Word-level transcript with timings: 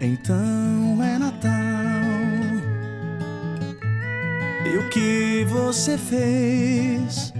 Então 0.00 1.02
é 1.02 1.18
Natal. 1.18 1.50
E 4.64 4.78
o 4.78 4.88
que 4.88 5.44
você 5.44 5.98
fez? 5.98 7.34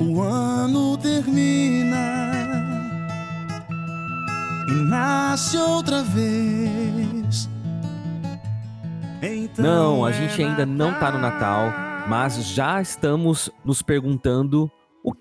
O 0.00 0.20
ano 0.20 0.96
termina 0.98 2.32
e 4.68 4.72
nasce 4.72 5.56
outra 5.56 6.02
vez. 6.02 7.48
Então 9.22 9.64
Não, 9.64 10.04
a 10.04 10.10
é 10.10 10.12
gente 10.12 10.42
ainda 10.42 10.66
não 10.66 10.92
tá 10.94 11.12
no 11.12 11.20
Natal, 11.20 11.72
mas 12.08 12.44
já 12.48 12.82
estamos 12.82 13.48
nos 13.64 13.80
perguntando 13.80 14.68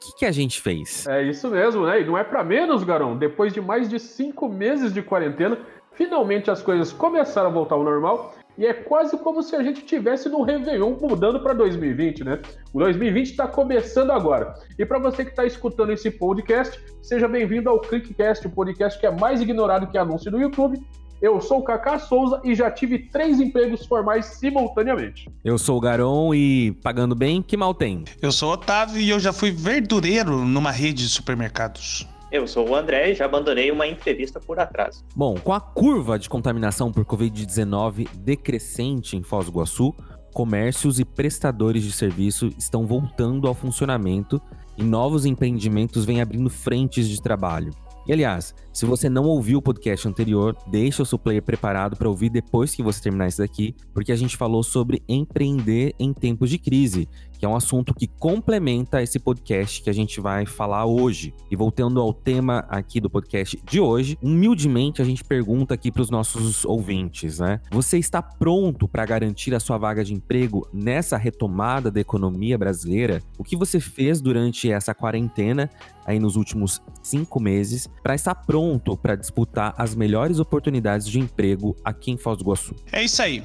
que, 0.01 0.15
que 0.15 0.25
a 0.25 0.31
gente 0.31 0.59
fez. 0.59 1.05
É 1.07 1.21
isso 1.21 1.47
mesmo, 1.49 1.85
né? 1.85 2.01
E 2.01 2.05
não 2.05 2.17
é 2.17 2.23
pra 2.23 2.43
menos, 2.43 2.83
Garão. 2.83 3.15
Depois 3.15 3.53
de 3.53 3.61
mais 3.61 3.87
de 3.87 3.99
cinco 3.99 4.49
meses 4.49 4.91
de 4.91 5.01
quarentena, 5.01 5.59
finalmente 5.93 6.49
as 6.49 6.61
coisas 6.61 6.91
começaram 6.91 7.49
a 7.49 7.53
voltar 7.53 7.75
ao 7.75 7.83
normal. 7.83 8.33
E 8.57 8.65
é 8.65 8.73
quase 8.73 9.17
como 9.17 9.41
se 9.41 9.55
a 9.55 9.63
gente 9.63 9.81
tivesse 9.83 10.27
no 10.27 10.41
Réveillon 10.41 10.97
mudando 10.99 11.39
para 11.39 11.53
2020, 11.53 12.23
né? 12.23 12.39
O 12.73 12.79
2020 12.79 13.31
está 13.31 13.47
começando 13.47 14.11
agora. 14.11 14.55
E 14.77 14.85
para 14.85 14.99
você 14.99 15.23
que 15.23 15.31
está 15.31 15.45
escutando 15.45 15.91
esse 15.91 16.11
podcast, 16.11 16.83
seja 17.01 17.27
bem-vindo 17.27 17.69
ao 17.69 17.79
ClickCast, 17.79 18.45
o 18.47 18.49
podcast 18.49 18.99
que 18.99 19.05
é 19.05 19.11
mais 19.11 19.41
ignorado 19.41 19.87
que 19.87 19.97
anúncio 19.97 20.29
do 20.29 20.39
YouTube. 20.39 20.81
Eu 21.21 21.39
sou 21.39 21.59
o 21.59 21.63
Kaká 21.63 21.99
Souza 21.99 22.41
e 22.43 22.55
já 22.55 22.71
tive 22.71 22.97
três 22.97 23.39
empregos 23.39 23.85
formais 23.85 24.25
simultaneamente. 24.25 25.29
Eu 25.45 25.55
sou 25.59 25.77
o 25.77 25.79
Garon 25.79 26.33
e 26.33 26.71
pagando 26.81 27.13
bem, 27.13 27.43
que 27.43 27.55
mal 27.55 27.75
tem? 27.75 28.03
Eu 28.19 28.31
sou 28.31 28.49
o 28.49 28.53
Otávio 28.53 28.99
e 28.99 29.07
eu 29.07 29.19
já 29.19 29.31
fui 29.31 29.51
verdureiro 29.51 30.43
numa 30.43 30.71
rede 30.71 31.03
de 31.03 31.09
supermercados. 31.09 32.07
Eu 32.31 32.47
sou 32.47 32.69
o 32.69 32.75
André 32.75 33.11
e 33.11 33.13
já 33.13 33.25
abandonei 33.25 33.69
uma 33.69 33.85
entrevista 33.85 34.39
por 34.39 34.59
atraso. 34.59 35.05
Bom, 35.15 35.35
com 35.35 35.53
a 35.53 35.61
curva 35.61 36.17
de 36.17 36.27
contaminação 36.27 36.91
por 36.91 37.05
Covid-19 37.05 38.07
decrescente 38.17 39.15
em 39.15 39.21
Foz 39.21 39.45
do 39.45 39.51
Iguaçu, 39.51 39.93
comércios 40.33 40.99
e 40.99 41.05
prestadores 41.05 41.83
de 41.83 41.91
serviço 41.91 42.49
estão 42.57 42.87
voltando 42.87 43.47
ao 43.47 43.53
funcionamento 43.53 44.41
e 44.75 44.83
novos 44.83 45.25
empreendimentos 45.25 46.03
vêm 46.03 46.19
abrindo 46.19 46.49
frentes 46.49 47.07
de 47.07 47.21
trabalho. 47.21 47.71
E 48.07 48.13
aliás, 48.13 48.55
se 48.73 48.85
você 48.85 49.09
não 49.09 49.25
ouviu 49.25 49.59
o 49.59 49.61
podcast 49.61 50.07
anterior, 50.07 50.55
deixa 50.67 51.03
o 51.03 51.05
seu 51.05 51.19
player 51.19 51.43
preparado 51.43 51.97
para 51.97 52.07
ouvir 52.07 52.29
depois 52.29 52.73
que 52.73 52.81
você 52.81 53.01
terminar 53.01 53.27
isso 53.27 53.39
daqui, 53.39 53.75
porque 53.93 54.13
a 54.13 54.15
gente 54.15 54.37
falou 54.37 54.63
sobre 54.63 55.03
empreender 55.09 55.93
em 55.99 56.13
tempos 56.13 56.49
de 56.49 56.57
crise, 56.57 57.07
que 57.37 57.45
é 57.45 57.49
um 57.49 57.55
assunto 57.55 57.93
que 57.93 58.07
complementa 58.07 59.01
esse 59.01 59.19
podcast 59.19 59.81
que 59.81 59.89
a 59.89 59.93
gente 59.93 60.21
vai 60.21 60.45
falar 60.45 60.85
hoje. 60.85 61.33
E 61.49 61.55
voltando 61.55 61.99
ao 61.99 62.13
tema 62.13 62.59
aqui 62.69 63.01
do 63.01 63.09
podcast 63.09 63.61
de 63.65 63.79
hoje, 63.79 64.17
humildemente 64.21 65.01
a 65.01 65.05
gente 65.05 65.23
pergunta 65.23 65.73
aqui 65.73 65.91
para 65.91 66.03
os 66.03 66.09
nossos 66.09 66.63
ouvintes, 66.63 67.39
né? 67.39 67.59
Você 67.71 67.97
está 67.97 68.21
pronto 68.21 68.87
para 68.87 69.05
garantir 69.05 69.53
a 69.53 69.59
sua 69.59 69.77
vaga 69.77 70.03
de 70.03 70.13
emprego 70.13 70.65
nessa 70.71 71.17
retomada 71.17 71.91
da 71.91 71.99
economia 71.99 72.57
brasileira? 72.57 73.21
O 73.37 73.43
que 73.43 73.57
você 73.57 73.81
fez 73.81 74.21
durante 74.21 74.71
essa 74.71 74.93
quarentena 74.93 75.69
aí 76.05 76.19
nos 76.19 76.35
últimos 76.35 76.81
cinco 77.03 77.39
meses 77.39 77.87
para 78.01 78.15
estar 78.15 78.35
pronto 78.35 78.60
para 79.01 79.15
disputar 79.15 79.73
as 79.77 79.95
melhores 79.95 80.39
oportunidades 80.39 81.07
de 81.07 81.19
emprego 81.19 81.75
aqui 81.83 82.11
em 82.11 82.17
Foz 82.17 82.37
do 82.37 82.43
Iguaçu? 82.43 82.75
É 82.91 83.03
isso 83.03 83.21
aí. 83.21 83.43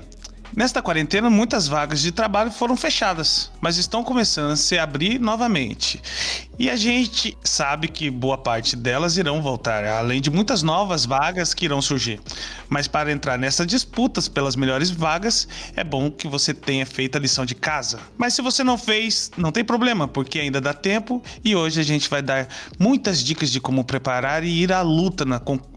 Nesta 0.54 0.80
quarentena, 0.80 1.28
muitas 1.28 1.66
vagas 1.66 2.00
de 2.00 2.12
trabalho 2.12 2.50
foram 2.50 2.76
fechadas, 2.76 3.50
mas 3.60 3.76
estão 3.76 4.04
começando 4.04 4.52
a 4.52 4.56
se 4.56 4.78
abrir 4.78 5.18
novamente. 5.18 6.00
E 6.58 6.70
a 6.70 6.76
gente 6.76 7.36
sabe 7.42 7.88
que 7.88 8.08
boa 8.08 8.38
parte 8.38 8.76
delas 8.76 9.16
irão 9.16 9.42
voltar, 9.42 9.84
além 9.84 10.20
de 10.20 10.30
muitas 10.30 10.62
novas 10.62 11.04
vagas 11.04 11.52
que 11.52 11.64
irão 11.64 11.82
surgir. 11.82 12.20
Mas 12.68 12.86
para 12.86 13.10
entrar 13.10 13.36
nessas 13.36 13.66
disputas 13.66 14.28
pelas 14.28 14.56
melhores 14.56 14.90
vagas, 14.90 15.48
é 15.74 15.82
bom 15.82 16.10
que 16.10 16.28
você 16.28 16.54
tenha 16.54 16.86
feito 16.86 17.16
a 17.16 17.20
lição 17.20 17.44
de 17.44 17.54
casa. 17.54 17.98
Mas 18.16 18.34
se 18.34 18.40
você 18.40 18.62
não 18.62 18.78
fez, 18.78 19.30
não 19.36 19.50
tem 19.50 19.64
problema, 19.64 20.06
porque 20.06 20.38
ainda 20.38 20.60
dá 20.60 20.72
tempo 20.72 21.22
e 21.44 21.56
hoje 21.56 21.80
a 21.80 21.84
gente 21.84 22.08
vai 22.08 22.22
dar 22.22 22.48
muitas 22.78 23.22
dicas 23.22 23.50
de 23.50 23.60
como 23.60 23.84
preparar 23.84 24.44
e 24.44 24.62
ir 24.62 24.72
à 24.72 24.80
luta 24.80 25.24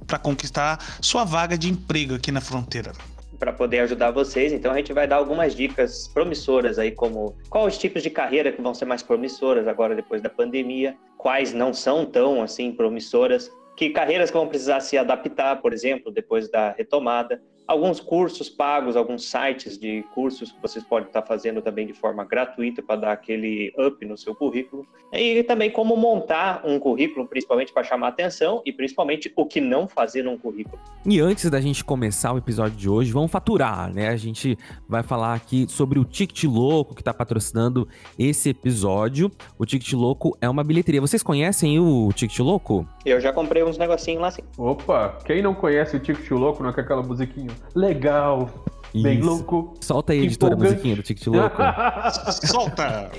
para 0.06 0.20
conquistar 0.20 0.80
sua 1.02 1.24
vaga 1.24 1.58
de 1.58 1.70
emprego 1.70 2.16
aqui 2.16 2.32
na 2.32 2.40
fronteira 2.40 2.94
para 3.40 3.54
poder 3.54 3.80
ajudar 3.80 4.12
vocês. 4.12 4.52
Então 4.52 4.72
a 4.72 4.76
gente 4.76 4.92
vai 4.92 5.08
dar 5.08 5.16
algumas 5.16 5.56
dicas 5.56 6.08
promissoras 6.10 6.78
aí, 6.78 6.92
como 6.92 7.36
quais 7.50 7.74
os 7.74 7.78
tipos 7.78 8.04
de 8.04 8.10
carreira 8.10 8.52
que 8.52 8.62
vão 8.62 8.74
ser 8.74 8.86
mais 8.86 9.02
promissoras 9.02 9.68
agora 9.68 9.96
depois 9.96 10.22
da 10.22 10.30
pandemia, 10.30 10.96
quais 11.18 11.54
não 11.54 11.74
são 11.74 12.06
tão 12.06 12.42
assim 12.44 12.72
promissoras, 12.72 13.50
que 13.76 13.90
carreiras 13.92 14.30
que 14.30 14.38
vão 14.38 14.48
precisar 14.48 14.82
se 14.82 14.98
adaptar, 14.98 15.62
por 15.62 15.72
exemplo, 15.72 16.12
depois 16.12 16.52
da 16.52 16.72
retomada, 16.72 17.42
alguns 17.70 18.00
cursos 18.00 18.50
pagos, 18.50 18.96
alguns 18.96 19.30
sites 19.30 19.78
de 19.78 20.04
cursos 20.16 20.52
que 20.52 20.60
vocês 20.60 20.84
podem 20.84 21.08
estar 21.08 21.22
fazendo 21.22 21.62
também 21.62 21.86
de 21.86 21.94
forma 21.94 22.26
gratuita 22.26 22.82
para 22.82 23.02
dar 23.02 23.12
aquele 23.12 23.72
up 23.78 24.04
no 24.08 24.18
seu 24.18 24.34
currículo. 24.34 24.88
E 25.14 25.44
também 25.44 25.70
como 25.70 25.96
montar 25.96 26.64
um 26.66 26.80
currículo, 26.80 27.28
principalmente 27.28 27.72
para 27.72 27.84
chamar 27.84 28.08
atenção 28.08 28.64
e 28.66 28.74
principalmente 28.74 29.32
o 29.36 29.46
que 29.46 29.62
não 29.62 29.88
fazer 29.88 30.24
num 30.24 30.36
currículo. 30.36 30.80
E 31.06 31.20
antes 31.20 31.48
da 31.48 31.62
gente 31.62 31.84
começar 31.84 32.34
o 32.34 32.40
episódio 32.40 32.76
de 32.76 32.90
hoje, 32.90 33.12
vamos 33.12 33.32
faturar, 33.32 33.94
né? 33.94 34.10
A 34.10 34.18
gente 34.18 34.58
vai 34.88 35.04
falar 35.04 35.36
aqui 35.36 35.68
sobre 35.70 36.00
o 36.00 36.06
Ticket 36.06 36.46
Louco 36.46 36.96
que 36.96 37.02
está 37.02 37.14
patrocinando 37.14 37.88
esse 38.18 38.50
episódio. 38.50 39.32
O 39.60 39.66
Ticket 39.66 39.94
Louco 39.94 40.36
é 40.42 40.50
uma 40.50 40.64
bilheteria. 40.64 41.00
Vocês 41.02 41.22
conhecem 41.22 41.80
o 41.80 42.12
Ticket 42.14 42.40
Louco? 42.40 42.88
Eu 43.06 43.22
já 43.22 43.32
comprei 43.32 43.64
uns 43.64 43.78
negocinhos 43.78 44.22
lá 44.22 44.32
sim. 44.32 44.42
Opa, 44.58 45.20
quem 45.24 45.44
não 45.44 45.54
conhece 45.54 45.96
o 45.96 46.00
TicketLouco, 46.00 46.64
não 46.64 46.72
é 46.72 46.74
com 46.74 46.82
aquela 46.82 47.04
musiquinha? 47.04 47.59
Legal. 47.76 48.50
Bem 48.94 49.20
Isso. 49.20 49.28
louco. 49.30 49.74
Solta 49.82 50.14
aí, 50.14 50.20
editora, 50.26 50.54
a 50.54 50.56
Empolgante. 50.56 50.74
musiquinha 50.74 50.96
do 50.96 51.04
Ticket 51.04 51.28
Louco. 51.28 51.58
Solta! 52.48 53.12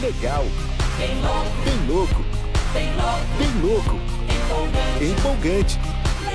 Legal. 0.00 0.44
Bem 0.98 1.86
louco. 1.86 2.24
Bem 2.72 2.88
louco. 3.62 3.96
Empolgante. 5.00 5.78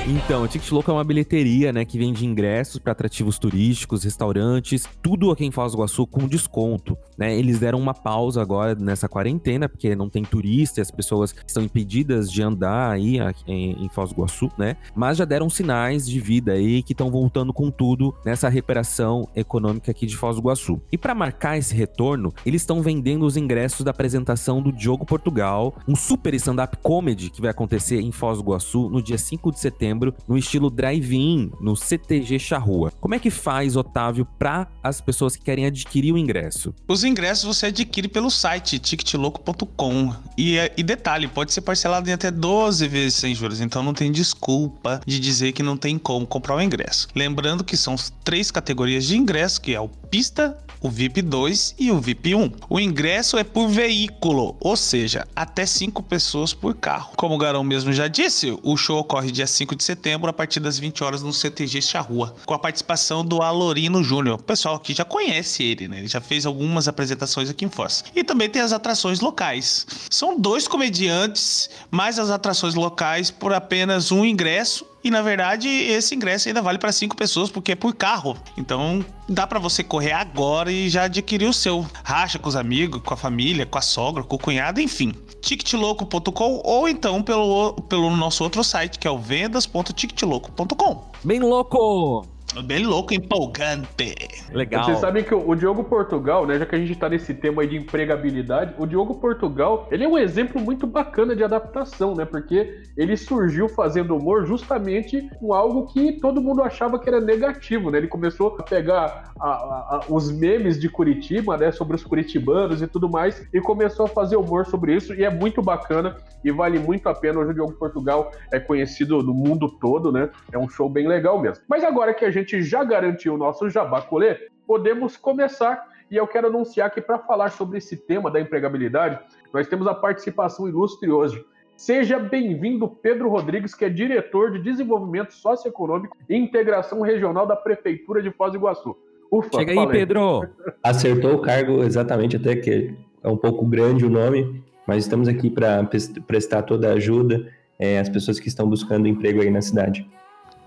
Então, 0.04 0.42
o 0.42 0.48
Ticket 0.48 0.68
Louco 0.72 0.90
é 0.90 0.94
uma 0.94 1.04
bilheteria, 1.04 1.72
né, 1.72 1.84
que 1.84 1.96
vende 1.96 2.26
ingressos 2.26 2.78
para 2.78 2.90
atrativos 2.90 3.38
turísticos, 3.38 4.02
restaurantes, 4.02 4.84
tudo 5.00 5.30
aqui 5.30 5.44
em 5.44 5.50
Foz 5.52 5.72
do 5.72 5.78
Iguaçu 5.78 6.06
com 6.08 6.26
desconto, 6.26 6.98
né? 7.16 7.36
Eles 7.38 7.60
deram 7.60 7.78
uma 7.78 7.94
pausa 7.94 8.42
agora 8.42 8.74
nessa 8.74 9.08
quarentena, 9.08 9.68
porque 9.68 9.94
não 9.94 10.10
tem 10.10 10.24
turista, 10.24 10.82
as 10.82 10.90
pessoas 10.90 11.32
estão 11.46 11.62
impedidas 11.62 12.30
de 12.30 12.42
andar 12.42 12.90
aí 12.90 13.18
em 13.46 13.88
Foz 13.90 14.10
do 14.10 14.16
Iguaçu, 14.16 14.50
né? 14.58 14.76
Mas 14.94 15.18
já 15.18 15.24
deram 15.24 15.48
sinais 15.48 16.04
de 16.04 16.18
vida 16.18 16.52
aí 16.52 16.82
que 16.82 16.92
estão 16.92 17.10
voltando 17.10 17.52
com 17.52 17.70
tudo 17.70 18.12
nessa 18.24 18.48
recuperação 18.48 19.28
econômica 19.36 19.92
aqui 19.92 20.04
de 20.04 20.16
Foz 20.16 20.34
do 20.34 20.42
Iguaçu. 20.42 20.80
E 20.90 20.98
para 20.98 21.14
marcar 21.14 21.56
esse 21.56 21.74
retorno, 21.74 22.34
eles 22.44 22.62
estão 22.62 22.82
vendendo 22.82 23.24
os 23.24 23.36
ingressos 23.36 23.84
da 23.84 23.92
apresentação 23.92 24.60
do 24.60 24.72
Diogo 24.72 25.06
Portugal, 25.06 25.74
um 25.86 25.94
super 25.94 26.34
stand-up 26.34 26.76
comedy 26.82 27.30
que 27.30 27.40
vai 27.40 27.50
acontecer 27.50 28.00
em 28.00 28.10
Foz 28.10 28.38
do 28.38 28.44
Iguaçu 28.44 28.88
no 28.88 29.00
dia 29.00 29.16
5 29.16 29.52
de 29.52 29.60
setembro, 29.60 29.81
no 30.28 30.36
estilo 30.38 30.70
drive-in, 30.70 31.50
no 31.60 31.74
CTG 31.76 32.38
Charrua. 32.38 32.92
Como 33.00 33.14
é 33.14 33.18
que 33.18 33.30
faz, 33.30 33.76
Otávio, 33.76 34.26
para 34.38 34.68
as 34.82 35.00
pessoas 35.00 35.34
que 35.36 35.42
querem 35.44 35.66
adquirir 35.66 36.12
o 36.12 36.18
ingresso? 36.18 36.74
Os 36.86 37.04
ingressos 37.04 37.44
você 37.56 37.66
adquire 37.66 38.08
pelo 38.08 38.30
site 38.30 38.78
ticketlouco.com. 38.78 40.14
E, 40.36 40.58
é- 40.58 40.72
e 40.76 40.82
detalhe, 40.82 41.28
pode 41.28 41.52
ser 41.52 41.60
parcelado 41.62 42.08
em 42.08 42.12
até 42.12 42.30
12 42.30 42.86
vezes 42.88 43.14
sem 43.14 43.34
juros, 43.34 43.60
então 43.60 43.82
não 43.82 43.94
tem 43.94 44.10
desculpa 44.10 45.00
de 45.06 45.18
dizer 45.18 45.52
que 45.52 45.62
não 45.62 45.76
tem 45.76 45.98
como 45.98 46.26
comprar 46.26 46.56
o 46.56 46.60
ingresso. 46.60 47.08
Lembrando 47.14 47.64
que 47.64 47.76
são 47.76 47.96
três 48.24 48.50
categorias 48.50 49.04
de 49.04 49.16
ingresso, 49.16 49.60
que 49.60 49.74
é 49.74 49.80
o 49.80 49.88
pista, 50.12 50.58
o 50.78 50.90
VIP 50.90 51.22
2 51.22 51.76
e 51.78 51.90
o 51.90 51.98
VIP 51.98 52.34
1. 52.34 52.52
O 52.68 52.78
ingresso 52.78 53.38
é 53.38 53.44
por 53.44 53.66
veículo, 53.68 54.54
ou 54.60 54.76
seja, 54.76 55.26
até 55.34 55.64
5 55.64 56.02
pessoas 56.02 56.52
por 56.52 56.74
carro. 56.74 57.14
Como 57.16 57.34
o 57.34 57.38
Garão 57.38 57.64
mesmo 57.64 57.94
já 57.94 58.08
disse, 58.08 58.54
o 58.62 58.76
show 58.76 58.98
ocorre 58.98 59.32
dia 59.32 59.46
5 59.46 59.74
de 59.74 59.82
setembro 59.82 60.28
a 60.28 60.32
partir 60.34 60.60
das 60.60 60.78
20 60.78 61.02
horas 61.02 61.22
no 61.22 61.32
CTG 61.32 61.80
Charrua, 61.80 62.34
com 62.44 62.52
a 62.52 62.58
participação 62.58 63.24
do 63.24 63.40
Alorino 63.40 64.04
Júnior. 64.04 64.38
O 64.38 64.42
pessoal 64.42 64.74
aqui 64.74 64.92
já 64.92 65.04
conhece 65.04 65.62
ele, 65.62 65.88
né? 65.88 66.00
Ele 66.00 66.08
já 66.08 66.20
fez 66.20 66.44
algumas 66.44 66.88
apresentações 66.88 67.48
aqui 67.48 67.64
em 67.64 67.70
Foz. 67.70 68.04
E 68.14 68.22
também 68.22 68.50
tem 68.50 68.60
as 68.60 68.74
atrações 68.74 69.20
locais. 69.20 69.86
São 70.10 70.38
dois 70.38 70.68
comediantes, 70.68 71.70
mais 71.90 72.18
as 72.18 72.28
atrações 72.28 72.74
locais 72.74 73.30
por 73.30 73.54
apenas 73.54 74.12
um 74.12 74.26
ingresso 74.26 74.91
e 75.04 75.10
na 75.10 75.22
verdade, 75.22 75.68
esse 75.68 76.14
ingresso 76.14 76.48
ainda 76.48 76.62
vale 76.62 76.78
para 76.78 76.92
cinco 76.92 77.16
pessoas 77.16 77.50
porque 77.50 77.72
é 77.72 77.74
por 77.74 77.94
carro. 77.94 78.36
Então, 78.56 79.04
dá 79.28 79.46
para 79.46 79.58
você 79.58 79.82
correr 79.82 80.12
agora 80.12 80.70
e 80.70 80.88
já 80.88 81.04
adquirir 81.04 81.46
o 81.46 81.52
seu. 81.52 81.86
Racha 82.04 82.38
com 82.38 82.48
os 82.48 82.56
amigos, 82.56 83.00
com 83.02 83.14
a 83.14 83.16
família, 83.16 83.66
com 83.66 83.78
a 83.78 83.82
sogra, 83.82 84.22
com 84.22 84.36
o 84.36 84.38
cunhado, 84.38 84.80
enfim. 84.80 85.12
ticketlouco.com 85.40 86.60
ou 86.64 86.88
então 86.88 87.22
pelo, 87.22 87.74
pelo 87.88 88.14
nosso 88.16 88.44
outro 88.44 88.62
site, 88.62 88.98
que 88.98 89.08
é 89.08 89.10
o 89.10 89.18
vendas.ticketlouco.com. 89.18 91.10
Bem 91.24 91.40
louco! 91.40 92.26
Bem 92.60 92.84
louco, 92.84 93.14
empolgante. 93.14 94.14
Legal. 94.52 94.84
Vocês 94.84 94.98
sabem 94.98 95.24
que 95.24 95.34
o 95.34 95.54
Diogo 95.54 95.84
Portugal, 95.84 96.46
né, 96.46 96.58
já 96.58 96.66
que 96.66 96.74
a 96.74 96.78
gente 96.78 96.94
tá 96.94 97.08
nesse 97.08 97.32
tema 97.32 97.62
aí 97.62 97.68
de 97.68 97.76
empregabilidade, 97.76 98.74
o 98.78 98.86
Diogo 98.86 99.14
Portugal, 99.14 99.88
ele 99.90 100.04
é 100.04 100.08
um 100.08 100.18
exemplo 100.18 100.60
muito 100.60 100.86
bacana 100.86 101.34
de 101.34 101.42
adaptação, 101.42 102.14
né? 102.14 102.26
Porque 102.26 102.82
ele 102.94 103.16
surgiu 103.16 103.70
fazendo 103.70 104.14
humor 104.14 104.46
justamente 104.46 105.26
com 105.40 105.54
algo 105.54 105.86
que 105.86 106.12
todo 106.20 106.42
mundo 106.42 106.62
achava 106.62 106.98
que 106.98 107.08
era 107.08 107.20
negativo, 107.20 107.90
né? 107.90 107.98
Ele 107.98 108.08
começou 108.08 108.56
a 108.58 108.62
pegar 108.62 109.32
a, 109.40 109.48
a, 109.48 109.96
a, 109.96 110.04
os 110.08 110.30
memes 110.30 110.78
de 110.78 110.90
Curitiba, 110.90 111.56
né, 111.56 111.72
sobre 111.72 111.96
os 111.96 112.04
curitibanos 112.04 112.82
e 112.82 112.86
tudo 112.86 113.08
mais, 113.08 113.46
e 113.52 113.60
começou 113.60 114.04
a 114.04 114.08
fazer 114.08 114.36
humor 114.36 114.66
sobre 114.66 114.94
isso, 114.94 115.14
e 115.14 115.24
é 115.24 115.30
muito 115.30 115.62
bacana 115.62 116.16
e 116.44 116.50
vale 116.50 116.78
muito 116.78 117.08
a 117.08 117.14
pena. 117.14 117.40
Hoje 117.40 117.52
o 117.52 117.54
Diogo 117.54 117.72
Portugal 117.72 118.30
é 118.52 118.60
conhecido 118.60 119.22
no 119.22 119.32
mundo 119.32 119.70
todo, 119.80 120.12
né? 120.12 120.28
É 120.52 120.58
um 120.58 120.68
show 120.68 120.88
bem 120.88 121.08
legal 121.08 121.40
mesmo. 121.40 121.64
Mas 121.66 121.82
agora 121.82 122.12
que 122.12 122.24
a 122.24 122.30
gente 122.30 122.41
já 122.62 122.82
garantiu 122.82 123.34
o 123.34 123.38
nosso 123.38 123.68
jabacolê, 123.68 124.48
podemos 124.66 125.16
começar. 125.16 125.90
E 126.10 126.16
eu 126.16 126.26
quero 126.26 126.48
anunciar 126.48 126.90
que 126.90 127.00
para 127.00 127.18
falar 127.18 127.50
sobre 127.50 127.78
esse 127.78 127.96
tema 127.96 128.30
da 128.30 128.40
empregabilidade, 128.40 129.18
nós 129.52 129.66
temos 129.66 129.86
a 129.86 129.94
participação 129.94 130.68
ilustre 130.68 131.10
hoje. 131.10 131.42
Seja 131.76 132.18
bem-vindo, 132.18 132.86
Pedro 132.86 133.28
Rodrigues, 133.28 133.74
que 133.74 133.84
é 133.84 133.88
diretor 133.88 134.52
de 134.52 134.58
Desenvolvimento 134.58 135.32
Socioeconômico 135.32 136.16
e 136.28 136.36
Integração 136.36 137.00
Regional 137.00 137.46
da 137.46 137.56
Prefeitura 137.56 138.22
de 138.22 138.30
Foz 138.30 138.52
do 138.52 138.58
Iguaçu. 138.58 138.96
Ufa, 139.30 139.48
Chega 139.54 139.72
aí, 139.72 139.88
Pedro! 139.88 140.46
Acertou 140.84 141.34
o 141.34 141.38
cargo 141.40 141.82
exatamente, 141.82 142.36
até 142.36 142.54
que 142.54 142.94
é 143.22 143.28
um 143.28 143.36
pouco 143.36 143.64
grande 143.64 144.04
o 144.04 144.10
nome, 144.10 144.62
mas 144.86 145.04
estamos 145.04 145.28
aqui 145.28 145.48
para 145.48 145.88
prestar 146.26 146.62
toda 146.62 146.90
a 146.90 146.92
ajuda 146.92 147.50
é, 147.78 147.98
às 147.98 148.08
pessoas 148.08 148.38
que 148.38 148.48
estão 148.48 148.68
buscando 148.68 149.08
emprego 149.08 149.40
aí 149.40 149.50
na 149.50 149.62
cidade. 149.62 150.06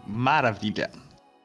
Maravilha! 0.08 0.90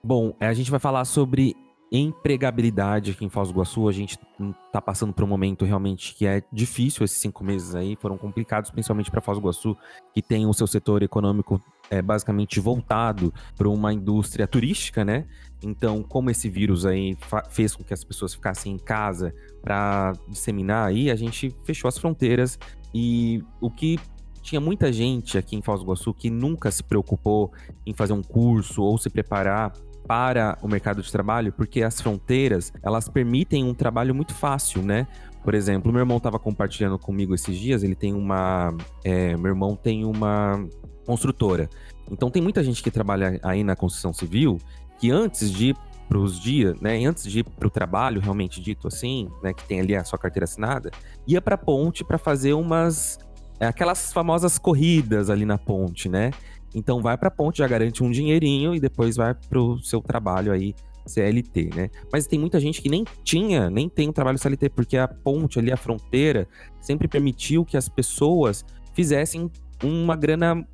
Bom, 0.02 0.34
é, 0.40 0.46
a 0.46 0.54
gente 0.54 0.70
vai 0.70 0.80
falar 0.80 1.04
sobre 1.04 1.54
empregabilidade 1.92 3.10
aqui 3.10 3.24
em 3.24 3.28
Foz 3.28 3.48
do 3.48 3.54
Iguaçu. 3.54 3.88
A 3.88 3.92
gente 3.92 4.18
está 4.66 4.80
passando 4.80 5.12
por 5.12 5.24
um 5.24 5.26
momento 5.26 5.64
realmente 5.64 6.14
que 6.14 6.24
é 6.24 6.42
difícil. 6.52 7.04
Esses 7.04 7.18
cinco 7.18 7.44
meses 7.44 7.74
aí 7.74 7.96
foram 8.00 8.16
complicados, 8.16 8.70
principalmente 8.70 9.10
para 9.10 9.20
Foz 9.20 9.38
do 9.38 9.42
Iguaçu, 9.42 9.76
que 10.14 10.22
tem 10.22 10.46
o 10.46 10.54
seu 10.54 10.66
setor 10.66 11.02
econômico 11.02 11.60
é, 11.90 12.00
basicamente 12.00 12.60
voltado 12.60 13.34
para 13.56 13.68
uma 13.68 13.92
indústria 13.92 14.46
turística, 14.46 15.04
né? 15.04 15.26
Então, 15.62 16.02
como 16.02 16.30
esse 16.30 16.48
vírus 16.48 16.86
aí 16.86 17.16
fez 17.50 17.74
com 17.74 17.82
que 17.82 17.92
as 17.92 18.04
pessoas 18.04 18.32
ficassem 18.32 18.72
em 18.72 18.78
casa 18.78 19.34
para 19.60 20.12
disseminar 20.28 20.88
aí, 20.88 21.10
a 21.10 21.16
gente 21.16 21.54
fechou 21.64 21.88
as 21.88 21.98
fronteiras 21.98 22.58
e 22.94 23.42
o 23.60 23.70
que 23.70 23.98
tinha 24.42 24.60
muita 24.60 24.92
gente 24.92 25.36
aqui 25.36 25.56
em 25.56 25.60
Foz 25.60 25.80
do 25.80 25.86
Iguaçu 25.86 26.14
que 26.14 26.30
nunca 26.30 26.70
se 26.70 26.82
preocupou 26.82 27.52
em 27.84 27.92
fazer 27.92 28.12
um 28.12 28.22
curso 28.22 28.82
ou 28.82 28.96
se 28.96 29.10
preparar 29.10 29.72
para 30.06 30.58
o 30.62 30.68
mercado 30.68 31.02
de 31.02 31.10
trabalho, 31.10 31.52
porque 31.52 31.82
as 31.82 32.00
fronteiras, 32.00 32.72
elas 32.82 33.08
permitem 33.08 33.64
um 33.64 33.74
trabalho 33.74 34.14
muito 34.14 34.34
fácil, 34.34 34.82
né? 34.82 35.06
Por 35.42 35.54
exemplo, 35.54 35.92
meu 35.92 36.00
irmão 36.00 36.18
estava 36.18 36.38
compartilhando 36.38 36.98
comigo 36.98 37.34
esses 37.34 37.56
dias, 37.56 37.82
ele 37.82 37.94
tem 37.94 38.12
uma... 38.12 38.74
É, 39.04 39.36
meu 39.36 39.52
irmão 39.52 39.74
tem 39.74 40.04
uma 40.04 40.66
construtora. 41.06 41.68
Então 42.10 42.30
tem 42.30 42.42
muita 42.42 42.62
gente 42.62 42.82
que 42.82 42.90
trabalha 42.90 43.40
aí 43.42 43.64
na 43.64 43.74
construção 43.74 44.12
civil 44.12 44.58
que 44.98 45.10
antes 45.10 45.50
de 45.50 45.68
ir 45.68 45.76
para 46.08 46.18
os 46.18 46.40
dias, 46.40 46.78
né, 46.80 47.04
antes 47.06 47.24
de 47.24 47.38
ir 47.38 47.44
para 47.44 47.68
o 47.68 47.70
trabalho 47.70 48.20
realmente 48.20 48.60
dito 48.60 48.88
assim, 48.88 49.28
né, 49.42 49.54
que 49.54 49.64
tem 49.64 49.80
ali 49.80 49.94
a 49.94 50.04
sua 50.04 50.18
carteira 50.18 50.44
assinada, 50.44 50.90
ia 51.26 51.40
para 51.40 51.54
a 51.54 51.58
ponte 51.58 52.04
para 52.04 52.18
fazer 52.18 52.52
umas 52.52 53.16
é, 53.60 53.66
aquelas 53.66 54.12
famosas 54.12 54.58
corridas 54.58 55.30
ali 55.30 55.44
na 55.44 55.58
ponte, 55.58 56.08
né? 56.08 56.32
Então 56.74 57.00
vai 57.00 57.16
para 57.16 57.28
a 57.28 57.30
ponte, 57.30 57.58
já 57.58 57.68
garante 57.68 58.02
um 58.02 58.10
dinheirinho 58.10 58.74
e 58.74 58.80
depois 58.80 59.16
vai 59.16 59.34
para 59.34 59.60
o 59.60 59.78
seu 59.80 60.00
trabalho 60.00 60.52
aí 60.52 60.74
CLT, 61.06 61.70
né? 61.74 61.90
Mas 62.12 62.26
tem 62.26 62.38
muita 62.38 62.60
gente 62.60 62.80
que 62.80 62.88
nem 62.88 63.04
tinha, 63.24 63.68
nem 63.68 63.88
tem 63.88 64.08
um 64.08 64.12
trabalho 64.12 64.38
CLT, 64.38 64.70
porque 64.70 64.96
a 64.96 65.08
ponte 65.08 65.58
ali, 65.58 65.72
a 65.72 65.76
fronteira, 65.76 66.46
sempre 66.80 67.08
permitiu 67.08 67.64
que 67.64 67.76
as 67.76 67.88
pessoas 67.88 68.64
fizessem 68.94 69.50
uma 69.82 70.14
grana 70.14 70.64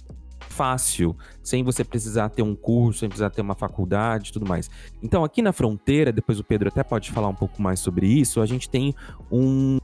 fácil, 0.48 1.16
sem 1.42 1.62
você 1.62 1.84
precisar 1.84 2.28
ter 2.30 2.42
um 2.42 2.54
curso, 2.54 3.00
sem 3.00 3.08
precisar 3.08 3.30
ter 3.30 3.42
uma 3.42 3.54
faculdade 3.54 4.32
tudo 4.32 4.46
mais. 4.46 4.70
Então, 5.02 5.24
aqui 5.24 5.42
na 5.42 5.52
fronteira, 5.52 6.12
depois 6.12 6.38
o 6.38 6.44
Pedro 6.44 6.68
até 6.68 6.82
pode 6.82 7.10
falar 7.10 7.28
um 7.28 7.34
pouco 7.34 7.60
mais 7.60 7.80
sobre 7.80 8.06
isso, 8.06 8.40
a 8.40 8.46
gente 8.46 8.68
tem 8.68 8.94
um. 9.30 9.78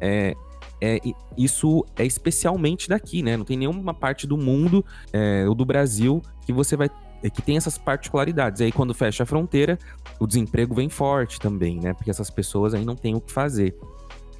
É, 0.00 0.34
é, 0.80 1.00
isso 1.36 1.84
é 1.96 2.04
especialmente 2.04 2.88
daqui, 2.88 3.22
né? 3.22 3.36
Não 3.36 3.44
tem 3.44 3.56
nenhuma 3.56 3.94
parte 3.94 4.26
do 4.26 4.36
mundo 4.36 4.84
é, 5.12 5.44
ou 5.48 5.54
do 5.54 5.64
Brasil 5.64 6.22
que 6.44 6.52
você 6.52 6.76
vai 6.76 6.88
que 7.34 7.42
tem 7.42 7.56
essas 7.56 7.76
particularidades. 7.76 8.60
Aí, 8.60 8.70
quando 8.70 8.94
fecha 8.94 9.24
a 9.24 9.26
fronteira, 9.26 9.76
o 10.20 10.26
desemprego 10.26 10.72
vem 10.72 10.88
forte 10.88 11.40
também, 11.40 11.80
né? 11.80 11.92
Porque 11.92 12.10
essas 12.10 12.30
pessoas 12.30 12.74
aí 12.74 12.84
não 12.84 12.94
têm 12.94 13.16
o 13.16 13.20
que 13.20 13.32
fazer. 13.32 13.76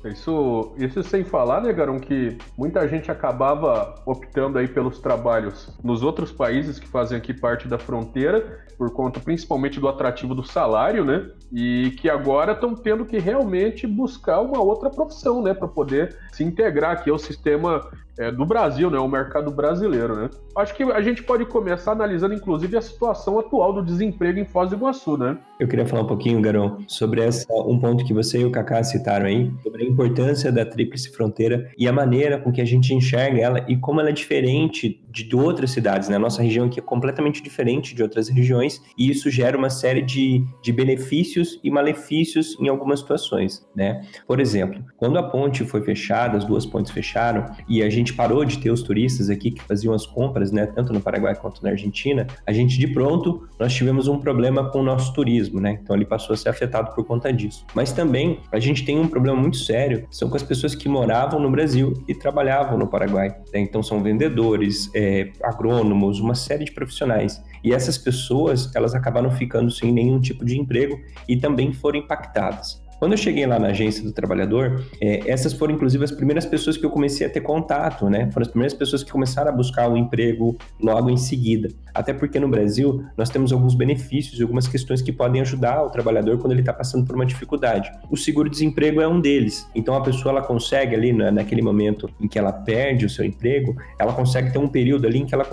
Isso, 0.05 0.73
isso 0.79 1.03
sem 1.03 1.25
falar, 1.25 1.61
né, 1.61 1.73
Garon, 1.73 1.99
que 1.99 2.39
muita 2.57 2.87
gente 2.87 3.11
acabava 3.11 4.01
optando 4.07 4.59
aí 4.59 4.69
pelos 4.69 5.01
trabalhos 5.01 5.77
nos 5.83 6.03
outros 6.03 6.31
países 6.31 6.79
que 6.79 6.87
fazem 6.87 7.19
aqui 7.19 7.35
parte 7.35 7.67
da 7.67 7.79
fronteira, 7.79 8.61
por 8.77 8.93
conta 8.93 9.19
principalmente 9.19 9.81
do 9.81 9.89
atrativo 9.89 10.35
do 10.35 10.45
salário, 10.45 11.05
né? 11.05 11.29
E 11.53 11.97
que 11.99 12.09
agora 12.09 12.53
estão 12.53 12.77
tendo 12.77 13.05
que 13.05 13.19
realmente 13.19 13.87
buscar 13.87 14.41
uma 14.41 14.63
outra 14.63 14.89
profissão, 14.89 15.43
né, 15.43 15.53
para 15.53 15.67
poder 15.67 16.17
se 16.33 16.45
integrar 16.45 16.93
aqui 16.93 17.11
ao 17.11 17.19
sistema 17.19 17.91
é, 18.19 18.33
do 18.33 18.45
Brasil, 18.45 18.91
né, 18.91 18.99
o 18.99 19.09
mercado 19.09 19.51
brasileiro, 19.51 20.17
né? 20.17 20.31
Acho 20.57 20.75
que 20.75 20.83
a 20.83 21.01
gente 21.01 21.23
pode 21.23 21.47
começar 21.47 21.93
analisando, 21.93 22.35
inclusive, 22.35 22.77
a 22.77 22.81
situação 22.81 23.39
atual 23.39 23.73
do 23.73 23.83
desemprego 23.83 24.41
em 24.41 24.45
Foz 24.45 24.71
do 24.71 24.77
Iguaçu, 24.77 25.17
né? 25.17 25.39
Eu 25.61 25.69
queria 25.69 25.87
falar 25.87 26.03
um 26.03 26.07
pouquinho, 26.07 26.41
Garão, 26.41 26.79
sobre 26.89 27.21
essa, 27.21 27.47
um 27.53 27.79
ponto 27.79 28.05
que 28.05 28.13
você 28.13 28.41
e 28.41 28.45
o 28.45 28.51
Kaká 28.51 28.83
citaram 28.83 29.27
aí, 29.27 29.51
sobre 29.63 29.85
a 29.85 29.87
importância 29.87 30.51
da 30.51 30.67
tríplice 30.67 31.11
fronteira 31.13 31.71
e 31.79 31.87
a 31.87 31.93
maneira 31.93 32.39
com 32.39 32.51
que 32.51 32.61
a 32.61 32.65
gente 32.65 32.93
enxerga 32.93 33.41
ela 33.41 33.65
e 33.69 33.77
como 33.77 34.01
ela 34.01 34.11
é 34.11 34.13
diferente 34.13 35.01
de 35.11 35.35
outras 35.35 35.71
cidades, 35.71 36.09
né? 36.09 36.17
A 36.17 36.21
nossa 36.21 36.43
região 36.43 36.67
aqui 36.67 36.79
é 36.79 36.83
completamente 36.83 37.43
diferente 37.43 37.95
de 37.95 38.03
outras 38.03 38.29
regiões 38.29 38.83
e 38.97 39.11
isso 39.11 39.31
gera 39.31 39.57
uma 39.57 39.71
série 39.71 40.03
de, 40.03 40.45
de 40.63 40.73
benefícios 40.73 41.59
e 41.63 41.71
malefícios 41.71 42.57
em 42.61 42.69
algumas 42.69 43.01
situações, 43.01 43.67
né? 43.75 44.03
Por 44.27 44.41
exemplo, 44.41 44.85
quando 44.97 45.19
a 45.19 45.23
ponte 45.23 45.65
foi 45.65 45.83
fechada, 45.83 46.37
as 46.37 46.45
duas 46.45 46.67
pontes 46.67 46.91
fecharam 46.91 47.47
e 47.69 47.83
a 47.83 47.91
gente 47.91 48.08
parou 48.13 48.45
de 48.45 48.59
ter 48.59 48.71
os 48.71 48.83
turistas 48.83 49.31
aqui 49.31 49.51
que 49.51 49.63
faziam 49.63 49.95
as 49.95 50.07
compras, 50.07 50.53
né? 50.53 50.67
Tanto 50.67 50.93
no 50.93 51.01
Paraguai 51.01 51.35
quanto 51.35 51.63
na 51.63 51.71
Argentina, 51.71 52.27
a 52.47 52.53
gente 52.53 52.79
de 52.79 52.87
pronto 52.89 53.49
nós 53.59 53.75
tivemos 53.75 54.09
um 54.09 54.19
problema 54.19 54.71
com 54.71 54.81
o 54.81 54.83
nosso 54.83 55.13
turismo, 55.13 55.61
né? 55.61 55.79
Então 55.83 55.95
ele 55.95 56.05
passou 56.05 56.35
a 56.35 56.37
ser 56.37 56.49
afetado 56.49 56.95
por 56.95 57.05
conta 57.05 57.33
disso. 57.33 57.65
Mas 57.75 57.93
também 57.93 58.41
a 58.53 58.59
gente 58.59 58.85
tem 58.85 58.99
um 58.99 59.09
problema 59.09 59.41
muito 59.41 59.57
sério, 59.57 60.07
são 60.11 60.29
com 60.29 60.37
as 60.37 60.43
pessoas 60.43 60.75
que 60.75 60.89
moravam 60.89 61.41
no 61.41 61.51
Brasil 61.51 61.95
e 62.07 62.15
trabalhavam 62.15 62.79
no 62.79 62.87
Paraguai. 62.87 63.29
Né? 63.53 63.61
Então 63.61 63.83
são 63.83 64.03
vendedores, 64.03 64.91
é, 64.95 65.31
agrônomos, 65.43 66.21
uma 66.21 66.35
série 66.35 66.65
de 66.65 66.73
profissionais. 66.73 67.43
E 67.63 67.73
essas 67.73 67.99
pessoas, 67.99 68.71
elas 68.75 68.95
acabaram 68.95 69.31
ficando 69.31 69.71
sem 69.71 69.93
nenhum 69.93 70.21
tipo 70.21 70.45
de 70.45 70.59
emprego 70.59 70.99
e 71.29 71.37
também 71.37 71.73
foram 71.73 71.99
impactadas. 71.99 72.81
Quando 72.99 73.13
eu 73.13 73.19
cheguei 73.19 73.47
lá 73.47 73.61
na 73.61 73.69
agência 73.69 74.03
do 74.03 74.13
trabalhador, 74.13 74.85
é, 75.01 75.31
essas 75.31 75.53
foram 75.53 75.75
inclusive 75.75 76.03
as 76.03 76.11
primeiras 76.11 76.45
pessoas 76.45 76.77
que 76.77 76.85
eu 76.85 76.91
comecei 76.91 77.25
a 77.25 77.31
ter 77.31 77.41
contato, 77.41 78.11
né? 78.11 78.29
Foram 78.33 78.43
as 78.43 78.49
primeiras 78.49 78.75
pessoas 78.75 79.05
que 79.05 79.13
começaram 79.13 79.51
a 79.51 79.53
buscar 79.53 79.89
o 79.89 79.93
um 79.93 79.97
emprego 79.97 80.57
logo 80.81 81.09
em 81.09 81.17
seguida. 81.17 81.69
Até 81.95 82.13
porque 82.13 82.41
no 82.41 82.49
Brasil 82.49 83.05
nós 83.17 83.31
temos 83.31 83.53
alguns 83.53 83.75
benefícios 83.75 84.39
e 84.39 84.43
algumas 84.43 84.67
questões 84.67 85.01
que 85.01 85.13
podem 85.13 85.41
ajudar 85.41 85.85
o 85.85 85.91
trabalhador 85.91 86.39
quando 86.39 86.53
ele 86.53 86.61
está 86.61 86.73
passando 86.73 87.07
por 87.07 87.15
uma 87.15 87.25
dificuldade. 87.25 87.91
O 88.11 88.17
seguro-desemprego 88.17 89.01
é 89.01 89.07
um 89.07 89.21
deles. 89.21 89.69
Então 89.77 89.95
a 89.95 90.01
pessoa 90.01 90.33
ela 90.33 90.43
consegue 90.43 90.95
ali 90.97 91.13
na, 91.13 91.31
naquele 91.31 91.63
momento 91.63 92.11
em 92.21 92.27
que 92.27 92.39
ela 92.39 92.53
perde 92.53 93.07
o 93.07 93.11
seu 93.11 93.25
emprego, 93.25 93.77
ela 93.97 94.13
consegue 94.13 94.53
ter 94.53 94.59
um 94.59 94.69
período 94.69 95.07
ali 95.07 95.19
em 95.19 95.27
que 95.27 95.35
ela, 95.35 95.47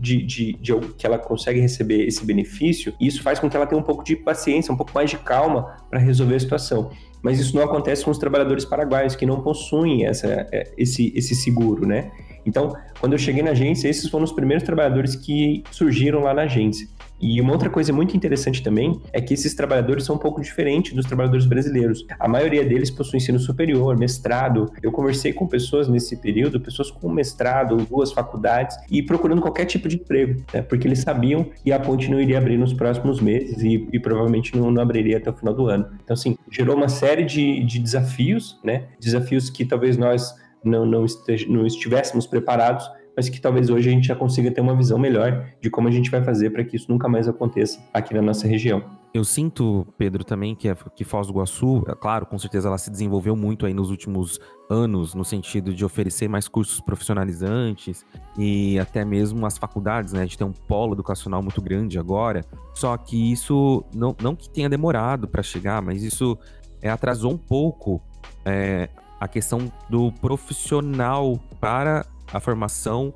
de, 0.00 0.22
de, 0.22 0.52
de, 0.54 0.72
que 0.96 1.04
ela 1.04 1.18
consegue 1.18 1.58
receber 1.58 2.06
esse 2.06 2.24
benefício. 2.24 2.94
E 3.00 3.08
isso 3.08 3.22
faz 3.22 3.40
com 3.40 3.50
que 3.50 3.56
ela 3.56 3.66
tenha 3.66 3.80
um 3.80 3.84
pouco 3.84 4.04
de 4.04 4.14
paciência, 4.14 4.72
um 4.72 4.76
pouco 4.76 4.92
mais 4.94 5.10
de 5.10 5.18
calma 5.18 5.76
para 5.90 5.98
resolver 5.98 6.36
a 6.36 6.40
situação 6.40 6.91
mas 7.22 7.38
isso 7.38 7.54
não 7.54 7.62
acontece 7.62 8.04
com 8.04 8.10
os 8.10 8.18
trabalhadores 8.18 8.64
paraguaios 8.64 9.14
que 9.14 9.24
não 9.24 9.40
possuem 9.40 10.04
essa, 10.04 10.26
é, 10.52 10.72
esse, 10.76 11.12
esse 11.14 11.34
seguro, 11.34 11.86
né? 11.86 12.10
Então, 12.44 12.74
quando 12.98 13.12
eu 13.12 13.18
cheguei 13.18 13.42
na 13.42 13.52
agência, 13.52 13.88
esses 13.88 14.10
foram 14.10 14.24
os 14.24 14.32
primeiros 14.32 14.64
trabalhadores 14.64 15.14
que 15.14 15.62
surgiram 15.70 16.20
lá 16.20 16.34
na 16.34 16.42
agência. 16.42 16.88
E 17.22 17.40
uma 17.40 17.52
outra 17.52 17.70
coisa 17.70 17.92
muito 17.92 18.16
interessante 18.16 18.62
também 18.62 19.00
é 19.12 19.20
que 19.20 19.32
esses 19.32 19.54
trabalhadores 19.54 20.04
são 20.04 20.16
um 20.16 20.18
pouco 20.18 20.40
diferentes 20.40 20.92
dos 20.92 21.06
trabalhadores 21.06 21.46
brasileiros. 21.46 22.04
A 22.18 22.26
maioria 22.26 22.64
deles 22.64 22.90
possui 22.90 23.18
ensino 23.18 23.38
superior, 23.38 23.96
mestrado. 23.96 24.72
Eu 24.82 24.90
conversei 24.90 25.32
com 25.32 25.46
pessoas 25.46 25.86
nesse 25.86 26.16
período, 26.16 26.60
pessoas 26.60 26.90
com 26.90 27.08
mestrado, 27.08 27.76
duas 27.76 28.12
faculdades, 28.12 28.76
e 28.90 29.02
procurando 29.02 29.40
qualquer 29.40 29.66
tipo 29.66 29.88
de 29.88 29.96
emprego, 29.96 30.42
né? 30.52 30.62
porque 30.62 30.88
eles 30.88 30.98
sabiam 30.98 31.46
que 31.62 31.70
a 31.70 31.78
ponte 31.78 32.10
não 32.10 32.20
iria 32.20 32.38
abrir 32.38 32.58
nos 32.58 32.72
próximos 32.72 33.20
meses 33.20 33.62
e, 33.62 33.88
e 33.92 34.00
provavelmente 34.00 34.56
não, 34.56 34.70
não, 34.72 34.82
abriria 34.82 35.18
até 35.18 35.30
o 35.30 35.32
final 35.32 35.54
do 35.54 35.68
ano. 35.68 35.86
Então, 36.02 36.14
assim, 36.14 36.36
gerou 36.50 36.76
uma 36.76 36.88
série 36.88 37.24
de, 37.24 37.62
de 37.64 37.78
desafios, 37.78 38.58
né? 38.64 38.86
Desafios 38.98 39.48
que 39.48 39.64
talvez 39.64 39.96
nós 39.96 40.34
não, 40.64 40.84
não, 40.84 41.06
não 41.48 41.66
estivéssemos 41.66 42.26
preparados, 42.26 42.88
mas 43.16 43.28
que 43.28 43.40
talvez 43.40 43.70
hoje 43.70 43.88
a 43.88 43.92
gente 43.92 44.06
já 44.06 44.16
consiga 44.16 44.50
ter 44.50 44.60
uma 44.60 44.76
visão 44.76 44.98
melhor 44.98 45.46
de 45.60 45.70
como 45.70 45.88
a 45.88 45.90
gente 45.90 46.10
vai 46.10 46.22
fazer 46.22 46.50
para 46.50 46.64
que 46.64 46.76
isso 46.76 46.90
nunca 46.90 47.08
mais 47.08 47.28
aconteça 47.28 47.80
aqui 47.92 48.14
na 48.14 48.22
nossa 48.22 48.46
região. 48.46 48.82
Eu 49.14 49.24
sinto, 49.24 49.86
Pedro, 49.98 50.24
também 50.24 50.54
que, 50.54 50.74
que 50.96 51.04
Foz 51.04 51.26
do 51.26 51.34
Iguaçu, 51.34 51.84
é 51.86 51.94
claro, 51.94 52.24
com 52.24 52.38
certeza 52.38 52.68
ela 52.68 52.78
se 52.78 52.90
desenvolveu 52.90 53.36
muito 53.36 53.66
aí 53.66 53.74
nos 53.74 53.90
últimos 53.90 54.40
anos, 54.70 55.14
no 55.14 55.22
sentido 55.22 55.74
de 55.74 55.84
oferecer 55.84 56.28
mais 56.28 56.48
cursos 56.48 56.80
profissionalizantes 56.80 58.06
e 58.38 58.78
até 58.78 59.04
mesmo 59.04 59.44
as 59.44 59.58
faculdades, 59.58 60.14
né? 60.14 60.20
A 60.20 60.24
gente 60.24 60.38
tem 60.38 60.46
um 60.46 60.52
polo 60.52 60.94
educacional 60.94 61.42
muito 61.42 61.60
grande 61.60 61.98
agora. 61.98 62.42
Só 62.72 62.96
que 62.96 63.30
isso, 63.30 63.84
não, 63.94 64.16
não 64.22 64.34
que 64.34 64.48
tenha 64.48 64.70
demorado 64.70 65.28
para 65.28 65.42
chegar, 65.42 65.82
mas 65.82 66.02
isso 66.02 66.38
é, 66.80 66.88
atrasou 66.88 67.32
um 67.32 67.38
pouco 67.38 68.00
é, 68.46 68.88
a 69.20 69.28
questão 69.28 69.70
do 69.90 70.10
profissional 70.10 71.38
para 71.60 72.06
a 72.32 72.40
formação 72.40 73.14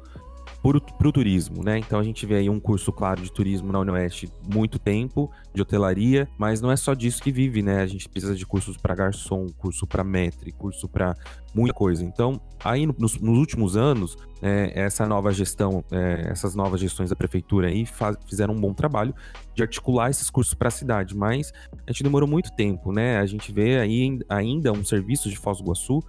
para 0.98 1.08
o 1.08 1.12
turismo, 1.12 1.62
né? 1.62 1.78
Então 1.78 2.00
a 2.00 2.02
gente 2.02 2.26
vê 2.26 2.36
aí 2.36 2.50
um 2.50 2.58
curso, 2.58 2.92
claro, 2.92 3.22
de 3.22 3.30
turismo 3.30 3.72
na 3.72 3.78
Unioeste 3.78 4.28
muito 4.52 4.78
tempo, 4.78 5.30
de 5.54 5.62
hotelaria, 5.62 6.28
mas 6.36 6.60
não 6.60 6.70
é 6.72 6.76
só 6.76 6.92
disso 6.94 7.22
que 7.22 7.30
vive, 7.30 7.62
né? 7.62 7.82
A 7.82 7.86
gente 7.86 8.08
precisa 8.08 8.34
de 8.34 8.44
cursos 8.44 8.76
para 8.76 8.94
garçom, 8.94 9.46
curso 9.56 9.86
para 9.86 10.02
metre, 10.02 10.50
curso 10.50 10.88
para 10.88 11.14
muita 11.54 11.72
coisa. 11.72 12.04
Então, 12.04 12.40
aí 12.64 12.84
nos, 12.86 13.16
nos 13.20 13.38
últimos 13.38 13.76
anos, 13.76 14.16
é, 14.42 14.72
essa 14.74 15.06
nova 15.06 15.32
gestão, 15.32 15.84
é, 15.90 16.28
essas 16.30 16.54
novas 16.54 16.80
gestões 16.80 17.10
da 17.10 17.16
prefeitura 17.16 17.68
aí 17.68 17.86
faz, 17.86 18.16
fizeram 18.28 18.54
um 18.54 18.60
bom 18.60 18.74
trabalho 18.74 19.14
de 19.54 19.62
articular 19.62 20.10
esses 20.10 20.28
cursos 20.30 20.54
para 20.54 20.68
a 20.68 20.72
cidade, 20.72 21.16
mas 21.16 21.52
a 21.86 21.92
gente 21.92 22.02
demorou 22.02 22.28
muito 22.28 22.50
tempo, 22.56 22.92
né? 22.92 23.18
A 23.18 23.26
gente 23.26 23.52
vê 23.52 23.78
aí 23.78 24.18
ainda 24.28 24.72
um 24.72 24.84
serviço 24.84 25.30
de 25.30 25.36
Foz 25.36 25.58
do 25.58 25.64
Iguaçu 25.64 26.02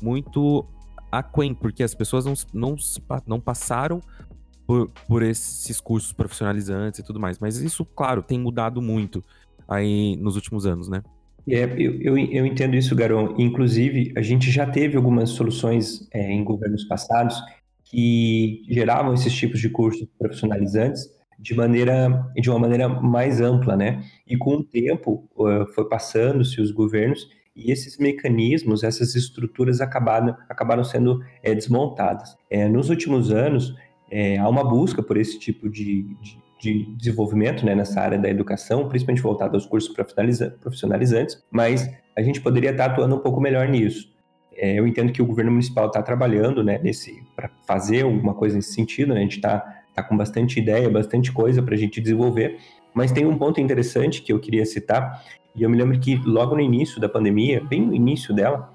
muito 0.00 0.66
aquém, 1.18 1.54
porque 1.54 1.82
as 1.82 1.94
pessoas 1.94 2.24
não, 2.24 2.34
não, 2.52 2.76
não 3.26 3.40
passaram 3.40 4.00
por, 4.66 4.90
por 5.06 5.22
esses 5.22 5.80
cursos 5.80 6.12
profissionalizantes 6.12 7.00
e 7.00 7.02
tudo 7.02 7.20
mais. 7.20 7.38
Mas 7.38 7.56
isso, 7.56 7.84
claro, 7.84 8.22
tem 8.22 8.38
mudado 8.38 8.80
muito 8.80 9.22
aí 9.68 10.16
nos 10.16 10.36
últimos 10.36 10.66
anos, 10.66 10.88
né? 10.88 11.02
É, 11.48 11.64
eu, 11.64 12.00
eu, 12.00 12.18
eu, 12.18 12.46
entendo 12.46 12.74
isso, 12.74 12.96
Garão. 12.96 13.34
Inclusive, 13.38 14.12
a 14.16 14.22
gente 14.22 14.50
já 14.50 14.66
teve 14.66 14.96
algumas 14.96 15.30
soluções 15.30 16.08
é, 16.10 16.32
em 16.32 16.42
governos 16.42 16.84
passados 16.84 17.36
que 17.84 18.64
geravam 18.68 19.12
esses 19.12 19.32
tipos 19.32 19.60
de 19.60 19.68
cursos 19.68 20.06
profissionalizantes 20.18 21.12
de 21.38 21.54
maneira 21.54 22.26
de 22.36 22.48
uma 22.48 22.58
maneira 22.58 22.88
mais 22.88 23.40
ampla, 23.40 23.76
né? 23.76 24.02
E 24.26 24.36
com 24.36 24.54
o 24.54 24.64
tempo 24.64 25.28
foi 25.74 25.88
passando-se 25.88 26.60
os 26.60 26.70
governos 26.70 27.28
e 27.56 27.70
esses 27.70 27.98
mecanismos, 27.98 28.82
essas 28.82 29.14
estruturas 29.14 29.80
acabaram, 29.80 30.36
acabaram 30.48 30.82
sendo 30.82 31.22
é, 31.42 31.54
desmontadas. 31.54 32.36
É, 32.50 32.68
nos 32.68 32.90
últimos 32.90 33.30
anos, 33.30 33.74
é, 34.10 34.36
há 34.38 34.48
uma 34.48 34.64
busca 34.64 35.02
por 35.02 35.16
esse 35.16 35.38
tipo 35.38 35.68
de, 35.68 36.02
de, 36.20 36.38
de 36.60 36.96
desenvolvimento 36.96 37.64
né, 37.64 37.74
nessa 37.74 38.00
área 38.00 38.18
da 38.18 38.28
educação, 38.28 38.88
principalmente 38.88 39.22
voltado 39.22 39.56
aos 39.56 39.66
cursos 39.66 39.94
profissionalizantes, 40.60 41.42
mas 41.50 41.88
a 42.16 42.22
gente 42.22 42.40
poderia 42.40 42.70
estar 42.70 42.86
atuando 42.86 43.14
um 43.16 43.20
pouco 43.20 43.40
melhor 43.40 43.68
nisso. 43.68 44.12
Eu 44.56 44.86
entendo 44.86 45.12
que 45.12 45.20
o 45.20 45.26
governo 45.26 45.50
municipal 45.50 45.88
está 45.88 46.00
trabalhando 46.00 46.62
né, 46.62 46.80
para 47.34 47.50
fazer 47.66 48.04
alguma 48.04 48.34
coisa 48.34 48.54
nesse 48.54 48.72
sentido, 48.72 49.12
né, 49.12 49.18
a 49.18 49.22
gente 49.22 49.36
está 49.36 49.82
tá 49.92 50.02
com 50.02 50.16
bastante 50.16 50.60
ideia, 50.60 50.88
bastante 50.88 51.32
coisa 51.32 51.60
para 51.60 51.74
a 51.74 51.78
gente 51.78 52.00
desenvolver, 52.00 52.58
mas 52.92 53.10
tem 53.10 53.26
um 53.26 53.36
ponto 53.36 53.60
interessante 53.60 54.22
que 54.22 54.32
eu 54.32 54.38
queria 54.38 54.64
citar, 54.64 55.24
e 55.54 55.62
eu 55.62 55.70
me 55.70 55.76
lembro 55.76 55.98
que 55.98 56.16
logo 56.24 56.54
no 56.54 56.60
início 56.60 57.00
da 57.00 57.08
pandemia, 57.08 57.62
bem 57.62 57.82
no 57.82 57.94
início 57.94 58.34
dela, 58.34 58.72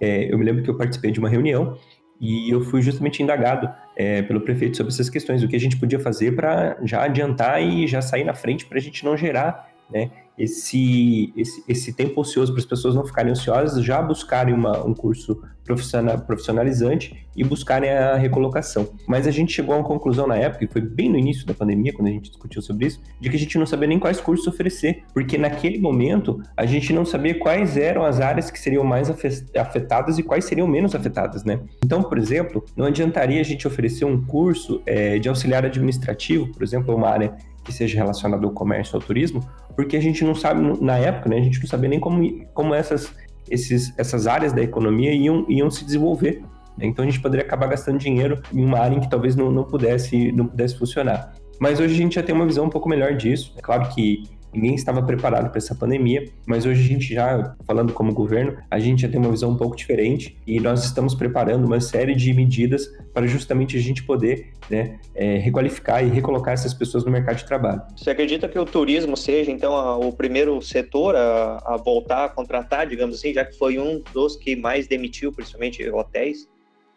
é, 0.00 0.32
eu 0.32 0.38
me 0.38 0.44
lembro 0.44 0.62
que 0.62 0.70
eu 0.70 0.76
participei 0.76 1.10
de 1.10 1.18
uma 1.18 1.28
reunião 1.28 1.76
e 2.20 2.50
eu 2.50 2.60
fui 2.62 2.82
justamente 2.82 3.22
indagado 3.22 3.68
é, 3.96 4.22
pelo 4.22 4.40
prefeito 4.40 4.76
sobre 4.76 4.92
essas 4.92 5.08
questões, 5.08 5.42
o 5.42 5.48
que 5.48 5.56
a 5.56 5.60
gente 5.60 5.78
podia 5.78 5.98
fazer 5.98 6.36
para 6.36 6.78
já 6.84 7.02
adiantar 7.02 7.62
e 7.62 7.86
já 7.86 8.00
sair 8.00 8.24
na 8.24 8.34
frente 8.34 8.66
para 8.66 8.78
a 8.78 8.80
gente 8.80 9.04
não 9.04 9.16
gerar 9.16 9.70
né, 9.90 10.10
esse, 10.40 11.32
esse, 11.36 11.62
esse 11.68 11.92
tempo 11.92 12.20
ocioso 12.20 12.52
para 12.52 12.60
as 12.60 12.66
pessoas 12.66 12.94
não 12.94 13.04
ficarem 13.04 13.30
ociosas, 13.30 13.84
já 13.84 14.00
buscarem 14.00 14.54
uma, 14.54 14.82
um 14.84 14.94
curso 14.94 15.42
profissional, 15.64 16.18
profissionalizante 16.18 17.26
e 17.36 17.44
buscarem 17.44 17.90
a 17.90 18.16
recolocação. 18.16 18.88
Mas 19.06 19.26
a 19.26 19.30
gente 19.30 19.52
chegou 19.52 19.74
a 19.74 19.78
uma 19.78 19.86
conclusão 19.86 20.26
na 20.26 20.36
época, 20.36 20.64
e 20.64 20.68
foi 20.68 20.80
bem 20.80 21.08
no 21.10 21.18
início 21.18 21.46
da 21.46 21.54
pandemia, 21.54 21.92
quando 21.92 22.08
a 22.08 22.10
gente 22.10 22.30
discutiu 22.30 22.62
sobre 22.62 22.86
isso, 22.86 23.00
de 23.20 23.28
que 23.28 23.36
a 23.36 23.38
gente 23.38 23.56
não 23.58 23.66
sabia 23.66 23.86
nem 23.86 23.98
quais 23.98 24.20
cursos 24.20 24.46
oferecer, 24.46 25.04
porque 25.12 25.36
naquele 25.36 25.78
momento 25.78 26.42
a 26.56 26.64
gente 26.66 26.92
não 26.92 27.04
sabia 27.04 27.38
quais 27.38 27.76
eram 27.76 28.04
as 28.04 28.18
áreas 28.18 28.50
que 28.50 28.58
seriam 28.58 28.82
mais 28.82 29.10
afetadas 29.54 30.18
e 30.18 30.22
quais 30.22 30.46
seriam 30.46 30.66
menos 30.66 30.94
afetadas, 30.94 31.44
né? 31.44 31.60
Então, 31.84 32.02
por 32.02 32.18
exemplo, 32.18 32.64
não 32.74 32.86
adiantaria 32.86 33.40
a 33.40 33.44
gente 33.44 33.68
oferecer 33.68 34.04
um 34.06 34.24
curso 34.24 34.82
é, 34.86 35.18
de 35.18 35.28
auxiliar 35.28 35.64
administrativo, 35.64 36.48
por 36.48 36.62
exemplo, 36.62 36.94
uma 36.96 37.08
área 37.08 37.36
que 37.70 37.76
seja 37.76 37.96
relacionado 37.96 38.44
ao 38.44 38.52
comércio 38.52 38.96
ao 38.96 39.00
turismo, 39.00 39.40
porque 39.76 39.96
a 39.96 40.00
gente 40.00 40.24
não 40.24 40.34
sabe, 40.34 40.60
na 40.82 40.98
época, 40.98 41.30
né, 41.30 41.38
a 41.38 41.42
gente 41.42 41.60
não 41.60 41.68
sabia 41.68 41.88
nem 41.88 42.00
como, 42.00 42.44
como 42.52 42.74
essas, 42.74 43.14
esses, 43.48 43.96
essas 43.96 44.26
áreas 44.26 44.52
da 44.52 44.60
economia 44.60 45.12
iam, 45.12 45.46
iam 45.48 45.70
se 45.70 45.84
desenvolver. 45.84 46.42
Né? 46.76 46.86
Então 46.86 47.04
a 47.04 47.08
gente 47.08 47.20
poderia 47.20 47.46
acabar 47.46 47.68
gastando 47.68 47.98
dinheiro 47.98 48.42
em 48.52 48.64
uma 48.64 48.78
área 48.80 48.96
em 48.96 49.00
que 49.00 49.08
talvez 49.08 49.36
não, 49.36 49.50
não, 49.50 49.64
pudesse, 49.64 50.32
não 50.32 50.46
pudesse 50.46 50.76
funcionar. 50.76 51.32
Mas 51.60 51.78
hoje 51.78 51.94
a 51.94 51.96
gente 51.96 52.14
já 52.16 52.22
tem 52.22 52.34
uma 52.34 52.46
visão 52.46 52.64
um 52.64 52.70
pouco 52.70 52.88
melhor 52.88 53.14
disso. 53.14 53.54
É 53.56 53.60
claro 53.60 53.88
que 53.90 54.24
Ninguém 54.52 54.74
estava 54.74 55.02
preparado 55.02 55.48
para 55.48 55.58
essa 55.58 55.74
pandemia, 55.74 56.28
mas 56.46 56.66
hoje 56.66 56.80
a 56.80 56.88
gente 56.88 57.14
já, 57.14 57.54
falando 57.64 57.92
como 57.92 58.12
governo, 58.12 58.56
a 58.70 58.78
gente 58.78 59.02
já 59.02 59.08
tem 59.08 59.20
uma 59.20 59.30
visão 59.30 59.50
um 59.50 59.56
pouco 59.56 59.76
diferente 59.76 60.36
e 60.46 60.58
nós 60.60 60.84
estamos 60.84 61.14
preparando 61.14 61.64
uma 61.66 61.80
série 61.80 62.14
de 62.14 62.32
medidas 62.32 62.86
para 63.14 63.26
justamente 63.26 63.76
a 63.76 63.80
gente 63.80 64.02
poder 64.02 64.52
né, 64.68 64.98
é, 65.14 65.36
requalificar 65.38 66.04
e 66.04 66.08
recolocar 66.08 66.54
essas 66.54 66.74
pessoas 66.74 67.04
no 67.04 67.10
mercado 67.10 67.36
de 67.36 67.44
trabalho. 67.44 67.82
Você 67.96 68.10
acredita 68.10 68.48
que 68.48 68.58
o 68.58 68.64
turismo 68.64 69.16
seja, 69.16 69.50
então, 69.50 69.74
a, 69.74 69.96
o 69.96 70.12
primeiro 70.12 70.60
setor 70.62 71.14
a, 71.16 71.62
a 71.64 71.76
voltar 71.76 72.24
a 72.24 72.28
contratar, 72.28 72.86
digamos 72.86 73.16
assim, 73.16 73.32
já 73.32 73.44
que 73.44 73.56
foi 73.56 73.78
um 73.78 74.02
dos 74.12 74.36
que 74.36 74.56
mais 74.56 74.86
demitiu, 74.86 75.32
principalmente 75.32 75.88
hotéis? 75.90 76.48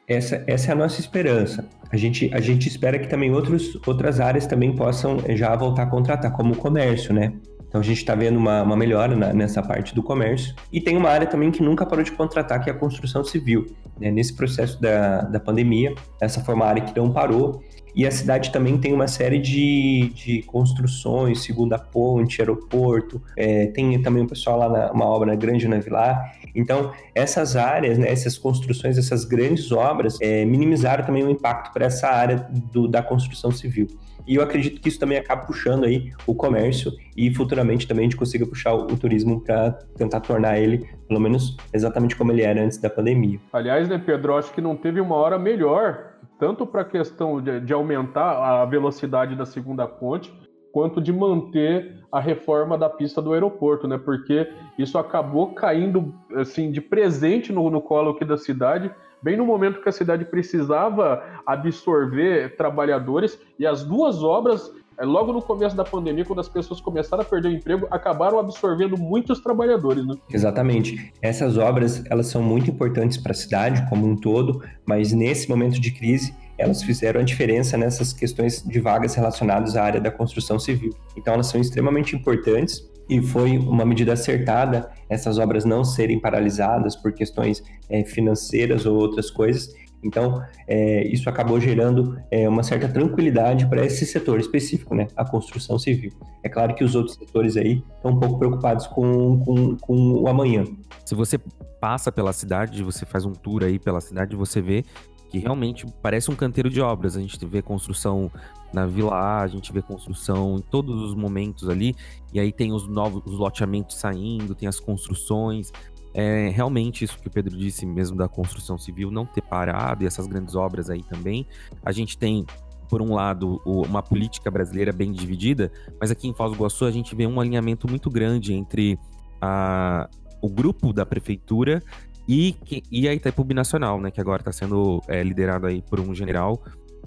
Essa, 0.07 0.43
essa 0.47 0.69
é 0.69 0.71
a 0.73 0.75
nossa 0.75 0.99
esperança. 0.99 1.67
A 1.91 1.97
gente, 1.97 2.29
a 2.33 2.41
gente 2.41 2.67
espera 2.67 2.99
que 2.99 3.07
também 3.07 3.31
outros, 3.31 3.79
outras 3.85 4.19
áreas 4.19 4.45
também 4.45 4.75
possam 4.75 5.17
já 5.29 5.55
voltar 5.55 5.83
a 5.83 5.85
contratar, 5.85 6.31
como 6.31 6.53
o 6.53 6.57
comércio, 6.57 7.13
né? 7.13 7.33
Então 7.73 7.81
a 7.81 7.83
gente 7.83 7.97
está 7.97 8.13
vendo 8.13 8.37
uma, 8.37 8.61
uma 8.61 8.75
melhora 8.75 9.15
na, 9.15 9.33
nessa 9.33 9.61
parte 9.63 9.95
do 9.95 10.03
comércio. 10.03 10.53
E 10.71 10.79
tem 10.79 10.95
uma 10.95 11.09
área 11.09 11.25
também 11.25 11.49
que 11.49 11.63
nunca 11.63 11.85
parou 11.85 12.03
de 12.03 12.11
contratar, 12.11 12.63
que 12.63 12.69
é 12.69 12.73
a 12.73 12.75
construção 12.75 13.23
civil. 13.23 13.65
Né? 13.99 14.11
Nesse 14.11 14.35
processo 14.35 14.79
da, 14.79 15.21
da 15.21 15.39
pandemia, 15.39 15.95
essa 16.21 16.39
foi 16.43 16.53
uma 16.53 16.67
área 16.67 16.83
que 16.83 16.95
não 16.95 17.11
parou. 17.11 17.63
E 17.95 18.07
a 18.07 18.11
cidade 18.11 18.51
também 18.51 18.77
tem 18.77 18.91
uma 18.93 19.07
série 19.07 19.37
de, 19.37 20.11
de 20.15 20.41
construções, 20.43 21.43
segunda 21.43 21.77
ponte, 21.77 22.41
aeroporto, 22.41 23.21
é, 23.37 23.67
tem 23.67 24.01
também 24.01 24.23
o 24.23 24.27
pessoal 24.27 24.57
lá 24.57 24.69
na 24.69 24.91
uma 24.91 25.05
obra 25.05 25.35
grande 25.35 25.67
na 25.67 25.79
Vilar. 25.79 26.35
Então, 26.55 26.91
essas 27.15 27.55
áreas, 27.55 27.97
né, 27.97 28.09
essas 28.11 28.37
construções, 28.37 28.97
essas 28.97 29.25
grandes 29.25 29.71
obras, 29.71 30.17
é, 30.21 30.45
minimizaram 30.45 31.03
também 31.03 31.23
o 31.23 31.29
impacto 31.29 31.71
para 31.73 31.85
essa 31.85 32.07
área 32.07 32.47
do, 32.71 32.87
da 32.87 33.01
construção 33.01 33.51
civil. 33.51 33.87
E 34.25 34.35
eu 34.35 34.43
acredito 34.43 34.79
que 34.79 34.87
isso 34.87 34.99
também 34.99 35.17
acaba 35.17 35.45
puxando 35.45 35.83
aí 35.83 36.11
o 36.25 36.33
comércio 36.33 36.93
e 37.15 37.33
futuramente 37.33 37.85
também 37.85 38.03
a 38.03 38.09
gente 38.09 38.15
consiga 38.15 38.45
puxar 38.45 38.73
o, 38.73 38.83
o 38.85 38.97
turismo 38.97 39.41
para 39.41 39.71
tentar 39.97 40.21
tornar 40.21 40.57
ele, 40.57 40.87
pelo 41.07 41.19
menos, 41.19 41.57
exatamente 41.73 42.15
como 42.15 42.31
ele 42.31 42.41
era 42.41 42.63
antes 42.63 42.77
da 42.77 42.89
pandemia. 42.89 43.39
Aliás, 43.51 43.89
né, 43.89 44.01
Pedro, 44.03 44.37
acho 44.37 44.53
que 44.53 44.61
não 44.61 44.77
teve 44.77 45.01
uma 45.01 45.15
hora 45.15 45.37
melhor 45.37 46.12
tanto 46.39 46.65
para 46.65 46.81
a 46.81 46.85
questão 46.85 47.41
de, 47.41 47.59
de, 47.59 47.73
aumentar 47.73 48.61
a 48.61 48.65
velocidade 48.65 49.35
da 49.35 49.45
segunda 49.45 49.87
ponte, 49.87 50.33
quanto 50.71 50.99
de 50.99 51.13
manter 51.13 52.03
a 52.11 52.19
reforma 52.19 52.77
da 52.77 52.89
pista 52.89 53.21
do 53.21 53.33
aeroporto, 53.33 53.87
né? 53.87 53.97
Porque 53.97 54.51
isso 54.77 54.97
acabou 54.97 55.53
caindo 55.53 56.13
assim 56.35 56.71
de 56.71 56.81
presente 56.81 57.53
no, 57.53 57.69
no 57.69 57.81
colo 57.81 58.11
aqui 58.11 58.25
da 58.25 58.37
cidade, 58.37 58.91
bem 59.21 59.37
no 59.37 59.45
momento 59.45 59.81
que 59.81 59.89
a 59.89 59.93
cidade 59.93 60.25
precisava 60.25 61.23
absorver 61.45 62.57
trabalhadores 62.57 63.39
e 63.57 63.65
as 63.65 63.83
duas 63.83 64.23
obras 64.23 64.73
logo 65.01 65.33
no 65.33 65.41
começo 65.41 65.75
da 65.75 65.83
pandemia, 65.83 66.25
quando 66.25 66.39
as 66.39 66.49
pessoas 66.49 66.79
começaram 66.79 67.23
a 67.23 67.25
perder 67.25 67.49
o 67.49 67.51
emprego, 67.51 67.87
acabaram 67.89 68.39
absorvendo 68.39 68.97
muitos 68.97 69.39
trabalhadores, 69.39 70.05
né? 70.05 70.15
Exatamente. 70.31 71.11
Essas 71.21 71.57
obras, 71.57 72.03
elas 72.09 72.27
são 72.27 72.41
muito 72.41 72.69
importantes 72.69 73.17
para 73.17 73.31
a 73.31 73.35
cidade 73.35 73.87
como 73.89 74.05
um 74.07 74.15
todo, 74.15 74.63
mas 74.85 75.11
nesse 75.11 75.49
momento 75.49 75.79
de 75.79 75.91
crise, 75.91 76.33
elas 76.57 76.83
fizeram 76.83 77.21
a 77.21 77.23
diferença 77.23 77.77
nessas 77.77 78.13
questões 78.13 78.63
de 78.63 78.79
vagas 78.79 79.15
relacionadas 79.15 79.75
à 79.75 79.83
área 79.83 79.99
da 80.01 80.11
construção 80.11 80.59
civil. 80.59 80.95
Então, 81.17 81.33
elas 81.33 81.47
são 81.47 81.59
extremamente 81.59 82.15
importantes 82.15 82.87
e 83.09 83.21
foi 83.21 83.57
uma 83.57 83.85
medida 83.85 84.13
acertada 84.13 84.89
essas 85.09 85.37
obras 85.37 85.65
não 85.65 85.83
serem 85.83 86.19
paralisadas 86.19 86.95
por 86.95 87.11
questões 87.11 87.63
é, 87.89 88.03
financeiras 88.03 88.85
ou 88.85 88.95
outras 88.95 89.29
coisas 89.29 89.75
então, 90.03 90.43
é, 90.67 91.07
isso 91.07 91.29
acabou 91.29 91.59
gerando 91.59 92.17
é, 92.29 92.47
uma 92.47 92.63
certa 92.63 92.87
tranquilidade 92.87 93.65
para 93.67 93.85
esse 93.85 94.05
setor 94.05 94.39
específico, 94.39 94.93
né? 94.93 95.07
A 95.15 95.25
construção 95.25 95.79
civil. 95.79 96.11
É 96.43 96.49
claro 96.49 96.75
que 96.75 96.83
os 96.83 96.95
outros 96.95 97.15
setores 97.15 97.55
aí 97.57 97.83
estão 97.95 98.11
um 98.11 98.19
pouco 98.19 98.37
preocupados 98.37 98.87
com, 98.87 99.39
com, 99.39 99.77
com 99.77 99.95
o 100.21 100.27
amanhã. 100.27 100.65
Se 101.05 101.15
você 101.15 101.37
passa 101.79 102.11
pela 102.11 102.33
cidade, 102.33 102.83
você 102.83 103.05
faz 103.05 103.25
um 103.25 103.33
tour 103.33 103.63
aí 103.63 103.79
pela 103.79 104.01
cidade, 104.01 104.35
você 104.35 104.61
vê 104.61 104.85
que 105.29 105.39
realmente 105.39 105.85
parece 106.01 106.29
um 106.29 106.35
canteiro 106.35 106.69
de 106.69 106.79
obras. 106.79 107.17
A 107.17 107.19
gente 107.19 107.43
vê 107.45 107.61
construção 107.61 108.31
na 108.71 108.85
Vila 108.85 109.41
A, 109.41 109.47
gente 109.47 109.73
vê 109.73 109.81
construção 109.81 110.57
em 110.57 110.61
todos 110.61 111.01
os 111.01 111.15
momentos 111.15 111.67
ali, 111.69 111.95
e 112.31 112.39
aí 112.39 112.51
tem 112.51 112.71
os 112.71 112.87
novos 112.87 113.23
os 113.25 113.37
loteamentos 113.37 113.97
saindo, 113.97 114.55
tem 114.55 114.67
as 114.67 114.79
construções. 114.79 115.71
É, 116.13 116.49
realmente 116.49 117.03
isso 117.03 117.17
que 117.17 117.27
o 117.27 117.31
Pedro 117.31 117.57
disse 117.57 117.85
mesmo 117.85 118.15
da 118.15 118.27
construção 118.27 118.77
civil 118.77 119.09
não 119.09 119.25
ter 119.25 119.41
parado 119.41 120.03
e 120.03 120.07
essas 120.07 120.27
grandes 120.27 120.55
obras 120.55 120.89
aí 120.89 121.03
também. 121.03 121.47
A 121.83 121.91
gente 121.91 122.17
tem 122.17 122.45
por 122.89 123.01
um 123.01 123.15
lado, 123.15 123.59
uma 123.65 124.03
política 124.03 124.51
brasileira 124.51 124.91
bem 124.91 125.11
dividida, 125.11 125.71
mas 125.99 126.11
aqui 126.11 126.27
em 126.27 126.33
Foz 126.33 126.51
do 126.51 126.57
Iguaçu 126.57 126.85
a 126.85 126.91
gente 126.91 127.15
vê 127.15 127.25
um 127.25 127.39
alinhamento 127.39 127.89
muito 127.89 128.07
grande 128.07 128.53
entre 128.53 128.99
a, 129.41 130.07
o 130.39 130.47
grupo 130.47 130.93
da 130.93 131.03
prefeitura 131.03 131.81
e, 132.29 132.55
e 132.91 133.07
a 133.07 133.13
Itaipu 133.15 133.51
Nacional, 133.51 133.99
né, 133.99 134.11
que 134.11 134.21
agora 134.21 134.41
está 134.41 134.51
sendo 134.51 135.01
é, 135.07 135.23
liderado 135.23 135.65
aí 135.65 135.81
por 135.81 135.99
um 135.99 136.13
general 136.13 136.61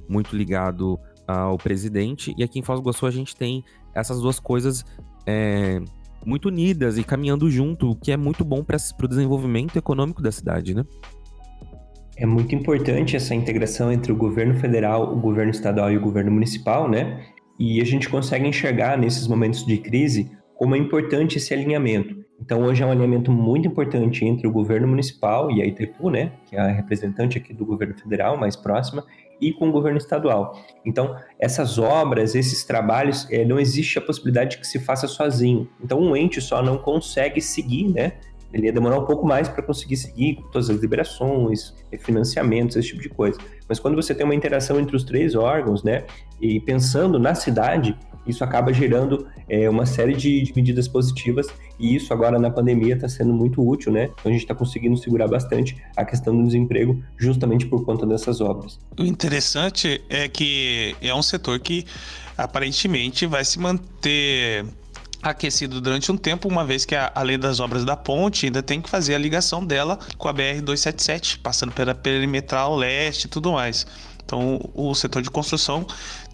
muito 0.08 0.36
ligado 0.36 0.98
ao 1.26 1.56
presidente. 1.56 2.34
E 2.36 2.42
aqui 2.42 2.58
em 2.58 2.62
Foz 2.62 2.80
do 2.80 2.82
Iguaçu 2.82 3.06
a 3.06 3.10
gente 3.12 3.36
tem 3.36 3.64
essas 3.94 4.20
duas 4.20 4.40
coisas 4.40 4.84
é, 5.24 5.80
muito 6.24 6.48
unidas 6.48 6.98
e 6.98 7.04
caminhando 7.04 7.50
junto, 7.50 7.90
o 7.90 7.96
que 7.96 8.12
é 8.12 8.16
muito 8.16 8.44
bom 8.44 8.64
para 8.64 8.76
o 8.76 9.08
desenvolvimento 9.08 9.76
econômico 9.76 10.22
da 10.22 10.32
cidade, 10.32 10.74
né? 10.74 10.84
É 12.16 12.24
muito 12.24 12.54
importante 12.54 13.14
essa 13.14 13.34
integração 13.34 13.92
entre 13.92 14.10
o 14.10 14.16
governo 14.16 14.54
federal, 14.54 15.12
o 15.12 15.20
governo 15.20 15.50
estadual 15.50 15.92
e 15.92 15.96
o 15.96 16.00
governo 16.00 16.30
municipal, 16.30 16.88
né? 16.88 17.26
E 17.58 17.80
a 17.80 17.84
gente 17.84 18.08
consegue 18.08 18.46
enxergar 18.46 18.96
nesses 18.96 19.26
momentos 19.26 19.64
de 19.66 19.76
crise 19.78 20.30
como 20.54 20.74
é 20.74 20.78
importante 20.78 21.36
esse 21.36 21.52
alinhamento. 21.52 22.24
Então, 22.40 22.62
hoje 22.62 22.82
é 22.82 22.86
um 22.86 22.90
alinhamento 22.90 23.30
muito 23.30 23.66
importante 23.66 24.24
entre 24.24 24.46
o 24.46 24.52
governo 24.52 24.86
municipal 24.86 25.50
e 25.50 25.62
a 25.62 25.66
Itaipu, 25.66 26.10
né, 26.10 26.32
que 26.46 26.56
é 26.56 26.60
a 26.60 26.68
representante 26.68 27.38
aqui 27.38 27.54
do 27.54 27.64
governo 27.64 27.94
federal 27.94 28.36
mais 28.36 28.54
próxima, 28.56 29.04
e 29.40 29.52
com 29.52 29.68
o 29.68 29.72
governo 29.72 29.98
estadual. 29.98 30.58
Então, 30.84 31.16
essas 31.38 31.78
obras, 31.78 32.34
esses 32.34 32.64
trabalhos, 32.64 33.26
é, 33.30 33.44
não 33.44 33.58
existe 33.58 33.98
a 33.98 34.02
possibilidade 34.02 34.58
que 34.58 34.66
se 34.66 34.78
faça 34.78 35.06
sozinho. 35.06 35.68
Então, 35.82 36.00
um 36.00 36.16
ente 36.16 36.40
só 36.40 36.62
não 36.62 36.78
consegue 36.78 37.40
seguir, 37.40 37.88
né, 37.88 38.12
ele 38.52 38.66
ia 38.66 38.72
demorar 38.72 38.98
um 38.98 39.04
pouco 39.04 39.26
mais 39.26 39.48
para 39.48 39.62
conseguir 39.62 39.96
seguir 39.96 40.38
todas 40.52 40.70
as 40.70 40.80
liberações, 40.80 41.74
financiamentos, 41.98 42.76
esse 42.76 42.88
tipo 42.88 43.02
de 43.02 43.08
coisa. 43.08 43.38
Mas 43.68 43.78
quando 43.78 43.96
você 43.96 44.14
tem 44.14 44.24
uma 44.24 44.34
interação 44.34 44.78
entre 44.80 44.96
os 44.96 45.04
três 45.04 45.34
órgãos, 45.34 45.82
né, 45.82 46.04
e 46.40 46.60
pensando 46.60 47.18
na 47.18 47.34
cidade, 47.34 47.96
isso 48.26 48.42
acaba 48.42 48.72
gerando 48.72 49.26
é, 49.48 49.68
uma 49.68 49.86
série 49.86 50.14
de, 50.14 50.42
de, 50.42 50.52
medidas 50.54 50.88
positivas 50.88 51.46
e 51.78 51.94
isso 51.94 52.12
agora 52.12 52.38
na 52.38 52.50
pandemia 52.50 52.94
está 52.94 53.08
sendo 53.08 53.32
muito 53.32 53.66
útil, 53.66 53.92
né? 53.92 54.10
Então 54.18 54.30
a 54.30 54.32
gente 54.32 54.42
está 54.42 54.54
conseguindo 54.54 54.96
segurar 54.96 55.28
bastante 55.28 55.76
a 55.96 56.04
questão 56.04 56.36
do 56.36 56.44
desemprego 56.44 57.02
justamente 57.16 57.66
por 57.66 57.84
conta 57.84 58.06
dessas 58.06 58.40
obras. 58.40 58.78
O 58.98 59.04
interessante 59.04 60.02
é 60.08 60.28
que 60.28 60.94
é 61.00 61.14
um 61.14 61.22
setor 61.22 61.58
que 61.60 61.84
aparentemente 62.36 63.26
vai 63.26 63.44
se 63.44 63.58
manter 63.58 64.64
aquecido 65.22 65.80
durante 65.80 66.10
um 66.12 66.16
tempo, 66.16 66.48
uma 66.48 66.64
vez 66.64 66.84
que 66.84 66.94
a, 66.94 67.10
além 67.14 67.38
das 67.38 67.60
obras 67.60 67.84
da 67.84 67.96
ponte, 67.96 68.46
ainda 68.46 68.62
tem 68.62 68.80
que 68.80 68.88
fazer 68.88 69.14
a 69.14 69.18
ligação 69.18 69.64
dela 69.64 69.98
com 70.16 70.28
a 70.28 70.34
BR-277, 70.34 71.40
passando 71.42 71.72
pela 71.72 71.94
perimetral 71.94 72.76
leste 72.76 73.24
e 73.24 73.28
tudo 73.28 73.52
mais. 73.52 73.86
Então, 74.26 74.60
o 74.74 74.92
setor 74.92 75.22
de 75.22 75.30
construção 75.30 75.86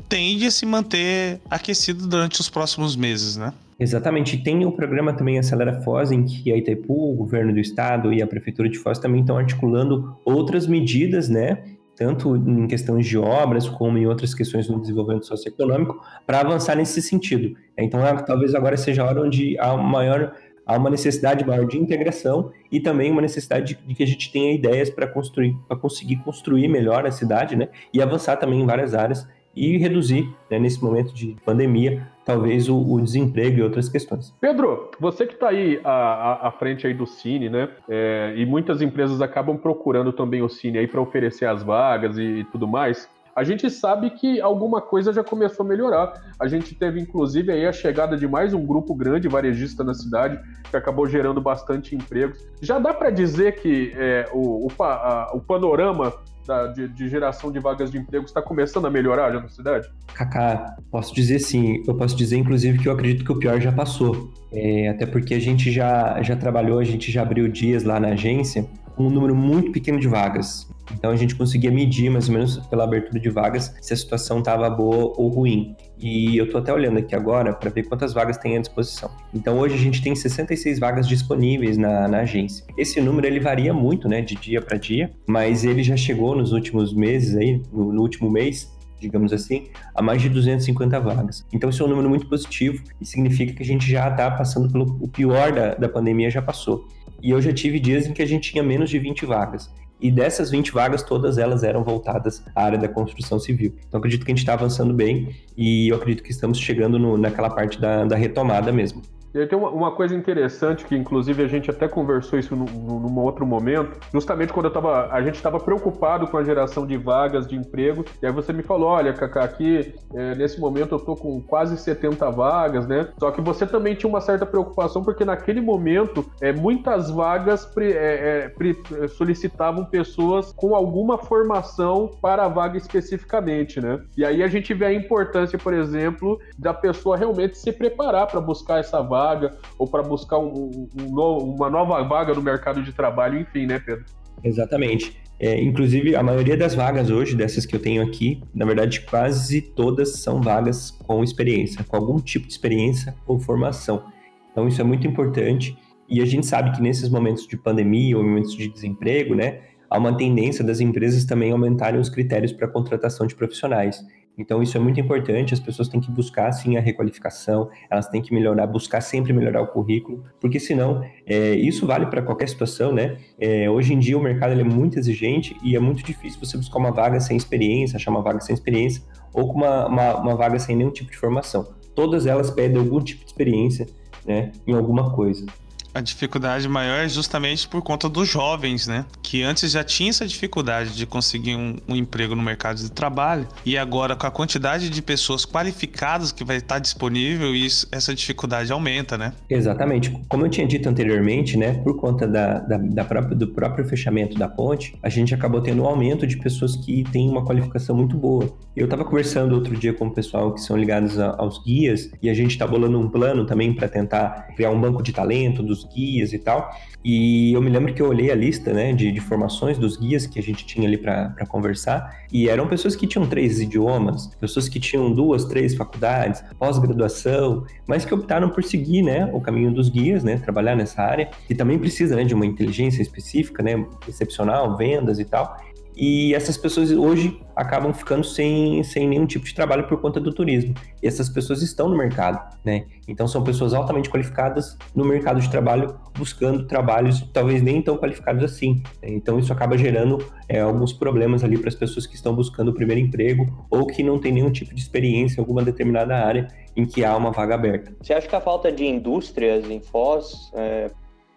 tende 0.08 0.46
a 0.46 0.50
se 0.50 0.64
manter 0.64 1.40
aquecido 1.50 2.08
durante 2.08 2.40
os 2.40 2.48
próximos 2.48 2.96
meses, 2.96 3.36
né? 3.36 3.52
Exatamente. 3.78 4.38
Tem 4.38 4.64
o 4.64 4.72
programa 4.72 5.12
também 5.12 5.38
Acelera 5.38 5.82
Foz, 5.82 6.10
em 6.10 6.24
que 6.24 6.50
a 6.50 6.56
Itaipu, 6.56 7.12
o 7.12 7.14
governo 7.14 7.52
do 7.52 7.60
estado 7.60 8.12
e 8.12 8.22
a 8.22 8.26
prefeitura 8.26 8.68
de 8.68 8.78
Foz 8.78 8.98
também 8.98 9.20
estão 9.20 9.36
articulando 9.36 10.16
outras 10.24 10.66
medidas, 10.66 11.28
né? 11.28 11.62
Tanto 11.94 12.34
em 12.34 12.66
questões 12.66 13.06
de 13.06 13.18
obras 13.18 13.68
como 13.68 13.98
em 13.98 14.06
outras 14.06 14.32
questões 14.32 14.66
do 14.66 14.80
desenvolvimento 14.80 15.26
socioeconômico, 15.26 16.00
para 16.26 16.40
avançar 16.40 16.74
nesse 16.74 17.02
sentido. 17.02 17.54
Então, 17.76 18.04
é, 18.06 18.14
talvez 18.22 18.54
agora 18.54 18.76
seja 18.78 19.02
a 19.02 19.06
hora 19.06 19.20
onde 19.20 19.58
há 19.58 19.76
maior 19.76 20.32
há 20.66 20.76
uma 20.76 20.90
necessidade 20.90 21.44
maior 21.44 21.66
de 21.66 21.78
integração 21.78 22.52
e 22.70 22.80
também 22.80 23.10
uma 23.10 23.22
necessidade 23.22 23.74
de, 23.74 23.82
de 23.86 23.94
que 23.94 24.02
a 24.02 24.06
gente 24.06 24.32
tenha 24.32 24.54
ideias 24.54 24.90
para 24.90 25.06
construir, 25.06 25.56
para 25.68 25.76
conseguir 25.76 26.16
construir 26.16 26.68
melhor 26.68 27.06
a 27.06 27.10
cidade, 27.10 27.56
né? 27.56 27.68
E 27.92 28.00
avançar 28.00 28.36
também 28.36 28.60
em 28.60 28.66
várias 28.66 28.94
áreas 28.94 29.26
e 29.54 29.76
reduzir, 29.76 30.34
né, 30.50 30.58
nesse 30.58 30.82
momento 30.82 31.12
de 31.12 31.36
pandemia, 31.44 32.08
talvez 32.24 32.70
o, 32.70 32.76
o, 32.76 33.00
desemprego 33.00 33.58
e 33.58 33.62
outras 33.62 33.86
questões. 33.86 34.34
Pedro, 34.40 34.90
você 34.98 35.26
que 35.26 35.34
está 35.34 35.50
aí 35.50 35.78
à, 35.84 36.48
à, 36.48 36.50
frente 36.52 36.86
aí 36.86 36.94
do 36.94 37.06
Cine, 37.06 37.50
né? 37.50 37.68
É, 37.88 38.32
e 38.36 38.46
muitas 38.46 38.80
empresas 38.80 39.20
acabam 39.20 39.58
procurando 39.58 40.12
também 40.12 40.40
o 40.40 40.48
Cine 40.48 40.78
aí 40.78 40.86
para 40.86 41.00
oferecer 41.00 41.44
as 41.44 41.62
vagas 41.62 42.16
e, 42.16 42.22
e 42.22 42.44
tudo 42.44 42.66
mais 42.66 43.08
a 43.34 43.44
gente 43.44 43.68
sabe 43.70 44.10
que 44.10 44.40
alguma 44.40 44.80
coisa 44.80 45.12
já 45.12 45.24
começou 45.24 45.64
a 45.64 45.68
melhorar. 45.68 46.12
A 46.38 46.46
gente 46.46 46.74
teve, 46.74 47.00
inclusive, 47.00 47.50
aí 47.50 47.66
a 47.66 47.72
chegada 47.72 48.16
de 48.16 48.28
mais 48.28 48.52
um 48.52 48.64
grupo 48.64 48.94
grande 48.94 49.28
varejista 49.28 49.82
na 49.82 49.94
cidade, 49.94 50.38
que 50.70 50.76
acabou 50.76 51.06
gerando 51.06 51.40
bastante 51.40 51.94
empregos. 51.94 52.38
Já 52.60 52.78
dá 52.78 52.92
para 52.92 53.10
dizer 53.10 53.60
que 53.60 53.92
é, 53.96 54.28
o, 54.32 54.66
o, 54.66 54.82
a, 54.82 55.30
o 55.34 55.40
panorama 55.40 56.12
da, 56.46 56.66
de, 56.66 56.88
de, 56.88 57.08
geração 57.08 57.50
de 57.52 57.58
vagas 57.58 57.90
de 57.90 57.98
emprego 57.98 58.24
está 58.24 58.42
começando 58.42 58.86
a 58.86 58.90
melhorar 58.90 59.32
já 59.32 59.40
na 59.40 59.48
cidade? 59.48 59.88
Kaká, 60.12 60.76
posso 60.90 61.14
dizer 61.14 61.38
sim. 61.38 61.82
Eu 61.86 61.94
posso 61.94 62.16
dizer, 62.16 62.36
inclusive, 62.36 62.78
que 62.78 62.88
eu 62.88 62.92
acredito 62.92 63.24
que 63.24 63.32
o 63.32 63.38
pior 63.38 63.60
já 63.60 63.72
passou. 63.72 64.30
É, 64.52 64.88
até 64.88 65.06
porque 65.06 65.34
a 65.34 65.40
gente 65.40 65.70
já, 65.70 66.20
já 66.22 66.36
trabalhou, 66.36 66.78
a 66.78 66.84
gente 66.84 67.10
já 67.10 67.22
abriu 67.22 67.48
dias 67.48 67.84
lá 67.84 67.98
na 67.98 68.08
agência 68.08 68.68
um 68.98 69.10
número 69.10 69.34
muito 69.34 69.72
pequeno 69.72 69.98
de 69.98 70.08
vagas. 70.08 70.68
Então 70.92 71.10
a 71.10 71.16
gente 71.16 71.34
conseguia 71.34 71.70
medir 71.70 72.10
mais 72.10 72.28
ou 72.28 72.34
menos 72.34 72.58
pela 72.66 72.84
abertura 72.84 73.18
de 73.18 73.28
vagas 73.30 73.74
se 73.80 73.92
a 73.92 73.96
situação 73.96 74.40
estava 74.40 74.68
boa 74.68 75.12
ou 75.16 75.28
ruim. 75.28 75.76
E 75.98 76.36
eu 76.36 76.44
estou 76.44 76.60
até 76.60 76.72
olhando 76.72 76.98
aqui 76.98 77.14
agora 77.14 77.52
para 77.52 77.70
ver 77.70 77.84
quantas 77.84 78.12
vagas 78.12 78.36
tem 78.36 78.56
à 78.56 78.60
disposição. 78.60 79.10
Então 79.32 79.58
hoje 79.58 79.74
a 79.74 79.78
gente 79.78 80.02
tem 80.02 80.14
66 80.14 80.78
vagas 80.78 81.08
disponíveis 81.08 81.78
na, 81.78 82.08
na 82.08 82.18
agência. 82.20 82.64
Esse 82.76 83.00
número 83.00 83.26
ele 83.26 83.40
varia 83.40 83.72
muito, 83.72 84.08
né, 84.08 84.20
de 84.20 84.34
dia 84.34 84.60
para 84.60 84.76
dia, 84.76 85.10
mas 85.26 85.64
ele 85.64 85.82
já 85.82 85.96
chegou 85.96 86.36
nos 86.36 86.52
últimos 86.52 86.92
meses 86.92 87.36
aí, 87.36 87.62
no, 87.72 87.92
no 87.92 88.02
último 88.02 88.30
mês, 88.30 88.70
digamos 89.02 89.32
assim, 89.32 89.66
a 89.94 90.00
mais 90.00 90.22
de 90.22 90.28
250 90.28 91.00
vagas. 91.00 91.44
Então, 91.52 91.68
isso 91.68 91.82
é 91.82 91.86
um 91.86 91.88
número 91.88 92.08
muito 92.08 92.26
positivo 92.28 92.82
e 93.00 93.04
significa 93.04 93.52
que 93.52 93.62
a 93.62 93.66
gente 93.66 93.90
já 93.90 94.08
está 94.08 94.30
passando 94.30 94.70
pelo 94.70 94.96
o 95.00 95.08
pior 95.08 95.52
da, 95.52 95.74
da 95.74 95.88
pandemia, 95.88 96.30
já 96.30 96.40
passou. 96.40 96.86
E 97.22 97.30
eu 97.30 97.40
já 97.40 97.52
tive 97.52 97.78
dias 97.78 98.06
em 98.06 98.12
que 98.12 98.22
a 98.22 98.26
gente 98.26 98.50
tinha 98.50 98.62
menos 98.62 98.90
de 98.90 98.98
20 98.98 99.24
vagas 99.24 99.70
e 100.02 100.10
dessas 100.10 100.50
20 100.50 100.72
vagas, 100.72 101.02
todas 101.04 101.38
elas 101.38 101.62
eram 101.62 101.84
voltadas 101.84 102.42
à 102.56 102.64
área 102.64 102.76
da 102.76 102.88
construção 102.88 103.38
civil. 103.38 103.76
Então, 103.86 103.98
acredito 103.98 104.24
que 104.24 104.32
a 104.32 104.34
gente 104.34 104.42
está 104.42 104.54
avançando 104.54 104.92
bem 104.92 105.36
e 105.56 105.88
eu 105.88 105.96
acredito 105.96 106.24
que 106.24 106.32
estamos 106.32 106.58
chegando 106.58 106.98
no, 106.98 107.16
naquela 107.16 107.48
parte 107.48 107.80
da, 107.80 108.04
da 108.04 108.16
retomada 108.16 108.72
mesmo. 108.72 109.00
E 109.34 109.46
tem 109.46 109.58
uma, 109.58 109.70
uma, 109.70 109.92
coisa 109.92 110.14
interessante 110.14 110.84
que, 110.84 110.94
inclusive, 110.94 111.42
a 111.42 111.48
gente 111.48 111.70
até 111.70 111.88
conversou 111.88 112.38
isso 112.38 112.54
num, 112.54 113.18
outro 113.18 113.46
momento, 113.46 113.98
justamente 114.12 114.52
quando 114.52 114.66
eu 114.66 114.72
tava, 114.72 115.08
a 115.10 115.22
gente 115.22 115.36
estava 115.36 115.58
preocupado 115.58 116.26
com 116.26 116.36
a 116.36 116.44
geração 116.44 116.86
de 116.86 116.96
vagas 116.96 117.46
de 117.46 117.56
emprego, 117.56 118.04
e 118.20 118.26
aí 118.26 118.32
você 118.32 118.52
me 118.52 118.62
falou, 118.62 118.88
olha, 118.88 119.12
Cacá, 119.12 119.44
aqui 119.44 119.94
é, 120.14 120.34
nesse 120.34 120.60
momento 120.60 120.94
eu 120.94 120.98
tô 120.98 121.16
com 121.16 121.40
quase 121.40 121.78
70 121.78 122.30
vagas, 122.30 122.86
né? 122.86 123.08
Só 123.18 123.30
que 123.30 123.40
você 123.40 123.66
também 123.66 123.94
tinha 123.94 124.08
uma 124.08 124.20
certa 124.20 124.44
preocupação, 124.44 125.02
porque 125.02 125.24
naquele 125.24 125.60
momento 125.60 126.26
é, 126.40 126.52
muitas 126.52 127.10
vagas 127.10 127.64
pre, 127.64 127.92
é 127.92 128.48
pre, 128.48 128.76
solicitavam 129.08 129.84
pessoas 129.84 130.52
com 130.52 130.74
alguma 130.74 131.16
formação 131.16 132.10
para 132.20 132.44
a 132.44 132.48
vaga 132.48 132.76
especificamente, 132.76 133.80
né? 133.80 134.00
E 134.16 134.24
aí 134.24 134.42
a 134.42 134.48
gente 134.48 134.74
vê 134.74 134.86
a 134.86 134.92
importância, 134.92 135.58
por 135.58 135.72
exemplo, 135.72 136.38
da 136.58 136.74
pessoa 136.74 137.16
realmente 137.16 137.56
se 137.56 137.72
preparar 137.72 138.26
para 138.26 138.40
buscar 138.40 138.80
essa 138.80 139.00
vaga 139.00 139.21
vaga 139.22 139.56
ou 139.78 139.86
para 139.86 140.02
buscar 140.02 140.38
um, 140.38 140.88
um, 140.98 141.20
uma 141.56 141.70
nova 141.70 142.02
vaga 142.02 142.34
no 142.34 142.42
mercado 142.42 142.82
de 142.82 142.92
trabalho, 142.92 143.40
enfim, 143.40 143.66
né, 143.66 143.78
Pedro? 143.78 144.04
Exatamente. 144.42 145.20
É, 145.38 145.60
inclusive, 145.60 146.14
a 146.14 146.22
maioria 146.22 146.56
das 146.56 146.74
vagas 146.74 147.10
hoje, 147.10 147.34
dessas 147.34 147.66
que 147.66 147.74
eu 147.74 147.80
tenho 147.80 148.02
aqui, 148.02 148.40
na 148.54 148.64
verdade, 148.64 149.00
quase 149.00 149.60
todas 149.60 150.20
são 150.20 150.40
vagas 150.40 150.90
com 150.90 151.24
experiência, 151.24 151.84
com 151.84 151.96
algum 151.96 152.18
tipo 152.20 152.46
de 152.46 152.52
experiência 152.52 153.14
ou 153.26 153.38
formação. 153.38 154.04
Então, 154.50 154.68
isso 154.68 154.80
é 154.80 154.84
muito 154.84 155.06
importante. 155.06 155.76
E 156.08 156.20
a 156.20 156.24
gente 156.24 156.46
sabe 156.46 156.70
que 156.72 156.82
nesses 156.82 157.08
momentos 157.08 157.46
de 157.46 157.56
pandemia 157.56 158.16
ou 158.16 158.22
momentos 158.22 158.54
de 158.54 158.68
desemprego, 158.68 159.34
né, 159.34 159.60
há 159.90 159.98
uma 159.98 160.16
tendência 160.16 160.64
das 160.64 160.78
empresas 160.80 161.24
também 161.24 161.50
aumentarem 161.50 162.00
os 162.00 162.08
critérios 162.08 162.52
para 162.52 162.68
contratação 162.68 163.26
de 163.26 163.34
profissionais. 163.34 164.00
Então, 164.36 164.62
isso 164.62 164.76
é 164.76 164.80
muito 164.80 164.98
importante. 164.98 165.52
As 165.52 165.60
pessoas 165.60 165.88
têm 165.88 166.00
que 166.00 166.10
buscar, 166.10 166.50
sim, 166.52 166.76
a 166.76 166.80
requalificação, 166.80 167.68
elas 167.90 168.08
têm 168.08 168.22
que 168.22 168.32
melhorar, 168.32 168.66
buscar 168.66 169.00
sempre 169.00 169.32
melhorar 169.32 169.62
o 169.62 169.66
currículo, 169.66 170.24
porque 170.40 170.58
senão, 170.58 171.04
é, 171.26 171.54
isso 171.54 171.86
vale 171.86 172.06
para 172.06 172.22
qualquer 172.22 172.48
situação, 172.48 172.92
né? 172.92 173.18
É, 173.38 173.70
hoje 173.70 173.92
em 173.92 173.98
dia, 173.98 174.16
o 174.16 174.22
mercado 174.22 174.58
é 174.58 174.64
muito 174.64 174.98
exigente 174.98 175.56
e 175.62 175.76
é 175.76 175.80
muito 175.80 176.02
difícil 176.02 176.40
você 176.40 176.56
buscar 176.56 176.78
uma 176.78 176.90
vaga 176.90 177.20
sem 177.20 177.36
experiência, 177.36 177.96
achar 177.96 178.10
uma 178.10 178.22
vaga 178.22 178.40
sem 178.40 178.54
experiência, 178.54 179.02
ou 179.32 179.48
com 179.48 179.58
uma, 179.58 179.86
uma, 179.86 180.16
uma 180.16 180.36
vaga 180.36 180.58
sem 180.58 180.76
nenhum 180.76 180.90
tipo 180.90 181.10
de 181.10 181.16
formação. 181.16 181.74
Todas 181.94 182.26
elas 182.26 182.50
pedem 182.50 182.78
algum 182.78 183.00
tipo 183.00 183.20
de 183.20 183.26
experiência, 183.26 183.86
né, 184.26 184.52
em 184.66 184.72
alguma 184.72 185.14
coisa. 185.14 185.44
A 185.94 186.00
dificuldade 186.00 186.66
maior 186.68 187.04
é 187.04 187.08
justamente 187.08 187.68
por 187.68 187.82
conta 187.82 188.08
dos 188.08 188.26
jovens, 188.26 188.86
né? 188.86 189.04
Que 189.22 189.42
antes 189.42 189.70
já 189.70 189.84
tinha 189.84 190.08
essa 190.08 190.26
dificuldade 190.26 190.96
de 190.96 191.04
conseguir 191.04 191.54
um, 191.54 191.76
um 191.86 191.94
emprego 191.94 192.34
no 192.34 192.42
mercado 192.42 192.78
de 192.78 192.90
trabalho 192.90 193.46
e 193.64 193.76
agora 193.76 194.16
com 194.16 194.26
a 194.26 194.30
quantidade 194.30 194.88
de 194.88 195.02
pessoas 195.02 195.44
qualificadas 195.44 196.32
que 196.32 196.44
vai 196.44 196.56
estar 196.56 196.78
disponível, 196.78 197.54
isso, 197.54 197.86
essa 197.92 198.14
dificuldade 198.14 198.72
aumenta, 198.72 199.18
né? 199.18 199.34
Exatamente. 199.50 200.10
Como 200.28 200.46
eu 200.46 200.50
tinha 200.50 200.66
dito 200.66 200.88
anteriormente, 200.88 201.58
né? 201.58 201.74
Por 201.74 201.96
conta 201.98 202.26
da, 202.26 202.58
da, 202.60 202.78
da 202.78 203.04
própria, 203.04 203.36
do 203.36 203.48
próprio 203.48 203.84
fechamento 203.84 204.38
da 204.38 204.48
ponte, 204.48 204.96
a 205.02 205.10
gente 205.10 205.34
acabou 205.34 205.60
tendo 205.60 205.82
um 205.82 205.86
aumento 205.86 206.26
de 206.26 206.38
pessoas 206.38 206.74
que 206.74 207.04
têm 207.12 207.28
uma 207.28 207.44
qualificação 207.44 207.94
muito 207.94 208.16
boa. 208.16 208.50
Eu 208.74 208.84
estava 208.84 209.04
conversando 209.04 209.54
outro 209.54 209.76
dia 209.76 209.92
com 209.92 210.06
o 210.06 210.10
pessoal 210.10 210.54
que 210.54 210.60
são 210.62 210.74
ligados 210.74 211.18
a, 211.18 211.36
aos 211.36 211.62
guias 211.62 212.10
e 212.22 212.30
a 212.30 212.34
gente 212.34 212.52
está 212.52 212.66
bolando 212.66 212.98
um 212.98 213.10
plano 213.10 213.44
também 213.44 213.74
para 213.74 213.86
tentar 213.88 214.48
criar 214.56 214.70
um 214.70 214.80
banco 214.80 215.02
de 215.02 215.12
talento 215.12 215.62
dos 215.62 215.81
guias 215.84 216.32
e 216.32 216.38
tal. 216.38 216.70
E 217.04 217.52
eu 217.52 217.60
me 217.60 217.68
lembro 217.68 217.92
que 217.92 218.00
eu 218.00 218.08
olhei 218.08 218.30
a 218.30 218.34
lista 218.34 218.72
né, 218.72 218.92
de, 218.92 219.10
de 219.10 219.20
formações 219.20 219.76
dos 219.76 219.96
guias 219.96 220.26
que 220.26 220.38
a 220.38 220.42
gente 220.42 220.64
tinha 220.64 220.86
ali 220.86 220.96
para 220.96 221.46
conversar, 221.48 222.22
e 222.32 222.48
eram 222.48 222.68
pessoas 222.68 222.94
que 222.94 223.06
tinham 223.06 223.26
três 223.26 223.60
idiomas, 223.60 224.28
pessoas 224.40 224.68
que 224.68 224.78
tinham 224.78 225.12
duas, 225.12 225.44
três 225.44 225.74
faculdades, 225.74 226.44
pós-graduação, 226.58 227.64
mas 227.86 228.04
que 228.04 228.14
optaram 228.14 228.48
por 228.48 228.62
seguir 228.62 229.02
né, 229.02 229.28
o 229.32 229.40
caminho 229.40 229.72
dos 229.72 229.88
guias, 229.88 230.22
né, 230.22 230.36
trabalhar 230.38 230.76
nessa 230.76 231.02
área, 231.02 231.28
que 231.46 231.54
também 231.54 231.78
precisa 231.78 232.14
né, 232.14 232.24
de 232.24 232.34
uma 232.34 232.46
inteligência 232.46 233.02
específica, 233.02 233.62
né, 233.62 233.84
excepcional, 234.06 234.76
vendas 234.76 235.18
e 235.18 235.24
tal. 235.24 235.56
E 235.96 236.34
essas 236.34 236.56
pessoas 236.56 236.90
hoje 236.90 237.38
acabam 237.54 237.92
ficando 237.92 238.24
sem, 238.24 238.82
sem 238.82 239.06
nenhum 239.06 239.26
tipo 239.26 239.44
de 239.44 239.54
trabalho 239.54 239.86
por 239.86 240.00
conta 240.00 240.18
do 240.18 240.32
turismo. 240.32 240.74
E 241.02 241.06
essas 241.06 241.28
pessoas 241.28 241.62
estão 241.62 241.88
no 241.88 241.96
mercado, 241.96 242.56
né? 242.64 242.86
Então 243.06 243.28
são 243.28 243.44
pessoas 243.44 243.74
altamente 243.74 244.08
qualificadas 244.08 244.76
no 244.94 245.04
mercado 245.04 245.40
de 245.40 245.50
trabalho, 245.50 245.94
buscando 246.14 246.66
trabalhos 246.66 247.20
talvez 247.32 247.60
nem 247.62 247.82
tão 247.82 247.96
qualificados 247.96 248.42
assim. 248.42 248.82
Né? 249.02 249.10
Então 249.10 249.38
isso 249.38 249.52
acaba 249.52 249.76
gerando 249.76 250.24
é, 250.48 250.60
alguns 250.60 250.92
problemas 250.92 251.44
ali 251.44 251.58
para 251.58 251.68
as 251.68 251.74
pessoas 251.74 252.06
que 252.06 252.14
estão 252.14 252.34
buscando 252.34 252.68
o 252.68 252.74
primeiro 252.74 253.00
emprego 253.00 253.66
ou 253.70 253.86
que 253.86 254.02
não 254.02 254.18
têm 254.18 254.32
nenhum 254.32 254.50
tipo 254.50 254.74
de 254.74 254.80
experiência 254.80 255.38
em 255.38 255.40
alguma 255.40 255.62
determinada 255.62 256.16
área 256.16 256.48
em 256.74 256.86
que 256.86 257.04
há 257.04 257.14
uma 257.16 257.30
vaga 257.30 257.54
aberta. 257.54 257.94
Você 258.00 258.14
acha 258.14 258.26
que 258.26 258.34
a 258.34 258.40
falta 258.40 258.72
de 258.72 258.86
indústrias 258.86 259.68
em 259.68 259.80
Foz 259.80 260.50
é, 260.54 260.90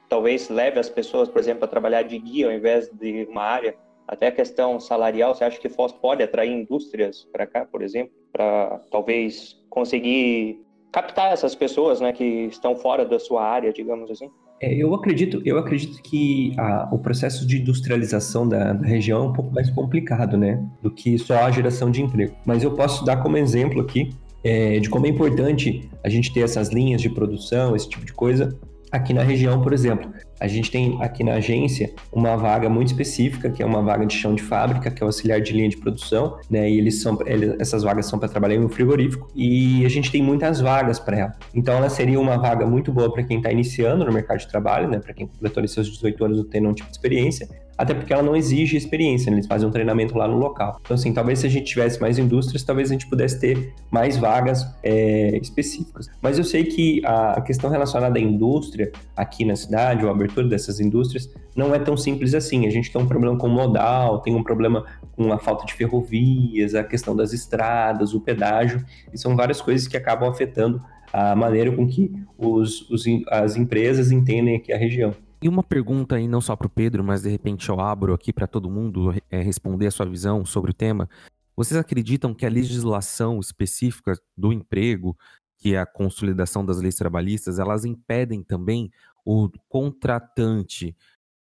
talvez 0.08 0.50
leve 0.50 0.80
as 0.80 0.89
pessoas, 0.89 1.28
por 1.28 1.39
exemplo, 1.39 1.65
a 1.65 1.68
trabalhar 1.68 2.04
de 2.04 2.18
guia 2.18 2.48
ao 2.48 2.54
invés 2.54 2.89
de 2.89 3.28
uma 3.30 3.44
área 3.44 3.76
até 4.08 4.28
a 4.28 4.32
questão 4.32 4.80
salarial, 4.80 5.34
você 5.34 5.44
acha 5.44 5.60
que 5.60 5.70
Foz 5.70 5.91
pode 5.91 6.22
atrair 6.24 6.52
indústrias 6.52 7.28
para 7.32 7.46
cá, 7.48 7.65
por 7.65 7.82
exemplo, 7.82 8.13
para 8.32 8.80
talvez 8.91 9.58
conseguir 9.70 10.62
captar 10.91 11.34
essas 11.34 11.56
pessoas, 11.56 12.00
né, 12.00 12.13
que 12.13 12.24
estão 12.24 12.76
fora 12.76 13.04
da 13.04 13.20
sua 13.20 13.44
área, 13.44 13.74
digamos 13.74 14.10
assim? 14.10 14.30
É, 14.62 14.74
eu 14.74 14.94
acredito, 14.94 15.41
eu 15.44 15.58
acredito 15.58 16.02
que 16.02 16.54
a, 16.58 16.88
o 16.91 16.98
processo 16.98 17.46
de 17.46 17.60
industrialização 17.60 18.48
da, 18.48 18.72
da, 18.72 18.88
região 18.88 19.26
é 19.26 19.28
um 19.28 19.34
pouco 19.34 19.54
mais 19.54 19.70
complicado, 19.70 20.38
né, 20.38 20.63
do 20.82 20.89
que 20.89 21.18
só 21.18 21.36
a 21.39 21.52
geração 21.52 21.91
de 21.91 22.02
emprego. 22.02 22.36
Mas 22.46 22.63
eu 22.63 22.74
posso 22.74 23.04
dar 23.04 23.18
como 23.18 23.38
exemplo 23.38 23.82
aqui 23.82 24.10
é, 24.44 24.80
de 24.80 24.89
como 24.89 25.06
é 25.06 25.10
importante 25.10 25.89
a 26.04 26.08
gente 26.08 26.32
ter 26.32 26.41
essas 26.41 26.70
linhas 26.70 27.02
de 27.02 27.10
produção, 27.10 27.76
esse 27.76 27.89
tipo 27.89 28.06
de 28.06 28.13
coisa, 28.13 28.58
aqui 28.96 29.14
na 29.14 29.24
região, 29.24 29.62
por 29.62 29.74
exemplo. 29.74 30.12
A 30.40 30.48
gente 30.48 30.70
tem 30.70 30.98
aqui 31.02 31.24
na 31.24 31.36
agência 31.36 31.94
uma 32.12 32.36
vaga 32.36 32.70
muito 32.70 32.88
específica, 32.88 33.50
que 33.50 33.64
é 33.64 33.66
uma 33.66 33.82
vaga 33.82 34.06
de 34.06 34.14
chão 34.14 34.36
de 34.36 34.44
fábrica, 34.44 34.92
que 34.92 35.02
é 35.02 35.06
o 35.06 35.08
auxiliar 35.08 35.40
de 35.40 35.54
linha 35.54 35.70
de 35.70 35.78
produção, 35.78 36.38
né? 36.50 36.70
E 36.70 36.78
eles 36.78 37.02
são, 37.02 37.18
eles, 37.26 37.56
essas 37.60 37.84
vagas 37.84 38.06
são 38.08 38.20
para 38.20 38.28
trabalhar 38.28 38.56
em 38.56 38.66
um 38.66 38.70
frigorífico 38.70 39.30
e 39.34 39.86
a 39.86 39.90
gente 39.90 40.12
tem 40.12 40.22
muitas 40.22 40.60
vagas 40.60 41.00
para 41.00 41.18
ela. 41.18 41.36
Então 41.54 41.76
ela 41.76 41.90
seria 41.90 42.20
uma 42.20 42.38
vaga 42.38 42.66
muito 42.66 42.92
boa 42.92 43.12
para 43.12 43.24
quem 43.24 43.38
está 43.38 43.52
iniciando 43.52 44.04
no 44.04 44.12
mercado 44.12 44.40
de 44.40 44.48
trabalho, 44.48 44.90
né? 44.90 45.00
Para 45.00 45.14
quem 45.14 45.28
completou 45.28 45.66
seus 45.68 45.88
18 45.88 46.26
anos 46.26 46.38
ou 46.40 46.46
tem 46.46 46.66
um 46.66 46.74
tipo 46.74 46.90
de 46.90 46.96
experiência, 46.96 47.48
até 47.78 47.94
porque 47.94 48.14
ela 48.14 48.24
não 48.24 48.36
exige 48.36 48.78
experiência, 48.78 49.30
né? 49.30 49.38
eles 49.38 49.48
fazem 49.48 49.68
um 49.68 49.72
treinamento 49.72 50.18
lá 50.18 50.28
no 50.28 50.38
local. 50.38 50.80
Então, 50.82 50.96
assim, 50.96 51.14
talvez 51.14 51.40
se 51.40 51.48
a 51.48 51.50
gente 51.50 51.66
tivesse 51.66 52.00
mais 52.00 52.18
indústrias, 52.18 52.64
talvez 52.64 52.90
a 52.90 52.94
gente 52.94 53.08
pudesse 53.08 53.40
ter 53.40 53.74
mais 53.92 54.18
vagas 54.18 54.66
é, 54.82 55.38
específicas. 55.38 56.10
Mas 56.22 56.38
eu 56.38 56.44
sei 56.44 56.64
que 56.64 57.02
a 57.06 57.42
questão 57.42 57.70
relacionada 57.70 58.18
à 58.18 58.22
indústria 58.22 58.92
aqui 59.16 59.44
na 59.44 59.56
cidade, 59.56 60.04
ou 60.04 60.10
a 60.10 60.14
abertura 60.14 60.48
dessas 60.48 60.80
indústrias, 60.80 61.30
não 61.56 61.74
é 61.74 61.80
tão 61.80 61.98
simples 61.98 62.34
assim. 62.34 62.66
A 62.66 62.70
gente 62.70 62.92
tem 62.92 63.02
um 63.02 63.08
problema 63.08 63.38
com 63.38 63.48
modal, 63.48 64.20
tem 64.20 64.34
um 64.34 64.44
problema 64.44 64.86
com 65.16 65.32
a 65.32 65.38
falta 65.38 65.66
de 65.66 65.74
ferrovias, 65.74 66.76
a 66.76 66.84
questão 66.84 67.16
das 67.16 67.34
estradas, 67.34 68.14
o 68.14 68.22
pedágio, 68.22 68.84
e 69.14 69.18
são 69.18 69.36
várias 69.36 69.62
coisas 69.62 69.88
que 69.88 69.98
acabam 69.98 70.30
afetando 70.30 70.82
a 71.12 71.36
maneira 71.36 71.72
com 71.72 71.88
que 71.88 72.12
os, 72.38 72.90
os 72.90 73.06
as 73.30 73.56
empresas 73.56 74.12
entendem 74.12 74.58
aqui 74.58 74.74
a 74.74 74.78
região. 74.78 75.14
E 75.46 75.48
uma 75.48 75.62
pergunta 75.62 76.16
aí, 76.16 76.28
não 76.28 76.42
só 76.42 76.56
para 76.56 76.66
o 76.66 76.70
Pedro, 76.72 77.04
mas 77.04 77.22
de 77.22 77.30
repente 77.30 77.70
eu 77.70 77.80
abro 77.80 78.16
aqui 78.16 78.34
para 78.34 78.48
todo 78.48 78.68
mundo 78.68 79.14
é, 79.30 79.44
responder 79.44 79.86
a 79.86 79.92
sua 79.92 80.08
visão 80.08 80.44
sobre 80.44 80.72
o 80.72 80.74
tema. 80.74 81.08
Vocês 81.56 81.80
acreditam 81.80 82.34
que 82.34 82.48
a 82.48 82.50
legislação 82.50 83.40
específica 83.40 84.20
do 84.36 84.52
emprego, 84.52 85.16
que 85.60 85.76
é 85.76 85.78
a 85.78 85.86
consolidação 85.86 86.66
das 86.66 86.82
leis 86.82 86.96
trabalhistas, 86.96 87.60
elas 87.60 87.86
impedem 87.86 88.42
também 88.42 88.92
o 89.24 89.48
contratante 89.70 90.98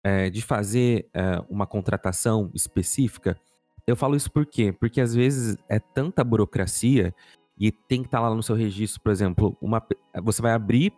é, 0.02 0.30
de 0.30 0.40
fazer 0.40 1.10
é, 1.12 1.44
uma 1.50 1.66
contratação 1.66 2.50
específica? 2.54 3.38
Eu 3.86 3.94
falo 3.94 4.16
isso 4.16 4.32
por 4.32 4.46
quê? 4.46 4.72
Porque 4.72 5.02
às 5.02 5.14
vezes 5.14 5.54
é 5.68 5.78
tanta 5.78 6.24
burocracia 6.24 7.14
e 7.58 7.70
tem 7.70 8.00
que 8.00 8.08
estar 8.08 8.22
tá 8.22 8.28
lá 8.30 8.34
no 8.34 8.42
seu 8.42 8.56
registro, 8.56 9.02
por 9.02 9.12
exemplo, 9.12 9.54
uma, 9.60 9.86
você 10.22 10.40
vai 10.40 10.52
abrir 10.52 10.94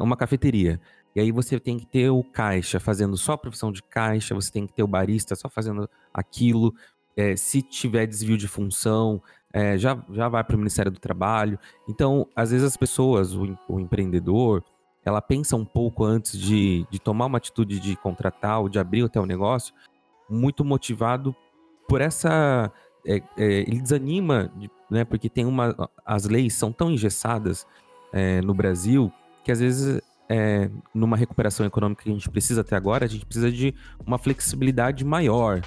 uma 0.00 0.16
cafeteria. 0.16 0.80
E 1.14 1.20
aí 1.20 1.30
você 1.30 1.60
tem 1.60 1.78
que 1.78 1.86
ter 1.86 2.10
o 2.10 2.24
caixa 2.24 2.80
fazendo 2.80 3.16
só 3.16 3.32
a 3.32 3.38
profissão 3.38 3.70
de 3.70 3.82
caixa, 3.82 4.34
você 4.34 4.50
tem 4.50 4.66
que 4.66 4.72
ter 4.72 4.82
o 4.82 4.88
barista 4.88 5.36
só 5.36 5.48
fazendo 5.48 5.88
aquilo. 6.12 6.74
É, 7.16 7.36
se 7.36 7.62
tiver 7.62 8.06
desvio 8.06 8.36
de 8.36 8.48
função, 8.48 9.22
é, 9.52 9.78
já, 9.78 9.96
já 10.10 10.28
vai 10.28 10.42
para 10.42 10.56
o 10.56 10.58
Ministério 10.58 10.90
do 10.90 10.98
Trabalho. 10.98 11.58
Então, 11.88 12.26
às 12.34 12.50
vezes 12.50 12.66
as 12.66 12.76
pessoas, 12.76 13.32
o, 13.32 13.56
o 13.68 13.78
empreendedor, 13.78 14.64
ela 15.04 15.22
pensa 15.22 15.54
um 15.54 15.64
pouco 15.64 16.02
antes 16.02 16.36
de, 16.36 16.84
de 16.90 16.98
tomar 16.98 17.26
uma 17.26 17.38
atitude 17.38 17.78
de 17.78 17.94
contratar 17.94 18.60
ou 18.60 18.68
de 18.68 18.80
abrir 18.80 19.04
até 19.04 19.20
o 19.20 19.26
negócio, 19.26 19.72
muito 20.28 20.64
motivado 20.64 21.34
por 21.88 22.00
essa. 22.00 22.72
É, 23.06 23.20
ele 23.36 23.82
desanima, 23.82 24.50
né, 24.90 25.04
porque 25.04 25.28
tem 25.28 25.44
uma. 25.44 25.88
As 26.04 26.24
leis 26.24 26.54
são 26.54 26.72
tão 26.72 26.90
engessadas 26.90 27.66
no 28.44 28.54
Brasil 28.54 29.12
que 29.42 29.50
às 29.50 29.58
vezes 29.58 30.00
é, 30.28 30.70
numa 30.94 31.16
recuperação 31.16 31.66
econômica 31.66 32.02
que 32.04 32.10
a 32.10 32.12
gente 32.12 32.28
precisa 32.28 32.64
ter 32.64 32.74
agora, 32.74 33.04
a 33.04 33.08
gente 33.08 33.26
precisa 33.26 33.50
de 33.50 33.74
uma 34.06 34.18
flexibilidade 34.18 35.04
maior. 35.04 35.60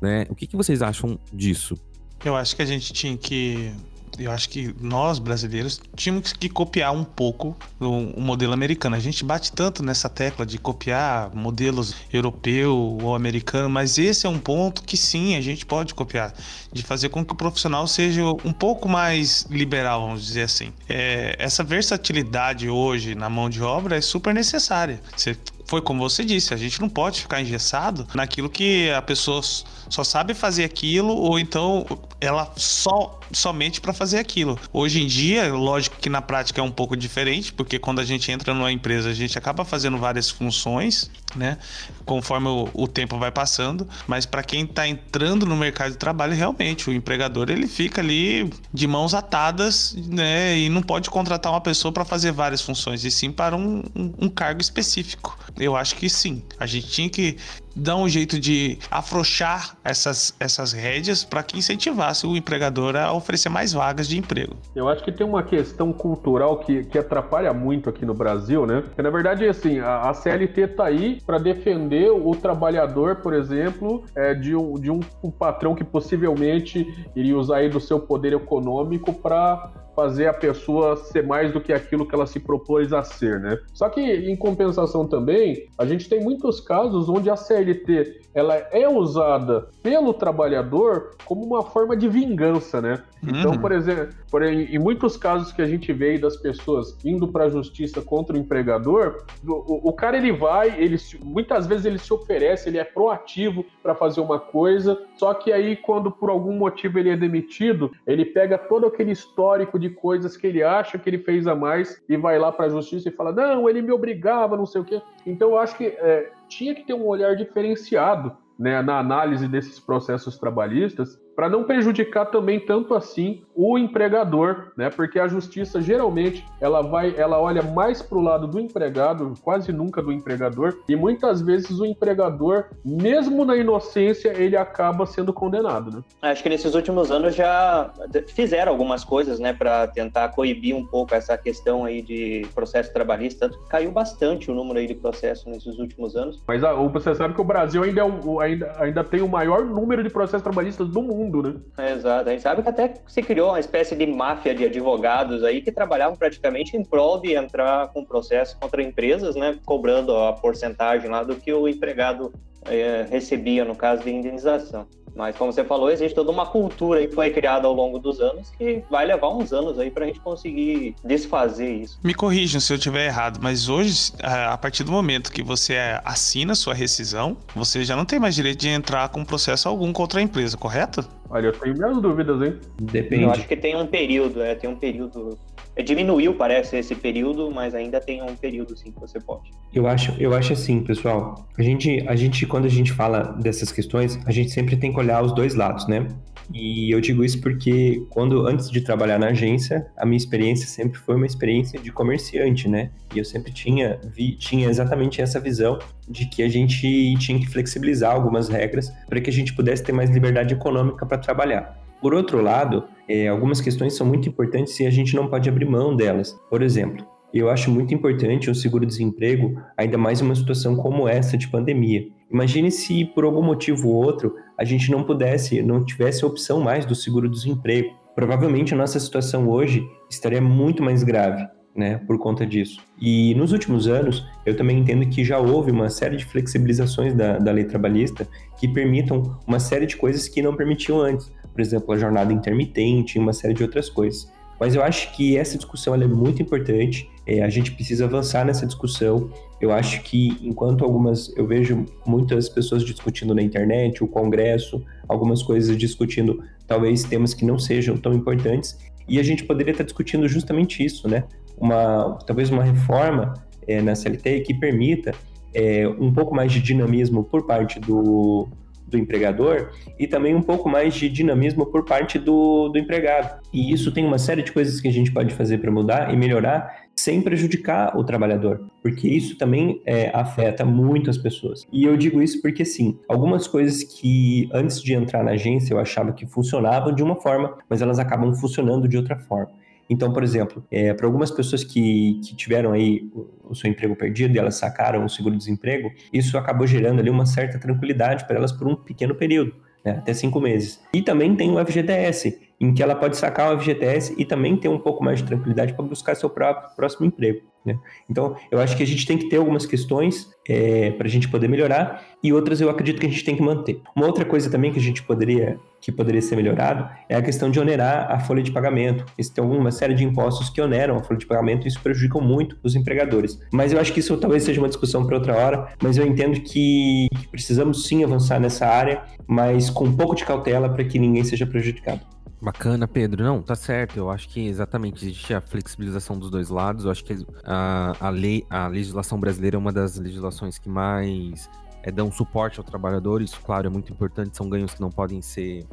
Né? 0.00 0.26
O 0.28 0.34
que, 0.34 0.46
que 0.46 0.56
vocês 0.56 0.82
acham 0.82 1.18
disso? 1.32 1.76
Eu 2.24 2.36
acho 2.36 2.54
que 2.54 2.62
a 2.62 2.66
gente 2.66 2.92
tinha 2.92 3.16
que 3.16 3.72
eu 4.18 4.30
acho 4.30 4.48
que 4.48 4.74
nós 4.80 5.18
brasileiros 5.18 5.80
tínhamos 5.96 6.32
que 6.32 6.48
copiar 6.48 6.92
um 6.92 7.04
pouco 7.04 7.56
o, 7.80 7.86
o, 7.86 8.20
modelo 8.20 8.52
americano. 8.52 8.96
A 8.96 9.00
gente 9.00 9.24
bate 9.24 9.52
tanto 9.52 9.82
nessa 9.82 10.08
tecla 10.08 10.44
de 10.44 10.58
copiar 10.58 11.34
modelos 11.34 11.94
europeu 12.12 12.98
ou 13.02 13.14
americano, 13.14 13.68
mas 13.68 13.98
esse 13.98 14.26
é 14.26 14.28
um 14.28 14.38
ponto 14.38 14.82
que 14.82 14.96
sim, 14.96 15.36
a 15.36 15.40
gente 15.40 15.64
pode 15.64 15.94
copiar, 15.94 16.34
de 16.72 16.82
fazer 16.82 17.08
com 17.08 17.24
que 17.24 17.32
o 17.32 17.36
profissional 17.36 17.86
seja 17.86 18.22
um 18.44 18.52
pouco 18.52 18.88
mais 18.88 19.46
liberal, 19.50 20.02
vamos 20.02 20.24
dizer 20.24 20.42
assim. 20.42 20.72
É, 20.88 21.36
essa 21.38 21.64
versatilidade 21.64 22.68
hoje 22.68 23.14
na 23.14 23.30
mão 23.30 23.48
de 23.48 23.62
obra 23.62 23.96
é 23.96 24.00
super 24.00 24.34
necessária. 24.34 25.00
Você 25.16 25.36
foi 25.72 25.80
como 25.80 26.00
você 26.06 26.22
disse, 26.22 26.52
a 26.52 26.56
gente 26.58 26.78
não 26.82 26.88
pode 26.90 27.22
ficar 27.22 27.40
engessado 27.40 28.06
naquilo 28.12 28.50
que 28.50 28.90
a 28.90 29.00
pessoa 29.00 29.40
só 29.88 30.04
sabe 30.04 30.34
fazer 30.34 30.64
aquilo 30.64 31.16
ou 31.16 31.38
então 31.38 31.86
ela 32.20 32.52
só 32.56 33.18
somente 33.32 33.80
para 33.80 33.92
fazer 33.92 34.18
aquilo. 34.18 34.58
Hoje 34.72 35.02
em 35.02 35.06
dia, 35.06 35.52
lógico 35.52 35.96
que 35.96 36.10
na 36.10 36.20
prática 36.20 36.60
é 36.60 36.64
um 36.64 36.70
pouco 36.70 36.96
diferente, 36.96 37.52
porque 37.52 37.78
quando 37.78 38.00
a 38.00 38.04
gente 38.04 38.30
entra 38.30 38.52
numa 38.52 38.70
empresa, 38.70 39.08
a 39.08 39.14
gente 39.14 39.36
acaba 39.38 39.64
fazendo 39.64 39.96
várias 39.96 40.28
funções, 40.30 41.10
né? 41.34 41.58
Conforme 42.04 42.48
o, 42.48 42.68
o 42.74 42.86
tempo 42.86 43.18
vai 43.18 43.30
passando, 43.30 43.88
mas 44.06 44.26
para 44.26 44.42
quem 44.42 44.64
está 44.64 44.86
entrando 44.86 45.46
no 45.46 45.56
mercado 45.56 45.92
de 45.92 45.96
trabalho, 45.96 46.34
realmente 46.34 46.90
o 46.90 46.92
empregador 46.92 47.50
ele 47.50 47.66
fica 47.66 48.00
ali 48.00 48.52
de 48.72 48.86
mãos 48.86 49.14
atadas, 49.14 49.94
né? 49.96 50.58
E 50.58 50.68
não 50.68 50.82
pode 50.82 51.08
contratar 51.08 51.50
uma 51.50 51.60
pessoa 51.60 51.90
para 51.90 52.04
fazer 52.04 52.30
várias 52.32 52.60
funções, 52.60 53.04
e 53.04 53.10
sim 53.10 53.32
para 53.32 53.56
um, 53.56 53.82
um, 53.96 54.14
um 54.20 54.28
cargo 54.28 54.60
específico. 54.60 55.38
Eu 55.62 55.76
acho 55.76 55.94
que 55.96 56.10
sim. 56.10 56.42
A 56.58 56.66
gente 56.66 56.88
tinha 56.88 57.08
que 57.08 57.36
dar 57.74 57.96
um 57.96 58.08
jeito 58.08 58.38
de 58.38 58.78
afrouxar 58.90 59.76
essas, 59.84 60.34
essas 60.38 60.72
rédeas 60.72 61.24
para 61.24 61.42
que 61.42 61.58
incentivasse 61.58 62.26
o 62.26 62.36
empregador 62.36 62.96
a 62.96 63.12
oferecer 63.12 63.48
mais 63.48 63.72
vagas 63.72 64.08
de 64.08 64.18
emprego. 64.18 64.56
Eu 64.74 64.88
acho 64.88 65.02
que 65.02 65.12
tem 65.12 65.26
uma 65.26 65.42
questão 65.42 65.92
cultural 65.92 66.58
que, 66.58 66.84
que 66.84 66.98
atrapalha 66.98 67.52
muito 67.52 67.88
aqui 67.88 68.04
no 68.04 68.12
Brasil, 68.12 68.66
né? 68.66 68.82
Porque, 68.82 69.00
na 69.00 69.10
verdade, 69.10 69.46
assim, 69.46 69.78
a, 69.78 70.10
a 70.10 70.14
CLT 70.14 70.68
tá 70.68 70.86
aí 70.86 71.20
para 71.24 71.38
defender 71.38 72.10
o 72.10 72.34
trabalhador, 72.34 73.16
por 73.16 73.32
exemplo, 73.32 74.04
é, 74.14 74.34
de, 74.34 74.54
um, 74.54 74.74
de 74.74 74.90
um, 74.90 75.00
um 75.22 75.30
patrão 75.30 75.74
que 75.74 75.84
possivelmente 75.84 76.86
iria 77.16 77.36
usar 77.36 77.58
aí 77.58 77.68
do 77.68 77.80
seu 77.80 78.00
poder 78.00 78.32
econômico 78.32 79.12
para 79.12 79.70
fazer 79.94 80.26
a 80.26 80.32
pessoa 80.34 80.96
ser 80.96 81.26
mais 81.26 81.52
do 81.52 81.60
que 81.60 81.72
aquilo 81.72 82.06
que 82.06 82.14
ela 82.14 82.26
se 82.26 82.40
propôs 82.40 82.92
a 82.92 83.02
ser, 83.02 83.40
né? 83.40 83.58
Só 83.72 83.88
que 83.88 84.00
em 84.00 84.36
compensação 84.36 85.06
também, 85.06 85.68
a 85.78 85.84
gente 85.84 86.08
tem 86.08 86.20
muitos 86.22 86.60
casos 86.60 87.08
onde 87.08 87.28
a 87.30 87.36
CLT 87.36 88.20
ela 88.34 88.54
é 88.72 88.88
usada 88.88 89.68
pelo 89.82 90.14
trabalhador 90.14 91.10
como 91.24 91.44
uma 91.44 91.62
forma 91.62 91.96
de 91.96 92.08
vingança, 92.08 92.80
né? 92.80 93.02
Então, 93.22 93.52
Uhum. 93.52 93.58
por 93.60 93.70
exemplo, 93.70 94.08
por, 94.30 94.42
em, 94.42 94.64
em 94.74 94.78
muitos 94.80 95.16
casos 95.16 95.52
que 95.52 95.62
a 95.62 95.66
gente 95.66 95.92
vê 95.92 96.18
das 96.18 96.36
pessoas 96.36 96.98
indo 97.04 97.28
para 97.28 97.44
a 97.44 97.48
justiça 97.50 98.00
contra 98.02 98.34
o 98.34 98.38
empregador, 98.38 99.22
o, 99.46 99.88
o- 99.90 99.92
cara 99.92 100.16
ele 100.16 100.32
vai, 100.32 100.74
ele 100.82 100.96
muitas 101.22 101.66
vezes 101.66 101.84
ele 101.84 101.98
se 101.98 102.12
oferece, 102.12 102.68
ele 102.68 102.78
é 102.78 102.84
proativo 102.84 103.64
para 103.80 103.94
fazer 103.94 104.20
uma 104.20 104.40
coisa, 104.40 104.98
só 105.14 105.32
que 105.34 105.52
aí 105.52 105.76
quando 105.76 106.10
por 106.10 106.30
algum 106.30 106.56
motivo 106.56 106.98
ele 106.98 107.10
é 107.10 107.16
demitido, 107.16 107.92
ele 108.06 108.24
pega 108.24 108.58
todo 108.58 108.86
aquele 108.86 109.12
histórico 109.12 109.78
de 109.82 109.90
coisas 109.90 110.36
que 110.36 110.46
ele 110.46 110.62
acha 110.62 110.98
que 110.98 111.10
ele 111.10 111.18
fez 111.18 111.46
a 111.46 111.54
mais 111.54 112.02
e 112.08 112.16
vai 112.16 112.38
lá 112.38 112.50
para 112.50 112.66
a 112.66 112.68
justiça 112.70 113.08
e 113.08 113.12
fala: 113.12 113.32
"Não, 113.32 113.68
ele 113.68 113.82
me 113.82 113.92
obrigava, 113.92 114.56
não 114.56 114.64
sei 114.66 114.80
o 114.80 114.84
quê". 114.84 115.02
Então 115.26 115.50
eu 115.50 115.58
acho 115.58 115.76
que 115.76 115.86
é, 115.86 116.30
tinha 116.48 116.74
que 116.74 116.86
ter 116.86 116.94
um 116.94 117.06
olhar 117.06 117.36
diferenciado 117.36 118.34
né, 118.58 118.80
na 118.80 118.98
análise 118.98 119.46
desses 119.48 119.78
processos 119.78 120.38
trabalhistas 120.38 121.20
para 121.34 121.48
não 121.48 121.64
prejudicar 121.64 122.26
também 122.26 122.60
tanto 122.60 122.94
assim 122.94 123.42
o 123.54 123.78
empregador, 123.78 124.72
né? 124.76 124.90
Porque 124.90 125.18
a 125.18 125.28
justiça 125.28 125.80
geralmente 125.80 126.44
ela 126.60 126.82
vai, 126.82 127.14
ela 127.16 127.40
olha 127.40 127.62
mais 127.62 128.02
para 128.02 128.18
o 128.18 128.20
lado 128.22 128.46
do 128.46 128.58
empregado, 128.60 129.32
quase 129.42 129.72
nunca 129.72 130.02
do 130.02 130.12
empregador, 130.12 130.74
e 130.88 130.96
muitas 130.96 131.40
vezes 131.40 131.78
o 131.78 131.86
empregador, 131.86 132.64
mesmo 132.84 133.44
na 133.44 133.56
inocência, 133.56 134.32
ele 134.36 134.56
acaba 134.56 135.06
sendo 135.06 135.32
condenado, 135.32 135.90
né? 135.96 136.02
Acho 136.22 136.42
que 136.42 136.48
nesses 136.48 136.74
últimos 136.74 137.10
anos 137.10 137.34
já 137.34 137.90
fizeram 138.28 138.72
algumas 138.72 139.04
coisas, 139.04 139.38
né, 139.38 139.52
para 139.52 139.86
tentar 139.86 140.28
coibir 140.30 140.74
um 140.76 140.84
pouco 140.86 141.14
essa 141.14 141.36
questão 141.36 141.84
aí 141.84 142.02
de 142.02 142.46
processo 142.54 142.92
trabalhista. 142.92 143.48
Tanto 143.48 143.58
que 143.62 143.68
caiu 143.68 143.90
bastante 143.90 144.50
o 144.50 144.54
número 144.54 144.78
aí 144.78 144.86
de 144.86 144.94
processos 144.94 145.46
nesses 145.46 145.78
últimos 145.78 146.16
anos. 146.16 146.42
Mas 146.46 146.62
a, 146.64 146.74
o- 146.74 146.88
você 146.88 147.14
sabe 147.14 147.34
que 147.34 147.40
o 147.40 147.44
Brasil 147.44 147.82
ainda, 147.82 148.00
é 148.00 148.04
o- 148.04 148.40
ainda, 148.40 148.72
ainda 148.78 149.02
tem 149.04 149.20
o 149.22 149.28
maior 149.28 149.64
número 149.64 150.02
de 150.02 150.10
processos 150.10 150.42
trabalhistas 150.42 150.88
do 150.88 151.02
mundo, 151.02 151.21
né? 151.30 151.92
Exato. 151.92 152.28
A 152.28 152.32
gente 152.32 152.42
sabe 152.42 152.62
que 152.62 152.68
até 152.68 152.94
se 153.06 153.22
criou 153.22 153.50
uma 153.50 153.60
espécie 153.60 153.94
de 153.94 154.06
máfia 154.06 154.54
de 154.54 154.64
advogados 154.64 155.44
aí 155.44 155.60
que 155.60 155.72
trabalhavam 155.72 156.16
praticamente 156.16 156.76
em 156.76 156.84
prol 156.84 157.20
de 157.20 157.34
entrar 157.34 157.88
com 157.88 158.04
processo 158.04 158.58
contra 158.58 158.82
empresas, 158.82 159.36
né, 159.36 159.58
cobrando 159.64 160.16
a 160.16 160.32
porcentagem 160.32 161.10
lá 161.10 161.22
do 161.22 161.36
que 161.36 161.52
o 161.52 161.68
empregado 161.68 162.32
eh, 162.66 163.06
recebia 163.10 163.64
no 163.64 163.74
caso 163.74 164.02
de 164.02 164.10
indenização. 164.10 164.86
Mas 165.14 165.36
como 165.36 165.52
você 165.52 165.64
falou, 165.64 165.90
existe 165.90 166.14
toda 166.14 166.30
uma 166.30 166.46
cultura 166.46 167.00
aí 167.00 167.08
que 167.08 167.14
foi 167.14 167.30
criada 167.30 167.66
ao 167.66 167.74
longo 167.74 167.98
dos 167.98 168.20
anos 168.20 168.50
que 168.56 168.82
vai 168.90 169.06
levar 169.06 169.28
uns 169.28 169.52
anos 169.52 169.78
aí 169.78 169.90
pra 169.90 170.06
gente 170.06 170.20
conseguir 170.20 170.94
desfazer 171.04 171.74
isso. 171.74 171.98
Me 172.02 172.14
corrijam 172.14 172.60
se 172.60 172.72
eu 172.72 172.76
estiver 172.76 173.06
errado, 173.06 173.38
mas 173.42 173.68
hoje, 173.68 174.12
a 174.22 174.52
a 174.52 174.58
partir 174.58 174.84
do 174.84 174.92
momento 174.92 175.32
que 175.32 175.42
você 175.42 175.76
assina 176.04 176.54
sua 176.54 176.74
rescisão, 176.74 177.36
você 177.54 177.84
já 177.84 177.96
não 177.96 178.04
tem 178.04 178.18
mais 178.18 178.34
direito 178.34 178.60
de 178.60 178.68
entrar 178.68 179.08
com 179.08 179.24
processo 179.24 179.68
algum 179.68 179.92
contra 179.92 180.20
a 180.20 180.22
empresa, 180.22 180.56
correto? 180.56 181.08
Olha, 181.30 181.46
eu 181.46 181.52
tenho 181.52 181.74
minhas 181.74 182.00
dúvidas, 182.00 182.42
hein? 182.42 182.58
Depende. 182.78 183.22
Eu 183.22 183.30
acho 183.30 183.48
que 183.48 183.56
tem 183.56 183.74
um 183.74 183.86
período, 183.86 184.42
é, 184.42 184.54
tem 184.54 184.68
um 184.68 184.76
período. 184.76 185.38
É, 185.74 185.82
Diminuiu, 185.82 186.34
parece, 186.34 186.76
esse 186.76 186.94
período, 186.94 187.50
mas 187.50 187.74
ainda 187.74 188.00
tem 188.00 188.22
um 188.22 188.36
período 188.36 188.76
sim 188.76 188.92
que 188.92 189.00
você 189.00 189.18
pode. 189.18 189.50
Eu 189.72 189.86
acho, 189.86 190.14
eu 190.18 190.34
acho 190.34 190.52
assim, 190.52 190.82
pessoal. 190.82 191.48
A 191.56 191.62
gente, 191.62 192.04
a 192.06 192.14
gente, 192.14 192.46
quando 192.46 192.66
a 192.66 192.70
gente 192.70 192.92
fala 192.92 193.22
dessas 193.40 193.72
questões, 193.72 194.18
a 194.26 194.30
gente 194.30 194.50
sempre 194.50 194.76
tem 194.76 194.92
que 194.92 194.98
olhar 194.98 195.22
os 195.22 195.34
dois 195.34 195.54
lados, 195.54 195.86
né? 195.88 196.06
E 196.52 196.90
eu 196.90 197.00
digo 197.00 197.24
isso 197.24 197.40
porque 197.40 198.04
quando 198.10 198.46
antes 198.46 198.70
de 198.70 198.80
trabalhar 198.80 199.18
na 199.18 199.28
agência, 199.28 199.86
a 199.96 200.04
minha 200.04 200.16
experiência 200.16 200.66
sempre 200.66 200.98
foi 200.98 201.14
uma 201.16 201.26
experiência 201.26 201.78
de 201.78 201.90
comerciante, 201.90 202.68
né? 202.68 202.90
E 203.14 203.18
eu 203.18 203.24
sempre 203.24 203.52
tinha, 203.52 203.98
vi, 204.04 204.32
tinha 204.36 204.68
exatamente 204.68 205.22
essa 205.22 205.40
visão 205.40 205.78
de 206.08 206.26
que 206.26 206.42
a 206.42 206.48
gente 206.48 207.14
tinha 207.18 207.38
que 207.38 207.46
flexibilizar 207.46 208.12
algumas 208.12 208.48
regras 208.48 208.92
para 209.08 209.20
que 209.20 209.30
a 209.30 209.32
gente 209.32 209.54
pudesse 209.54 209.82
ter 209.82 209.92
mais 209.92 210.10
liberdade 210.10 210.52
econômica 210.52 211.06
para 211.06 211.16
trabalhar. 211.16 211.81
Por 212.02 212.12
outro 212.14 212.42
lado, 212.42 212.82
é, 213.08 213.28
algumas 213.28 213.60
questões 213.60 213.94
são 213.94 214.04
muito 214.04 214.28
importantes 214.28 214.78
e 214.80 214.86
a 214.86 214.90
gente 214.90 215.14
não 215.14 215.28
pode 215.28 215.48
abrir 215.48 215.66
mão 215.66 215.94
delas. 215.94 216.36
Por 216.50 216.60
exemplo, 216.60 217.06
eu 217.32 217.48
acho 217.48 217.70
muito 217.70 217.94
importante 217.94 218.50
o 218.50 218.54
seguro-desemprego, 218.56 219.54
ainda 219.76 219.96
mais 219.96 220.20
uma 220.20 220.34
situação 220.34 220.74
como 220.74 221.06
essa 221.06 221.38
de 221.38 221.46
pandemia. 221.46 222.04
Imagine 222.28 222.72
se 222.72 223.04
por 223.04 223.22
algum 223.22 223.40
motivo 223.40 223.88
ou 223.88 224.04
outro 224.04 224.34
a 224.58 224.64
gente 224.64 224.90
não 224.90 225.04
pudesse, 225.04 225.62
não 225.62 225.84
tivesse 225.84 226.24
a 226.24 226.26
opção 226.26 226.60
mais 226.60 226.84
do 226.84 226.94
seguro-desemprego. 226.94 227.90
Provavelmente 228.16 228.74
a 228.74 228.76
nossa 228.76 228.98
situação 228.98 229.48
hoje 229.48 229.86
estaria 230.10 230.40
muito 230.40 230.82
mais 230.82 231.04
grave. 231.04 231.46
Né, 231.74 231.96
por 232.06 232.18
conta 232.18 232.44
disso. 232.44 232.82
E 233.00 233.34
nos 233.34 233.50
últimos 233.50 233.88
anos, 233.88 234.28
eu 234.44 234.54
também 234.54 234.78
entendo 234.78 235.08
que 235.08 235.24
já 235.24 235.38
houve 235.38 235.70
uma 235.70 235.88
série 235.88 236.18
de 236.18 236.24
flexibilizações 236.26 237.14
da, 237.14 237.38
da 237.38 237.50
lei 237.50 237.64
trabalhista 237.64 238.28
que 238.58 238.68
permitam 238.68 239.40
uma 239.46 239.58
série 239.58 239.86
de 239.86 239.96
coisas 239.96 240.28
que 240.28 240.42
não 240.42 240.54
permitiam 240.54 241.00
antes. 241.00 241.32
Por 241.52 241.60
exemplo, 241.60 241.92
a 241.92 241.98
jornada 241.98 242.32
intermitente 242.32 243.18
e 243.18 243.20
uma 243.20 243.32
série 243.32 243.54
de 243.54 243.62
outras 243.62 243.88
coisas. 243.88 244.30
Mas 244.58 244.74
eu 244.74 244.82
acho 244.82 245.12
que 245.16 245.36
essa 245.36 245.56
discussão 245.56 245.94
é 245.94 246.06
muito 246.06 246.40
importante. 246.40 247.10
É, 247.26 247.42
a 247.42 247.48
gente 247.48 247.72
precisa 247.72 248.04
avançar 248.04 248.44
nessa 248.44 248.64
discussão. 248.64 249.28
Eu 249.60 249.72
acho 249.72 250.02
que 250.02 250.38
enquanto 250.40 250.84
algumas 250.84 251.36
eu 251.36 251.46
vejo 251.46 251.84
muitas 252.06 252.48
pessoas 252.48 252.84
discutindo 252.84 253.34
na 253.34 253.42
internet, 253.42 254.04
o 254.04 254.06
Congresso, 254.06 254.84
algumas 255.08 255.42
coisas 255.42 255.76
discutindo 255.76 256.44
talvez 256.66 257.02
temas 257.02 257.34
que 257.34 257.44
não 257.44 257.58
sejam 257.58 257.96
tão 257.96 258.12
importantes, 258.14 258.78
e 259.08 259.18
a 259.18 259.22
gente 259.22 259.44
poderia 259.44 259.72
estar 259.72 259.84
discutindo 259.84 260.28
justamente 260.28 260.84
isso, 260.84 261.08
né? 261.08 261.24
Uma 261.58 262.18
talvez 262.26 262.48
uma 262.48 262.62
reforma 262.62 263.34
é, 263.66 263.82
na 263.82 263.94
CLT 263.94 264.40
que 264.40 264.54
permita 264.54 265.12
é, 265.52 265.86
um 265.88 266.12
pouco 266.12 266.34
mais 266.34 266.52
de 266.52 266.60
dinamismo 266.60 267.24
por 267.24 267.46
parte 267.46 267.78
do, 267.78 268.48
do 268.92 268.98
empregador 268.98 269.70
e 269.98 270.06
também 270.06 270.34
um 270.34 270.42
pouco 270.42 270.68
mais 270.68 270.94
de 270.94 271.08
dinamismo 271.08 271.66
por 271.66 271.84
parte 271.84 272.18
do, 272.18 272.68
do 272.68 272.78
empregado. 272.78 273.40
E 273.52 273.72
isso 273.72 273.90
tem 273.90 274.04
uma 274.04 274.18
série 274.18 274.42
de 274.42 274.52
coisas 274.52 274.80
que 274.80 274.86
a 274.86 274.92
gente 274.92 275.10
pode 275.10 275.34
fazer 275.34 275.58
para 275.58 275.70
mudar 275.70 276.12
e 276.12 276.16
melhorar 276.16 276.82
sem 276.94 277.22
prejudicar 277.22 277.96
o 277.96 278.04
trabalhador, 278.04 278.66
porque 278.82 279.08
isso 279.08 279.38
também 279.38 279.80
é, 279.86 280.10
afeta 280.14 280.62
muito 280.62 281.08
as 281.08 281.16
pessoas. 281.16 281.66
E 281.72 281.84
eu 281.84 281.96
digo 281.96 282.22
isso 282.22 282.40
porque, 282.42 282.66
sim, 282.66 282.98
algumas 283.08 283.48
coisas 283.48 283.82
que 283.82 284.48
antes 284.52 284.80
de 284.80 284.92
entrar 284.92 285.24
na 285.24 285.32
agência 285.32 285.72
eu 285.72 285.78
achava 285.78 286.12
que 286.12 286.26
funcionavam 286.26 286.94
de 286.94 287.02
uma 287.02 287.16
forma, 287.16 287.56
mas 287.68 287.80
elas 287.80 287.98
acabam 287.98 288.34
funcionando 288.34 288.86
de 288.86 288.98
outra 288.98 289.18
forma. 289.18 289.50
Então, 289.92 290.10
por 290.10 290.24
exemplo, 290.24 290.64
é, 290.70 290.94
para 290.94 291.06
algumas 291.06 291.30
pessoas 291.30 291.62
que, 291.62 292.18
que 292.24 292.34
tiveram 292.34 292.72
aí 292.72 293.10
o, 293.44 293.54
seu 293.54 293.70
emprego 293.70 293.94
perdido 293.94 294.34
e 294.34 294.38
elas 294.38 294.54
sacaram 294.54 295.04
o 295.04 295.08
seguro-desemprego, 295.08 295.92
isso 296.10 296.38
acabou 296.38 296.66
gerando 296.66 297.00
ali 297.00 297.10
uma 297.10 297.26
certa 297.26 297.58
tranquilidade 297.58 298.26
para 298.26 298.36
elas 298.36 298.50
por 298.50 298.66
um 298.66 298.74
pequeno 298.74 299.14
período, 299.14 299.54
né, 299.84 299.96
até 299.98 300.14
cinco 300.14 300.40
meses. 300.40 300.80
E 300.94 301.02
também 301.02 301.36
tem 301.36 301.52
o 301.52 301.62
FGTS, 301.62 302.40
em 302.58 302.72
que 302.72 302.82
ela 302.82 302.94
pode 302.94 303.18
sacar 303.18 303.54
o 303.54 303.60
FGTS 303.60 304.14
e 304.16 304.24
também 304.24 304.56
ter 304.56 304.68
um 304.68 304.78
pouco 304.78 305.04
mais 305.04 305.18
de 305.18 305.26
tranquilidade 305.26 305.74
para 305.74 305.84
buscar 305.84 306.14
seu 306.14 306.30
próprio 306.30 306.74
próximo 306.74 307.04
emprego. 307.04 307.42
Né? 307.62 307.78
Então, 308.08 308.34
eu 308.50 308.60
acho 308.60 308.74
que 308.74 308.82
a 308.82 308.86
gente 308.86 309.06
tem 309.06 309.18
que 309.18 309.28
ter 309.28 309.36
algumas 309.36 309.66
questões 309.66 310.26
é, 310.48 310.90
para 310.92 311.06
a 311.06 311.10
gente 311.10 311.28
poder 311.28 311.48
melhorar 311.48 312.02
e 312.22 312.32
outras 312.32 312.62
eu 312.62 312.70
acredito 312.70 312.98
que 312.98 313.06
a 313.06 313.10
gente 313.10 313.24
tem 313.24 313.36
que 313.36 313.42
manter. 313.42 313.82
Uma 313.94 314.06
outra 314.06 314.24
coisa 314.24 314.50
também 314.50 314.72
que 314.72 314.78
a 314.78 314.82
gente 314.82 315.02
poderia 315.02 315.60
que 315.82 315.90
poderia 315.90 316.22
ser 316.22 316.36
melhorado 316.36 316.88
é 317.08 317.16
a 317.16 317.20
questão 317.20 317.50
de 317.50 317.58
onerar 317.58 318.10
a 318.10 318.20
folha 318.20 318.42
de 318.42 318.52
pagamento. 318.52 319.04
Existem 319.18 319.42
alguma 319.42 319.72
série 319.72 319.94
de 319.94 320.04
impostos 320.04 320.48
que 320.48 320.60
oneram 320.60 320.96
a 320.96 321.02
folha 321.02 321.18
de 321.18 321.26
pagamento 321.26 321.66
e 321.66 321.68
isso 321.68 321.80
prejudica 321.80 322.20
muito 322.20 322.56
os 322.62 322.76
empregadores. 322.76 323.38
Mas 323.52 323.72
eu 323.72 323.80
acho 323.80 323.92
que 323.92 323.98
isso 323.98 324.16
talvez 324.16 324.44
seja 324.44 324.60
uma 324.60 324.68
discussão 324.68 325.04
para 325.04 325.16
outra 325.16 325.36
hora, 325.36 325.74
mas 325.82 325.96
eu 325.96 326.06
entendo 326.06 326.40
que, 326.40 327.08
que 327.20 327.28
precisamos 327.28 327.84
sim 327.86 328.04
avançar 328.04 328.38
nessa 328.38 328.64
área, 328.66 329.02
mas 329.26 329.68
com 329.68 329.84
um 329.86 329.96
pouco 329.96 330.14
de 330.14 330.24
cautela 330.24 330.68
para 330.68 330.84
que 330.84 330.98
ninguém 330.98 331.24
seja 331.24 331.44
prejudicado. 331.44 332.00
Bacana, 332.40 332.88
Pedro. 332.88 333.22
Não, 333.22 333.40
tá 333.40 333.54
certo. 333.54 333.96
Eu 333.96 334.10
acho 334.10 334.28
que 334.28 334.48
exatamente 334.48 335.04
existe 335.04 335.32
a 335.32 335.40
flexibilização 335.40 336.18
dos 336.18 336.28
dois 336.28 336.48
lados. 336.48 336.84
Eu 336.84 336.90
acho 336.90 337.04
que 337.04 337.16
a, 337.44 337.92
a 338.00 338.08
lei, 338.08 338.44
a 338.50 338.66
legislação 338.66 339.18
brasileira 339.18 339.56
é 339.56 339.58
uma 339.58 339.72
das 339.72 339.96
legislações 339.96 340.58
que 340.58 340.68
mais 340.68 341.48
é, 341.82 341.90
dão 341.90 342.10
suporte 342.10 342.58
ao 342.58 342.64
trabalhador. 342.64 343.22
Isso, 343.22 343.40
claro, 343.40 343.66
é 343.66 343.70
muito 343.70 343.92
importante. 343.92 344.36
São 344.36 344.48
ganhos 344.48 344.74
que 344.74 344.80
não 344.80 344.90
podem 344.90 345.20
ser 345.20 345.66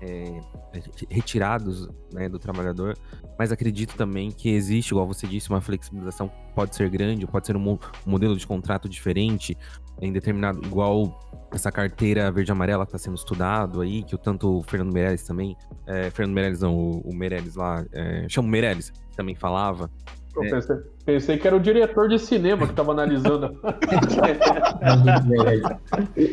é, 0.00 0.40
retirados 1.10 1.88
né, 2.12 2.28
do 2.28 2.38
trabalhador. 2.38 2.96
Mas 3.38 3.50
acredito 3.50 3.96
também 3.96 4.30
que 4.30 4.50
existe, 4.50 4.90
igual 4.90 5.06
você 5.06 5.26
disse, 5.26 5.50
uma 5.50 5.60
flexibilização 5.60 6.30
pode 6.54 6.76
ser 6.76 6.88
grande, 6.88 7.26
pode 7.26 7.46
ser 7.46 7.56
um, 7.56 7.72
um 7.72 7.78
modelo 8.06 8.36
de 8.36 8.46
contrato 8.46 8.88
diferente, 8.88 9.56
em 10.00 10.12
determinado, 10.12 10.60
igual 10.64 11.18
essa 11.52 11.70
carteira 11.70 12.30
verde 12.30 12.50
amarela 12.50 12.84
que 12.84 12.90
está 12.90 12.98
sendo 12.98 13.16
estudado 13.16 13.80
aí, 13.80 14.02
que 14.02 14.14
o 14.14 14.18
tanto 14.18 14.58
o 14.58 14.62
Fernando 14.62 14.92
Meirelles 14.92 15.24
também, 15.24 15.56
é, 15.86 16.10
Fernando 16.10 16.34
Meirelles 16.34 16.60
não, 16.60 16.76
o, 16.76 17.00
o 17.00 17.14
Meirelles 17.14 17.54
lá, 17.54 17.84
é, 17.92 18.26
chama 18.28 18.48
o 18.48 18.50
Meirelles, 18.50 18.92
também 19.16 19.34
falava. 19.34 19.90
Eu 20.36 20.50
pensei, 20.50 20.76
pensei 21.06 21.38
que 21.38 21.46
era 21.46 21.56
o 21.56 21.60
diretor 21.60 22.08
de 22.08 22.18
cinema 22.18 22.66
que 22.66 22.72
estava 22.72 22.90
analisando. 22.92 23.54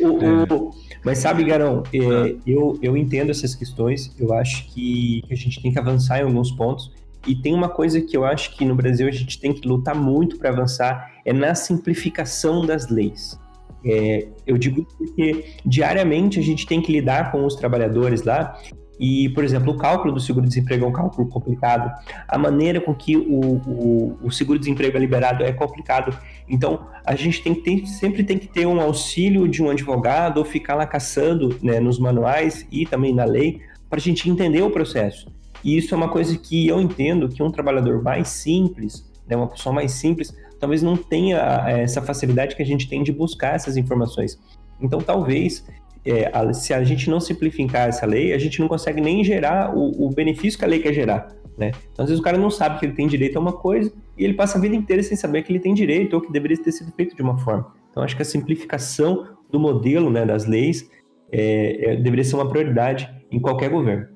O- 0.02 0.08
o- 0.08 0.68
o- 0.68 0.70
mas 1.04 1.18
sabe, 1.18 1.44
Garão, 1.44 1.82
é, 1.92 2.34
eu, 2.46 2.78
eu 2.82 2.96
entendo 2.96 3.30
essas 3.30 3.54
questões, 3.54 4.14
eu 4.18 4.32
acho 4.34 4.66
que, 4.72 5.22
que 5.26 5.32
a 5.32 5.36
gente 5.36 5.60
tem 5.62 5.72
que 5.72 5.78
avançar 5.78 6.18
em 6.20 6.22
alguns 6.24 6.50
pontos, 6.52 6.90
E 7.24 7.36
tem 7.36 7.54
uma 7.54 7.68
coisa 7.68 8.00
que 8.00 8.16
eu 8.16 8.24
acho 8.24 8.56
que 8.56 8.64
no 8.64 8.74
Brasil 8.74 9.06
a 9.06 9.10
gente 9.12 9.38
tem 9.40 9.52
que 9.52 9.66
lutar 9.68 9.94
muito 9.94 10.36
para 10.38 10.50
avançar, 10.50 11.08
é 11.24 11.32
na 11.32 11.54
simplificação 11.54 12.66
das 12.66 12.88
leis. 12.88 13.38
É, 13.84 14.26
eu 14.44 14.58
digo 14.58 14.84
porque 14.98 15.44
diariamente 15.64 16.40
a 16.40 16.42
gente 16.42 16.66
tem 16.66 16.82
que 16.82 16.90
lidar 16.90 17.30
com 17.30 17.44
os 17.46 17.54
trabalhadores 17.54 18.24
lá 18.24 18.58
e, 19.02 19.28
por 19.30 19.42
exemplo, 19.42 19.72
o 19.72 19.76
cálculo 19.76 20.14
do 20.14 20.20
seguro-desemprego 20.20 20.84
é 20.84 20.88
um 20.88 20.92
cálculo 20.92 21.26
complicado. 21.26 21.92
A 22.28 22.38
maneira 22.38 22.80
com 22.80 22.94
que 22.94 23.16
o, 23.16 23.60
o, 23.66 24.18
o 24.22 24.30
seguro-desemprego 24.30 24.96
é 24.96 25.00
liberado 25.00 25.42
é 25.42 25.52
complicado. 25.52 26.16
Então, 26.48 26.86
a 27.04 27.16
gente 27.16 27.42
tem 27.42 27.84
sempre 27.84 28.22
tem 28.22 28.38
que 28.38 28.46
ter 28.46 28.64
um 28.64 28.80
auxílio 28.80 29.48
de 29.48 29.60
um 29.60 29.70
advogado 29.70 30.38
ou 30.38 30.44
ficar 30.44 30.76
lá 30.76 30.86
caçando 30.86 31.58
né, 31.60 31.80
nos 31.80 31.98
manuais 31.98 32.64
e 32.70 32.86
também 32.86 33.12
na 33.12 33.24
lei 33.24 33.60
para 33.90 33.98
a 33.98 34.00
gente 34.00 34.30
entender 34.30 34.62
o 34.62 34.70
processo. 34.70 35.26
E 35.64 35.76
isso 35.76 35.92
é 35.92 35.96
uma 35.96 36.08
coisa 36.08 36.38
que 36.38 36.68
eu 36.68 36.80
entendo 36.80 37.28
que 37.28 37.42
um 37.42 37.50
trabalhador 37.50 38.00
mais 38.00 38.28
simples, 38.28 39.04
né, 39.28 39.34
uma 39.34 39.48
pessoa 39.48 39.74
mais 39.74 39.90
simples, 39.90 40.32
talvez 40.60 40.80
não 40.80 40.96
tenha 40.96 41.64
eh, 41.66 41.82
essa 41.82 42.00
facilidade 42.00 42.54
que 42.54 42.62
a 42.62 42.66
gente 42.66 42.88
tem 42.88 43.02
de 43.02 43.10
buscar 43.10 43.56
essas 43.56 43.76
informações. 43.76 44.38
Então, 44.80 45.00
talvez 45.00 45.64
é, 46.04 46.30
a, 46.32 46.52
se 46.52 46.74
a 46.74 46.82
gente 46.82 47.08
não 47.08 47.20
simplificar 47.20 47.88
essa 47.88 48.04
lei, 48.06 48.32
a 48.32 48.38
gente 48.38 48.60
não 48.60 48.68
consegue 48.68 49.00
nem 49.00 49.22
gerar 49.22 49.76
o, 49.76 50.06
o, 50.06 50.10
benefício 50.10 50.58
que 50.58 50.64
a 50.64 50.68
lei 50.68 50.80
quer 50.80 50.92
gerar. 50.92 51.28
Né? 51.56 51.70
Então, 51.92 52.04
às 52.04 52.08
vezes 52.08 52.20
o 52.20 52.22
cara 52.22 52.38
não 52.38 52.50
sabe 52.50 52.78
que 52.78 52.86
ele 52.86 52.94
tem 52.94 53.06
direito 53.06 53.36
a 53.36 53.40
uma 53.40 53.52
coisa 53.52 53.92
e 54.16 54.24
ele 54.24 54.34
passa 54.34 54.58
a 54.58 54.60
vida 54.60 54.74
inteira 54.74 55.02
sem 55.02 55.16
saber 55.16 55.42
que 55.42 55.52
ele 55.52 55.60
tem 55.60 55.74
direito 55.74 56.14
ou 56.14 56.20
que 56.20 56.32
deveria 56.32 56.56
ter 56.60 56.72
sido 56.72 56.90
feito 56.92 57.14
de 57.14 57.22
uma 57.22 57.38
forma. 57.38 57.72
Então, 57.90 58.02
acho 58.02 58.16
que 58.16 58.22
a 58.22 58.24
simplificação 58.24 59.28
do 59.50 59.60
modelo 59.60 60.10
né, 60.10 60.24
das 60.24 60.46
leis 60.46 60.90
é, 61.30 61.92
é, 61.92 61.96
deveria 61.96 62.24
ser 62.24 62.34
uma 62.36 62.48
prioridade 62.48 63.08
em 63.30 63.38
qualquer 63.38 63.70
governo. 63.70 64.08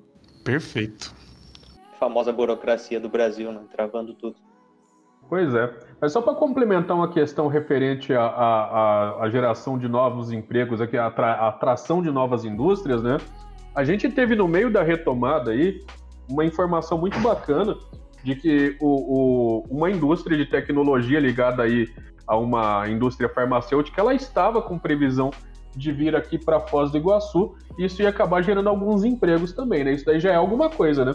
Perfeito. 0.43 1.15
A 1.95 1.99
famosa 1.99 2.33
burocracia 2.33 2.99
do 2.99 3.09
Brasil, 3.09 3.53
né? 3.53 3.61
travando 3.71 4.15
tudo. 4.15 4.37
Pois 5.29 5.55
é. 5.55 5.73
Mas 6.01 6.13
só 6.13 6.21
para 6.21 6.35
complementar 6.35 6.97
uma 6.97 7.09
questão 7.09 7.47
referente 7.49 8.13
à, 8.13 8.25
à, 8.27 9.25
à, 9.25 9.31
geração 9.31 9.79
de 9.79 9.89
novos 9.89 10.31
empregos, 10.31 10.81
aqui, 10.81 10.97
a, 10.97 11.07
a 11.07 11.49
atração 11.49 12.03
de 12.03 12.11
novas 12.11 12.45
indústrias, 12.45 13.03
né? 13.03 13.17
A 13.75 13.83
gente 13.83 14.09
teve 14.11 14.35
no 14.37 14.47
meio 14.47 14.71
da 14.71 14.83
retomada 14.83 15.51
aí 15.51 15.85
uma 16.29 16.45
informação 16.45 16.99
muito 16.99 17.19
bacana 17.21 17.77
de 18.23 18.35
que 18.35 18.77
o, 18.81 18.89
o, 18.89 19.65
uma 19.71 19.91
indústria 19.91 20.37
de 20.37 20.45
tecnologia 20.47 21.21
ligada 21.21 21.63
aí 21.63 21.89
a 22.27 22.37
uma 22.37 22.89
indústria 22.89 23.29
farmacêutica, 23.29 24.01
ela 24.01 24.13
estava 24.13 24.61
com 24.61 24.79
previsão 24.79 25.31
de 25.77 25.93
vir 25.93 26.17
aqui 26.17 26.39
para 26.39 26.59
Foz 26.59 26.91
do 26.91 26.97
Iguaçu, 26.97 27.55
e 27.79 27.85
isso 27.85 28.03
ia 28.03 28.09
acabar 28.09 28.43
gerando 28.43 28.69
alguns 28.69 29.05
empregos 29.05 29.53
também, 29.53 29.85
né? 29.85 29.93
Isso 29.93 30.05
daí 30.05 30.19
já 30.19 30.33
é 30.33 30.35
alguma 30.35 30.69
coisa, 30.69 31.05
né? 31.05 31.15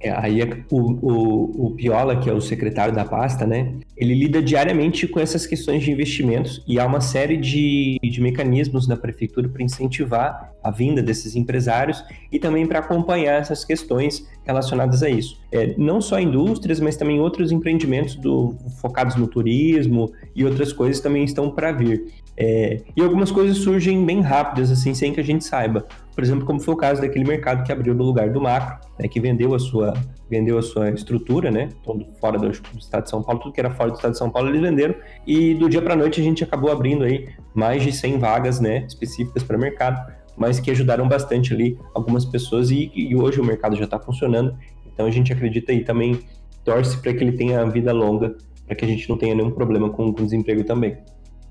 É, 0.00 0.10
aí 0.10 0.40
é 0.40 0.64
o, 0.70 0.80
o, 0.80 1.66
o 1.66 1.70
Piola, 1.72 2.16
que 2.20 2.30
é 2.30 2.32
o 2.32 2.40
secretário 2.40 2.94
da 2.94 3.04
pasta, 3.04 3.46
né? 3.46 3.74
Ele 3.96 4.14
lida 4.14 4.40
diariamente 4.40 5.08
com 5.08 5.18
essas 5.18 5.46
questões 5.46 5.82
de 5.82 5.90
investimentos 5.90 6.62
e 6.68 6.78
há 6.78 6.86
uma 6.86 7.00
série 7.00 7.36
de, 7.36 7.98
de 8.00 8.20
mecanismos 8.20 8.86
na 8.86 8.96
prefeitura 8.96 9.48
para 9.48 9.62
incentivar 9.62 10.52
a 10.62 10.70
vinda 10.70 11.02
desses 11.02 11.34
empresários 11.34 12.04
e 12.30 12.38
também 12.38 12.66
para 12.66 12.78
acompanhar 12.78 13.40
essas 13.40 13.64
questões 13.64 14.28
relacionadas 14.48 15.02
a 15.02 15.10
isso. 15.10 15.38
É, 15.52 15.74
não 15.76 16.00
só 16.00 16.18
indústrias, 16.18 16.80
mas 16.80 16.96
também 16.96 17.20
outros 17.20 17.52
empreendimentos 17.52 18.16
do, 18.16 18.56
focados 18.80 19.14
no 19.14 19.28
turismo 19.28 20.10
e 20.34 20.44
outras 20.44 20.72
coisas 20.72 21.00
também 21.00 21.22
estão 21.22 21.50
para 21.50 21.70
vir. 21.70 22.06
É, 22.34 22.80
e 22.96 23.02
algumas 23.02 23.30
coisas 23.30 23.58
surgem 23.58 24.04
bem 24.06 24.20
rápidas, 24.20 24.70
assim, 24.70 24.94
sem 24.94 25.12
que 25.12 25.20
a 25.20 25.24
gente 25.24 25.44
saiba. 25.44 25.86
Por 26.14 26.24
exemplo, 26.24 26.46
como 26.46 26.58
foi 26.58 26.74
o 26.74 26.76
caso 26.76 27.00
daquele 27.00 27.24
mercado 27.24 27.62
que 27.62 27.70
abriu 27.70 27.94
no 27.94 28.04
lugar 28.04 28.30
do 28.30 28.40
macro, 28.40 28.78
né, 28.98 29.06
que 29.06 29.20
vendeu 29.20 29.54
a 29.54 29.58
sua 29.58 29.92
vendeu 30.30 30.58
a 30.58 30.62
sua 30.62 30.90
estrutura, 30.90 31.50
né, 31.50 31.70
todo 31.82 32.06
fora 32.20 32.38
do, 32.38 32.50
do, 32.50 32.78
estado 32.78 33.04
de 33.04 33.10
São 33.10 33.22
Paulo, 33.22 33.40
tudo 33.40 33.52
que 33.54 33.60
era 33.60 33.70
fora 33.70 33.90
do 33.90 33.96
estado 33.96 34.12
de 34.12 34.18
São 34.18 34.28
Paulo 34.28 34.50
eles 34.50 34.60
venderam 34.60 34.94
e 35.26 35.54
do 35.54 35.70
dia 35.70 35.80
para 35.80 35.96
noite 35.96 36.20
a 36.20 36.22
gente 36.22 36.44
acabou 36.44 36.70
abrindo 36.70 37.02
aí 37.02 37.30
mais 37.54 37.82
de 37.82 37.90
100 37.90 38.18
vagas, 38.18 38.60
né, 38.60 38.84
específicas 38.86 39.42
para 39.42 39.56
mercado, 39.56 40.12
mas 40.38 40.60
que 40.60 40.70
ajudaram 40.70 41.08
bastante 41.08 41.52
ali 41.52 41.78
algumas 41.94 42.24
pessoas 42.24 42.70
e, 42.70 42.90
e 42.94 43.16
hoje 43.16 43.40
o 43.40 43.44
mercado 43.44 43.76
já 43.76 43.84
está 43.84 43.98
funcionando. 43.98 44.56
Então 44.86 45.06
a 45.06 45.10
gente 45.10 45.32
acredita 45.32 45.72
aí 45.72 45.84
também 45.84 46.20
torce 46.64 47.00
para 47.00 47.14
que 47.14 47.24
ele 47.24 47.32
tenha 47.32 47.64
vida 47.66 47.92
longa, 47.92 48.36
para 48.66 48.76
que 48.76 48.84
a 48.84 48.88
gente 48.88 49.08
não 49.08 49.16
tenha 49.16 49.34
nenhum 49.34 49.50
problema 49.50 49.88
com, 49.88 50.12
com 50.12 50.24
desemprego 50.24 50.64
também. 50.64 50.98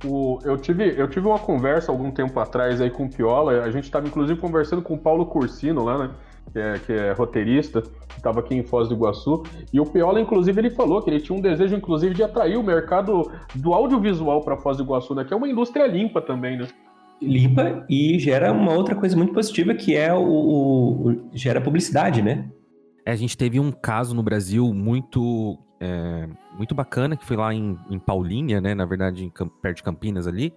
O, 0.06 0.40
eu, 0.44 0.58
tive, 0.58 0.94
eu 0.96 1.08
tive 1.10 1.28
uma 1.28 1.40
conversa 1.40 1.92
algum 1.92 2.12
tempo 2.12 2.40
atrás 2.40 2.80
aí 2.80 2.90
com 2.92 3.06
o 3.06 3.10
Piola, 3.10 3.64
a 3.64 3.72
gente 3.72 3.86
estava 3.86 4.08
inclusive 4.08 4.40
conversando 4.40 4.82
com 4.82 4.94
o 4.94 4.98
Paulo 4.98 5.26
Cursino 5.26 5.84
lá, 5.84 5.98
né? 5.98 6.12
Que 6.54 6.60
é, 6.60 6.80
que 6.80 6.94
é 6.94 7.12
roteirista, 7.12 7.82
que 7.82 8.18
estava 8.18 8.40
aqui 8.40 8.56
em 8.56 8.64
Foz 8.64 8.88
do 8.88 8.94
Iguaçu. 8.94 9.44
E 9.74 9.82
o 9.82 9.86
Piola, 9.86 10.22
inclusive, 10.22 10.62
ele 10.62 10.70
falou 10.70 11.02
que 11.02 11.10
ele 11.10 11.20
tinha 11.20 11.38
um 11.38 11.42
desejo, 11.42 11.76
inclusive, 11.76 12.16
de 12.16 12.24
atrair 12.24 12.58
o 12.58 12.64
mercado 12.64 13.30
do 13.54 13.74
audiovisual 13.74 14.42
para 14.42 14.56
Foz 14.56 14.78
do 14.78 14.84
Iguaçu, 14.84 15.14
né? 15.14 15.26
Que 15.26 15.34
é 15.34 15.38
uma 15.38 15.50
indústria 15.50 15.86
limpa 15.86 16.22
também, 16.22 16.58
né? 16.58 16.68
Limpa 17.22 17.86
e 17.90 18.20
gera 18.20 18.52
uma 18.52 18.74
outra 18.74 18.96
coisa 18.96 19.16
muito 19.16 19.34
positiva 19.34 19.74
que 19.74 19.96
é 19.96 20.14
o, 20.14 20.22
o, 20.22 21.10
o 21.10 21.30
gera 21.34 21.60
publicidade, 21.60 22.22
né? 22.22 22.50
É, 23.06 23.12
a 23.12 23.16
gente 23.16 23.38
teve 23.38 23.60
um 23.60 23.72
caso 23.72 24.14
no 24.14 24.22
Brasil 24.22 24.74
muito 24.74 25.58
é, 25.80 26.28
muito 26.58 26.76
bacana, 26.76 27.16
que 27.16 27.26
foi 27.26 27.38
lá 27.38 27.54
em, 27.54 27.78
em 27.90 28.00
Paulínia, 28.00 28.60
né? 28.60 28.76
Na 28.76 28.86
verdade, 28.86 29.24
em, 29.24 29.32
perto 29.62 29.78
de 29.78 29.84
Campinas 29.84 30.28
ali. 30.28 30.54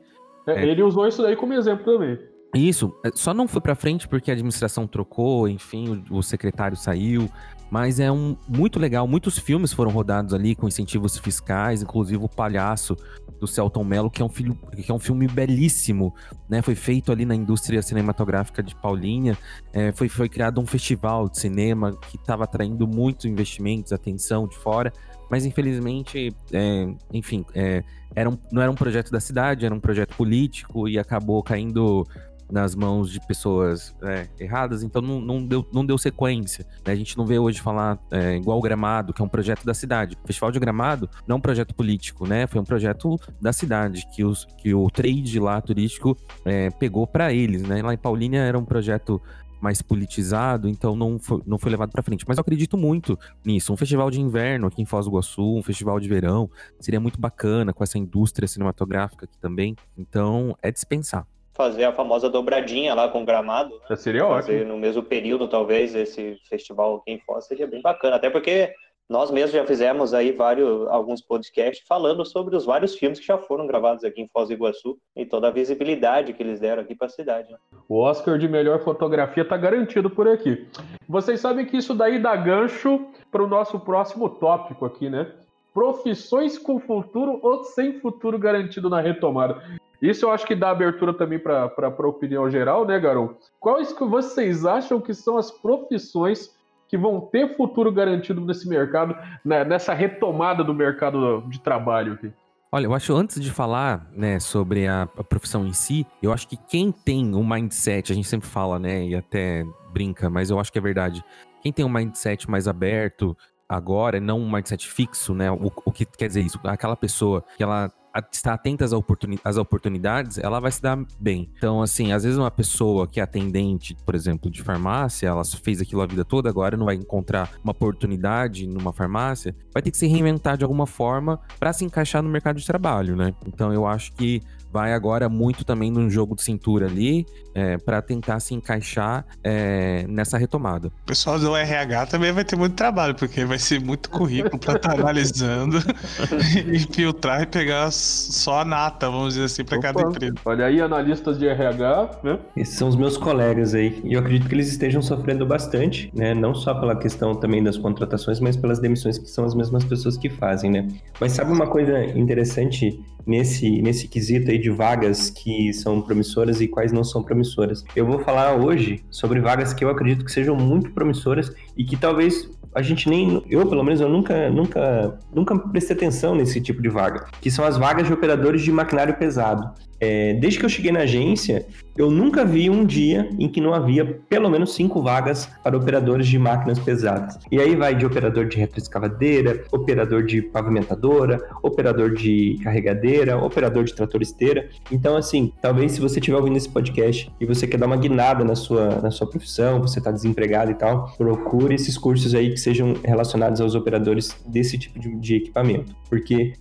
É, 0.47 0.53
é, 0.53 0.69
ele 0.69 0.83
usou 0.83 1.07
isso 1.07 1.23
daí 1.23 1.37
como 1.37 1.53
exemplo 1.53 1.85
também. 1.85 2.19
Isso, 2.55 2.93
é, 3.05 3.11
só 3.15 3.33
não 3.33 3.47
foi 3.47 3.61
para 3.61 3.75
frente 3.75 4.09
porque 4.09 4.31
a 4.31 4.35
administração 4.35 4.87
trocou, 4.87 5.49
enfim, 5.49 6.05
o, 6.11 6.19
o, 6.19 6.23
secretário 6.23 6.77
saiu, 6.77 7.31
mas 7.71 8.01
é 8.01 8.11
um 8.11 8.37
muito 8.49 8.79
legal. 8.81 9.07
Muitos 9.07 9.39
filmes 9.39 9.73
foram 9.73 9.93
rodados 9.93 10.35
ali 10.35 10.57
com 10.57 10.67
incentivos 10.67 11.17
fiscais, 11.17 11.83
inclusive 11.83 12.25
o 12.25 12.29
Palhaço 12.29 12.97
do 13.41 13.47
Celton 13.47 13.83
Mello, 13.83 14.11
que 14.11 14.21
é 14.21 14.25
um 14.25 14.29
filme, 14.29 14.57
que 14.77 14.91
é 14.91 14.95
um 14.95 14.99
filme 14.99 15.27
belíssimo, 15.27 16.15
né? 16.49 16.61
Foi 16.61 16.75
feito 16.75 17.11
ali 17.11 17.25
na 17.25 17.35
indústria 17.35 17.81
cinematográfica 17.83 18.63
de 18.63 18.75
Paulínia. 18.75 19.37
É, 19.73 19.91
foi, 19.93 20.09
foi 20.09 20.29
criado 20.29 20.61
um 20.61 20.67
festival 20.67 21.29
de 21.29 21.39
cinema 21.39 21.97
que 21.97 22.17
estava 22.17 22.45
atraindo 22.45 22.87
muitos 22.87 23.25
investimentos, 23.25 23.93
atenção 23.93 24.47
de 24.47 24.57
fora. 24.57 24.93
Mas 25.31 25.47
infelizmente, 25.47 26.35
é, 26.53 26.89
enfim, 27.13 27.45
é, 27.55 27.85
era 28.15 28.29
um, 28.29 28.37
não 28.51 28.61
era 28.61 28.71
um 28.71 28.75
projeto 28.75 29.11
da 29.11 29.21
cidade, 29.21 29.65
era 29.65 29.75
um 29.75 29.81
projeto 29.81 30.17
político 30.17 30.89
e 30.89 30.99
acabou 30.99 31.43
caindo 31.43 32.07
nas 32.51 32.75
mãos 32.75 33.11
de 33.11 33.21
pessoas 33.27 33.95
é, 34.03 34.29
erradas, 34.39 34.83
então 34.83 35.01
não, 35.01 35.21
não, 35.21 35.45
deu, 35.45 35.67
não 35.73 35.85
deu 35.85 35.97
sequência. 35.97 36.67
Né? 36.85 36.93
A 36.93 36.97
gente 36.97 37.17
não 37.17 37.27
vê 37.27 37.39
hoje 37.39 37.61
falar 37.61 37.99
é, 38.11 38.37
igual 38.37 38.59
o 38.59 38.61
Gramado, 38.61 39.13
que 39.13 39.23
é 39.23 39.25
um 39.25 39.29
projeto 39.29 39.65
da 39.65 39.75
cidade. 39.75 40.17
O 40.23 40.27
Festival 40.27 40.51
de 40.51 40.59
Gramado 40.59 41.09
não 41.27 41.35
é 41.35 41.39
um 41.39 41.41
projeto 41.41 41.75
político, 41.75 42.27
né? 42.27 42.47
Foi 42.47 42.61
um 42.61 42.65
projeto 42.65 43.19
da 43.41 43.53
cidade, 43.53 44.07
que, 44.15 44.25
os, 44.25 44.45
que 44.59 44.75
o 44.75 44.89
trade 44.91 45.39
lá 45.39 45.61
turístico 45.61 46.17
é, 46.45 46.71
pegou 46.71 47.07
para 47.07 47.33
eles, 47.33 47.63
né? 47.63 47.83
Lá 47.83 47.95
em 47.95 47.99
Paulínia 47.99 48.41
era 48.41 48.59
um 48.59 48.65
projeto 48.65 49.21
mais 49.61 49.83
politizado, 49.83 50.69
então 50.69 50.97
não 50.97 51.19
foi, 51.19 51.43
não 51.47 51.59
foi 51.59 51.71
levado 51.71 51.91
para 51.91 52.03
frente. 52.03 52.25
Mas 52.27 52.39
eu 52.39 52.41
acredito 52.41 52.79
muito 52.79 53.19
nisso. 53.45 53.73
Um 53.73 53.77
festival 53.77 54.11
de 54.11 54.21
inverno 54.21 54.67
aqui 54.67 54.81
em 54.81 54.87
Foz 54.87 55.05
do 55.05 55.11
Iguaçu, 55.11 55.57
um 55.57 55.63
festival 55.63 56.01
de 56.01 56.09
verão, 56.09 56.51
seria 56.81 56.99
muito 56.99 57.21
bacana 57.21 57.73
com 57.73 57.85
essa 57.85 57.99
indústria 57.99 58.49
cinematográfica 58.49 59.27
aqui 59.27 59.39
também. 59.39 59.77
Então, 59.97 60.57
é 60.63 60.71
dispensar. 60.71 61.27
Fazer 61.61 61.85
a 61.85 61.93
famosa 61.93 62.31
dobradinha 62.31 62.95
lá 62.95 63.07
com 63.11 63.21
o 63.21 63.25
gramado. 63.27 63.79
Né? 63.91 63.95
Seria 63.95 64.27
Fazer 64.27 64.61
ótimo. 64.61 64.73
no 64.73 64.79
mesmo 64.79 65.03
período, 65.03 65.47
talvez, 65.47 65.95
esse 65.95 66.39
festival 66.49 66.97
aqui 66.97 67.13
em 67.13 67.21
Foz 67.21 67.45
seria 67.45 67.67
bem 67.67 67.83
bacana. 67.83 68.17
Até 68.17 68.31
porque 68.31 68.73
nós 69.07 69.31
mesmos 69.31 69.53
já 69.53 69.67
fizemos 69.67 70.15
aí 70.15 70.33
vários, 70.33 70.89
alguns 70.89 71.21
podcasts 71.21 71.87
falando 71.87 72.25
sobre 72.25 72.57
os 72.57 72.65
vários 72.65 72.95
filmes 72.95 73.21
que 73.21 73.27
já 73.27 73.37
foram 73.37 73.67
gravados 73.67 74.05
aqui 74.05 74.23
em 74.23 74.29
Foz 74.33 74.49
do 74.49 74.55
Iguaçu 74.55 74.97
e 75.15 75.27
toda 75.27 75.49
a 75.49 75.51
visibilidade 75.51 76.33
que 76.33 76.43
eles 76.43 76.61
deram 76.61 76.83
aqui 76.83 76.95
para 76.95 77.09
a 77.09 77.11
cidade. 77.11 77.53
Né? 77.53 77.59
O 77.87 77.99
Oscar 77.99 78.39
de 78.39 78.49
melhor 78.49 78.79
fotografia 78.81 79.43
está 79.43 79.59
garantido 79.59 80.09
por 80.09 80.27
aqui. 80.27 80.67
Vocês 81.07 81.41
sabem 81.41 81.67
que 81.67 81.77
isso 81.77 81.93
daí 81.93 82.19
dá 82.19 82.35
gancho 82.37 83.07
para 83.31 83.45
o 83.45 83.47
nosso 83.47 83.79
próximo 83.81 84.31
tópico 84.31 84.87
aqui, 84.87 85.11
né? 85.11 85.31
Profissões 85.73 86.59
com 86.59 86.81
futuro 86.81 87.39
ou 87.43 87.65
sem 87.65 88.01
futuro 88.01 88.39
garantido 88.39 88.91
na 88.91 89.01
retomada. 89.01 89.63
Isso 90.01 90.25
eu 90.25 90.31
acho 90.31 90.47
que 90.47 90.55
dá 90.55 90.71
abertura 90.71 91.13
também 91.13 91.39
para 91.39 91.71
a 91.77 92.07
opinião 92.07 92.51
geral, 92.51 92.87
né, 92.87 92.99
Garão? 92.99 93.37
Quais 93.59 93.93
que 93.93 94.05
vocês 94.05 94.65
acham 94.65 95.01
que 95.01 95.13
são 95.13 95.37
as 95.37 95.51
profissões 95.51 96.57
que 96.89 96.97
vão 96.97 97.21
ter 97.21 97.55
futuro 97.57 97.93
garantido 97.93 98.41
nesse 98.41 98.69
mercado, 98.69 99.15
né, 99.45 99.65
nessa 99.65 99.93
retomada 99.93 100.65
do 100.65 100.75
mercado 100.75 101.43
de 101.49 101.61
trabalho 101.61 102.15
aqui? 102.15 102.33
Olha, 102.73 102.87
eu 102.87 102.95
acho 102.95 103.15
antes 103.15 103.41
de 103.41 103.51
falar, 103.51 104.09
né, 104.13 104.39
sobre 104.41 104.87
a, 104.87 105.03
a, 105.03 105.25
profissão 105.25 105.67
em 105.67 105.73
si, 105.73 106.07
eu 106.23 106.33
acho 106.33 106.49
que 106.49 106.57
quem 106.57 106.91
tem 106.91 107.35
um 107.35 107.47
mindset, 107.47 108.11
a 108.11 108.15
gente 108.15 108.29
sempre 108.29 108.49
fala, 108.49 108.79
né, 108.79 109.05
e 109.07 109.15
até 109.15 109.65
brinca, 109.93 110.31
mas 110.31 110.51
eu 110.51 110.59
acho 110.59 110.73
que 110.73 110.79
é 110.79 110.83
verdade. 110.83 111.25
Quem 111.63 111.73
tem 111.73 111.85
um 111.85 111.89
mindset 111.89 112.49
mais 112.49 112.67
aberto 112.67 113.37
agora, 113.71 114.19
não 114.19 114.41
um 114.41 114.51
mindset 114.51 114.91
fixo, 114.91 115.33
né, 115.33 115.51
o, 115.51 115.71
o 115.85 115.93
que 115.93 116.05
quer 116.05 116.27
dizer 116.27 116.41
isso? 116.41 116.59
Aquela 116.65 116.97
pessoa 116.97 117.45
que 117.57 117.63
ela 117.63 117.91
está 118.33 118.55
atenta 118.55 118.85
às, 118.85 118.93
oportuni 118.93 119.39
às 119.45 119.57
oportunidades, 119.57 120.39
ela 120.39 120.59
vai 120.59 120.73
se 120.73 120.83
dar 120.83 120.99
bem. 121.19 121.49
Então, 121.57 121.81
assim, 121.81 122.13
às 122.13 122.25
vezes 122.25 122.37
uma 122.37 122.51
pessoa 122.51 123.07
que 123.07 123.21
é 123.21 123.23
atendente, 123.23 123.97
por 124.05 124.17
exemplo, 124.17 124.51
de 124.51 124.63
farmácia, 124.63 125.29
ela 125.29 125.45
fez 125.45 125.81
aquilo 125.81 126.03
a 126.03 126.07
vida 126.07 126.25
toda, 126.25 126.49
agora 126.49 126.77
não 126.77 126.87
vai 126.87 126.97
encontrar 126.97 127.53
uma 127.63 127.71
oportunidade 127.71 128.67
numa 128.67 128.93
farmácia, 128.93 129.55
vai 129.73 129.81
ter 129.83 129.93
que 129.93 129.97
se 129.97 130.09
reinventar 130.09 130.57
de 130.57 130.65
alguma 130.65 130.87
forma 130.87 131.41
para 131.59 131.73
se 131.73 131.85
encaixar 131.85 132.23
no 132.23 132.29
mercado 132.29 132.59
de 132.59 132.67
trabalho, 132.67 133.15
né? 133.15 133.33
Então, 133.47 133.73
eu 133.73 133.87
acho 133.87 134.13
que 134.13 134.43
vai 134.73 134.93
agora 134.93 135.29
muito 135.29 135.65
também 135.65 135.91
num 135.91 136.09
jogo 136.09 136.35
de 136.35 136.43
cintura 136.43 136.87
ali 136.87 137.27
é, 137.55 137.77
para 137.77 138.01
tentar 138.01 138.41
se 138.41 138.55
encaixar 138.55 139.25
é, 139.43 140.05
nessa 140.09 140.39
retomada. 140.39 140.89
O 140.89 141.07
pessoal 141.07 141.39
do 141.39 141.57
RH 141.57 142.07
também 142.07 142.33
vai 142.33 142.45
ter 142.45 142.57
muito 142.57 142.75
trabalho, 142.75 143.15
porque 143.15 143.45
vai 143.45 143.59
ser 143.59 143.81
muito 143.81 144.09
currículo 144.11 144.59
para 144.59 144.77
estar 144.77 144.91
tá 144.91 145.01
analisando 145.01 145.79
e 146.73 146.79
filtrar 146.79 147.43
e 147.43 147.47
pegar 147.47 147.91
só 147.91 148.61
a 148.61 148.65
nata, 148.65 149.11
vamos 149.11 149.35
dizer 149.35 149.47
assim, 149.47 149.65
para 149.65 149.81
cada 149.81 150.03
empresa. 150.03 150.35
Olha 150.45 150.67
aí, 150.67 150.81
analistas 150.81 151.39
de 151.39 151.49
RH, 151.49 152.21
né? 152.23 152.39
Esses 152.57 152.77
são 152.77 152.89
os 152.89 152.97
meus 152.97 153.17
colegas 153.17 153.75
aí, 153.75 154.01
e 154.05 154.15
eu 154.15 154.21
acredito 154.21 154.49
que 154.49 154.55
eles 154.55 154.69
estejam 154.69 155.03
sofrendo 155.03 155.45
bastante, 155.45 156.11
né? 156.15 156.35
Não 156.35 156.55
só 156.55 156.75
pela 156.75 156.95
questão 156.97 157.35
também 157.35 157.63
das 157.63 157.77
contratações, 157.77 158.39
mas 158.41 158.57
pelas 158.57 158.79
demissões 158.79 159.19
que 159.19 159.29
são 159.29 159.45
as 159.45 159.55
mesmas 159.55 159.85
pessoas 159.85 160.17
que 160.17 160.29
fazem, 160.29 160.71
né? 160.71 160.89
Mas 161.21 161.33
sabe 161.33 161.53
uma 161.53 161.67
coisa 161.67 162.05
interessante 162.05 163.01
nesse, 163.27 163.83
nesse 163.83 164.09
quesito 164.09 164.51
aí 164.51 164.59
de 164.59 164.71
vagas 164.71 165.31
que 165.31 165.73
são 165.73 166.01
promissoras 166.01 166.61
e 166.61 166.69
quais 166.69 166.93
não 166.93 167.05
são 167.05 167.23
promissoras. 167.23 167.85
Eu 167.95 168.07
vou 168.07 168.19
falar 168.21 168.55
hoje 168.55 169.05
sobre 169.11 169.41
vagas 169.41 169.73
que 169.73 169.85
eu 169.85 169.91
acredito 169.91 170.25
que 170.25 170.33
sejam 170.33 170.57
muito 170.57 170.91
promissoras 170.93 171.53
e 171.77 171.85
que 171.85 171.97
talvez 171.97 172.49
a 172.75 172.83
gente 172.83 173.09
nem, 173.09 173.43
eu 173.49 173.67
pelo 173.67 173.83
menos, 173.83 174.01
eu 174.01 174.09
nunca, 174.09 174.49
nunca, 174.49 175.19
nunca 175.35 175.59
prestei 175.59 175.97
atenção 175.97 176.35
nesse 176.35 176.61
tipo 176.61 176.81
de 176.81 176.89
vaga, 176.89 177.27
que 177.41 177.51
são 177.51 177.65
as 177.65 177.77
vagas 177.77 178.07
de 178.07 178.13
operadores 178.13 178.63
de 178.63 178.71
maquinário 178.71 179.17
pesado. 179.17 179.73
É, 180.01 180.35
desde 180.35 180.59
que 180.59 180.65
eu 180.65 180.69
cheguei 180.69 180.91
na 180.91 181.01
agência, 181.01 181.67
eu 181.97 182.11
nunca 182.11 182.45
vi 182.45 182.71
um 182.71 182.85
dia 182.87 183.29
em 183.39 183.47
que 183.47 183.61
não 183.61 183.75
havia 183.75 184.05
pelo 184.29 184.49
menos 184.49 184.75
cinco 184.75 185.03
vagas 185.03 185.47
para 185.63 185.77
operadores 185.77 186.27
de 186.27 186.39
máquinas 186.39 186.79
pesadas. 186.79 187.39
E 187.53 187.61
aí 187.61 187.77
vai 187.77 187.95
de 187.95 188.07
operador 188.07 188.47
de 188.47 188.57
retroescavadeira, 188.57 189.65
operador 189.71 190.25
de 190.25 190.41
pavimentadora, 190.41 191.39
operador 191.63 192.15
de 192.15 192.59
carregadeira, 192.65 193.37
operador 193.37 193.85
de 193.85 193.95
trator 193.95 194.23
esteira. 194.23 194.71
Então, 194.91 195.17
assim, 195.17 195.53
talvez 195.61 195.93
se 195.93 196.01
você 196.01 196.19
estiver 196.19 196.39
ouvindo 196.39 196.57
esse 196.57 196.69
podcast 196.69 197.31
e 197.39 197.45
você 197.45 197.67
quer 197.67 197.77
dar 197.77 197.87
uma 197.87 197.97
guinada 197.97 198.43
na 198.43 198.55
sua, 198.55 199.01
na 199.03 199.11
sua 199.11 199.29
profissão, 199.29 199.81
você 199.81 199.99
está 199.99 200.11
desempregado 200.11 200.71
e 200.71 200.75
tal, 200.75 201.13
procure 201.19 201.75
esses 201.75 201.99
cursos 201.99 202.35
aí 202.35 202.51
que 202.51 202.59
sejam 202.59 202.95
relacionados 203.05 203.61
aos 203.61 203.75
operadores 203.75 204.35
desse 204.47 204.79
tipo 204.79 204.99
de, 204.99 205.15
de 205.17 205.35
equipamento. 205.37 205.95
Porque 206.09 206.55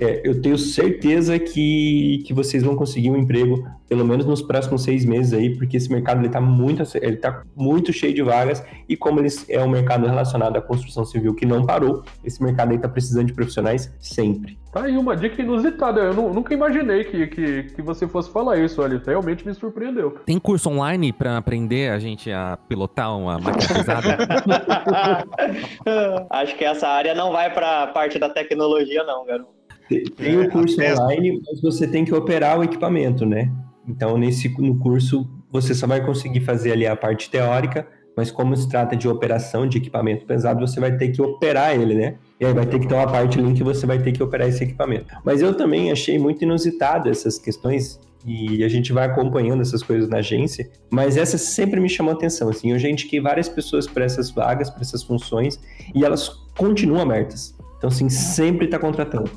é, 0.00 0.20
eu 0.24 0.40
tenho 0.40 0.58
certeza 0.58 1.38
que, 1.38 2.22
que 2.26 2.32
vocês 2.32 2.62
vão 2.62 2.74
conseguir 2.74 3.10
um 3.10 3.16
emprego, 3.16 3.66
pelo 3.88 4.04
menos 4.04 4.26
nos 4.26 4.42
próximos 4.42 4.82
seis 4.82 5.04
meses 5.04 5.32
aí, 5.32 5.56
porque 5.56 5.76
esse 5.76 5.90
mercado 5.90 6.20
ele 6.20 6.26
está 6.26 6.40
muito, 6.40 6.82
ele 6.96 7.16
tá 7.16 7.42
muito 7.54 7.92
cheio 7.92 8.14
de 8.14 8.22
vagas 8.22 8.64
e 8.88 8.96
como 8.96 9.20
ele 9.20 9.28
é 9.48 9.62
um 9.62 9.68
mercado 9.68 10.06
relacionado 10.06 10.56
à 10.56 10.60
construção 10.60 11.04
civil 11.04 11.34
que 11.34 11.46
não 11.46 11.64
parou, 11.64 12.02
esse 12.24 12.42
mercado 12.42 12.70
aí 12.70 12.76
está 12.76 12.88
precisando 12.88 13.26
de 13.26 13.32
profissionais 13.32 13.92
sempre. 14.00 14.58
Tá 14.74 14.86
aí 14.86 14.96
uma 14.96 15.16
dica 15.16 15.40
inusitada. 15.40 16.00
Eu 16.00 16.14
nunca 16.14 16.52
imaginei 16.52 17.04
que, 17.04 17.28
que, 17.28 17.62
que 17.62 17.80
você 17.80 18.08
fosse 18.08 18.28
falar 18.32 18.58
isso, 18.58 18.82
olha. 18.82 19.00
Realmente 19.06 19.46
me 19.46 19.54
surpreendeu. 19.54 20.18
Tem 20.26 20.36
curso 20.36 20.68
online 20.68 21.12
para 21.12 21.36
aprender 21.36 21.92
a 21.92 22.00
gente 22.00 22.32
a 22.32 22.58
pilotar 22.68 23.16
uma 23.16 23.38
máquina 23.38 23.72
pesada? 23.72 24.18
Acho 26.28 26.56
que 26.56 26.64
essa 26.64 26.88
área 26.88 27.14
não 27.14 27.30
vai 27.30 27.54
para 27.54 27.84
a 27.84 27.86
parte 27.86 28.18
da 28.18 28.28
tecnologia, 28.28 29.04
não, 29.04 29.24
garoto. 29.24 29.63
Tem 29.88 30.36
o 30.36 30.44
um 30.44 30.48
curso 30.48 30.80
online, 30.80 31.42
mas 31.46 31.60
você 31.60 31.86
tem 31.86 32.04
que 32.04 32.14
operar 32.14 32.58
o 32.58 32.64
equipamento, 32.64 33.26
né? 33.26 33.50
Então, 33.86 34.16
nesse, 34.16 34.48
no 34.60 34.78
curso, 34.78 35.28
você 35.50 35.74
só 35.74 35.86
vai 35.86 36.04
conseguir 36.04 36.40
fazer 36.40 36.72
ali 36.72 36.86
a 36.86 36.96
parte 36.96 37.30
teórica, 37.30 37.86
mas 38.16 38.30
como 38.30 38.56
se 38.56 38.68
trata 38.68 38.96
de 38.96 39.08
operação 39.08 39.66
de 39.66 39.78
equipamento 39.78 40.24
pesado, 40.24 40.66
você 40.66 40.80
vai 40.80 40.96
ter 40.96 41.08
que 41.08 41.20
operar 41.20 41.74
ele, 41.74 41.94
né? 41.94 42.14
E 42.40 42.46
aí 42.46 42.52
vai 42.52 42.64
ter 42.64 42.78
que 42.78 42.86
ter 42.86 42.94
uma 42.94 43.06
parte 43.06 43.38
ali 43.38 43.50
em 43.50 43.54
que 43.54 43.62
você 43.62 43.86
vai 43.86 43.98
ter 43.98 44.12
que 44.12 44.22
operar 44.22 44.48
esse 44.48 44.62
equipamento. 44.62 45.06
Mas 45.24 45.42
eu 45.42 45.54
também 45.54 45.90
achei 45.90 46.18
muito 46.18 46.42
inusitado 46.42 47.08
essas 47.10 47.38
questões 47.38 48.00
e 48.26 48.64
a 48.64 48.68
gente 48.68 48.92
vai 48.92 49.06
acompanhando 49.06 49.60
essas 49.60 49.82
coisas 49.82 50.08
na 50.08 50.18
agência, 50.18 50.70
mas 50.90 51.16
essa 51.16 51.36
sempre 51.36 51.78
me 51.78 51.90
chamou 51.90 52.14
atenção, 52.14 52.48
assim, 52.48 52.72
eu 52.72 52.78
já 52.78 52.88
indiquei 52.88 53.20
várias 53.20 53.50
pessoas 53.50 53.86
para 53.86 54.04
essas 54.04 54.30
vagas, 54.30 54.70
para 54.70 54.80
essas 54.80 55.02
funções, 55.02 55.60
e 55.94 56.04
elas 56.04 56.28
continuam 56.56 57.02
abertas. 57.02 57.54
Então, 57.76 57.88
assim, 57.88 58.08
sempre 58.08 58.64
está 58.64 58.78
contratando. 58.78 59.30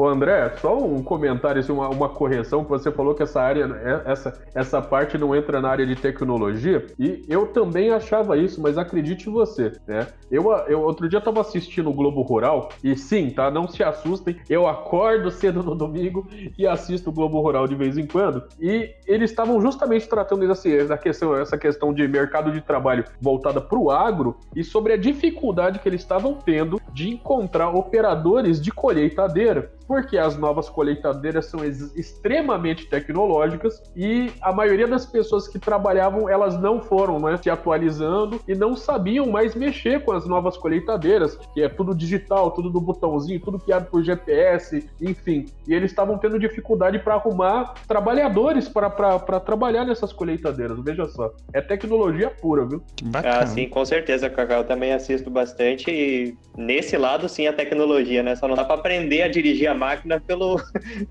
Ô 0.00 0.08
André, 0.08 0.54
só 0.62 0.78
um 0.78 1.02
comentário, 1.02 1.60
assim, 1.60 1.72
uma, 1.72 1.90
uma 1.90 2.08
correção, 2.08 2.64
que 2.64 2.70
você 2.70 2.90
falou 2.90 3.14
que 3.14 3.22
essa 3.22 3.38
área, 3.38 3.66
é, 3.84 4.10
essa, 4.10 4.42
essa 4.54 4.80
parte 4.80 5.18
não 5.18 5.36
entra 5.36 5.60
na 5.60 5.68
área 5.68 5.86
de 5.86 5.94
tecnologia, 5.94 6.86
e 6.98 7.22
eu 7.28 7.48
também 7.48 7.90
achava 7.90 8.38
isso, 8.38 8.62
mas 8.62 8.78
acredite 8.78 9.28
você, 9.28 9.72
né? 9.86 10.06
Eu, 10.30 10.50
eu 10.68 10.80
outro 10.80 11.06
dia 11.06 11.18
estava 11.18 11.42
assistindo 11.42 11.90
o 11.90 11.92
Globo 11.92 12.22
Rural, 12.22 12.70
e 12.82 12.96
sim, 12.96 13.28
tá? 13.28 13.50
Não 13.50 13.68
se 13.68 13.82
assustem, 13.84 14.40
eu 14.48 14.66
acordo 14.66 15.28
cedo 15.36 15.62
no 15.62 15.74
domingo 15.74 16.26
e 16.56 16.66
assisto 16.66 17.10
o 17.10 17.12
Globo 17.12 17.38
Rural 17.38 17.68
de 17.68 17.74
vez 17.74 17.98
em 17.98 18.06
quando, 18.06 18.42
e 18.58 18.94
eles 19.06 19.28
estavam 19.28 19.60
justamente 19.60 20.08
tratando 20.08 20.50
essa, 20.50 20.96
questão, 20.96 21.36
essa 21.36 21.58
questão 21.58 21.92
de 21.92 22.08
mercado 22.08 22.50
de 22.50 22.62
trabalho 22.62 23.04
voltada 23.20 23.60
para 23.60 23.78
o 23.78 23.90
agro 23.90 24.34
e 24.56 24.64
sobre 24.64 24.94
a 24.94 24.96
dificuldade 24.96 25.78
que 25.78 25.86
eles 25.86 26.00
estavam 26.00 26.36
tendo 26.36 26.80
de 26.90 27.10
encontrar 27.10 27.68
operadores 27.68 28.58
de 28.62 28.70
colheitadeira 28.70 29.70
porque 29.90 30.16
as 30.16 30.36
novas 30.36 30.68
colheitadeiras 30.68 31.46
são 31.46 31.64
extremamente 31.64 32.86
tecnológicas 32.86 33.82
e 33.96 34.30
a 34.40 34.52
maioria 34.52 34.86
das 34.86 35.04
pessoas 35.04 35.48
que 35.48 35.58
trabalhavam 35.58 36.28
elas 36.28 36.56
não 36.60 36.80
foram 36.80 37.18
né, 37.18 37.36
se 37.42 37.50
atualizando 37.50 38.40
e 38.46 38.54
não 38.54 38.76
sabiam 38.76 39.26
mais 39.26 39.56
mexer 39.56 40.04
com 40.04 40.12
as 40.12 40.24
novas 40.28 40.56
colheitadeiras, 40.56 41.36
que 41.52 41.60
é 41.60 41.68
tudo 41.68 41.92
digital, 41.92 42.52
tudo 42.52 42.70
do 42.70 42.80
botãozinho, 42.80 43.40
tudo 43.40 43.58
guiado 43.58 43.86
por 43.86 44.04
GPS, 44.04 44.88
enfim. 45.00 45.46
E 45.66 45.74
eles 45.74 45.90
estavam 45.90 46.16
tendo 46.18 46.38
dificuldade 46.38 47.00
para 47.00 47.14
arrumar 47.14 47.74
trabalhadores 47.88 48.68
para 48.68 49.40
trabalhar 49.40 49.84
nessas 49.84 50.12
colheitadeiras. 50.12 50.78
Veja 50.84 51.08
só, 51.08 51.32
é 51.52 51.60
tecnologia 51.60 52.30
pura, 52.30 52.64
viu? 52.64 52.80
Ah, 53.12 53.44
sim, 53.44 53.68
com 53.68 53.84
certeza, 53.84 54.30
Cacau. 54.30 54.58
Eu 54.58 54.64
também 54.64 54.92
assisto 54.92 55.28
bastante 55.28 55.90
e 55.90 56.36
nesse 56.56 56.96
lado, 56.96 57.28
sim, 57.28 57.48
a 57.48 57.52
tecnologia, 57.52 58.22
né? 58.22 58.36
Só 58.36 58.46
não 58.46 58.54
dá 58.54 58.64
para 58.64 58.76
aprender 58.76 59.22
a 59.22 59.28
dirigir 59.28 59.68
a 59.68 59.79
máquina 59.80 60.20
pelo, 60.20 60.60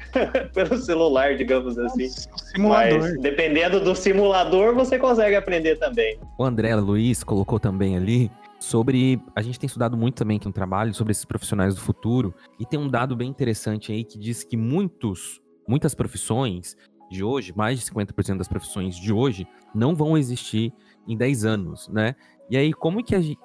pelo 0.53 0.78
celular, 0.78 1.36
digamos 1.36 1.78
assim. 1.78 2.07
Simulador. 2.07 2.99
Mas 2.99 3.20
dependendo 3.20 3.80
do 3.80 3.95
simulador, 3.95 4.76
você 4.76 4.99
consegue 4.99 5.36
aprender 5.36 5.78
também. 5.78 6.20
O 6.38 6.43
André 6.43 6.76
Luiz 6.76 7.24
colocou 7.24 7.59
também 7.59 7.97
ali 7.97 8.32
sobre. 8.59 9.20
A 9.36 9.41
gente 9.41 9.59
tem 9.59 9.67
estudado 9.67 9.97
muito 9.97 10.15
também 10.15 10.38
aqui 10.38 10.45
no 10.45 10.53
trabalho 10.53 10.93
sobre 10.93 11.11
esses 11.11 11.26
profissionais 11.26 11.74
do 11.74 11.82
futuro. 11.82 12.34
E 12.59 12.65
tem 12.65 12.80
um 12.80 12.88
dado 12.88 13.15
bem 13.15 13.30
interessante 13.30 13.91
aí 13.91 14.03
que 14.03 14.20
diz 14.20 14.43
que 14.43 14.55
muitos, 14.55 15.41
muitas 15.67 15.95
profissões 15.95 16.78
de 17.09 17.24
hoje, 17.24 17.51
mais 17.55 17.80
de 17.80 17.86
50% 17.91 18.38
das 18.38 18.47
profissões 18.47 18.95
de 18.95 19.11
hoje, 19.11 19.47
não 19.74 19.95
vão 19.95 20.15
existir 20.15 20.72
em 21.07 21.17
10 21.17 21.43
anos, 21.43 21.89
né? 21.89 22.15
E 22.49 22.57
aí, 22.57 22.74
como 22.74 23.03
que 23.03 23.15
a 23.15 23.22
gente, 23.22 23.39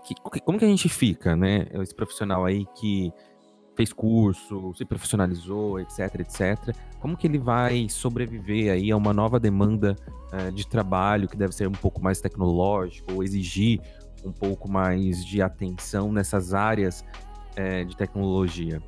como 0.44 0.58
que 0.58 0.64
a 0.64 0.68
gente 0.68 0.88
fica, 0.88 1.34
né? 1.34 1.66
Esse 1.74 1.94
profissional 1.94 2.44
aí 2.44 2.66
que 2.78 3.12
fez 3.74 3.92
curso, 3.92 4.72
se 4.74 4.84
profissionalizou, 4.84 5.80
etc, 5.80 6.20
etc. 6.20 6.74
Como 7.00 7.16
que 7.16 7.26
ele 7.26 7.38
vai 7.38 7.88
sobreviver 7.88 8.72
aí 8.72 8.90
a 8.90 8.96
uma 8.96 9.12
nova 9.12 9.38
demanda 9.38 9.96
uh, 10.32 10.52
de 10.52 10.66
trabalho 10.66 11.28
que 11.28 11.36
deve 11.36 11.54
ser 11.54 11.68
um 11.68 11.72
pouco 11.72 12.02
mais 12.02 12.20
tecnológico 12.20 13.14
ou 13.14 13.22
exigir 13.22 13.80
um 14.24 14.32
pouco 14.32 14.70
mais 14.70 15.24
de 15.24 15.42
atenção 15.42 16.12
nessas 16.12 16.54
áreas 16.54 17.04
uh, 17.58 17.84
de 17.84 17.96
tecnologia? 17.96 18.80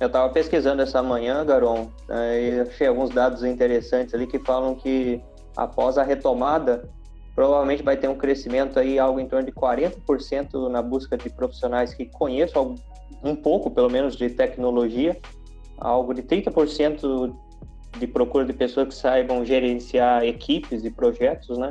Eu 0.00 0.08
estava 0.08 0.28
pesquisando 0.32 0.82
essa 0.82 1.02
manhã, 1.02 1.44
Garon, 1.44 1.90
uh, 2.08 2.12
e 2.12 2.60
achei 2.60 2.86
alguns 2.86 3.10
dados 3.10 3.44
interessantes 3.44 4.14
ali 4.14 4.26
que 4.26 4.38
falam 4.38 4.74
que 4.74 5.22
após 5.56 5.98
a 5.98 6.02
retomada, 6.02 6.88
provavelmente 7.34 7.82
vai 7.82 7.96
ter 7.96 8.08
um 8.08 8.16
crescimento 8.16 8.78
aí 8.78 8.98
algo 8.98 9.20
em 9.20 9.26
torno 9.26 9.46
de 9.46 9.52
40% 9.52 10.68
na 10.68 10.82
busca 10.82 11.16
de 11.16 11.30
profissionais 11.30 11.94
que 11.94 12.06
conheçam 12.06 12.74
um 13.22 13.36
pouco, 13.36 13.70
pelo 13.70 13.90
menos, 13.90 14.16
de 14.16 14.30
tecnologia, 14.30 15.18
algo 15.78 16.14
de 16.14 16.22
30% 16.22 17.34
de 17.98 18.06
procura 18.06 18.44
de 18.44 18.52
pessoas 18.52 18.88
que 18.88 18.94
saibam 18.94 19.44
gerenciar 19.44 20.24
equipes 20.24 20.84
e 20.84 20.90
projetos, 20.90 21.58
né? 21.58 21.70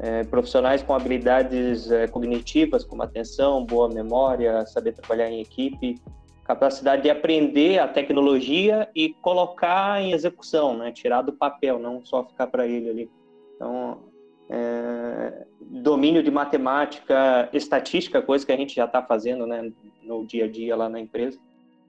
É, 0.00 0.22
profissionais 0.22 0.80
com 0.80 0.94
habilidades 0.94 1.90
é, 1.90 2.06
cognitivas, 2.06 2.84
como 2.84 3.02
atenção, 3.02 3.64
boa 3.64 3.88
memória, 3.88 4.64
saber 4.64 4.92
trabalhar 4.92 5.28
em 5.28 5.40
equipe, 5.40 5.96
capacidade 6.44 7.02
de 7.02 7.10
aprender 7.10 7.80
a 7.80 7.88
tecnologia 7.88 8.88
e 8.94 9.12
colocar 9.14 10.00
em 10.00 10.12
execução, 10.12 10.76
né? 10.78 10.92
Tirar 10.92 11.22
do 11.22 11.32
papel, 11.32 11.80
não 11.80 12.04
só 12.04 12.24
ficar 12.24 12.46
para 12.46 12.66
ele 12.66 12.88
ali. 12.88 13.10
Então, 13.56 14.07
é, 14.50 15.46
domínio 15.60 16.22
de 16.22 16.30
matemática, 16.30 17.48
estatística, 17.52 18.22
coisa 18.22 18.44
que 18.44 18.52
a 18.52 18.56
gente 18.56 18.74
já 18.74 18.84
está 18.84 19.02
fazendo 19.02 19.46
né, 19.46 19.70
no 20.02 20.26
dia 20.26 20.44
a 20.44 20.50
dia 20.50 20.76
lá 20.76 20.88
na 20.88 21.00
empresa. 21.00 21.38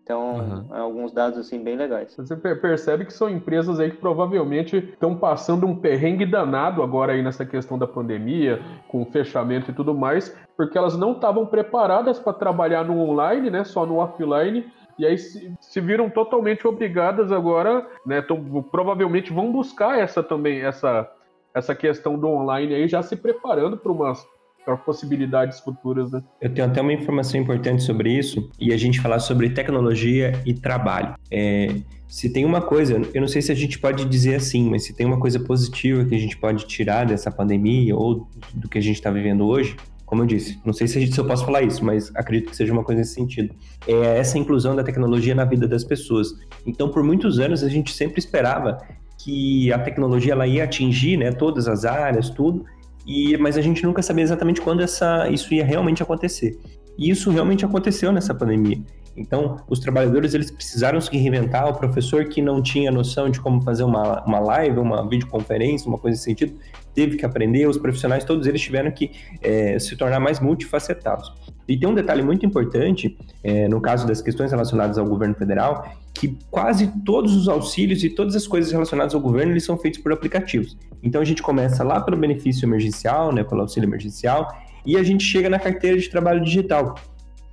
Então, 0.10 0.38
uhum. 0.38 0.76
alguns 0.76 1.12
dados 1.12 1.38
assim 1.38 1.64
bem 1.64 1.76
legais. 1.76 2.16
Você 2.18 2.36
percebe 2.36 3.06
que 3.06 3.14
são 3.14 3.30
empresas 3.30 3.80
aí 3.80 3.92
que 3.92 3.98
provavelmente 3.98 4.78
estão 4.78 5.16
passando 5.16 5.68
um 5.68 5.76
perrengue 5.76 6.26
danado 6.26 6.82
agora 6.82 7.14
aí 7.14 7.22
nessa 7.22 7.46
questão 7.46 7.78
da 7.78 7.86
pandemia, 7.86 8.60
com 8.88 9.06
fechamento 9.06 9.70
e 9.70 9.74
tudo 9.74 9.94
mais, 9.94 10.36
porque 10.58 10.76
elas 10.76 10.98
não 10.98 11.12
estavam 11.12 11.46
preparadas 11.46 12.18
para 12.18 12.34
trabalhar 12.34 12.84
no 12.86 13.00
online, 13.00 13.52
né, 13.52 13.64
só 13.64 13.86
no 13.86 13.98
offline, 13.98 14.66
e 14.98 15.06
aí 15.06 15.16
se, 15.16 15.54
se, 15.62 15.80
viram 15.80 16.10
totalmente 16.10 16.68
obrigadas 16.68 17.32
agora, 17.32 17.88
né? 18.04 18.18
Então, 18.18 18.64
provavelmente 18.64 19.32
vão 19.32 19.52
buscar 19.52 19.98
essa 19.98 20.24
também, 20.24 20.62
essa, 20.62 21.10
essa 21.54 21.76
questão 21.76 22.18
do 22.18 22.28
online 22.28 22.74
aí, 22.74 22.88
já 22.88 23.02
se 23.02 23.16
preparando 23.16 23.78
para 23.78 23.92
umas 23.92 24.26
para 24.66 24.76
possibilidades 24.78 25.60
futuras, 25.62 26.12
né? 26.12 26.22
Eu 26.40 26.54
tenho 26.54 26.68
até 26.68 26.82
uma 26.82 26.94
informação 26.94 27.40
importante 27.40 27.82
sobre 27.82 28.12
isso 28.12 28.50
e 28.60 28.74
a 28.74 28.78
gente 28.78 29.00
falar 29.00 29.20
sobre 29.20 29.50
tecnologia 29.50 30.34
e 30.46 30.54
trabalho. 30.54 31.16
É, 31.32 31.76
se 32.08 32.32
tem 32.32 32.46
uma 32.46 32.62
coisa, 32.62 33.02
eu 33.14 33.22
não 33.22 33.28
sei 33.28 33.42
se 33.42 33.52
a 33.52 33.56
gente 33.56 33.80
pode 33.80 34.06
dizer 34.06 34.36
assim, 34.36 34.70
mas 34.70 34.84
se 34.84 34.94
tem 34.94 35.06
uma 35.06 35.20
coisa 35.20 35.40
positiva 35.40 36.06
que 36.06 36.14
a 36.14 36.20
gente 36.20 36.38
pode 36.38 36.68
tirar 36.68 37.06
dessa 37.06 37.32
pandemia 37.32 37.96
ou 37.96 38.28
do 38.54 38.68
que 38.68 38.78
a 38.78 38.82
gente 38.82 38.96
está 38.96 39.10
vivendo 39.10 39.48
hoje, 39.48 39.76
como 40.10 40.24
eu 40.24 40.26
disse, 40.26 40.60
não 40.66 40.74
sei 40.74 40.88
se, 40.88 41.16
eu 41.16 41.28
posso 41.28 41.46
falar 41.46 41.62
isso, 41.62 41.86
mas 41.86 42.12
acredito 42.16 42.50
que 42.50 42.56
seja 42.56 42.74
uma 42.74 42.84
coisa 42.84 43.00
nesse 43.00 43.14
sentido. 43.14 43.54
É 43.88 44.18
essa 44.18 44.40
inclusão 44.40 44.76
da 44.76 44.84
tecnologia 44.84 45.36
na 45.36 45.46
vida 45.46 45.68
das 45.68 45.84
pessoas. 45.84 46.34
Então, 46.66 46.90
por 46.90 47.04
muitos 47.04 47.38
anos, 47.38 47.64
a 47.64 47.70
gente 47.70 47.94
sempre 47.94 48.18
esperava 48.18 48.80
que 49.20 49.72
a 49.72 49.78
tecnologia 49.78 50.32
ela 50.32 50.48
ia 50.48 50.64
atingir 50.64 51.18
né, 51.18 51.32
todas 51.32 51.68
as 51.68 51.86
áreas, 51.86 52.30
tudo, 52.30 52.66
e, 53.06 53.38
mas 53.38 53.58
a 53.58 53.62
gente 53.62 53.84
nunca 53.84 54.02
sabia 54.02 54.24
exatamente 54.24 54.62
quando 54.62 54.82
essa, 54.82 55.30
isso 55.30 55.54
ia 55.54 55.66
realmente 55.66 56.02
acontecer. 56.02 56.58
E 56.98 57.10
isso 57.10 57.30
realmente 57.30 57.64
aconteceu 57.66 58.12
nessa 58.12 58.34
pandemia. 58.34 58.82
Então, 59.16 59.58
os 59.68 59.80
trabalhadores 59.80 60.34
eles 60.34 60.50
precisaram 60.50 61.00
se 61.02 61.12
reinventar. 61.12 61.68
O 61.68 61.74
professor 61.74 62.26
que 62.26 62.42
não 62.42 62.62
tinha 62.62 62.90
noção 62.90 63.30
de 63.30 63.40
como 63.42 63.62
fazer 63.62 63.84
uma, 63.84 64.24
uma 64.24 64.40
live, 64.40 64.80
uma 64.80 65.08
videoconferência, 65.08 65.90
uma 65.90 65.98
coisa 65.98 66.16
nesse 66.16 66.24
sentido, 66.24 66.54
teve 66.94 67.18
que 67.18 67.26
aprender. 67.26 67.68
Os 67.68 67.78
profissionais, 67.78 68.24
todos 68.24 68.48
eles 68.48 68.62
tiveram 68.62 68.92
que 68.92 69.12
é, 69.42 69.78
se 69.78 69.98
tornar 69.98 70.20
mais 70.20 70.40
multifacetados. 70.40 71.34
E 71.68 71.78
tem 71.78 71.88
um 71.88 71.94
detalhe 71.94 72.24
muito 72.24 72.46
importante, 72.46 73.18
é, 73.44 73.68
no 73.68 73.82
caso 73.82 74.08
das 74.08 74.22
questões 74.22 74.52
relacionadas 74.52 74.98
ao 74.98 75.06
governo 75.06 75.36
federal, 75.36 75.86
que 76.20 76.38
quase 76.52 76.88
todos 77.06 77.34
os 77.34 77.48
auxílios 77.48 78.04
e 78.04 78.10
todas 78.10 78.36
as 78.36 78.46
coisas 78.46 78.74
relacionadas 78.74 79.16
ao 79.16 79.22
governo 79.22 79.54
eles 79.54 79.64
são 79.64 79.78
feitos 79.78 80.02
por 80.02 80.12
aplicativos. 80.12 80.78
Então 81.02 81.22
a 81.22 81.24
gente 81.24 81.42
começa 81.42 81.82
lá 81.82 82.02
pelo 82.02 82.18
benefício 82.18 82.66
emergencial, 82.66 83.32
né, 83.32 83.42
pelo 83.42 83.62
auxílio 83.62 83.88
emergencial, 83.88 84.54
e 84.86 84.98
a 84.98 85.04
gente 85.04 85.24
chega 85.24 85.50
na 85.50 85.58
carteira 85.58 85.98
de 85.98 86.10
trabalho 86.10 86.44
digital, 86.44 86.96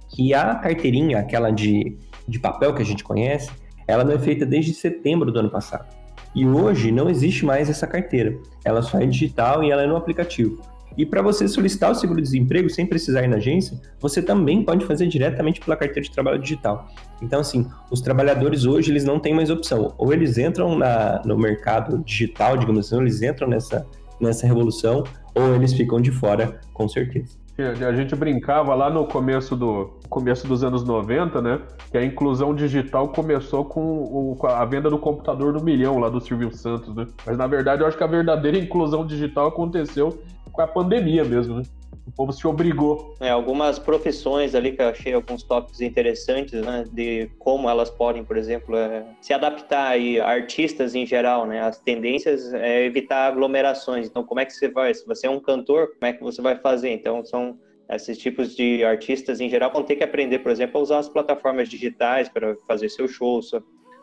que 0.08 0.34
a 0.34 0.56
carteirinha, 0.56 1.20
aquela 1.20 1.52
de, 1.52 1.96
de 2.26 2.40
papel 2.40 2.74
que 2.74 2.82
a 2.82 2.84
gente 2.84 3.04
conhece, 3.04 3.52
ela 3.86 4.02
não 4.02 4.12
é 4.12 4.18
feita 4.18 4.44
desde 4.44 4.74
setembro 4.74 5.30
do 5.30 5.38
ano 5.38 5.50
passado. 5.50 5.86
E 6.34 6.44
hoje 6.44 6.90
não 6.90 7.08
existe 7.08 7.46
mais 7.46 7.70
essa 7.70 7.86
carteira. 7.86 8.36
Ela 8.64 8.82
só 8.82 8.98
é 8.98 9.06
digital 9.06 9.62
e 9.62 9.70
ela 9.70 9.82
é 9.82 9.86
no 9.86 9.94
aplicativo. 9.94 10.60
E 10.96 11.04
para 11.04 11.20
você 11.22 11.46
solicitar 11.46 11.90
o 11.90 11.94
seguro-desemprego 11.94 12.70
sem 12.70 12.86
precisar 12.86 13.22
ir 13.22 13.28
na 13.28 13.36
agência, 13.36 13.78
você 14.00 14.22
também 14.22 14.62
pode 14.62 14.84
fazer 14.86 15.06
diretamente 15.06 15.60
pela 15.60 15.76
carteira 15.76 16.02
de 16.02 16.10
trabalho 16.10 16.40
digital. 16.40 16.88
Então, 17.20 17.40
assim, 17.40 17.66
os 17.90 18.00
trabalhadores 18.00 18.64
hoje 18.64 18.90
eles 18.90 19.04
não 19.04 19.20
têm 19.20 19.34
mais 19.34 19.50
opção. 19.50 19.94
Ou 19.98 20.12
eles 20.12 20.38
entram 20.38 20.76
na, 20.76 21.22
no 21.24 21.38
mercado 21.38 22.02
digital, 22.04 22.56
digamos 22.56 22.86
assim, 22.86 22.96
ou 22.96 23.02
eles 23.02 23.22
entram 23.22 23.48
nessa, 23.48 23.86
nessa 24.20 24.46
revolução, 24.46 25.04
ou 25.34 25.54
eles 25.54 25.72
ficam 25.72 26.00
de 26.00 26.10
fora, 26.10 26.60
com 26.72 26.88
certeza. 26.88 27.45
A 27.58 27.92
gente 27.92 28.14
brincava 28.14 28.74
lá 28.74 28.90
no 28.90 29.06
começo, 29.06 29.56
do, 29.56 29.98
começo 30.10 30.46
dos 30.46 30.62
anos 30.62 30.84
90, 30.84 31.40
né? 31.40 31.60
Que 31.90 31.96
a 31.96 32.04
inclusão 32.04 32.54
digital 32.54 33.08
começou 33.08 33.64
com, 33.64 33.80
o, 33.80 34.36
com 34.38 34.46
a 34.46 34.62
venda 34.66 34.90
do 34.90 34.98
computador 34.98 35.54
do 35.54 35.64
milhão 35.64 35.98
lá 35.98 36.10
do 36.10 36.20
Silvio 36.20 36.54
Santos, 36.54 36.94
né? 36.94 37.06
Mas 37.24 37.38
na 37.38 37.46
verdade 37.46 37.80
eu 37.80 37.88
acho 37.88 37.96
que 37.96 38.04
a 38.04 38.08
verdadeira 38.08 38.58
inclusão 38.58 39.06
digital 39.06 39.46
aconteceu 39.46 40.22
com 40.52 40.60
a 40.60 40.66
pandemia 40.66 41.24
mesmo, 41.24 41.56
né? 41.56 41.62
O 42.06 42.12
povo 42.12 42.32
se 42.32 42.46
obrigou. 42.46 43.16
É, 43.20 43.30
algumas 43.30 43.78
profissões 43.78 44.54
ali 44.54 44.72
que 44.72 44.80
eu 44.80 44.88
achei 44.88 45.12
alguns 45.12 45.42
tópicos 45.42 45.80
interessantes, 45.80 46.62
né? 46.62 46.84
De 46.92 47.28
como 47.38 47.68
elas 47.68 47.90
podem, 47.90 48.24
por 48.24 48.36
exemplo, 48.36 48.76
é, 48.76 49.04
se 49.20 49.34
adaptar 49.34 49.98
e 49.98 50.20
artistas 50.20 50.94
em 50.94 51.04
geral, 51.04 51.46
né? 51.46 51.60
As 51.60 51.78
tendências 51.80 52.54
é 52.54 52.84
evitar 52.84 53.26
aglomerações. 53.26 54.06
Então, 54.06 54.22
como 54.22 54.40
é 54.40 54.44
que 54.44 54.52
você 54.52 54.68
vai? 54.68 54.94
Se 54.94 55.04
você 55.04 55.26
é 55.26 55.30
um 55.30 55.40
cantor, 55.40 55.88
como 55.98 56.06
é 56.08 56.12
que 56.12 56.22
você 56.22 56.40
vai 56.40 56.56
fazer? 56.56 56.90
Então, 56.90 57.24
são 57.24 57.58
esses 57.90 58.18
tipos 58.18 58.54
de 58.54 58.84
artistas 58.84 59.40
em 59.40 59.48
geral 59.48 59.72
vão 59.72 59.82
ter 59.82 59.96
que 59.96 60.04
aprender, 60.04 60.40
por 60.40 60.50
exemplo, 60.50 60.78
a 60.78 60.82
usar 60.82 60.98
as 60.98 61.08
plataformas 61.08 61.68
digitais 61.68 62.28
para 62.28 62.56
fazer 62.66 62.88
seu 62.88 63.06
show, 63.06 63.40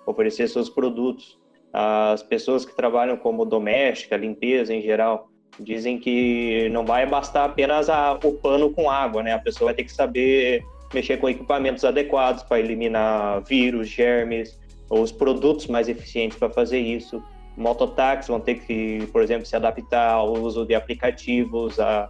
oferecer 0.05 0.47
seus 0.47 0.69
produtos. 0.69 1.39
As 1.71 2.21
pessoas 2.21 2.65
que 2.65 2.75
trabalham 2.75 3.17
como 3.17 3.45
doméstica, 3.45 4.15
limpeza 4.15 4.73
em 4.73 4.81
geral, 4.81 5.29
Dizem 5.59 5.99
que 5.99 6.69
não 6.69 6.85
vai 6.85 7.05
bastar 7.05 7.45
apenas 7.45 7.89
a, 7.89 8.13
o 8.23 8.33
pano 8.33 8.71
com 8.71 8.89
água, 8.89 9.21
né? 9.21 9.33
A 9.33 9.39
pessoa 9.39 9.67
vai 9.67 9.75
ter 9.75 9.83
que 9.83 9.91
saber 9.91 10.63
mexer 10.93 11.17
com 11.17 11.29
equipamentos 11.29 11.83
adequados 11.83 12.43
para 12.43 12.59
eliminar 12.59 13.41
vírus, 13.41 13.87
germes, 13.89 14.59
ou 14.89 15.01
os 15.01 15.11
produtos 15.11 15.67
mais 15.67 15.89
eficientes 15.89 16.37
para 16.37 16.49
fazer 16.49 16.79
isso. 16.79 17.23
Mototáxis 17.57 18.27
vão 18.27 18.39
ter 18.39 18.55
que, 18.55 19.07
por 19.11 19.21
exemplo, 19.21 19.45
se 19.45 19.55
adaptar 19.55 20.13
ao 20.13 20.33
uso 20.33 20.65
de 20.65 20.75
aplicativos, 20.75 21.79
a 21.79 22.07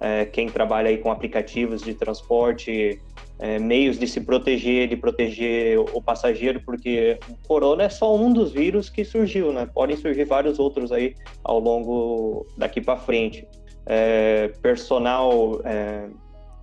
é, 0.00 0.24
quem 0.26 0.48
trabalha 0.48 0.88
aí 0.88 0.98
com 0.98 1.10
aplicativos 1.10 1.82
de 1.82 1.94
transporte, 1.94 3.00
é, 3.38 3.58
meios 3.58 3.98
de 3.98 4.06
se 4.06 4.20
proteger, 4.20 4.88
de 4.88 4.96
proteger 4.96 5.78
o 5.78 6.00
passageiro, 6.00 6.60
porque 6.64 7.18
o 7.28 7.36
corona 7.46 7.84
é 7.84 7.88
só 7.88 8.16
um 8.16 8.32
dos 8.32 8.52
vírus 8.52 8.88
que 8.88 9.04
surgiu, 9.04 9.52
né? 9.52 9.68
Podem 9.72 9.96
surgir 9.96 10.24
vários 10.24 10.58
outros 10.58 10.90
aí 10.90 11.14
ao 11.44 11.58
longo 11.58 12.46
daqui 12.56 12.80
para 12.80 12.96
frente. 12.96 13.46
É, 13.84 14.48
personal, 14.62 15.60
é, 15.64 16.08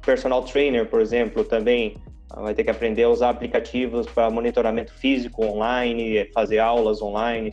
personal 0.04 0.44
trainer, 0.44 0.90
por 0.90 1.00
exemplo, 1.00 1.44
também 1.44 1.96
vai 2.36 2.56
ter 2.56 2.64
que 2.64 2.72
aprender 2.72 3.04
a 3.04 3.10
usar 3.10 3.30
aplicativos 3.30 4.08
para 4.08 4.30
monitoramento 4.30 4.94
físico 4.94 5.46
online, 5.46 6.28
fazer 6.34 6.58
aulas 6.58 7.02
online. 7.02 7.52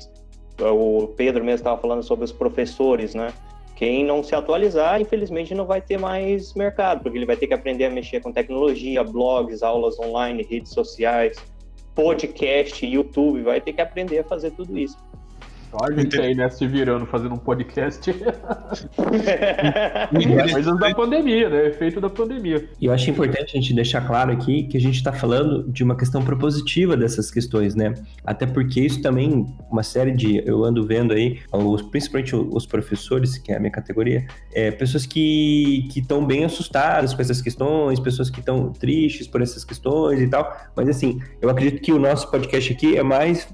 O 0.59 1.09
Pedro 1.09 1.45
mesmo 1.45 1.57
estava 1.57 1.81
falando 1.81 2.03
sobre 2.03 2.25
os 2.25 2.33
professores, 2.33 3.15
né? 3.15 3.33
Quem 3.81 4.05
não 4.05 4.23
se 4.23 4.35
atualizar, 4.35 5.01
infelizmente, 5.01 5.55
não 5.55 5.65
vai 5.65 5.81
ter 5.81 5.99
mais 5.99 6.53
mercado, 6.53 7.03
porque 7.03 7.17
ele 7.17 7.25
vai 7.25 7.35
ter 7.35 7.47
que 7.47 7.55
aprender 7.55 7.87
a 7.87 7.91
mexer 7.91 8.21
com 8.21 8.31
tecnologia, 8.31 9.03
blogs, 9.03 9.63
aulas 9.63 9.99
online, 9.99 10.43
redes 10.43 10.71
sociais, 10.71 11.39
podcast, 11.95 12.85
YouTube, 12.85 13.41
vai 13.41 13.59
ter 13.59 13.73
que 13.73 13.81
aprender 13.81 14.19
a 14.19 14.25
fazer 14.25 14.51
tudo 14.51 14.79
isso. 14.79 14.99
Olha 15.73 15.97
a 15.97 16.01
gente 16.01 16.21
aí, 16.21 16.35
né, 16.35 16.49
se 16.51 16.67
virando, 16.67 17.07
fazendo 17.07 17.35
um 17.35 17.39
podcast. 17.39 18.13
Coisas 20.53 20.79
da 20.79 20.95
pandemia, 20.95 21.49
né? 21.49 21.69
Efeito 21.69 22.01
da 22.01 22.11
pandemia. 22.11 22.69
E 22.81 22.87
eu 22.87 22.93
acho 22.93 23.09
importante 23.11 23.57
a 23.57 23.61
gente 23.61 23.73
deixar 23.73 24.01
claro 24.07 24.33
aqui 24.33 24.65
que 24.65 24.77
a 24.77 24.81
gente 24.81 24.97
está 24.97 25.13
falando 25.13 25.71
de 25.71 25.85
uma 25.85 25.97
questão 25.97 26.23
propositiva 26.23 26.97
dessas 26.97 27.31
questões, 27.31 27.77
né? 27.77 27.95
Até 28.25 28.47
porque 28.47 28.81
isso 28.81 29.01
também, 29.01 29.47
uma 29.71 29.85
série 29.85 30.11
de. 30.11 30.43
Eu 30.45 30.65
ando 30.65 30.85
vendo 30.85 31.13
aí, 31.13 31.39
os, 31.53 31.83
principalmente 31.83 32.35
os 32.35 32.67
professores, 32.67 33.39
que 33.39 33.53
é 33.53 33.57
a 33.57 33.61
minha 33.61 33.71
categoria, 33.71 34.27
é, 34.53 34.73
pessoas 34.73 35.07
que 35.07 35.89
estão 35.95 36.27
bem 36.27 36.45
assustadas 36.45 37.15
com 37.15 37.23
essas 37.23 37.41
questões, 37.41 38.01
pessoas 38.01 38.29
que 38.29 38.41
estão 38.41 38.73
tristes 38.73 39.29
por 39.29 39.41
essas 39.41 39.65
questões 39.65 40.21
e 40.21 40.27
tal. 40.29 40.53
Mas 40.75 40.89
assim, 40.89 41.21
eu 41.41 41.49
acredito 41.49 41.81
que 41.81 41.93
o 41.93 41.99
nosso 41.99 42.29
podcast 42.31 42.73
aqui 42.73 42.97
é 42.97 43.03
mais 43.03 43.49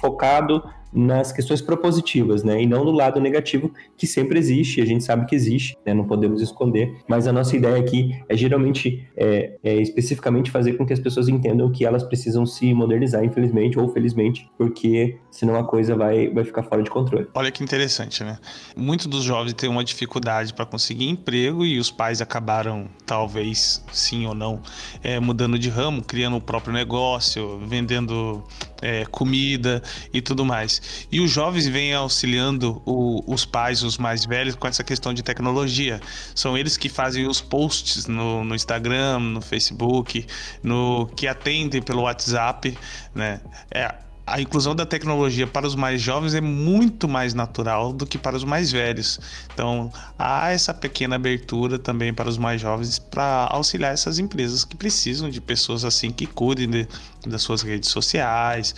focado 0.00 0.62
nas 0.92 1.32
questões 1.32 1.60
propositivas, 1.60 2.42
né? 2.42 2.62
E 2.62 2.66
não 2.66 2.84
no 2.84 2.90
lado 2.90 3.20
negativo, 3.20 3.72
que 3.96 4.06
sempre 4.06 4.38
existe, 4.38 4.80
a 4.80 4.86
gente 4.86 5.04
sabe 5.04 5.26
que 5.26 5.34
existe, 5.34 5.76
né? 5.84 5.92
Não 5.94 6.04
podemos 6.04 6.40
esconder. 6.40 6.96
Mas 7.08 7.26
a 7.26 7.32
nossa 7.32 7.56
ideia 7.56 7.76
aqui 7.76 8.18
é 8.28 8.36
geralmente, 8.36 9.06
é, 9.16 9.56
é 9.62 9.74
especificamente 9.76 10.50
fazer 10.50 10.74
com 10.74 10.86
que 10.86 10.92
as 10.92 11.00
pessoas 11.00 11.28
entendam 11.28 11.70
que 11.70 11.84
elas 11.84 12.02
precisam 12.02 12.46
se 12.46 12.72
modernizar, 12.72 13.24
infelizmente 13.24 13.78
ou 13.78 13.88
felizmente, 13.88 14.50
porque 14.56 15.18
senão 15.30 15.56
a 15.56 15.64
coisa 15.64 15.94
vai, 15.94 16.28
vai 16.28 16.44
ficar 16.44 16.62
fora 16.62 16.82
de 16.82 16.90
controle. 16.90 17.28
Olha 17.34 17.50
que 17.50 17.62
interessante, 17.62 18.24
né? 18.24 18.38
Muitos 18.76 19.06
dos 19.06 19.22
jovens 19.22 19.52
têm 19.54 19.68
uma 19.68 19.84
dificuldade 19.84 20.54
para 20.54 20.64
conseguir 20.66 21.08
emprego 21.08 21.64
e 21.64 21.78
os 21.78 21.90
pais 21.90 22.20
acabaram, 22.20 22.86
talvez, 23.06 23.84
sim 23.92 24.26
ou 24.26 24.34
não, 24.34 24.60
é, 25.02 25.20
mudando 25.20 25.58
de 25.58 25.68
ramo, 25.68 26.02
criando 26.02 26.36
o 26.36 26.40
próprio 26.40 26.72
negócio, 26.72 27.60
vendendo 27.66 28.42
é, 28.80 29.04
comida 29.06 29.82
e 30.12 30.20
tudo 30.20 30.44
mais. 30.44 31.06
E 31.10 31.20
os 31.20 31.30
jovens 31.30 31.66
vêm 31.66 31.94
auxiliando 31.94 32.82
o, 32.84 33.22
os 33.26 33.44
pais, 33.44 33.82
os 33.82 33.98
mais 33.98 34.24
velhos, 34.24 34.54
com 34.54 34.66
essa 34.66 34.84
questão 34.84 35.12
de 35.12 35.22
tecnologia. 35.22 36.00
São 36.34 36.56
eles 36.56 36.76
que 36.76 36.88
fazem 36.88 37.26
os 37.26 37.40
posts 37.40 38.06
no, 38.06 38.44
no 38.44 38.54
Instagram, 38.54 39.18
no 39.18 39.40
Facebook, 39.40 40.26
no 40.62 41.06
que 41.16 41.26
atendem 41.26 41.82
pelo 41.82 42.02
WhatsApp, 42.02 42.76
né? 43.14 43.40
É, 43.70 43.94
a 44.30 44.40
inclusão 44.40 44.74
da 44.74 44.84
tecnologia 44.84 45.46
para 45.46 45.66
os 45.66 45.74
mais 45.74 46.00
jovens 46.00 46.34
é 46.34 46.40
muito 46.40 47.08
mais 47.08 47.34
natural 47.34 47.92
do 47.92 48.06
que 48.06 48.18
para 48.18 48.36
os 48.36 48.44
mais 48.44 48.70
velhos. 48.70 49.20
Então, 49.52 49.92
há 50.18 50.50
essa 50.50 50.74
pequena 50.74 51.16
abertura 51.16 51.78
também 51.78 52.12
para 52.12 52.28
os 52.28 52.38
mais 52.38 52.60
jovens 52.60 52.98
para 52.98 53.48
auxiliar 53.50 53.92
essas 53.92 54.18
empresas 54.18 54.64
que 54.64 54.76
precisam 54.76 55.30
de 55.30 55.40
pessoas 55.40 55.84
assim 55.84 56.10
que 56.10 56.26
cuidem 56.26 56.68
de, 56.68 56.88
das 57.26 57.42
suas 57.42 57.62
redes 57.62 57.90
sociais, 57.90 58.74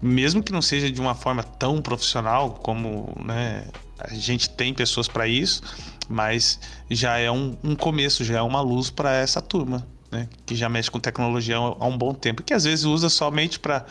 mesmo 0.00 0.42
que 0.42 0.52
não 0.52 0.62
seja 0.62 0.90
de 0.90 1.00
uma 1.00 1.14
forma 1.14 1.42
tão 1.42 1.80
profissional 1.80 2.50
como 2.50 3.16
né, 3.24 3.64
a 3.98 4.12
gente 4.14 4.50
tem 4.50 4.74
pessoas 4.74 5.08
para 5.08 5.26
isso, 5.26 5.62
mas 6.08 6.58
já 6.90 7.18
é 7.18 7.30
um, 7.30 7.56
um 7.62 7.74
começo, 7.74 8.24
já 8.24 8.38
é 8.38 8.42
uma 8.42 8.60
luz 8.60 8.90
para 8.90 9.14
essa 9.14 9.40
turma. 9.40 9.86
Né, 10.12 10.28
que 10.46 10.54
já 10.54 10.68
mexe 10.68 10.88
com 10.88 11.00
tecnologia 11.00 11.56
há 11.56 11.86
um 11.86 11.98
bom 11.98 12.14
tempo, 12.14 12.40
que 12.40 12.54
às 12.54 12.62
vezes 12.62 12.84
usa 12.84 13.08
somente 13.08 13.58
para 13.58 13.84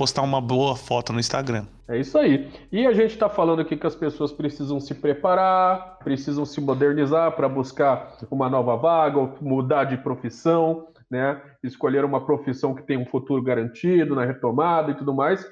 postar 0.00 0.22
uma 0.22 0.40
boa 0.40 0.74
foto 0.74 1.12
no 1.12 1.20
Instagram. 1.20 1.66
É 1.86 1.98
isso 1.98 2.16
aí. 2.16 2.50
E 2.72 2.86
a 2.86 2.92
gente 2.94 3.10
está 3.10 3.28
falando 3.28 3.60
aqui 3.60 3.76
que 3.76 3.86
as 3.86 3.94
pessoas 3.94 4.32
precisam 4.32 4.80
se 4.80 4.94
preparar, 4.94 5.98
precisam 5.98 6.46
se 6.46 6.58
modernizar 6.58 7.32
para 7.32 7.46
buscar 7.46 8.16
uma 8.30 8.48
nova 8.48 8.76
vaga, 8.76 9.34
mudar 9.42 9.84
de 9.84 9.98
profissão, 9.98 10.88
né? 11.10 11.38
Escolher 11.62 12.02
uma 12.02 12.24
profissão 12.24 12.74
que 12.74 12.82
tem 12.82 12.96
um 12.96 13.04
futuro 13.04 13.42
garantido 13.42 14.14
na 14.14 14.24
retomada 14.24 14.92
e 14.92 14.94
tudo 14.94 15.12
mais. 15.12 15.46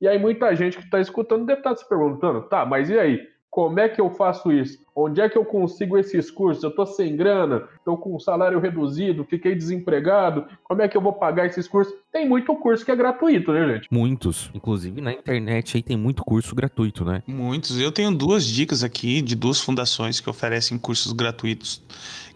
E 0.00 0.08
aí 0.08 0.18
muita 0.18 0.56
gente 0.56 0.78
que 0.78 0.84
está 0.84 0.98
escutando 0.98 1.44
deve 1.44 1.60
estar 1.60 1.74
tá 1.74 1.76
se 1.76 1.86
perguntando, 1.86 2.40
tá, 2.40 2.64
mas 2.64 2.88
e 2.88 2.98
aí? 2.98 3.20
Como 3.50 3.78
é 3.80 3.86
que 3.86 4.00
eu 4.00 4.08
faço 4.08 4.50
isso? 4.50 4.78
Onde 4.94 5.20
é 5.20 5.28
que 5.28 5.38
eu 5.38 5.44
consigo 5.44 5.96
esses 5.96 6.30
cursos? 6.30 6.62
Eu 6.62 6.70
estou 6.70 6.86
sem 6.86 7.16
grana, 7.16 7.68
estou 7.76 7.96
com 7.96 8.18
salário 8.18 8.58
reduzido, 8.58 9.24
fiquei 9.24 9.54
desempregado. 9.54 10.46
Como 10.64 10.82
é 10.82 10.88
que 10.88 10.96
eu 10.96 11.00
vou 11.00 11.12
pagar 11.12 11.46
esses 11.46 11.68
cursos? 11.68 11.94
Tem 12.12 12.28
muito 12.28 12.54
curso 12.56 12.84
que 12.84 12.90
é 12.90 12.96
gratuito, 12.96 13.52
né, 13.52 13.74
gente? 13.74 13.88
Muitos. 13.90 14.50
Inclusive 14.52 15.00
na 15.00 15.12
internet 15.12 15.76
aí 15.76 15.82
tem 15.82 15.96
muito 15.96 16.24
curso 16.24 16.54
gratuito, 16.54 17.04
né? 17.04 17.22
Muitos. 17.26 17.80
Eu 17.80 17.92
tenho 17.92 18.10
duas 18.10 18.44
dicas 18.44 18.82
aqui 18.82 19.22
de 19.22 19.36
duas 19.36 19.60
fundações 19.60 20.20
que 20.20 20.28
oferecem 20.28 20.78
cursos 20.78 21.12
gratuitos 21.12 21.82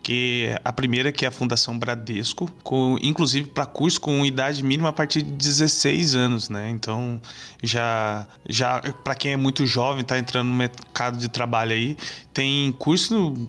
que 0.05 0.55
a 0.63 0.71
primeira 0.71 1.11
que 1.11 1.25
é 1.25 1.29
a 1.29 1.31
Fundação 1.31 1.79
Bradesco, 1.79 2.49
com, 2.63 2.99
inclusive 3.01 3.49
para 3.49 3.65
curso 3.65 3.99
com 3.99 4.25
idade 4.25 4.63
mínima 4.63 4.91
a 4.91 4.93
partir 4.93 5.23
de 5.23 5.33
16 5.33 6.15
anos, 6.15 6.51
né? 6.51 6.69
Então, 6.69 7.21
já 7.63 8.27
já 8.47 8.83
para 9.03 9.15
quem 9.15 9.33
é 9.33 9.37
muito 9.37 9.65
jovem, 9.67 10.03
está 10.03 10.19
entrando 10.19 10.49
no 10.49 10.55
mercado 10.55 11.17
de 11.17 11.29
trabalho 11.31 11.73
aí, 11.73 11.97
tem 12.35 12.44
curso 12.79 13.49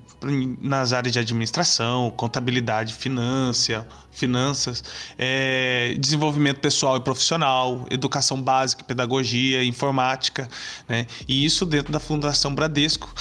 nas 0.62 0.94
áreas 0.94 1.14
de 1.14 1.20
administração, 1.20 2.12
contabilidade, 2.12 2.94
finança, 2.94 3.88
finanças, 4.12 4.84
é, 5.18 5.96
desenvolvimento 6.00 6.60
pessoal 6.60 6.98
e 6.98 7.00
profissional, 7.00 7.86
educação 7.90 8.42
básica, 8.42 8.84
pedagogia, 8.84 9.64
informática, 9.64 10.50
né? 10.88 11.06
E 11.28 11.46
isso 11.46 11.66
dentro 11.66 11.92
da 11.92 12.00
Fundação 12.00 12.54
Bradesco, 12.54 13.14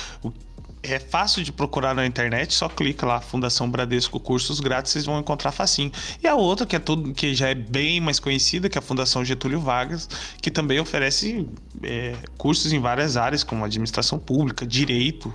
é 0.92 0.98
fácil 0.98 1.42
de 1.42 1.50
procurar 1.50 1.94
na 1.94 2.06
internet, 2.06 2.52
só 2.52 2.68
clica 2.68 3.06
lá, 3.06 3.20
Fundação 3.20 3.70
Bradesco 3.70 4.20
Cursos 4.20 4.60
Grátis, 4.60 4.92
vocês 4.92 5.06
vão 5.06 5.18
encontrar 5.18 5.50
facinho. 5.50 5.90
E 6.22 6.28
a 6.28 6.34
outra, 6.34 6.66
que 6.66 6.76
é 6.76 6.78
tudo 6.78 7.14
que 7.14 7.34
já 7.34 7.48
é 7.48 7.54
bem 7.54 8.00
mais 8.00 8.20
conhecida, 8.20 8.68
que 8.68 8.76
é 8.76 8.80
a 8.80 8.82
Fundação 8.82 9.24
Getúlio 9.24 9.60
Vargas, 9.60 10.08
que 10.42 10.50
também 10.50 10.78
oferece 10.78 11.48
é, 11.82 12.14
cursos 12.36 12.72
em 12.72 12.80
várias 12.80 13.16
áreas, 13.16 13.42
como 13.42 13.64
administração 13.64 14.18
pública, 14.18 14.66
direito, 14.66 15.32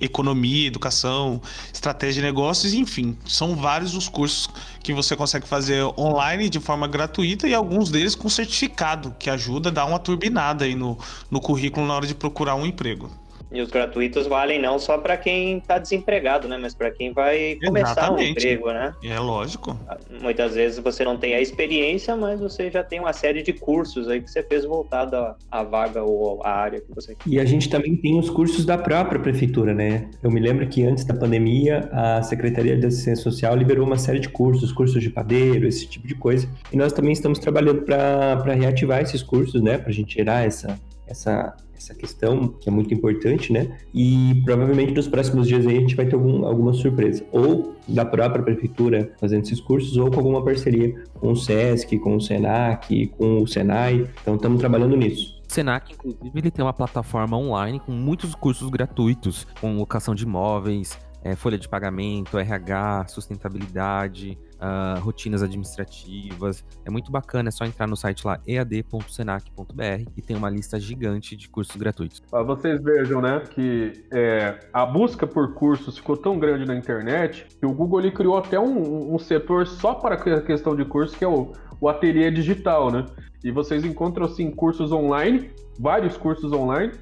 economia, 0.00 0.66
educação, 0.66 1.40
estratégia 1.72 2.22
de 2.22 2.26
negócios, 2.26 2.74
enfim, 2.74 3.16
são 3.26 3.54
vários 3.54 3.94
os 3.94 4.08
cursos 4.08 4.48
que 4.82 4.92
você 4.92 5.14
consegue 5.14 5.46
fazer 5.46 5.84
online 5.98 6.48
de 6.48 6.58
forma 6.58 6.88
gratuita 6.88 7.46
e 7.46 7.54
alguns 7.54 7.90
deles 7.90 8.14
com 8.16 8.28
certificado, 8.28 9.14
que 9.18 9.30
ajuda 9.30 9.68
a 9.68 9.72
dar 9.72 9.84
uma 9.84 9.98
turbinada 9.98 10.64
aí 10.64 10.74
no, 10.74 10.98
no 11.30 11.40
currículo 11.40 11.86
na 11.86 11.94
hora 11.94 12.06
de 12.06 12.14
procurar 12.14 12.56
um 12.56 12.66
emprego. 12.66 13.10
E 13.52 13.60
os 13.60 13.68
gratuitos 13.68 14.26
valem 14.26 14.60
não 14.60 14.78
só 14.78 14.96
para 14.96 15.16
quem 15.16 15.58
está 15.58 15.78
desempregado, 15.78 16.46
né? 16.46 16.56
Mas 16.56 16.74
para 16.74 16.90
quem 16.90 17.12
vai 17.12 17.58
começar 17.64 17.92
Exatamente. 17.92 18.28
um 18.28 18.30
emprego, 18.30 18.72
né? 18.72 18.94
É 19.02 19.18
lógico. 19.18 19.76
Muitas 20.20 20.54
vezes 20.54 20.78
você 20.78 21.04
não 21.04 21.16
tem 21.16 21.34
a 21.34 21.40
experiência, 21.40 22.16
mas 22.16 22.40
você 22.40 22.70
já 22.70 22.84
tem 22.84 23.00
uma 23.00 23.12
série 23.12 23.42
de 23.42 23.52
cursos 23.52 24.08
aí 24.08 24.20
que 24.20 24.30
você 24.30 24.42
fez 24.42 24.64
voltado 24.64 25.16
à, 25.16 25.36
à 25.50 25.62
vaga 25.64 26.02
ou 26.02 26.44
à 26.44 26.50
área 26.50 26.80
que 26.80 26.94
você 26.94 27.14
quer. 27.14 27.28
E 27.28 27.40
a 27.40 27.44
gente 27.44 27.68
também 27.68 27.96
tem 27.96 28.18
os 28.18 28.30
cursos 28.30 28.64
da 28.64 28.78
própria 28.78 29.20
prefeitura, 29.20 29.74
né? 29.74 30.08
Eu 30.22 30.30
me 30.30 30.40
lembro 30.40 30.66
que 30.68 30.84
antes 30.84 31.04
da 31.04 31.14
pandemia, 31.14 31.88
a 31.92 32.22
Secretaria 32.22 32.76
de 32.76 32.86
Assistência 32.86 33.22
Social 33.22 33.56
liberou 33.56 33.84
uma 33.84 33.98
série 33.98 34.20
de 34.20 34.28
cursos, 34.28 34.70
cursos 34.72 35.02
de 35.02 35.10
padeiro, 35.10 35.66
esse 35.66 35.88
tipo 35.88 36.06
de 36.06 36.14
coisa. 36.14 36.48
E 36.72 36.76
nós 36.76 36.92
também 36.92 37.12
estamos 37.12 37.38
trabalhando 37.38 37.82
para 37.82 38.54
reativar 38.54 39.00
esses 39.00 39.22
cursos, 39.22 39.60
né? 39.60 39.76
Para 39.76 39.90
a 39.90 39.92
gente 39.92 40.14
tirar 40.16 40.46
essa, 40.46 40.78
essa 41.06 41.54
essa 41.80 41.94
questão, 41.94 42.48
que 42.48 42.68
é 42.68 42.72
muito 42.72 42.92
importante, 42.92 43.52
né? 43.52 43.78
E 43.92 44.40
provavelmente 44.44 44.92
nos 44.92 45.08
próximos 45.08 45.48
dias 45.48 45.66
aí 45.66 45.78
a 45.78 45.80
gente 45.80 45.96
vai 45.96 46.06
ter 46.06 46.14
algum, 46.14 46.44
alguma 46.44 46.72
surpresa. 46.74 47.24
Ou 47.32 47.74
da 47.88 48.04
própria 48.04 48.42
prefeitura 48.42 49.12
fazendo 49.18 49.42
esses 49.42 49.60
cursos, 49.60 49.96
ou 49.96 50.10
com 50.10 50.18
alguma 50.18 50.44
parceria 50.44 50.94
com 51.14 51.32
o 51.32 51.36
SESC, 51.36 51.98
com 51.98 52.16
o 52.16 52.20
SENAC, 52.20 53.06
com 53.18 53.42
o 53.42 53.46
SENAI. 53.46 54.06
Então 54.22 54.36
estamos 54.36 54.60
trabalhando 54.60 54.96
nisso. 54.96 55.40
O 55.48 55.52
Senac, 55.52 55.92
inclusive, 55.92 56.30
ele 56.38 56.50
tem 56.50 56.64
uma 56.64 56.72
plataforma 56.72 57.36
online 57.36 57.80
com 57.80 57.90
muitos 57.90 58.36
cursos 58.36 58.68
gratuitos, 58.70 59.48
com 59.60 59.76
locação 59.76 60.14
de 60.14 60.22
imóveis, 60.22 60.96
é, 61.24 61.34
folha 61.34 61.58
de 61.58 61.68
pagamento, 61.68 62.38
RH, 62.38 63.06
sustentabilidade, 63.08 64.38
uh, 64.60 65.00
rotinas 65.00 65.42
administrativas. 65.42 66.64
É 66.84 66.90
muito 66.90 67.10
bacana, 67.10 67.48
é 67.48 67.52
só 67.52 67.64
entrar 67.64 67.86
no 67.86 67.96
site 67.96 68.26
lá 68.26 68.38
ead.senac.br 68.46 70.10
e 70.16 70.22
tem 70.22 70.36
uma 70.36 70.50
lista 70.50 70.78
gigante 70.78 71.34
de 71.34 71.48
cursos 71.48 71.76
gratuitos. 71.76 72.22
Vocês 72.30 72.82
vejam, 72.82 73.20
né, 73.20 73.42
que 73.50 73.92
é, 74.12 74.60
a 74.72 74.86
busca 74.86 75.26
por 75.26 75.54
cursos 75.54 75.98
ficou 75.98 76.16
tão 76.16 76.38
grande 76.38 76.66
na 76.66 76.76
internet 76.76 77.46
que 77.58 77.66
o 77.66 77.72
Google 77.72 78.00
ele 78.00 78.10
criou 78.10 78.36
até 78.36 78.58
um, 78.58 79.14
um 79.14 79.18
setor 79.18 79.66
só 79.66 79.94
para 79.94 80.14
a 80.14 80.40
questão 80.40 80.76
de 80.76 80.84
cursos, 80.84 81.16
que 81.16 81.24
é 81.24 81.28
o, 81.28 81.52
o 81.80 81.88
ateliê 81.88 82.30
digital, 82.30 82.90
né? 82.90 83.06
E 83.42 83.50
vocês 83.50 83.84
encontram, 83.84 84.26
assim, 84.26 84.50
cursos 84.50 84.92
online, 84.92 85.50
vários 85.78 86.16
cursos 86.16 86.52
online, 86.52 86.92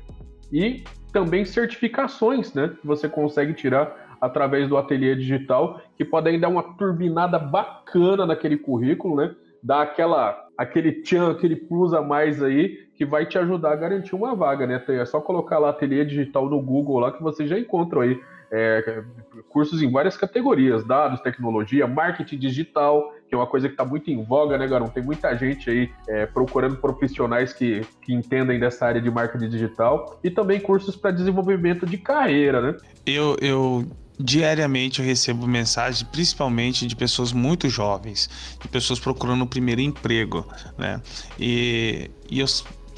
e 0.52 0.84
também 1.12 1.44
certificações, 1.44 2.54
né? 2.54 2.72
Que 2.80 2.86
você 2.86 3.08
consegue 3.08 3.52
tirar 3.54 4.07
através 4.20 4.68
do 4.68 4.76
ateliê 4.76 5.14
digital, 5.14 5.80
que 5.96 6.04
podem 6.04 6.38
dar 6.38 6.48
uma 6.48 6.62
turbinada 6.62 7.38
bacana 7.38 8.26
naquele 8.26 8.56
currículo, 8.56 9.16
né? 9.16 9.34
Dar 9.62 9.82
aquela, 9.82 10.46
aquele 10.56 11.02
tchan, 11.02 11.30
aquele 11.30 11.56
plus 11.56 11.92
a 11.92 12.00
mais 12.00 12.42
aí, 12.42 12.88
que 12.94 13.04
vai 13.04 13.26
te 13.26 13.38
ajudar 13.38 13.72
a 13.72 13.76
garantir 13.76 14.14
uma 14.14 14.34
vaga, 14.34 14.66
né? 14.66 14.82
É 14.88 15.04
só 15.04 15.20
colocar 15.20 15.58
lá 15.58 15.70
ateliê 15.70 16.04
digital 16.04 16.48
no 16.48 16.60
Google 16.60 17.00
lá 17.00 17.12
que 17.12 17.22
você 17.22 17.46
já 17.46 17.58
encontra 17.58 18.02
aí 18.02 18.20
é, 18.50 19.02
cursos 19.48 19.82
em 19.82 19.90
várias 19.90 20.16
categorias, 20.16 20.84
dados, 20.84 21.20
tecnologia, 21.20 21.86
marketing 21.86 22.38
digital, 22.38 23.12
que 23.28 23.34
é 23.34 23.38
uma 23.38 23.46
coisa 23.46 23.68
que 23.68 23.74
está 23.74 23.84
muito 23.84 24.10
em 24.10 24.22
voga, 24.24 24.56
né, 24.56 24.66
Garão? 24.66 24.88
Tem 24.88 25.02
muita 25.02 25.36
gente 25.36 25.68
aí 25.68 25.90
é, 26.08 26.26
procurando 26.26 26.76
profissionais 26.76 27.52
que, 27.52 27.82
que 28.02 28.14
entendem 28.14 28.58
dessa 28.58 28.86
área 28.86 29.00
de 29.00 29.10
marketing 29.10 29.48
digital 29.48 30.18
e 30.24 30.30
também 30.30 30.60
cursos 30.60 30.96
para 30.96 31.10
desenvolvimento 31.10 31.84
de 31.84 31.98
carreira, 31.98 32.60
né? 32.60 32.76
Eu, 33.06 33.36
eu 33.40 33.84
diariamente 34.18 35.00
eu 35.00 35.06
recebo 35.06 35.46
mensagens, 35.46 36.02
principalmente 36.02 36.86
de 36.86 36.96
pessoas 36.96 37.32
muito 37.32 37.68
jovens, 37.68 38.28
de 38.60 38.68
pessoas 38.68 38.98
procurando 38.98 39.42
o 39.42 39.46
primeiro 39.46 39.80
emprego, 39.80 40.46
né? 40.76 41.00
E, 41.38 42.10
e 42.30 42.40
eu, 42.40 42.46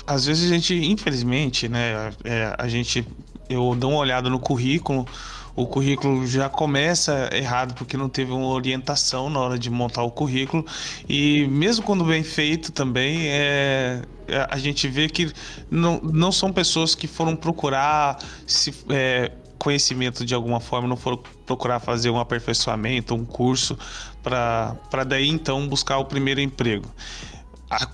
às 0.06 0.24
vezes 0.24 0.50
a 0.50 0.54
gente, 0.54 0.74
infelizmente, 0.74 1.68
né, 1.68 2.12
é, 2.24 2.54
a 2.58 2.68
gente, 2.68 3.06
eu 3.48 3.74
dou 3.74 3.90
uma 3.90 4.00
olhada 4.00 4.30
no 4.30 4.40
currículo, 4.40 5.06
o 5.54 5.66
currículo 5.66 6.26
já 6.26 6.48
começa 6.48 7.28
errado 7.32 7.74
porque 7.74 7.96
não 7.96 8.08
teve 8.08 8.32
uma 8.32 8.46
orientação 8.46 9.28
na 9.28 9.40
hora 9.40 9.58
de 9.58 9.68
montar 9.68 10.02
o 10.02 10.10
currículo 10.10 10.64
e 11.08 11.46
mesmo 11.48 11.84
quando 11.84 12.04
bem 12.04 12.22
feito 12.22 12.72
também 12.72 13.28
é, 13.28 14.02
é 14.28 14.46
a 14.48 14.56
gente 14.58 14.88
vê 14.88 15.08
que 15.08 15.30
não, 15.70 16.00
não 16.00 16.30
são 16.30 16.52
pessoas 16.52 16.94
que 16.94 17.06
foram 17.06 17.34
procurar 17.34 18.18
se 18.46 18.72
é, 18.88 19.32
conhecimento 19.60 20.24
de 20.24 20.34
alguma 20.34 20.58
forma, 20.58 20.88
não 20.88 20.96
for 20.96 21.18
procurar 21.44 21.78
fazer 21.78 22.08
um 22.08 22.18
aperfeiçoamento, 22.18 23.14
um 23.14 23.24
curso, 23.24 23.78
para 24.22 25.04
daí 25.06 25.28
então 25.28 25.68
buscar 25.68 25.98
o 25.98 26.04
primeiro 26.06 26.40
emprego. 26.40 26.88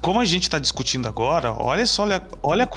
Como 0.01 0.21
a 0.21 0.25
gente 0.25 0.45
está 0.45 0.59
discutindo 0.59 1.07
agora, 1.07 1.53
olha 1.53 1.85
só, 1.85 2.05
olha, 2.05 2.23
olha 2.43 2.69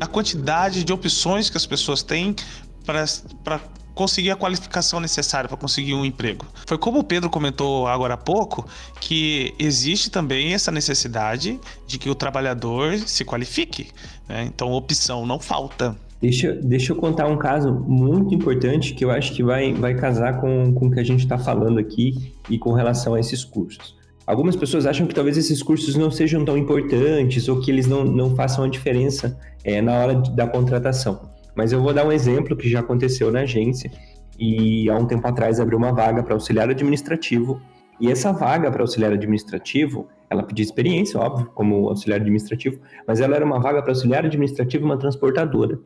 a 0.00 0.06
quantidade 0.06 0.84
de 0.84 0.92
opções 0.92 1.50
que 1.50 1.56
as 1.56 1.66
pessoas 1.66 2.02
têm 2.02 2.36
para 2.84 3.60
conseguir 3.94 4.30
a 4.30 4.36
qualificação 4.36 5.00
necessária 5.00 5.48
para 5.48 5.56
conseguir 5.56 5.94
um 5.94 6.04
emprego. 6.04 6.46
Foi 6.66 6.76
como 6.76 6.98
o 6.98 7.04
Pedro 7.04 7.30
comentou 7.30 7.86
agora 7.88 8.14
há 8.14 8.18
pouco, 8.18 8.68
que 9.00 9.54
existe 9.58 10.10
também 10.10 10.52
essa 10.52 10.70
necessidade 10.70 11.58
de 11.86 11.98
que 11.98 12.10
o 12.10 12.14
trabalhador 12.14 12.98
se 12.98 13.24
qualifique. 13.24 13.90
Né? 14.28 14.44
Então, 14.44 14.70
opção 14.72 15.24
não 15.24 15.40
falta. 15.40 15.96
Deixa, 16.24 16.54
deixa 16.54 16.90
eu 16.90 16.96
contar 16.96 17.26
um 17.26 17.36
caso 17.36 17.70
muito 17.86 18.34
importante 18.34 18.94
que 18.94 19.04
eu 19.04 19.10
acho 19.10 19.34
que 19.34 19.42
vai, 19.42 19.74
vai 19.74 19.94
casar 19.94 20.40
com, 20.40 20.72
com 20.72 20.86
o 20.86 20.90
que 20.90 20.98
a 20.98 21.04
gente 21.04 21.20
está 21.20 21.36
falando 21.36 21.78
aqui 21.78 22.32
e 22.48 22.58
com 22.58 22.72
relação 22.72 23.12
a 23.12 23.20
esses 23.20 23.44
cursos. 23.44 23.94
Algumas 24.26 24.56
pessoas 24.56 24.86
acham 24.86 25.06
que 25.06 25.14
talvez 25.14 25.36
esses 25.36 25.62
cursos 25.62 25.96
não 25.96 26.10
sejam 26.10 26.42
tão 26.42 26.56
importantes 26.56 27.46
ou 27.46 27.60
que 27.60 27.70
eles 27.70 27.86
não, 27.86 28.04
não 28.04 28.34
façam 28.34 28.64
a 28.64 28.68
diferença 28.68 29.38
é, 29.62 29.82
na 29.82 29.98
hora 29.98 30.14
da 30.14 30.46
contratação. 30.46 31.28
Mas 31.54 31.72
eu 31.72 31.82
vou 31.82 31.92
dar 31.92 32.06
um 32.06 32.10
exemplo 32.10 32.56
que 32.56 32.70
já 32.70 32.80
aconteceu 32.80 33.30
na 33.30 33.40
agência 33.40 33.90
e 34.38 34.88
há 34.88 34.96
um 34.96 35.04
tempo 35.04 35.28
atrás 35.28 35.60
abriu 35.60 35.76
uma 35.76 35.92
vaga 35.92 36.22
para 36.22 36.32
auxiliar 36.32 36.70
administrativo 36.70 37.60
e 38.00 38.10
essa 38.10 38.32
vaga 38.32 38.70
para 38.70 38.82
auxiliar 38.82 39.12
administrativo, 39.12 40.08
ela 40.34 40.42
pedia 40.42 40.64
experiência, 40.64 41.18
óbvio, 41.18 41.50
como 41.54 41.88
auxiliar 41.88 42.20
administrativo, 42.20 42.80
mas 43.06 43.20
ela 43.20 43.34
era 43.36 43.44
uma 43.44 43.60
vaga 43.60 43.80
para 43.82 43.92
auxiliar 43.92 44.24
administrativo 44.24 44.84
uma 44.84 44.98
transportadora. 44.98 45.78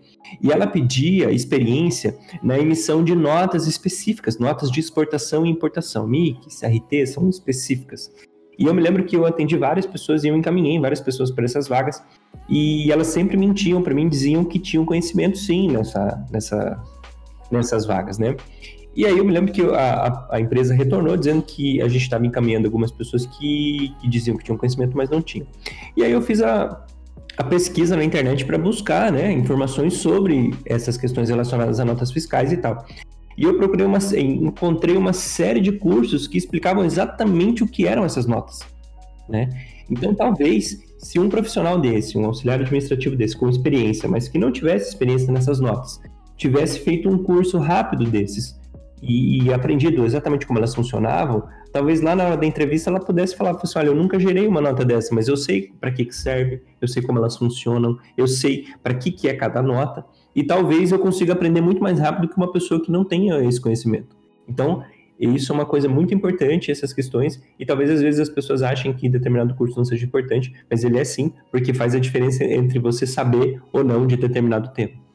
E 0.43 0.51
ela 0.51 0.67
pedia 0.67 1.31
experiência 1.31 2.19
na 2.43 2.59
emissão 2.59 3.05
de 3.05 3.15
notas 3.15 3.67
específicas, 3.67 4.39
notas 4.39 4.71
de 4.71 4.81
exportação 4.81 5.47
e 5.47 5.51
importação. 5.51 6.07
MIC, 6.07 6.49
CRT, 6.49 7.07
são 7.07 7.29
específicas. 7.29 8.11
E 8.59 8.67
eu 8.67 8.75
me 8.75 8.83
lembro 8.83 9.05
que 9.05 9.15
eu 9.15 9.25
atendi 9.25 9.57
várias 9.57 9.87
pessoas 9.87 10.25
e 10.25 10.29
eu 10.29 10.37
encaminhei 10.37 10.81
várias 10.81 11.01
pessoas 11.01 11.31
para 11.31 11.45
essas 11.45 11.69
vagas 11.69 12.03
e 12.49 12.91
elas 12.91 13.07
sempre 13.07 13.37
mentiam 13.37 13.81
para 13.81 13.95
mim, 13.95 14.09
diziam 14.09 14.45
que 14.45 14.59
tinham 14.59 14.85
conhecimento 14.85 15.39
sim 15.39 15.71
nessa, 15.71 16.27
nessa, 16.33 16.83
nessas 17.53 17.87
vagas, 17.87 18.19
né? 18.19 18.35
E 18.99 19.07
aí 19.07 19.17
eu 19.17 19.25
me 19.25 19.33
lembro 19.33 19.53
que 19.53 19.63
a, 19.63 20.27
a, 20.29 20.41
empresa 20.41 20.75
retornou 20.75 21.17
dizendo 21.17 21.41
que 21.41 21.81
a 21.81 21.87
gente 21.87 22.03
estava 22.03 22.27
encaminhando 22.27 22.67
algumas 22.67 22.91
pessoas 22.91 23.25
que, 23.27 23.95
que 24.01 24.09
diziam 24.09 24.37
que 24.37 24.43
tinham 24.43 24.59
conhecimento, 24.59 24.97
mas 24.97 25.09
não 25.09 25.23
tinham. 25.23 25.47
E 25.97 26.03
aí 26.03 26.11
eu 26.11 26.21
fiz 26.21 26.43
a, 26.43 26.85
a 27.37 27.45
pesquisa 27.45 27.95
na 27.95 28.03
internet 28.03 28.45
para 28.45 28.59
buscar 28.59 29.13
né, 29.13 29.31
informações 29.31 29.95
sobre 29.95 30.53
essas 30.67 30.97
questões 30.97 31.29
relacionadas 31.29 31.79
a 31.79 31.85
notas 31.85 32.11
fiscais 32.11 32.51
e 32.51 32.57
tal. 32.57 32.85
E 33.37 33.45
eu 33.45 33.57
procurei 33.57 33.87
uma, 33.87 34.01
encontrei 34.17 34.97
uma 34.97 35.13
série 35.13 35.61
de 35.61 35.71
cursos 35.71 36.27
que 36.27 36.37
explicavam 36.37 36.85
exatamente 36.85 37.63
o 37.63 37.69
que 37.69 37.87
eram 37.87 38.05
essas 38.05 38.27
notas, 38.27 38.63
né? 39.29 39.49
Então, 39.89 40.13
talvez, 40.13 40.77
se 40.99 41.21
um 41.21 41.29
profissional 41.29 41.81
desse, 41.81 42.19
um 42.19 42.27
auxiliar 42.27 42.61
administrativo 42.61 43.15
desse, 43.15 43.37
com 43.37 43.49
experiência, 43.49 44.09
mas 44.09 44.27
que 44.27 44.39
não 44.39 44.51
tivesse 44.51 44.89
experiência 44.89 45.33
nessas 45.33 45.61
notas, 45.61 46.01
tivesse 46.37 46.81
feito 46.81 47.09
um 47.09 47.23
curso 47.23 47.59
rápido 47.59 48.05
desses 48.05 48.59
e, 49.03 49.45
e 49.45 49.53
aprendido 49.53 50.05
exatamente 50.05 50.47
como 50.47 50.59
elas 50.59 50.75
funcionavam, 50.75 51.45
talvez 51.73 52.01
lá 52.01 52.15
na 52.15 52.25
hora 52.25 52.37
da 52.37 52.47
entrevista 52.47 52.91
ela 52.91 53.01
pudesse 53.01 53.37
falar 53.37 53.51
assim, 53.51 53.79
olha, 53.79 53.89
eu 53.89 53.95
nunca 53.95 54.19
gerei 54.19 54.47
uma 54.47 54.61
nota 54.61 54.85
dessa, 54.85 55.15
mas 55.15 55.29
eu 55.29 55.37
sei 55.37 55.73
para 55.81 55.91
que, 55.91 56.05
que 56.05 56.15
serve, 56.15 56.63
eu 56.81 56.89
sei 56.89 57.03
como 57.03 57.19
elas 57.19 57.37
funcionam, 57.37 57.99
eu 58.17 58.27
sei 58.27 58.67
para 58.83 58.95
que, 58.95 59.11
que 59.11 59.29
é 59.29 59.35
cada 59.35 59.63
nota, 59.63 60.05
e 60.35 60.43
talvez 60.43 60.93
eu 60.93 60.99
consiga 60.99 61.33
aprender 61.33 61.61
muito 61.61 61.83
mais 61.83 61.99
rápido 61.99 62.29
que 62.29 62.37
uma 62.37 62.53
pessoa 62.53 62.83
que 62.83 62.91
não 62.91 63.05
tenha 63.05 63.43
esse 63.45 63.61
conhecimento. 63.61 64.17
Então, 64.49 64.85
isso 65.19 65.51
é 65.51 65.55
uma 65.55 65.67
coisa 65.67 65.89
muito 65.89 66.15
importante, 66.15 66.71
essas 66.71 66.93
questões, 66.93 67.43
e 67.59 67.67
talvez 67.67 67.91
às 67.91 68.01
vezes 68.01 68.21
as 68.21 68.29
pessoas 68.29 68.63
achem 68.63 68.93
que 68.93 69.09
determinado 69.09 69.55
curso 69.55 69.77
não 69.77 69.85
seja 69.85 70.07
importante, 70.07 70.55
mas 70.71 70.85
ele 70.85 70.99
é 70.99 71.05
sim, 71.05 71.33
porque 71.51 71.75
faz 71.75 71.95
a 71.95 71.99
diferença 71.99 72.45
entre 72.45 72.79
você 72.79 73.05
saber 73.07 73.61
ou 73.73 73.83
não 73.83 74.07
de 74.07 74.17
determinado 74.17 74.69
tema. 74.73 75.08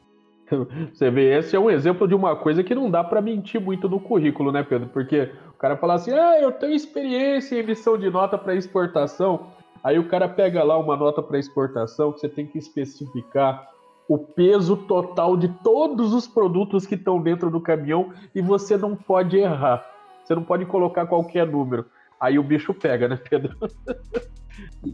Você 0.92 1.10
vê, 1.10 1.38
esse 1.38 1.56
é 1.56 1.58
um 1.58 1.70
exemplo 1.70 2.06
de 2.06 2.14
uma 2.14 2.36
coisa 2.36 2.62
que 2.62 2.74
não 2.74 2.90
dá 2.90 3.02
para 3.02 3.20
mentir 3.20 3.60
muito 3.60 3.88
no 3.88 4.00
currículo, 4.00 4.52
né, 4.52 4.62
Pedro? 4.62 4.88
Porque 4.88 5.30
o 5.50 5.58
cara 5.58 5.76
fala 5.76 5.94
assim: 5.94 6.12
ah, 6.12 6.40
eu 6.40 6.52
tenho 6.52 6.74
experiência 6.74 7.56
em 7.56 7.60
emissão 7.60 7.98
de 7.98 8.10
nota 8.10 8.36
para 8.36 8.54
exportação. 8.54 9.48
Aí 9.82 9.98
o 9.98 10.08
cara 10.08 10.28
pega 10.28 10.62
lá 10.62 10.78
uma 10.78 10.96
nota 10.96 11.22
para 11.22 11.38
exportação 11.38 12.12
que 12.12 12.20
você 12.20 12.28
tem 12.28 12.46
que 12.46 12.58
especificar 12.58 13.68
o 14.08 14.18
peso 14.18 14.76
total 14.76 15.36
de 15.36 15.48
todos 15.62 16.12
os 16.12 16.26
produtos 16.26 16.86
que 16.86 16.94
estão 16.94 17.20
dentro 17.20 17.50
do 17.50 17.60
caminhão 17.60 18.12
e 18.34 18.40
você 18.40 18.76
não 18.76 18.94
pode 18.94 19.36
errar. 19.36 19.84
Você 20.24 20.34
não 20.34 20.42
pode 20.42 20.64
colocar 20.66 21.06
qualquer 21.06 21.46
número. 21.46 21.86
Aí 22.18 22.38
o 22.38 22.42
bicho 22.42 22.72
pega, 22.72 23.08
né, 23.08 23.16
Pedro? 23.16 23.56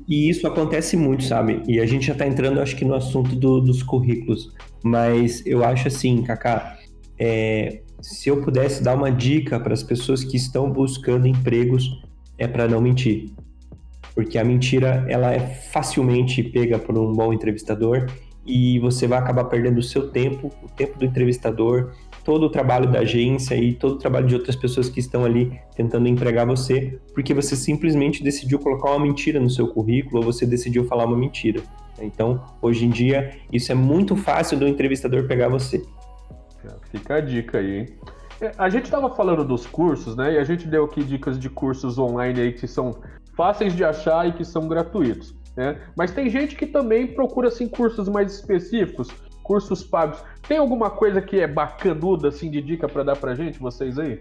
E 0.09 0.29
isso 0.29 0.47
acontece 0.47 0.97
muito, 0.97 1.25
sabe? 1.25 1.63
E 1.67 1.81
a 1.81 1.87
gente 1.87 2.07
já 2.07 2.15
tá 2.15 2.27
entrando, 2.27 2.61
acho 2.61 2.77
que, 2.77 2.85
no 2.85 2.95
assunto 2.95 3.35
do, 3.35 3.61
dos 3.61 3.83
currículos. 3.83 4.53
Mas 4.83 5.45
eu 5.45 5.65
acho 5.65 5.89
assim, 5.89 6.23
Kaká, 6.23 6.79
é, 7.19 7.83
se 8.01 8.29
eu 8.29 8.41
pudesse 8.43 8.83
dar 8.83 8.95
uma 8.95 9.11
dica 9.11 9.59
para 9.61 9.75
as 9.75 9.83
pessoas 9.83 10.25
que 10.25 10.37
estão 10.37 10.71
buscando 10.71 11.27
empregos, 11.27 12.03
é 12.39 12.47
para 12.47 12.67
não 12.67 12.81
mentir. 12.81 13.31
Porque 14.15 14.39
a 14.39 14.45
mentira, 14.45 15.05
ela 15.09 15.33
é 15.33 15.41
facilmente 15.41 16.43
pega 16.43 16.79
por 16.79 16.97
um 16.99 17.13
bom 17.13 17.33
entrevistador 17.33 18.07
e 18.47 18.79
você 18.79 19.07
vai 19.07 19.19
acabar 19.19 19.45
perdendo 19.45 19.79
o 19.79 19.83
seu 19.83 20.11
tempo, 20.11 20.51
o 20.63 20.69
tempo 20.69 20.99
do 20.99 21.05
entrevistador, 21.05 21.93
todo 22.31 22.45
o 22.45 22.49
trabalho 22.49 22.89
da 22.89 23.01
agência 23.01 23.57
e 23.57 23.75
todo 23.75 23.95
o 23.95 23.99
trabalho 23.99 24.25
de 24.25 24.37
outras 24.37 24.55
pessoas 24.55 24.89
que 24.89 25.01
estão 25.01 25.25
ali 25.25 25.61
tentando 25.75 26.07
empregar 26.07 26.47
você, 26.47 26.97
porque 27.13 27.35
você 27.35 27.57
simplesmente 27.57 28.23
decidiu 28.23 28.61
colocar 28.61 28.91
uma 28.91 29.01
mentira 29.01 29.41
no 29.41 29.51
seu 29.51 29.67
currículo 29.67 30.19
ou 30.19 30.23
você 30.23 30.47
decidiu 30.47 30.85
falar 30.85 31.07
uma 31.07 31.17
mentira. 31.17 31.61
Então, 32.01 32.41
hoje 32.63 32.87
em 32.87 32.89
dia, 32.89 33.37
isso 33.53 33.73
é 33.73 33.75
muito 33.75 34.15
fácil 34.15 34.57
do 34.57 34.69
entrevistador 34.69 35.27
pegar 35.27 35.49
você. 35.49 35.83
Fica 36.93 37.17
a 37.17 37.21
dica 37.21 37.59
aí, 37.59 37.79
hein? 37.81 37.87
É, 38.41 38.53
a 38.57 38.69
gente 38.69 38.85
estava 38.85 39.11
falando 39.11 39.45
dos 39.45 39.67
cursos, 39.67 40.15
né? 40.15 40.35
E 40.35 40.39
a 40.39 40.45
gente 40.45 40.69
deu 40.69 40.85
aqui 40.85 41.03
dicas 41.03 41.37
de 41.37 41.51
cursos 41.51 41.99
online 41.99 42.41
aí 42.43 42.53
que 42.53 42.69
são 42.69 42.95
fáceis 43.37 43.75
de 43.75 43.83
achar 43.83 44.29
e 44.29 44.33
que 44.35 44.45
são 44.45 44.69
gratuitos. 44.69 45.35
Né? 45.57 45.81
Mas 45.97 46.13
tem 46.13 46.31
gente 46.31 46.55
que 46.55 46.65
também 46.65 47.09
procura 47.09 47.49
assim, 47.49 47.67
cursos 47.67 48.09
mais 48.09 48.33
específicos, 48.33 49.09
cursos 49.51 49.83
pagos. 49.83 50.21
Tem 50.47 50.59
alguma 50.59 50.89
coisa 50.91 51.21
que 51.21 51.41
é 51.41 51.47
bacanuda 51.49 52.29
assim 52.29 52.49
de 52.49 52.63
dica 52.63 52.89
para 52.89 53.03
dar 53.03 53.17
pra 53.17 53.35
gente, 53.35 53.59
vocês 53.59 53.99
aí? 53.99 54.21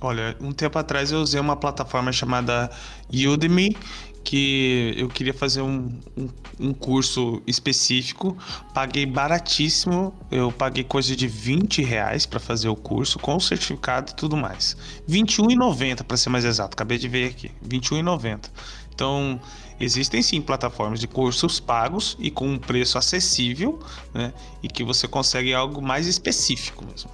Olha, 0.00 0.34
um 0.40 0.50
tempo 0.50 0.78
atrás 0.78 1.12
eu 1.12 1.18
usei 1.18 1.38
uma 1.38 1.56
plataforma 1.56 2.10
chamada 2.10 2.70
Udemy, 3.12 3.76
que 4.24 4.94
eu 4.96 5.08
queria 5.08 5.34
fazer 5.34 5.60
um, 5.60 6.00
um, 6.16 6.28
um, 6.58 6.72
curso 6.72 7.42
específico, 7.46 8.34
paguei 8.72 9.04
baratíssimo, 9.04 10.14
eu 10.30 10.50
paguei 10.50 10.84
coisa 10.84 11.14
de 11.14 11.28
20 11.28 11.82
reais 11.82 12.24
para 12.24 12.40
fazer 12.40 12.70
o 12.70 12.74
curso, 12.74 13.18
com 13.18 13.38
certificado 13.38 14.12
e 14.12 14.14
tudo 14.14 14.38
mais. 14.38 14.74
R$21,90 15.06 16.02
para 16.02 16.16
ser 16.16 16.30
mais 16.30 16.46
exato, 16.46 16.72
acabei 16.72 16.96
de 16.96 17.08
ver 17.08 17.28
aqui, 17.28 17.48
R$21,90. 17.62 18.48
Então, 18.94 19.38
Existem 19.82 20.22
sim 20.22 20.40
plataformas 20.40 21.00
de 21.00 21.08
cursos 21.08 21.58
pagos 21.58 22.16
e 22.20 22.30
com 22.30 22.46
um 22.46 22.56
preço 22.56 22.96
acessível, 22.96 23.80
né? 24.14 24.32
E 24.62 24.68
que 24.68 24.84
você 24.84 25.08
consegue 25.08 25.52
algo 25.52 25.82
mais 25.82 26.06
específico 26.06 26.84
mesmo. 26.84 27.10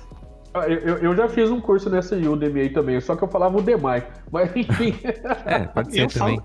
Ah, 0.52 0.68
eu, 0.68 0.98
eu, 0.98 1.16
já 1.16 1.28
fiz 1.28 1.50
um 1.50 1.60
curso 1.60 1.88
nessa 1.88 2.14
Udemy 2.14 2.60
aí 2.60 2.68
também, 2.68 3.00
só 3.00 3.16
que 3.16 3.24
eu 3.24 3.28
falava 3.28 3.56
o 3.56 3.62
DEMAI. 3.62 4.06
Mas 4.30 4.54
enfim. 4.54 4.94
É, 5.46 5.60
pode 5.60 5.92
ser 5.92 6.02
eu 6.02 6.08
também. 6.08 6.40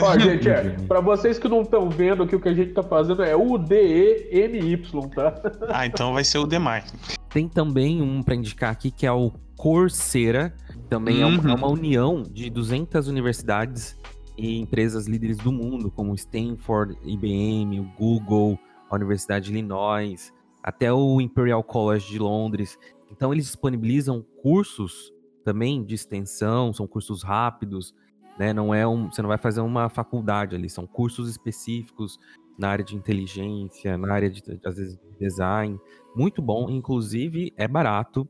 Ó, 0.00 0.18
gente, 0.18 0.48
é, 0.48 0.70
pra 0.88 1.00
vocês 1.00 1.38
que 1.38 1.48
não 1.48 1.62
estão 1.62 1.88
vendo 1.88 2.24
aqui, 2.24 2.34
o 2.34 2.40
que 2.40 2.48
a 2.48 2.54
gente 2.54 2.72
tá 2.72 2.82
fazendo 2.82 3.22
é 3.22 3.36
o 3.36 3.56
D-E-M-Y, 3.56 5.08
tá? 5.10 5.40
Ah, 5.68 5.86
então 5.86 6.12
vai 6.12 6.24
ser 6.24 6.38
o 6.38 6.46
DEMAI. 6.46 6.82
Tem 7.30 7.48
também 7.48 8.02
um 8.02 8.20
pra 8.20 8.34
indicar 8.34 8.72
aqui 8.72 8.90
que 8.90 9.06
é 9.06 9.12
o 9.12 9.30
Coursera. 9.56 10.52
Também 10.88 11.22
uhum. 11.22 11.34
é, 11.34 11.38
uma, 11.38 11.50
é 11.52 11.54
uma 11.54 11.68
união 11.68 12.22
de 12.22 12.50
200 12.50 13.06
universidades 13.06 13.96
e 14.36 14.58
empresas 14.58 15.06
líderes 15.06 15.36
do 15.38 15.52
mundo, 15.52 15.90
como 15.90 16.14
Stanford, 16.14 16.96
IBM, 17.04 17.80
o 17.80 17.84
Google, 17.96 18.58
a 18.90 18.94
Universidade 18.94 19.46
de 19.46 19.52
Illinois, 19.52 20.32
até 20.62 20.92
o 20.92 21.20
Imperial 21.20 21.62
College 21.62 22.08
de 22.08 22.18
Londres. 22.18 22.78
Então, 23.10 23.32
eles 23.32 23.46
disponibilizam 23.46 24.24
cursos 24.42 25.12
também 25.44 25.84
de 25.84 25.94
extensão, 25.94 26.72
são 26.72 26.86
cursos 26.86 27.22
rápidos, 27.22 27.94
né? 28.38 28.52
Não 28.52 28.74
é 28.74 28.86
um, 28.86 29.10
você 29.10 29.20
não 29.20 29.28
vai 29.28 29.38
fazer 29.38 29.60
uma 29.60 29.88
faculdade 29.88 30.54
ali, 30.54 30.68
são 30.70 30.86
cursos 30.86 31.28
específicos 31.28 32.18
na 32.58 32.68
área 32.68 32.84
de 32.84 32.94
inteligência, 32.94 33.96
na 33.98 34.12
área 34.12 34.30
de 34.30 34.42
às 34.64 34.76
vezes 34.76 34.98
design, 35.18 35.78
muito 36.14 36.42
bom, 36.42 36.68
inclusive 36.70 37.52
é 37.56 37.66
barato 37.66 38.28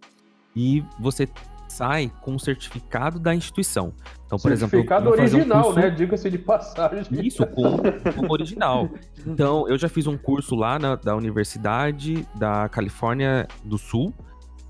e 0.54 0.84
você 1.00 1.28
sai 1.72 2.12
com 2.20 2.34
o 2.34 2.40
certificado 2.40 3.18
da 3.18 3.34
instituição. 3.34 3.92
Então, 4.26 4.38
por 4.38 4.56
certificado 4.56 5.08
exemplo, 5.14 5.38
original, 5.38 5.60
um 5.60 5.62
curso... 5.64 5.80
né? 5.80 5.90
Diga-se 5.90 6.30
de 6.30 6.38
passagem. 6.38 7.26
Isso, 7.26 7.46
com, 7.46 7.78
com 7.78 8.32
original. 8.32 8.88
Então, 9.26 9.68
eu 9.68 9.78
já 9.78 9.88
fiz 9.88 10.06
um 10.06 10.16
curso 10.16 10.54
lá 10.54 10.78
na, 10.78 10.96
da 10.96 11.16
Universidade 11.16 12.26
da 12.34 12.68
Califórnia 12.68 13.48
do 13.64 13.78
Sul. 13.78 14.12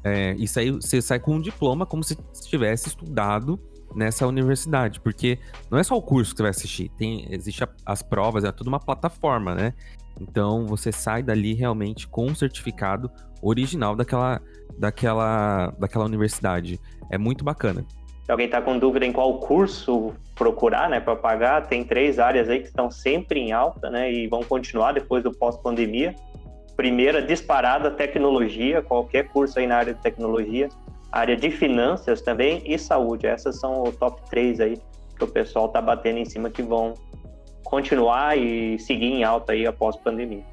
É, 0.04 0.34
e 0.36 0.46
aí 0.56 0.70
você 0.70 1.00
sai 1.00 1.20
com 1.20 1.36
um 1.36 1.40
diploma 1.40 1.86
como 1.86 2.02
se 2.02 2.16
tivesse 2.48 2.88
estudado 2.88 3.58
nessa 3.94 4.26
universidade, 4.26 5.00
porque 5.00 5.38
não 5.70 5.78
é 5.78 5.82
só 5.82 5.96
o 5.96 6.02
curso 6.02 6.32
que 6.32 6.38
você 6.38 6.42
vai 6.42 6.50
assistir, 6.50 6.88
tem 6.96 7.26
existe 7.30 7.62
a, 7.62 7.68
as 7.84 8.02
provas, 8.02 8.42
é 8.42 8.50
tudo 8.50 8.68
uma 8.68 8.80
plataforma, 8.80 9.54
né? 9.54 9.74
Então 10.20 10.66
você 10.66 10.90
sai 10.90 11.22
dali 11.22 11.54
realmente 11.54 12.06
com 12.08 12.26
um 12.26 12.34
certificado 12.34 13.10
original 13.40 13.96
daquela 13.96 14.40
daquela, 14.78 15.72
daquela 15.78 16.04
universidade. 16.04 16.80
É 17.10 17.18
muito 17.18 17.44
bacana. 17.44 17.84
Se 18.24 18.30
alguém 18.30 18.46
está 18.46 18.62
com 18.62 18.78
dúvida 18.78 19.04
em 19.04 19.12
qual 19.12 19.38
curso 19.38 20.12
procurar, 20.34 20.88
né, 20.88 21.00
para 21.00 21.16
pagar, 21.16 21.66
tem 21.66 21.84
três 21.84 22.18
áreas 22.18 22.48
aí 22.48 22.60
que 22.60 22.68
estão 22.68 22.90
sempre 22.90 23.40
em 23.40 23.52
alta, 23.52 23.90
né, 23.90 24.12
e 24.12 24.26
vão 24.26 24.42
continuar 24.42 24.92
depois 24.92 25.22
do 25.22 25.32
pós-pandemia. 25.32 26.14
Primeira, 26.76 27.20
disparada 27.20 27.90
tecnologia, 27.90 28.80
qualquer 28.80 29.28
curso 29.28 29.58
aí 29.58 29.66
na 29.66 29.76
área 29.76 29.94
de 29.94 30.00
tecnologia, 30.00 30.68
área 31.10 31.36
de 31.36 31.50
finanças 31.50 32.22
também 32.22 32.62
e 32.64 32.78
saúde. 32.78 33.26
Essas 33.26 33.60
são 33.60 33.82
o 33.82 33.92
top 33.92 34.22
três 34.30 34.58
aí 34.60 34.78
que 35.16 35.24
o 35.24 35.28
pessoal 35.28 35.66
está 35.66 35.82
batendo 35.82 36.18
em 36.18 36.24
cima 36.24 36.48
que 36.48 36.62
vão 36.62 36.94
continuar 37.62 38.38
e 38.38 38.78
seguir 38.78 39.06
em 39.06 39.24
alta 39.24 39.52
aí 39.52 39.66
após 39.66 39.96
a 39.96 39.98
pandemia. 39.98 40.44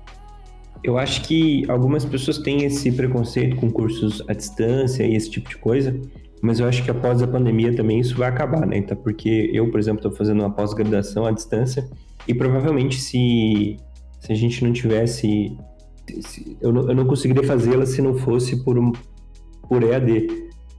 Eu 0.83 0.97
acho 0.97 1.21
que 1.23 1.69
algumas 1.69 2.05
pessoas 2.05 2.37
têm 2.37 2.63
esse 2.63 2.91
preconceito 2.91 3.55
com 3.57 3.69
cursos 3.69 4.23
à 4.27 4.33
distância 4.33 5.03
e 5.03 5.15
esse 5.15 5.29
tipo 5.29 5.49
de 5.49 5.57
coisa, 5.57 5.99
mas 6.41 6.59
eu 6.59 6.67
acho 6.67 6.83
que 6.83 6.91
após 6.91 7.21
a 7.21 7.27
pandemia 7.27 7.75
também 7.75 7.99
isso 7.99 8.15
vai 8.15 8.29
acabar, 8.29 8.65
né? 8.65 8.77
Então, 8.77 8.95
porque 8.95 9.49
eu, 9.53 9.69
por 9.69 9.79
exemplo, 9.79 9.99
estou 9.99 10.11
fazendo 10.11 10.39
uma 10.39 10.49
pós-graduação 10.49 11.25
à 11.25 11.31
distância 11.31 11.87
e 12.27 12.33
provavelmente 12.33 12.99
se, 12.99 13.77
se 14.19 14.31
a 14.31 14.35
gente 14.35 14.63
não 14.63 14.71
tivesse. 14.71 15.57
Se, 16.21 16.57
eu, 16.61 16.71
não, 16.71 16.87
eu 16.87 16.95
não 16.95 17.05
conseguiria 17.05 17.43
fazê-la 17.43 17.85
se 17.85 18.01
não 18.01 18.17
fosse 18.17 18.63
por, 18.63 18.79
um, 18.79 18.93
por 19.67 19.83
EAD, 19.83 20.27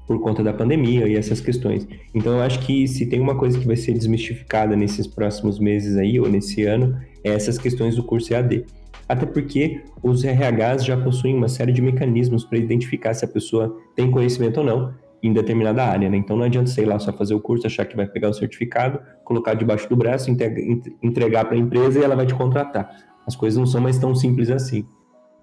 por 0.06 0.18
conta 0.20 0.42
da 0.42 0.52
pandemia 0.52 1.06
e 1.06 1.14
essas 1.14 1.40
questões. 1.40 1.86
Então, 2.14 2.32
eu 2.32 2.40
acho 2.40 2.58
que 2.60 2.88
se 2.88 3.06
tem 3.06 3.20
uma 3.20 3.36
coisa 3.36 3.58
que 3.58 3.66
vai 3.66 3.76
ser 3.76 3.92
desmistificada 3.92 4.74
nesses 4.74 5.06
próximos 5.06 5.58
meses 5.58 5.96
aí, 5.96 6.18
ou 6.18 6.28
nesse 6.28 6.64
ano, 6.64 6.98
é 7.22 7.30
essas 7.30 7.58
questões 7.58 7.96
do 7.96 8.02
curso 8.02 8.32
EAD. 8.32 8.64
Até 9.10 9.26
porque 9.26 9.82
os 10.04 10.22
RHs 10.22 10.84
já 10.84 10.96
possuem 10.96 11.34
uma 11.34 11.48
série 11.48 11.72
de 11.72 11.82
mecanismos 11.82 12.44
para 12.44 12.56
identificar 12.56 13.12
se 13.12 13.24
a 13.24 13.28
pessoa 13.28 13.76
tem 13.96 14.08
conhecimento 14.08 14.58
ou 14.58 14.64
não 14.64 14.94
em 15.20 15.32
determinada 15.32 15.82
área, 15.82 16.08
né? 16.08 16.16
Então 16.16 16.36
não 16.36 16.44
adianta, 16.44 16.70
sei 16.70 16.84
lá, 16.86 16.96
só 16.96 17.12
fazer 17.12 17.34
o 17.34 17.40
curso, 17.40 17.66
achar 17.66 17.84
que 17.86 17.96
vai 17.96 18.06
pegar 18.06 18.28
o 18.28 18.32
certificado, 18.32 19.00
colocar 19.24 19.54
debaixo 19.54 19.88
do 19.88 19.96
braço, 19.96 20.30
entregar 20.30 21.44
para 21.44 21.56
a 21.56 21.58
empresa 21.58 21.98
e 21.98 22.04
ela 22.04 22.14
vai 22.14 22.24
te 22.24 22.36
contratar. 22.36 22.88
As 23.26 23.34
coisas 23.34 23.58
não 23.58 23.66
são 23.66 23.80
mais 23.80 23.98
tão 23.98 24.14
simples 24.14 24.48
assim. 24.48 24.86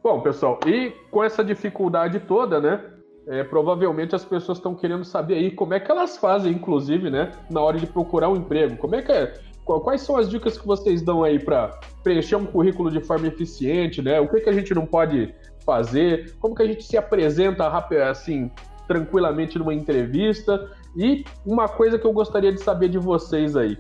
Bom, 0.02 0.22
pessoal, 0.22 0.62
e 0.66 0.94
com 1.12 1.22
essa 1.22 1.44
dificuldade 1.44 2.22
toda, 2.22 2.62
né? 2.62 2.80
É, 3.28 3.44
provavelmente 3.44 4.16
as 4.16 4.24
pessoas 4.24 4.60
estão 4.60 4.74
querendo 4.76 5.04
saber 5.04 5.34
aí 5.34 5.52
como 5.52 5.74
é 5.74 5.82
que 5.82 5.92
elas 5.92 6.16
fazem, 6.16 6.54
inclusive, 6.54 7.10
né? 7.10 7.34
Na 7.52 7.60
hora 7.60 7.78
de 7.78 7.86
procurar 7.86 8.30
um 8.30 8.38
emprego. 8.38 8.78
Como 8.78 8.96
é 8.96 9.02
que 9.02 9.12
é? 9.12 9.34
Quais 9.68 10.02
são 10.02 10.18
as 10.18 10.30
dicas 10.30 10.58
que 10.58 10.66
vocês 10.66 11.02
dão 11.02 11.24
aí 11.24 11.38
para 11.38 11.80
preencher 12.04 12.36
um 12.36 12.46
currículo 12.46 12.90
de 12.90 13.02
forma 13.02 13.28
eficiente, 13.28 14.02
né? 14.02 14.20
O 14.20 14.28
que, 14.28 14.42
que 14.42 14.50
a 14.50 14.54
gente 14.54 14.74
não 14.74 14.86
pode 14.86 15.34
fazer? 15.66 16.36
Como 16.40 16.56
que 16.56 16.64
a 16.64 16.68
gente 16.68 16.84
se 16.84 16.98
apresenta 16.98 17.68
assim 18.10 18.50
tranquilamente 18.88 19.60
numa 19.60 19.74
entrevista. 19.74 20.72
E 20.96 21.26
uma 21.46 21.68
coisa 21.68 22.00
que 22.00 22.08
eu 22.08 22.14
gostaria 22.14 22.52
de 22.52 22.62
saber 22.62 22.90
de 22.90 22.98
vocês 22.98 23.56
aí: 23.56 23.78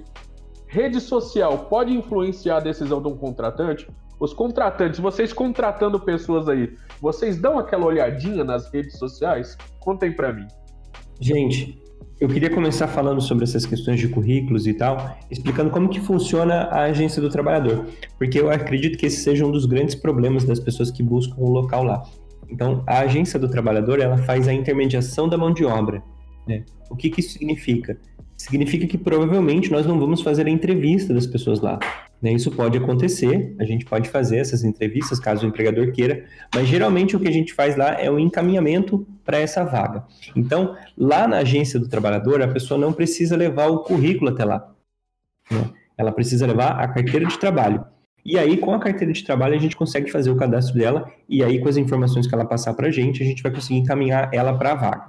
rede 0.68 1.00
social 1.00 1.58
pode 1.70 1.94
influenciar 1.94 2.58
a 2.58 2.60
decisão 2.60 3.02
de 3.02 3.08
um 3.08 3.18
contratante? 3.18 3.88
Os 4.20 4.34
contratantes, 4.34 5.00
vocês 5.00 5.32
contratando 5.32 6.00
pessoas 6.00 6.50
aí, 6.50 6.76
vocês 7.00 7.40
dão 7.40 7.58
aquela 7.58 7.86
olhadinha 7.86 8.44
nas 8.44 8.72
redes 8.72 8.98
sociais? 8.98 9.56
Contem 9.80 10.12
para 10.12 10.34
mim. 10.34 10.48
Gente, 11.20 11.80
eu 12.20 12.28
queria 12.28 12.50
começar 12.50 12.88
falando 12.88 13.22
sobre 13.22 13.44
essas 13.44 13.66
questões 13.66 14.00
de 14.00 14.08
currículos 14.08 14.66
e 14.66 14.74
tal, 14.74 15.18
explicando 15.30 15.70
como 15.70 15.88
que 15.88 16.00
funciona 16.00 16.64
a 16.64 16.84
agência 16.84 17.22
do 17.22 17.30
trabalhador, 17.30 17.86
porque 18.18 18.40
eu 18.40 18.50
acredito 18.50 18.98
que 18.98 19.06
esse 19.06 19.18
seja 19.18 19.46
um 19.46 19.52
dos 19.52 19.66
grandes 19.66 19.94
problemas 19.94 20.44
das 20.44 20.60
pessoas 20.60 20.90
que 20.90 21.04
buscam 21.04 21.36
o 21.38 21.48
um 21.48 21.52
local 21.52 21.84
lá. 21.84 22.04
Então, 22.50 22.84
a 22.88 23.00
agência 23.00 23.40
do 23.40 23.48
trabalhador 23.48 24.00
ela 24.00 24.18
faz 24.18 24.48
a 24.48 24.54
intermediação 24.54 25.30
da 25.30 25.38
mão 25.38 25.54
de 25.54 25.64
obra. 25.64 26.02
Né? 26.48 26.64
O 26.90 26.96
que, 26.96 27.10
que 27.10 27.20
isso 27.20 27.34
significa? 27.34 28.00
Significa 28.38 28.86
que 28.86 28.98
provavelmente 28.98 29.72
nós 29.72 29.86
não 29.86 30.00
vamos 30.00 30.22
fazer 30.22 30.46
a 30.46 30.50
entrevista 30.50 31.12
das 31.14 31.26
pessoas 31.26 31.60
lá. 31.60 31.80
Né? 32.22 32.34
Isso 32.34 32.52
pode 32.52 32.78
acontecer, 32.78 33.56
a 33.60 33.64
gente 33.64 33.84
pode 33.84 34.10
fazer 34.10 34.38
essas 34.38 34.64
entrevistas 34.64 35.20
caso 35.20 35.46
o 35.46 35.50
empregador 35.50 35.92
queira, 35.92 36.26
mas 36.54 36.68
geralmente 36.68 37.16
o 37.16 37.20
que 37.20 37.28
a 37.28 37.32
gente 37.32 37.54
faz 37.54 37.76
lá 37.76 38.00
é 38.00 38.10
o 38.10 38.20
encaminhamento 38.20 39.08
para 39.26 39.40
essa 39.40 39.64
vaga. 39.64 40.06
Então, 40.36 40.76
lá 40.96 41.28
na 41.28 41.38
agência 41.38 41.80
do 41.80 41.90
trabalhador, 41.90 42.42
a 42.42 42.48
pessoa 42.48 42.80
não 42.80 42.94
precisa 42.94 43.36
levar 43.36 43.68
o 43.68 43.80
currículo 43.80 44.30
até 44.30 44.46
lá. 44.46 44.72
Né? 45.52 45.70
Ela 45.98 46.12
precisa 46.12 46.46
levar 46.46 46.80
a 46.80 46.88
carteira 46.88 47.26
de 47.26 47.38
trabalho. 47.40 47.84
E 48.24 48.38
aí, 48.38 48.58
com 48.58 48.74
a 48.74 48.80
carteira 48.80 49.14
de 49.14 49.24
trabalho, 49.24 49.56
a 49.56 49.60
gente 49.60 49.76
consegue 49.76 50.12
fazer 50.12 50.30
o 50.30 50.36
cadastro 50.36 50.78
dela, 50.78 51.10
e 51.30 51.42
aí, 51.44 51.60
com 51.60 51.70
as 51.70 51.78
informações 51.78 52.28
que 52.28 52.36
ela 52.36 52.46
passar 52.46 52.74
para 52.74 52.88
a 52.88 52.92
gente, 52.92 53.24
a 53.24 53.26
gente 53.26 53.42
vai 53.42 53.52
conseguir 53.52 53.80
encaminhar 53.80 54.30
ela 54.34 54.56
para 54.58 54.74
a 54.74 54.76
vaga. 54.76 55.06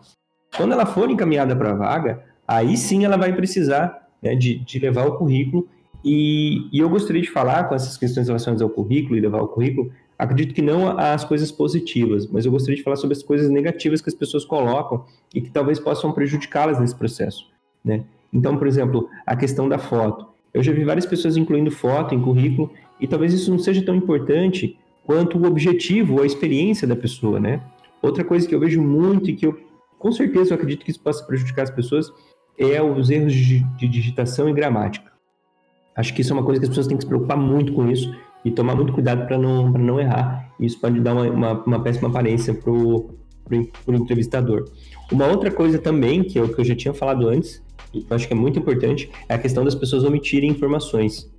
Quando 0.56 0.72
ela 0.72 0.86
for 0.86 1.10
encaminhada 1.10 1.54
para 1.54 1.72
a 1.72 1.74
vaga, 1.74 2.24
aí 2.48 2.76
sim 2.76 3.04
ela 3.04 3.18
vai 3.18 3.34
precisar 3.34 4.08
né, 4.22 4.34
de, 4.34 4.58
de 4.58 4.78
levar 4.78 5.06
o 5.06 5.16
currículo. 5.16 5.68
E, 6.02 6.66
e 6.72 6.78
eu 6.78 6.88
gostaria 6.88 7.20
de 7.20 7.30
falar 7.30 7.64
com 7.64 7.74
essas 7.74 7.96
questões 7.98 8.26
relacionadas 8.26 8.62
ao 8.62 8.70
currículo 8.70 9.16
e 9.16 9.20
levar 9.20 9.42
o 9.42 9.48
currículo, 9.48 9.92
acredito 10.18 10.54
que 10.54 10.62
não 10.62 10.98
as 10.98 11.24
coisas 11.24 11.52
positivas, 11.52 12.26
mas 12.26 12.46
eu 12.46 12.50
gostaria 12.50 12.76
de 12.76 12.82
falar 12.82 12.96
sobre 12.96 13.16
as 13.16 13.22
coisas 13.22 13.50
negativas 13.50 14.00
que 14.00 14.08
as 14.08 14.14
pessoas 14.14 14.44
colocam 14.44 15.04
e 15.34 15.40
que 15.40 15.50
talvez 15.50 15.78
possam 15.78 16.12
prejudicá-las 16.12 16.80
nesse 16.80 16.94
processo. 16.94 17.46
Né? 17.84 18.04
Então, 18.32 18.56
por 18.56 18.66
exemplo, 18.66 19.08
a 19.26 19.36
questão 19.36 19.68
da 19.68 19.78
foto. 19.78 20.26
Eu 20.52 20.62
já 20.62 20.72
vi 20.72 20.82
várias 20.84 21.06
pessoas 21.06 21.36
incluindo 21.36 21.70
foto 21.70 22.14
em 22.14 22.22
currículo 22.22 22.70
e 23.00 23.06
talvez 23.06 23.32
isso 23.32 23.50
não 23.50 23.58
seja 23.58 23.84
tão 23.84 23.94
importante 23.94 24.78
quanto 25.04 25.38
o 25.38 25.46
objetivo 25.46 26.16
ou 26.16 26.22
a 26.22 26.26
experiência 26.26 26.86
da 26.86 26.96
pessoa, 26.96 27.38
né? 27.38 27.62
Outra 28.02 28.24
coisa 28.24 28.46
que 28.46 28.54
eu 28.54 28.60
vejo 28.60 28.82
muito 28.82 29.30
e 29.30 29.34
que 29.34 29.46
eu 29.46 29.58
com 29.98 30.12
certeza 30.12 30.52
eu 30.52 30.54
acredito 30.54 30.84
que 30.84 30.90
isso 30.90 31.00
possa 31.00 31.24
prejudicar 31.24 31.62
as 31.62 31.70
pessoas 31.70 32.12
é 32.58 32.82
os 32.82 33.10
erros 33.10 33.32
de, 33.32 33.60
de 33.60 33.88
digitação 33.88 34.48
e 34.48 34.52
gramática. 34.52 35.10
Acho 35.96 36.14
que 36.14 36.22
isso 36.22 36.32
é 36.32 36.36
uma 36.36 36.44
coisa 36.44 36.60
que 36.60 36.64
as 36.64 36.68
pessoas 36.68 36.86
têm 36.86 36.96
que 36.96 37.02
se 37.02 37.08
preocupar 37.08 37.36
muito 37.36 37.72
com 37.72 37.90
isso 37.90 38.14
e 38.44 38.50
tomar 38.50 38.74
muito 38.74 38.92
cuidado 38.92 39.26
para 39.26 39.36
não, 39.36 39.70
não 39.70 40.00
errar. 40.00 40.52
Isso 40.58 40.80
pode 40.80 41.00
dar 41.00 41.12
uma, 41.12 41.28
uma, 41.28 41.52
uma 41.64 41.82
péssima 41.82 42.08
aparência 42.08 42.54
para 42.54 42.70
o 42.70 43.10
entrevistador. 43.88 44.64
Uma 45.10 45.26
outra 45.26 45.50
coisa 45.50 45.78
também, 45.78 46.22
que 46.22 46.38
eu, 46.38 46.52
que 46.52 46.60
eu 46.60 46.64
já 46.64 46.74
tinha 46.74 46.94
falado 46.94 47.28
antes, 47.28 47.62
e 47.92 48.02
que 48.02 48.12
eu 48.12 48.14
acho 48.14 48.26
que 48.26 48.32
é 48.32 48.36
muito 48.36 48.58
importante, 48.58 49.10
é 49.28 49.34
a 49.34 49.38
questão 49.38 49.64
das 49.64 49.74
pessoas 49.74 50.04
omitirem 50.04 50.50
informações. 50.50 51.30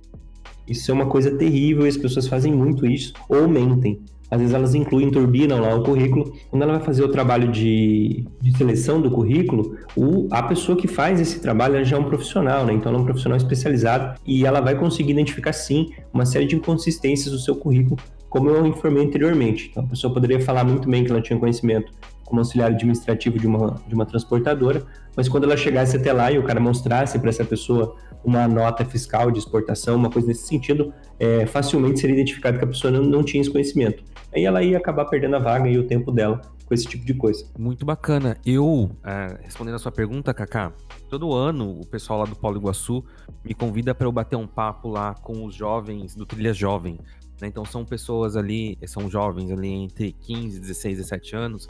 Isso 0.66 0.90
é 0.90 0.94
uma 0.94 1.06
coisa 1.06 1.36
terrível 1.36 1.86
e 1.86 1.88
as 1.88 1.96
pessoas 1.96 2.28
fazem 2.28 2.52
muito 2.52 2.86
isso 2.86 3.12
ou 3.28 3.48
mentem. 3.48 4.00
Às 4.30 4.38
vezes 4.38 4.54
elas 4.54 4.74
incluem, 4.74 5.10
turbinam 5.10 5.60
lá 5.60 5.74
o 5.74 5.82
currículo. 5.82 6.32
Quando 6.50 6.62
ela 6.62 6.74
vai 6.74 6.82
fazer 6.82 7.02
o 7.02 7.08
trabalho 7.08 7.50
de, 7.50 8.24
de 8.40 8.56
seleção 8.56 9.00
do 9.00 9.10
currículo, 9.10 9.76
o, 9.96 10.28
a 10.30 10.42
pessoa 10.42 10.78
que 10.78 10.86
faz 10.86 11.20
esse 11.20 11.40
trabalho 11.40 11.84
já 11.84 11.96
é 11.96 12.00
um 12.00 12.04
profissional, 12.04 12.64
né? 12.64 12.72
Então 12.72 12.90
ela 12.90 12.98
é 12.98 13.02
um 13.02 13.04
profissional 13.04 13.36
especializado 13.36 14.18
e 14.24 14.46
ela 14.46 14.60
vai 14.60 14.76
conseguir 14.76 15.10
identificar 15.10 15.52
sim 15.52 15.90
uma 16.12 16.24
série 16.24 16.46
de 16.46 16.54
inconsistências 16.54 17.32
do 17.32 17.38
seu 17.38 17.56
currículo, 17.56 17.98
como 18.28 18.48
eu 18.48 18.64
informei 18.64 19.04
anteriormente. 19.04 19.68
Então 19.70 19.82
a 19.82 19.86
pessoa 19.86 20.12
poderia 20.14 20.40
falar 20.40 20.62
muito 20.62 20.88
bem 20.88 21.04
que 21.04 21.10
ela 21.10 21.20
tinha 21.20 21.38
conhecimento 21.38 21.92
como 22.30 22.40
auxiliar 22.40 22.70
administrativo 22.70 23.40
de 23.40 23.46
uma, 23.46 23.82
de 23.88 23.92
uma 23.92 24.06
transportadora, 24.06 24.84
mas 25.16 25.28
quando 25.28 25.44
ela 25.44 25.56
chegasse 25.56 25.96
até 25.96 26.12
lá 26.12 26.30
e 26.30 26.38
o 26.38 26.44
cara 26.44 26.60
mostrasse 26.60 27.18
para 27.18 27.28
essa 27.28 27.44
pessoa 27.44 27.96
uma 28.24 28.46
nota 28.46 28.84
fiscal 28.84 29.30
de 29.32 29.40
exportação, 29.40 29.96
uma 29.96 30.10
coisa 30.10 30.28
nesse 30.28 30.46
sentido, 30.46 30.94
é, 31.18 31.44
facilmente 31.46 31.98
seria 31.98 32.14
identificado 32.14 32.56
que 32.56 32.64
a 32.64 32.68
pessoa 32.68 32.92
não, 32.92 33.02
não 33.02 33.24
tinha 33.24 33.40
esse 33.40 33.50
conhecimento. 33.50 34.04
Aí 34.34 34.44
ela 34.44 34.62
ia 34.62 34.78
acabar 34.78 35.04
perdendo 35.06 35.36
a 35.36 35.38
vaga 35.38 35.68
e 35.68 35.78
o 35.78 35.86
tempo 35.86 36.12
dela 36.12 36.40
com 36.70 36.74
esse 36.74 36.86
tipo 36.86 37.04
de 37.04 37.14
coisa. 37.14 37.44
Muito 37.58 37.84
bacana. 37.84 38.36
Eu, 38.46 38.90
é, 39.04 39.40
respondendo 39.42 39.74
a 39.74 39.78
sua 39.78 39.90
pergunta, 39.90 40.32
Kaká, 40.32 40.72
todo 41.08 41.32
ano 41.34 41.80
o 41.80 41.84
pessoal 41.84 42.20
lá 42.20 42.24
do 42.24 42.36
Paulo 42.36 42.58
Iguaçu 42.58 43.04
me 43.44 43.52
convida 43.54 43.92
para 43.92 44.06
eu 44.06 44.12
bater 44.12 44.36
um 44.36 44.46
papo 44.46 44.88
lá 44.88 45.14
com 45.14 45.44
os 45.44 45.54
jovens 45.54 46.14
do 46.14 46.24
Trilha 46.24 46.54
Jovem. 46.54 46.96
Né? 47.40 47.48
Então 47.48 47.64
são 47.64 47.84
pessoas 47.84 48.36
ali, 48.36 48.78
são 48.86 49.10
jovens 49.10 49.50
ali 49.50 49.68
entre 49.68 50.12
15, 50.12 50.60
16, 50.60 50.98
17 50.98 51.36
anos, 51.36 51.66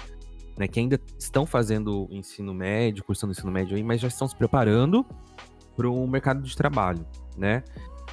né, 0.58 0.68
que 0.68 0.78
ainda 0.78 1.00
estão 1.18 1.46
fazendo 1.46 2.06
ensino 2.10 2.52
médio, 2.52 3.02
cursando 3.02 3.32
ensino 3.32 3.50
médio 3.50 3.76
aí, 3.76 3.82
mas 3.82 4.02
já 4.02 4.08
estão 4.08 4.28
se 4.28 4.36
preparando 4.36 5.06
para 5.74 5.88
o 5.88 6.06
mercado 6.06 6.42
de 6.42 6.54
trabalho, 6.54 7.06
né? 7.38 7.62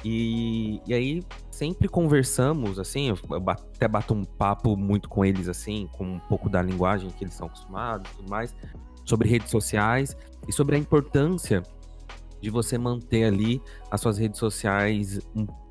E, 0.04 0.80
e 0.86 0.94
aí 0.94 1.22
sempre 1.50 1.88
conversamos, 1.88 2.78
assim, 2.78 3.08
eu 3.08 3.18
até 3.48 3.88
bato 3.88 4.14
um 4.14 4.24
papo 4.24 4.76
muito 4.76 5.08
com 5.08 5.24
eles, 5.24 5.48
assim, 5.48 5.88
com 5.92 6.04
um 6.04 6.18
pouco 6.20 6.48
da 6.48 6.62
linguagem 6.62 7.10
que 7.10 7.24
eles 7.24 7.34
são 7.34 7.46
acostumados 7.46 8.10
e 8.10 8.16
tudo 8.16 8.30
mais, 8.30 8.54
sobre 9.04 9.28
redes 9.28 9.50
sociais 9.50 10.16
e 10.46 10.52
sobre 10.52 10.76
a 10.76 10.78
importância 10.78 11.62
de 12.40 12.50
você 12.50 12.78
manter 12.78 13.24
ali 13.24 13.60
as 13.90 14.00
suas 14.00 14.18
redes 14.18 14.38
sociais, 14.38 15.20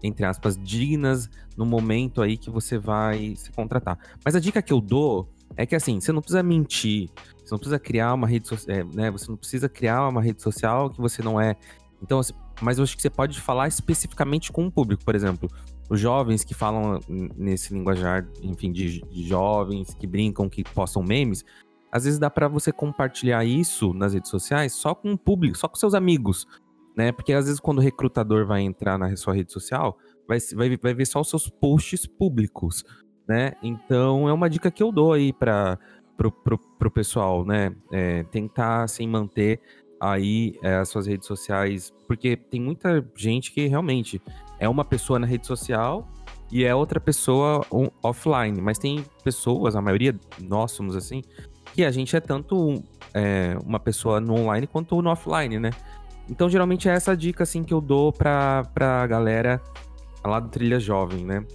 entre 0.03 0.25
aspas, 0.25 0.57
dignas 0.57 1.29
no 1.55 1.65
momento 1.65 2.21
aí 2.21 2.37
que 2.37 2.49
você 2.49 2.77
vai 2.77 3.35
se 3.37 3.51
contratar. 3.51 3.97
Mas 4.25 4.35
a 4.35 4.39
dica 4.39 4.61
que 4.61 4.73
eu 4.73 4.81
dou 4.81 5.29
é 5.55 5.65
que 5.65 5.75
assim, 5.75 5.99
você 5.99 6.11
não 6.11 6.21
precisa 6.21 6.43
mentir, 6.43 7.09
você 7.37 7.51
não 7.51 7.57
precisa 7.57 7.79
criar 7.79 8.13
uma 8.13 8.27
rede 8.27 8.47
social, 8.47 8.75
é, 8.75 8.83
né? 8.83 9.09
Você 9.11 9.29
não 9.29 9.37
precisa 9.37 9.69
criar 9.69 10.07
uma 10.09 10.21
rede 10.21 10.41
social 10.41 10.89
que 10.89 10.99
você 10.99 11.23
não 11.23 11.39
é. 11.39 11.55
Então, 12.01 12.19
assim, 12.19 12.33
mas 12.61 12.77
eu 12.77 12.83
acho 12.83 12.95
que 12.95 13.01
você 13.01 13.09
pode 13.09 13.39
falar 13.39 13.67
especificamente 13.67 14.51
com 14.51 14.65
o 14.65 14.71
público, 14.71 15.03
por 15.03 15.15
exemplo, 15.15 15.49
os 15.89 15.99
jovens 15.99 16.43
que 16.43 16.53
falam 16.53 16.99
nesse 17.07 17.73
linguajar, 17.73 18.27
enfim, 18.41 18.71
de, 18.71 19.01
jovens 19.27 19.93
que 19.93 20.05
brincam, 20.05 20.49
que 20.49 20.63
postam 20.63 21.03
memes, 21.03 21.45
às 21.91 22.03
vezes 22.03 22.19
dá 22.19 22.29
para 22.29 22.47
você 22.47 22.71
compartilhar 22.71 23.45
isso 23.45 23.93
nas 23.93 24.13
redes 24.13 24.29
sociais 24.29 24.73
só 24.73 24.93
com 24.93 25.13
o 25.13 25.17
público, 25.17 25.57
só 25.57 25.67
com 25.67 25.75
seus 25.75 25.93
amigos, 25.93 26.45
né? 26.95 27.11
Porque 27.11 27.31
às 27.31 27.45
vezes 27.45 27.59
quando 27.59 27.77
o 27.77 27.81
recrutador 27.81 28.45
vai 28.45 28.61
entrar 28.61 28.97
na 28.97 29.15
sua 29.15 29.33
rede 29.33 29.51
social, 29.53 29.97
vai, 30.27 30.37
vai, 30.53 30.77
vai 30.77 30.93
ver 30.93 31.05
só 31.05 31.21
os 31.21 31.29
seus 31.29 31.49
posts 31.49 32.05
públicos 32.05 32.83
né? 33.27 33.53
Então 33.61 34.29
é 34.29 34.33
uma 34.33 34.49
dica 34.49 34.71
que 34.71 34.81
eu 34.81 34.91
dou 34.91 35.13
aí 35.13 35.33
para 35.33 35.77
pro 36.17 36.89
pessoal, 36.91 37.45
né? 37.45 37.75
É, 37.91 38.23
tentar 38.23 38.83
assim 38.83 39.07
manter 39.07 39.59
aí 39.99 40.57
é, 40.61 40.75
as 40.75 40.89
suas 40.89 41.07
redes 41.07 41.27
sociais, 41.27 41.93
porque 42.07 42.35
tem 42.35 42.61
muita 42.61 43.03
gente 43.15 43.51
que 43.51 43.67
realmente 43.67 44.21
é 44.59 44.67
uma 44.67 44.85
pessoa 44.85 45.19
na 45.19 45.27
rede 45.27 45.45
social 45.47 46.07
e 46.51 46.63
é 46.63 46.73
outra 46.73 46.99
pessoa 46.99 47.65
offline, 48.01 48.61
mas 48.61 48.77
tem 48.77 49.03
pessoas, 49.23 49.75
a 49.75 49.81
maioria 49.81 50.17
nós 50.39 50.71
somos 50.71 50.95
assim, 50.95 51.21
que 51.73 51.83
a 51.83 51.91
gente 51.91 52.15
é 52.15 52.19
tanto 52.19 52.81
é, 53.13 53.57
uma 53.65 53.79
pessoa 53.79 54.19
no 54.21 54.33
online 54.35 54.65
quanto 54.65 55.01
no 55.01 55.09
offline, 55.09 55.59
né? 55.59 55.71
Então, 56.29 56.49
geralmente 56.49 56.89
é 56.89 56.91
essa 56.91 57.15
dica 57.15 57.43
assim 57.43 57.63
que 57.63 57.73
eu 57.73 57.79
dou 57.79 58.11
pra, 58.11 58.63
pra 58.73 59.07
galera 59.07 59.61
lá 60.23 60.39
do 60.39 60.49
Trilha 60.49 60.79
Jovem, 60.79 61.25
né? 61.25 61.45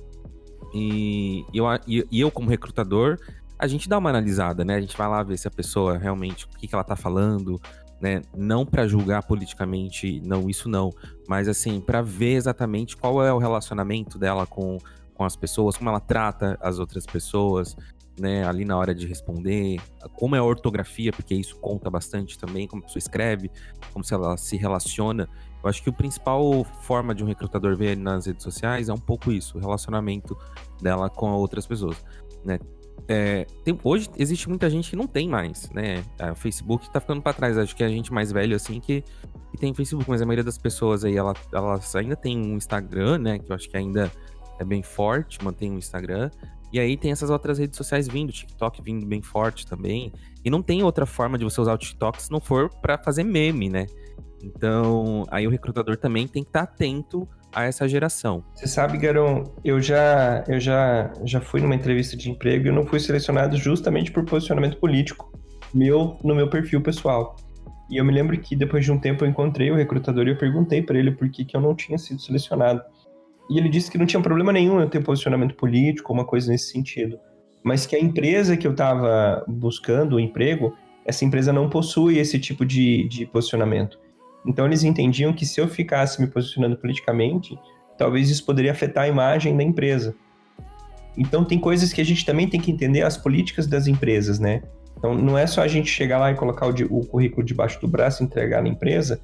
E, 0.75 1.45
eu, 1.53 1.67
e 1.87 2.21
eu, 2.21 2.31
como 2.31 2.49
recrutador, 2.49 3.19
a 3.59 3.67
gente 3.67 3.89
dá 3.89 3.99
uma 3.99 4.11
analisada, 4.11 4.65
né? 4.65 4.77
A 4.77 4.81
gente 4.81 4.97
vai 4.97 5.09
lá 5.09 5.23
ver 5.23 5.37
se 5.37 5.47
a 5.47 5.51
pessoa 5.51 5.99
realmente, 5.99 6.47
o 6.47 6.49
que, 6.59 6.67
que 6.67 6.75
ela 6.75 6.85
tá 6.85 6.97
falando, 6.97 7.61
né? 8.03 8.21
Não 8.37 8.67
para 8.67 8.89
julgar 8.89 9.23
politicamente, 9.23 10.21
não, 10.25 10.51
isso 10.51 10.69
não. 10.69 10.91
Mas 11.29 11.47
assim, 11.47 11.81
para 11.81 12.03
ver 12.03 12.35
exatamente 12.35 12.97
qual 12.97 13.25
é 13.25 13.33
o 13.33 13.39
relacionamento 13.39 14.19
dela 14.19 14.45
com, 14.45 14.77
com 15.15 15.25
as 15.25 15.37
pessoas, 15.37 15.77
como 15.77 15.89
ela 15.89 16.01
trata 16.01 16.59
as 16.61 16.81
outras 16.81 17.07
pessoas, 17.07 17.77
né, 18.19 18.45
ali 18.45 18.65
na 18.65 18.77
hora 18.77 18.93
de 18.93 19.07
responder, 19.07 19.81
como 20.17 20.35
é 20.35 20.41
a 20.41 20.43
ortografia, 20.43 21.13
porque 21.13 21.33
isso 21.33 21.57
conta 21.61 21.89
bastante 21.89 22.37
também, 22.37 22.67
como 22.67 22.83
a 22.83 22.87
pessoa 22.87 22.99
escreve, 22.99 23.49
como 23.93 24.05
se 24.05 24.13
ela 24.13 24.37
se 24.37 24.57
relaciona. 24.57 25.29
Eu 25.63 25.71
acho 25.71 25.81
que 25.81 25.89
o 25.89 25.93
principal 25.93 26.65
forma 26.83 27.15
de 27.15 27.23
um 27.23 27.27
recrutador 27.27 27.77
ver 27.77 27.97
nas 27.97 28.27
redes 28.27 28.43
sociais 28.43 28.89
é 28.89 28.93
um 28.93 28.99
pouco 28.99 29.31
isso, 29.31 29.57
o 29.57 29.61
relacionamento 29.61 30.37
dela 30.83 31.09
com 31.09 31.31
outras 31.31 31.67
pessoas, 31.69 32.05
né? 32.45 32.59
É, 33.09 33.47
tem, 33.65 33.77
hoje 33.83 34.09
existe 34.17 34.49
muita 34.49 34.71
gente 34.71 34.91
que 34.91 34.97
não 34.97 35.07
tem 35.07 35.29
mais, 35.29 35.69
né? 35.71 36.05
O 36.31 36.35
Facebook 36.35 36.91
tá 36.93 37.01
ficando 37.01 37.21
para 37.21 37.33
trás. 37.33 37.59
Acho 37.59 37.75
que 37.75 37.83
a 37.83 37.89
gente 37.89 38.13
mais 38.13 38.33
velho 38.33 38.55
assim 38.55 38.81
que, 38.81 39.03
que 39.51 39.59
tem 39.59 39.75
Facebook, 39.75 40.09
mas 40.09 40.23
a 40.23 40.27
maioria 40.27 40.45
das 40.45 40.59
pessoas 40.59 41.05
aí 41.05 41.17
ela, 41.17 41.35
elas 41.53 41.95
ainda 41.97 42.17
tem 42.17 42.39
um 42.39 42.57
Instagram, 42.57 43.19
né? 43.19 43.39
Que 43.39 43.51
eu 43.51 43.57
acho 43.57 43.69
que 43.69 43.77
ainda 43.77 44.11
é 44.59 44.65
bem 44.65 44.83
forte, 44.83 45.43
mantém 45.45 45.71
um 45.71 45.79
Instagram. 45.79 46.31
E 46.73 46.81
aí 46.81 46.97
tem 46.97 47.13
essas 47.13 47.29
outras 47.29 47.59
redes 47.59 47.77
sociais 47.77 48.09
vindo, 48.09 48.33
TikTok 48.33 48.81
vindo 48.83 49.05
bem 49.05 49.21
forte 49.21 49.67
também. 49.67 50.11
E 50.43 50.49
não 50.49 50.63
tem 50.63 50.83
outra 50.83 51.05
forma 51.05 51.37
de 51.37 51.45
você 51.45 51.61
usar 51.61 51.75
o 51.75 51.79
TikTok 51.79 52.23
se 52.23 52.31
não 52.31 52.41
for 52.41 52.71
para 52.81 52.97
fazer 52.97 53.25
meme, 53.25 53.69
né? 53.69 53.87
Então, 54.43 55.25
aí 55.31 55.47
o 55.47 55.51
recrutador 55.51 55.97
também 55.97 56.27
tem 56.27 56.43
que 56.43 56.49
estar 56.49 56.67
tá 56.67 56.73
atento 56.73 57.29
a 57.55 57.65
essa 57.65 57.87
geração. 57.87 58.43
Você 58.55 58.67
sabe, 58.67 58.99
Garão, 58.99 59.45
eu 59.65 59.81
já 59.81 60.45
eu 60.49 60.59
já 60.59 61.13
já 61.25 61.41
fui 61.41 61.61
numa 61.61 61.75
entrevista 61.75 62.17
de 62.17 62.31
emprego 62.31 62.67
e 62.67 62.69
eu 62.69 62.75
não 62.75 62.87
fui 62.87 62.99
selecionado 62.99 63.57
justamente 63.57 64.11
por 64.11 64.25
posicionamento 64.25 64.79
político 64.79 65.31
meu 65.73 66.17
no 66.25 66.35
meu 66.35 66.49
perfil 66.49 66.81
pessoal. 66.81 67.37
E 67.91 67.99
eu 67.99 68.05
me 68.05 68.13
lembro 68.13 68.39
que 68.39 68.57
depois 68.57 68.85
de 68.85 68.91
um 68.91 68.99
tempo 68.99 69.25
eu 69.25 69.29
encontrei 69.29 69.71
o 69.71 69.77
recrutador 69.77 70.27
e 70.27 70.31
eu 70.31 70.39
perguntei 70.39 70.83
para 70.83 70.99
ele 70.99 71.11
por 71.11 71.29
que, 71.29 71.45
que 71.45 71.55
eu 71.57 71.61
não 71.61 71.75
tinha 71.75 71.99
sido 71.99 72.21
selecionado. 72.21 72.83
E 73.51 73.59
ele 73.59 73.69
disse 73.69 73.91
que 73.91 73.99
não 73.99 74.07
tinha 74.07 74.23
problema 74.23 74.51
nenhum 74.51 74.81
eu 74.81 74.89
ter 74.89 75.03
posicionamento 75.03 75.55
político, 75.55 76.13
uma 76.13 76.25
coisa 76.25 76.51
nesse 76.51 76.71
sentido. 76.71 77.19
Mas 77.63 77.85
que 77.85 77.95
a 77.95 78.01
empresa 78.01 78.57
que 78.57 78.67
eu 78.67 78.71
estava 78.71 79.45
buscando 79.47 80.17
o 80.17 80.21
emprego, 80.21 80.75
essa 81.05 81.25
empresa 81.25 81.53
não 81.53 81.69
possui 81.69 82.19
esse 82.19 82.39
tipo 82.39 82.65
de, 82.65 83.07
de 83.09 83.27
posicionamento. 83.27 83.99
Então 84.47 84.67
eles 84.67 84.83
entendiam 84.83 85.33
que 85.33 85.47
se 85.47 85.61
eu 85.61 85.69
ficasse 85.69 86.21
me 86.21 86.27
posicionando 86.27 86.77
politicamente, 86.77 87.57
talvez 87.97 88.31
isso 88.31 88.45
poderia 88.45 88.73
afetar 88.73 89.05
a 89.05 89.09
imagem 89.09 89.57
da 89.57 89.63
empresa. 89.63 90.15
Então 91.17 91.45
tem 91.45 91.59
coisas 91.59 91.93
que 91.93 92.01
a 92.01 92.05
gente 92.05 92.25
também 92.25 92.49
tem 92.49 92.61
que 92.61 92.71
entender 92.71 93.03
as 93.03 93.17
políticas 93.17 93.67
das 93.67 93.87
empresas, 93.87 94.39
né? 94.39 94.63
Então 94.97 95.15
não 95.15 95.37
é 95.37 95.47
só 95.47 95.63
a 95.63 95.69
gente 95.69 95.91
chegar 95.91 96.19
lá 96.19 96.31
e 96.31 96.35
colocar 96.35 96.67
o, 96.67 96.75
o 96.91 97.07
currículo 97.07 97.45
debaixo 97.45 97.81
do 97.81 97.89
braço, 97.89 98.23
entregar 98.23 98.63
na 98.63 98.69
empresa 98.69 99.21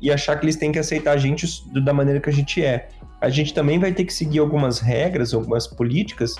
e 0.00 0.10
achar 0.10 0.36
que 0.38 0.44
eles 0.44 0.56
têm 0.56 0.72
que 0.72 0.78
aceitar 0.78 1.12
a 1.12 1.16
gente 1.16 1.46
da 1.80 1.92
maneira 1.92 2.20
que 2.20 2.28
a 2.28 2.32
gente 2.32 2.62
é. 2.64 2.88
A 3.20 3.28
gente 3.28 3.54
também 3.54 3.78
vai 3.78 3.92
ter 3.92 4.04
que 4.04 4.12
seguir 4.12 4.40
algumas 4.40 4.80
regras, 4.80 5.32
algumas 5.32 5.66
políticas 5.66 6.34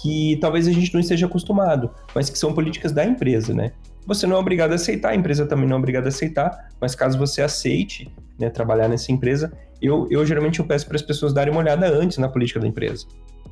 que 0.00 0.38
talvez 0.40 0.66
a 0.66 0.72
gente 0.72 0.92
não 0.92 1.00
esteja 1.00 1.26
acostumado, 1.26 1.90
mas 2.14 2.28
que 2.28 2.38
são 2.38 2.52
políticas 2.52 2.92
da 2.92 3.04
empresa, 3.04 3.54
né? 3.54 3.72
Você 4.06 4.26
não 4.26 4.36
é 4.36 4.38
obrigado 4.38 4.72
a 4.72 4.74
aceitar, 4.74 5.10
a 5.10 5.14
empresa 5.14 5.46
também 5.46 5.66
não 5.66 5.76
é 5.76 5.78
obrigada 5.78 6.06
a 6.06 6.08
aceitar, 6.08 6.68
mas 6.80 6.94
caso 6.94 7.18
você 7.18 7.42
aceite 7.42 8.12
né, 8.38 8.50
trabalhar 8.50 8.88
nessa 8.88 9.10
empresa, 9.12 9.52
eu, 9.80 10.06
eu 10.10 10.24
geralmente 10.26 10.60
eu 10.60 10.66
peço 10.66 10.86
para 10.86 10.96
as 10.96 11.02
pessoas 11.02 11.32
darem 11.32 11.52
uma 11.52 11.60
olhada 11.60 11.86
antes 11.86 12.18
na 12.18 12.28
política 12.28 12.60
da 12.60 12.66
empresa, 12.66 13.06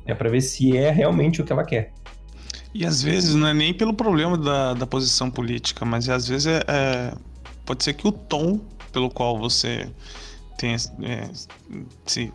é 0.05 0.13
para 0.13 0.29
ver 0.29 0.41
se 0.41 0.75
é 0.77 0.91
realmente 0.91 1.41
o 1.41 1.45
que 1.45 1.51
ela 1.51 1.63
quer. 1.63 1.91
E 2.73 2.85
às 2.85 3.03
vezes 3.03 3.35
não 3.35 3.47
é 3.47 3.53
nem 3.53 3.73
pelo 3.73 3.93
problema 3.93 4.37
da, 4.37 4.73
da 4.73 4.87
posição 4.87 5.29
política, 5.29 5.85
mas 5.85 6.09
às 6.09 6.27
vezes 6.27 6.47
é, 6.47 6.63
é 6.67 7.13
pode 7.65 7.83
ser 7.83 7.93
que 7.93 8.07
o 8.07 8.11
tom 8.11 8.59
pelo 8.91 9.09
qual 9.09 9.37
você 9.37 9.87
tem 10.57 10.75
é, 10.75 11.29
se 12.05 12.31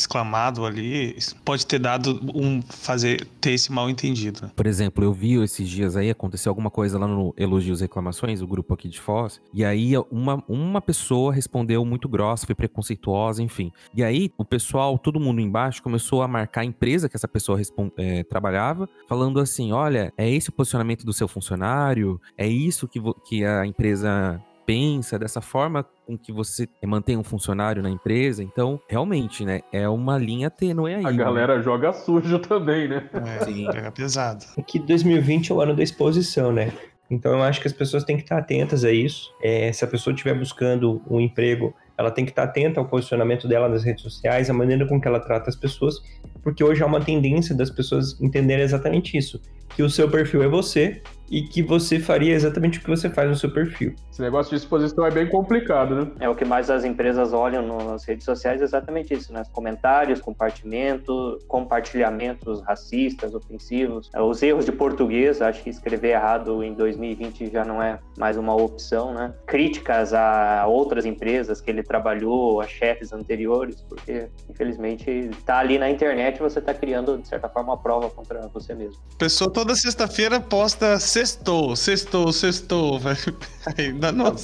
exclamado 0.00 0.64
ali 0.64 1.16
pode 1.44 1.66
ter 1.66 1.78
dado 1.78 2.20
um 2.34 2.60
fazer 2.62 3.26
ter 3.40 3.52
esse 3.52 3.72
mal 3.72 3.88
entendido. 3.88 4.50
Por 4.54 4.66
exemplo, 4.66 5.04
eu 5.04 5.12
vi 5.12 5.42
esses 5.42 5.68
dias 5.68 5.96
aí 5.96 6.10
aconteceu 6.10 6.50
alguma 6.50 6.70
coisa 6.70 6.98
lá 6.98 7.06
no 7.06 7.34
Elogios 7.36 7.80
e 7.80 7.84
Reclamações, 7.84 8.40
o 8.40 8.46
grupo 8.46 8.74
aqui 8.74 8.88
de 8.88 9.00
Foz, 9.00 9.40
e 9.52 9.64
aí 9.64 9.92
uma, 10.10 10.42
uma 10.48 10.80
pessoa 10.80 11.32
respondeu 11.32 11.84
muito 11.84 12.08
grossa, 12.08 12.46
foi 12.46 12.54
preconceituosa, 12.54 13.42
enfim. 13.42 13.72
E 13.94 14.02
aí 14.02 14.30
o 14.36 14.44
pessoal, 14.44 14.98
todo 14.98 15.20
mundo 15.20 15.40
embaixo 15.40 15.82
começou 15.82 16.22
a 16.22 16.28
marcar 16.28 16.62
a 16.62 16.64
empresa 16.64 17.08
que 17.08 17.16
essa 17.16 17.28
pessoa 17.28 17.60
é, 17.96 18.22
trabalhava, 18.24 18.88
falando 19.08 19.40
assim: 19.40 19.72
olha, 19.72 20.12
é 20.16 20.28
esse 20.28 20.50
o 20.50 20.52
posicionamento 20.52 21.04
do 21.04 21.12
seu 21.12 21.28
funcionário, 21.28 22.20
é 22.36 22.46
isso 22.46 22.88
que, 22.88 23.00
que 23.26 23.44
a 23.44 23.66
empresa 23.66 24.40
pensa, 24.70 25.18
dessa 25.18 25.40
forma 25.40 25.84
com 26.06 26.16
que 26.16 26.30
você 26.30 26.68
mantém 26.86 27.16
um 27.16 27.24
funcionário 27.24 27.82
na 27.82 27.90
empresa. 27.90 28.40
Então, 28.40 28.80
realmente, 28.88 29.44
né? 29.44 29.62
É 29.72 29.88
uma 29.88 30.16
linha 30.16 30.48
tênue 30.48 30.94
aí. 30.94 31.04
A 31.04 31.10
né? 31.10 31.16
galera 31.16 31.56
né? 31.56 31.62
joga 31.64 31.92
sujo 31.92 32.38
também, 32.38 32.86
né? 32.86 33.10
É, 33.12 33.44
Sim, 33.44 33.66
é 33.68 33.90
pesado. 33.90 34.44
É 34.56 34.62
que 34.62 34.78
2020 34.78 35.50
é 35.50 35.54
o 35.56 35.60
ano 35.60 35.74
da 35.74 35.82
exposição, 35.82 36.52
né? 36.52 36.72
Então, 37.10 37.32
eu 37.32 37.42
acho 37.42 37.60
que 37.60 37.66
as 37.66 37.72
pessoas 37.72 38.04
têm 38.04 38.16
que 38.16 38.22
estar 38.22 38.38
atentas 38.38 38.84
a 38.84 38.92
isso. 38.92 39.34
É, 39.42 39.72
se 39.72 39.84
a 39.84 39.88
pessoa 39.88 40.14
estiver 40.14 40.38
buscando 40.38 41.02
um 41.10 41.20
emprego, 41.20 41.74
ela 41.98 42.12
tem 42.12 42.24
que 42.24 42.30
estar 42.30 42.44
atenta 42.44 42.78
ao 42.78 42.86
posicionamento 42.86 43.48
dela 43.48 43.68
nas 43.68 43.82
redes 43.82 44.04
sociais, 44.04 44.48
a 44.48 44.52
maneira 44.52 44.86
com 44.86 45.00
que 45.00 45.08
ela 45.08 45.18
trata 45.18 45.50
as 45.50 45.56
pessoas, 45.56 45.96
porque 46.44 46.62
hoje 46.62 46.80
há 46.80 46.86
uma 46.86 47.00
tendência 47.00 47.56
das 47.56 47.70
pessoas 47.70 48.20
entenderem 48.20 48.62
exatamente 48.62 49.18
isso, 49.18 49.42
que 49.74 49.82
o 49.82 49.90
seu 49.90 50.08
perfil 50.08 50.44
é 50.44 50.48
você 50.48 51.02
e 51.30 51.42
que 51.42 51.62
você 51.62 52.00
faria 52.00 52.34
exatamente 52.34 52.78
o 52.78 52.82
que 52.82 52.90
você 52.90 53.08
faz 53.08 53.28
no 53.28 53.36
seu 53.36 53.50
perfil. 53.50 53.94
Esse 54.10 54.20
negócio 54.20 54.50
de 54.50 54.56
exposição 54.56 55.06
é 55.06 55.10
bem 55.10 55.28
complicado, 55.28 55.94
né? 55.94 56.10
É 56.18 56.28
o 56.28 56.34
que 56.34 56.44
mais 56.44 56.68
as 56.68 56.84
empresas 56.84 57.32
olham 57.32 57.62
nas 57.62 58.04
redes 58.04 58.24
sociais, 58.24 58.60
é 58.60 58.64
exatamente 58.64 59.14
isso, 59.14 59.32
né? 59.32 59.42
Comentários, 59.52 60.20
compartimento, 60.20 61.38
compartilhamentos 61.46 62.60
racistas, 62.62 63.34
ofensivos, 63.34 64.10
é, 64.14 64.20
os 64.20 64.42
erros 64.42 64.64
de 64.64 64.72
português, 64.72 65.40
acho 65.40 65.62
que 65.62 65.70
escrever 65.70 66.10
errado 66.10 66.64
em 66.64 66.74
2020 66.74 67.50
já 67.50 67.64
não 67.64 67.82
é 67.82 67.98
mais 68.18 68.36
uma 68.36 68.54
opção, 68.54 69.14
né? 69.14 69.32
Críticas 69.46 70.12
a 70.12 70.66
outras 70.66 71.06
empresas 71.06 71.60
que 71.60 71.70
ele 71.70 71.82
trabalhou, 71.82 72.60
a 72.60 72.66
chefes 72.66 73.12
anteriores, 73.12 73.80
porque 73.88 74.28
infelizmente 74.48 75.30
tá 75.46 75.58
ali 75.58 75.78
na 75.78 75.88
internet 75.88 76.40
você 76.40 76.60
tá 76.60 76.74
criando 76.74 77.18
de 77.18 77.28
certa 77.28 77.48
forma 77.48 77.72
uma 77.72 77.78
prova 77.78 78.10
contra 78.10 78.48
você 78.48 78.74
mesmo. 78.74 79.00
Pessoa 79.18 79.52
toda 79.52 79.74
sexta-feira 79.76 80.40
posta 80.40 80.98
sextou, 81.20 81.76
sextou, 81.76 82.32
sextou. 82.32 83.00
Ainda 83.76 84.10
não. 84.10 84.34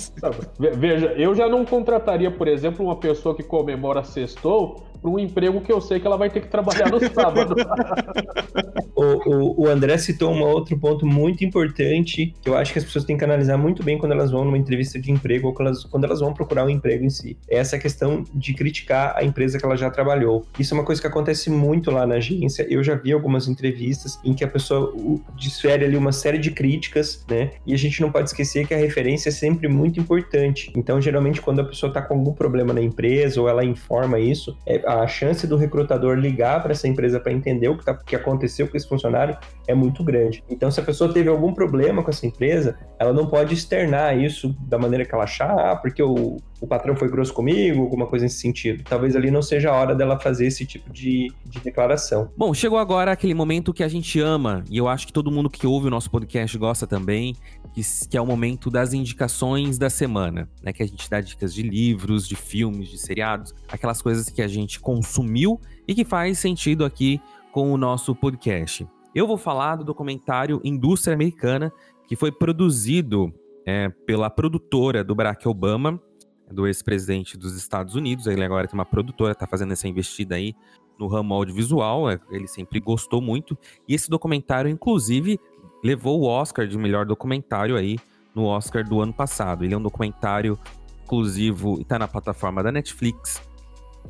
Veja, 0.58 1.06
eu 1.16 1.34
já 1.34 1.48
não 1.48 1.64
contrataria, 1.64 2.30
por 2.30 2.48
exemplo, 2.48 2.84
uma 2.84 2.96
pessoa 2.96 3.34
que 3.34 3.42
comemora 3.42 4.04
sextou 4.04 4.84
para 5.00 5.10
um 5.10 5.18
emprego 5.18 5.60
que 5.60 5.72
eu 5.72 5.80
sei 5.80 6.00
que 6.00 6.06
ela 6.06 6.16
vai 6.16 6.30
ter 6.30 6.40
que 6.40 6.48
trabalhar 6.48 6.90
no 6.90 7.00
sábado. 7.12 7.54
o, 8.94 9.02
o, 9.02 9.62
o, 9.62 9.68
André 9.68 9.98
citou 9.98 10.32
um 10.32 10.42
outro 10.42 10.78
ponto 10.78 11.06
muito 11.06 11.44
importante 11.44 12.34
que 12.40 12.48
eu 12.48 12.56
acho 12.56 12.72
que 12.72 12.78
as 12.78 12.84
pessoas 12.84 13.04
têm 13.04 13.16
que 13.16 13.24
analisar 13.24 13.56
muito 13.56 13.82
bem 13.82 13.98
quando 13.98 14.12
elas 14.12 14.30
vão 14.30 14.44
numa 14.44 14.58
entrevista 14.58 14.98
de 14.98 15.10
emprego 15.10 15.48
ou 15.48 15.54
quando 15.54 15.68
elas, 15.68 15.84
quando 15.84 16.04
elas 16.04 16.20
vão 16.20 16.32
procurar 16.32 16.64
um 16.64 16.70
emprego 16.70 17.04
em 17.04 17.10
si. 17.10 17.36
É 17.48 17.58
essa 17.58 17.78
questão 17.78 18.24
de 18.34 18.54
criticar 18.54 19.14
a 19.16 19.24
empresa 19.24 19.58
que 19.58 19.64
ela 19.64 19.76
já 19.76 19.90
trabalhou. 19.90 20.44
Isso 20.58 20.74
é 20.74 20.78
uma 20.78 20.84
coisa 20.84 21.00
que 21.00 21.06
acontece 21.06 21.50
muito 21.50 21.90
lá 21.90 22.06
na 22.06 22.16
agência. 22.16 22.66
Eu 22.68 22.82
já 22.82 22.94
vi 22.94 23.12
algumas 23.12 23.48
entrevistas 23.48 24.18
em 24.24 24.34
que 24.34 24.44
a 24.44 24.48
pessoa 24.48 24.94
desfere 25.36 25.84
ali 25.84 25.96
uma 25.96 26.12
série 26.12 26.38
de 26.38 26.50
críticas, 26.50 27.24
né? 27.28 27.50
E 27.66 27.74
a 27.74 27.78
gente 27.78 28.00
não 28.00 28.10
pode 28.10 28.28
esquecer 28.28 28.66
que 28.66 28.74
a 28.74 28.78
referência 28.78 29.28
é 29.28 29.32
sempre 29.32 29.68
muito 29.68 30.00
importante. 30.00 30.72
Então, 30.76 31.00
geralmente, 31.00 31.40
quando 31.40 31.60
a 31.60 31.64
pessoa 31.64 31.88
está 31.88 32.02
com 32.02 32.14
algum 32.14 32.32
problema 32.32 32.72
na 32.72 32.80
empresa 32.80 33.40
ou 33.40 33.48
ela 33.48 33.64
informa 33.64 34.18
isso, 34.18 34.56
é, 34.66 34.82
a 34.86 35.06
chance 35.06 35.46
do 35.46 35.56
recrutador 35.56 36.16
ligar 36.16 36.62
para 36.62 36.72
essa 36.72 36.86
empresa 36.86 37.18
para 37.18 37.32
entender 37.32 37.68
o 37.68 37.76
que, 37.76 37.84
tá, 37.84 37.94
que 37.94 38.14
aconteceu 38.14 38.68
com 38.68 38.76
esse 38.76 38.88
funcionário 38.88 39.36
é 39.66 39.74
muito 39.74 40.04
grande. 40.04 40.44
Então, 40.48 40.70
se 40.70 40.80
a 40.80 40.82
pessoa 40.82 41.12
teve 41.12 41.28
algum 41.28 41.52
problema 41.52 42.02
com 42.02 42.10
essa 42.10 42.26
empresa, 42.26 42.78
ela 42.98 43.12
não 43.12 43.26
pode 43.26 43.54
externar 43.54 44.16
isso 44.16 44.54
da 44.60 44.78
maneira 44.78 45.04
que 45.04 45.14
ela 45.14 45.24
achar, 45.24 45.50
ah, 45.50 45.76
porque 45.76 46.02
o, 46.02 46.36
o 46.60 46.66
patrão 46.66 46.96
foi 46.96 47.08
grosso 47.08 47.32
comigo, 47.32 47.82
alguma 47.82 48.06
coisa 48.06 48.24
nesse 48.24 48.38
sentido. 48.38 48.82
Talvez 48.84 49.14
ali 49.14 49.30
não 49.30 49.42
seja 49.42 49.70
a 49.70 49.74
hora 49.74 49.94
dela 49.94 50.18
fazer 50.18 50.46
esse 50.46 50.64
tipo 50.64 50.92
de, 50.92 51.32
de 51.44 51.60
declaração. 51.60 52.30
Bom, 52.36 52.52
chegou 52.54 52.78
agora 52.78 53.12
aquele 53.12 53.34
momento 53.34 53.72
que 53.72 53.82
a 53.82 53.88
gente 53.88 54.20
ama, 54.20 54.64
e 54.70 54.78
eu 54.78 54.88
acho 54.88 55.06
que 55.06 55.12
todo 55.12 55.30
mundo 55.30 55.50
que 55.50 55.66
ouve 55.66 55.86
o 55.86 55.90
nosso 55.90 56.10
podcast 56.10 56.56
gosta 56.56 56.86
também, 56.86 57.36
que, 57.74 57.82
que 58.08 58.16
é 58.16 58.20
o 58.20 58.26
momento 58.26 58.70
das 58.70 58.94
indicações 58.94 59.78
da 59.78 59.90
semana, 59.90 60.48
né? 60.62 60.72
Que 60.72 60.82
a 60.82 60.86
gente 60.86 61.08
dá 61.10 61.20
dicas 61.20 61.52
de 61.52 61.62
livros, 61.62 62.26
de 62.26 62.34
filmes, 62.34 62.88
de 62.88 62.98
seriados, 62.98 63.54
aquelas 63.68 64.00
coisas 64.00 64.30
que 64.30 64.40
a 64.40 64.48
gente 64.48 64.80
consumiu 64.80 65.60
e 65.86 65.94
que 65.94 66.04
faz 66.04 66.38
sentido 66.38 66.84
aqui 66.84 67.20
com 67.52 67.72
o 67.72 67.76
nosso 67.76 68.14
podcast. 68.14 68.86
Eu 69.14 69.26
vou 69.26 69.36
falar 69.36 69.76
do 69.76 69.84
documentário 69.84 70.60
Indústria 70.64 71.14
Americana, 71.14 71.72
que 72.06 72.16
foi 72.16 72.30
produzido 72.30 73.32
é, 73.66 73.88
pela 74.06 74.30
produtora 74.30 75.02
do 75.02 75.14
Barack 75.14 75.46
Obama, 75.48 76.00
do 76.50 76.66
ex-presidente 76.66 77.36
dos 77.36 77.56
Estados 77.56 77.94
Unidos. 77.94 78.26
Ele 78.26 78.44
agora 78.44 78.66
tem 78.66 78.78
uma 78.78 78.84
produtora, 78.84 79.32
está 79.32 79.46
fazendo 79.46 79.72
essa 79.72 79.88
investida 79.88 80.34
aí 80.34 80.54
no 80.98 81.06
ramo 81.06 81.34
audiovisual. 81.34 82.10
É, 82.10 82.20
ele 82.30 82.46
sempre 82.46 82.80
gostou 82.80 83.20
muito. 83.20 83.56
E 83.88 83.94
esse 83.94 84.08
documentário, 84.08 84.70
inclusive, 84.70 85.38
levou 85.82 86.20
o 86.20 86.24
Oscar 86.24 86.66
de 86.66 86.76
melhor 86.78 87.04
documentário 87.04 87.76
aí 87.76 87.98
no 88.34 88.44
Oscar 88.44 88.86
do 88.86 89.00
ano 89.00 89.12
passado. 89.12 89.64
Ele 89.64 89.74
é 89.74 89.78
um 89.78 89.82
documentário 89.82 90.58
exclusivo 91.00 91.78
e 91.78 91.82
está 91.82 91.98
na 91.98 92.08
plataforma 92.08 92.62
da 92.62 92.72
Netflix. 92.72 93.40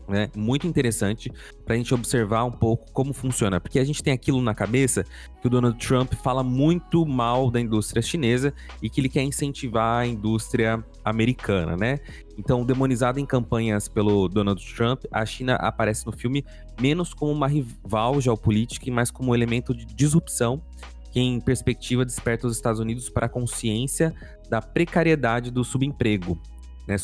Né, 0.09 0.31
muito 0.37 0.67
interessante 0.67 1.33
para 1.65 1.75
a 1.75 1.79
gente 1.79 1.93
observar 1.93 2.45
um 2.45 2.51
pouco 2.51 2.91
como 2.93 3.13
funciona, 3.13 3.61
porque 3.61 3.79
a 3.79 3.85
gente 3.85 4.03
tem 4.03 4.13
aquilo 4.13 4.41
na 4.41 4.55
cabeça 4.55 5.05
que 5.41 5.47
o 5.47 5.51
Donald 5.51 5.79
Trump 5.79 6.13
fala 6.15 6.43
muito 6.43 7.05
mal 7.05 7.51
da 7.51 7.61
indústria 7.61 8.01
chinesa 8.01 8.53
e 8.81 8.89
que 8.89 9.01
ele 9.01 9.09
quer 9.09 9.23
incentivar 9.23 10.03
a 10.03 10.07
indústria 10.07 10.85
americana, 11.05 11.77
né? 11.77 11.99
Então, 12.39 12.65
demonizada 12.65 13.21
em 13.21 13.27
campanhas 13.27 13.89
pelo 13.89 14.29
Donald 14.29 14.63
Trump, 14.75 15.05
a 15.11 15.25
China 15.25 15.55
aparece 15.55 16.07
no 16.07 16.13
filme 16.13 16.45
menos 16.81 17.15
como 17.15 17.33
uma 17.33 17.49
rival 17.49 18.21
geopolítica 18.21 18.89
e 18.89 18.93
mais 18.93 19.11
como 19.11 19.31
um 19.31 19.35
elemento 19.35 19.75
de 19.75 19.87
disrupção 19.87 20.63
que, 21.11 21.21
em 21.21 21.41
perspectiva, 21.41 22.05
desperta 22.05 22.47
os 22.47 22.55
Estados 22.55 22.79
Unidos 22.79 23.09
para 23.09 23.27
a 23.27 23.29
consciência 23.29 24.15
da 24.51 24.61
precariedade 24.61 25.51
do 25.51 25.65
subemprego. 25.65 26.39
Né? 26.87 26.99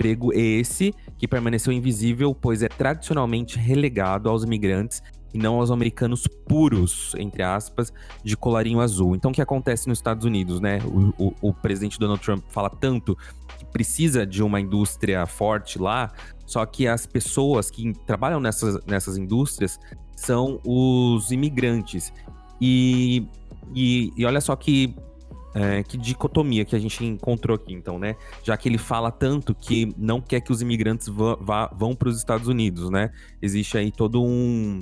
Subemprego 0.00 0.32
esse 0.32 0.94
que 1.18 1.28
permaneceu 1.28 1.72
invisível, 1.72 2.34
pois 2.34 2.62
é 2.62 2.68
tradicionalmente 2.68 3.58
relegado 3.58 4.28
aos 4.28 4.42
imigrantes 4.42 5.02
e 5.32 5.38
não 5.38 5.56
aos 5.56 5.70
americanos 5.70 6.26
puros, 6.48 7.14
entre 7.16 7.42
aspas, 7.42 7.92
de 8.24 8.36
colarinho 8.36 8.80
azul. 8.80 9.14
Então, 9.14 9.30
o 9.30 9.34
que 9.34 9.42
acontece 9.42 9.88
nos 9.88 9.98
Estados 9.98 10.24
Unidos, 10.24 10.60
né? 10.60 10.78
O, 10.84 11.26
o, 11.26 11.34
o 11.40 11.54
presidente 11.54 11.98
Donald 12.00 12.20
Trump 12.20 12.42
fala 12.48 12.70
tanto 12.70 13.16
que 13.58 13.64
precisa 13.66 14.26
de 14.26 14.42
uma 14.42 14.60
indústria 14.60 15.24
forte 15.26 15.78
lá, 15.78 16.10
só 16.46 16.64
que 16.66 16.88
as 16.88 17.06
pessoas 17.06 17.70
que 17.70 17.92
trabalham 18.06 18.40
nessas, 18.40 18.84
nessas 18.86 19.16
indústrias 19.16 19.78
são 20.16 20.58
os 20.64 21.30
imigrantes. 21.30 22.12
E 22.60 23.28
e, 23.74 24.12
e 24.16 24.24
olha 24.24 24.40
só 24.40 24.56
que, 24.56 24.94
é, 25.54 25.82
que 25.82 25.96
dicotomia 25.96 26.64
que 26.64 26.76
a 26.76 26.78
gente 26.78 27.04
encontrou 27.04 27.54
aqui, 27.56 27.72
então, 27.72 27.98
né? 27.98 28.16
Já 28.42 28.56
que 28.56 28.68
ele 28.68 28.78
fala 28.78 29.10
tanto 29.10 29.54
que 29.54 29.92
não 29.96 30.20
quer 30.20 30.40
que 30.40 30.52
os 30.52 30.62
imigrantes 30.62 31.08
vá, 31.08 31.36
vá, 31.40 31.66
vão 31.74 31.94
para 31.94 32.08
os 32.08 32.16
Estados 32.16 32.46
Unidos, 32.48 32.90
né? 32.90 33.10
Existe 33.42 33.76
aí 33.76 33.90
todo 33.90 34.22
um, 34.22 34.78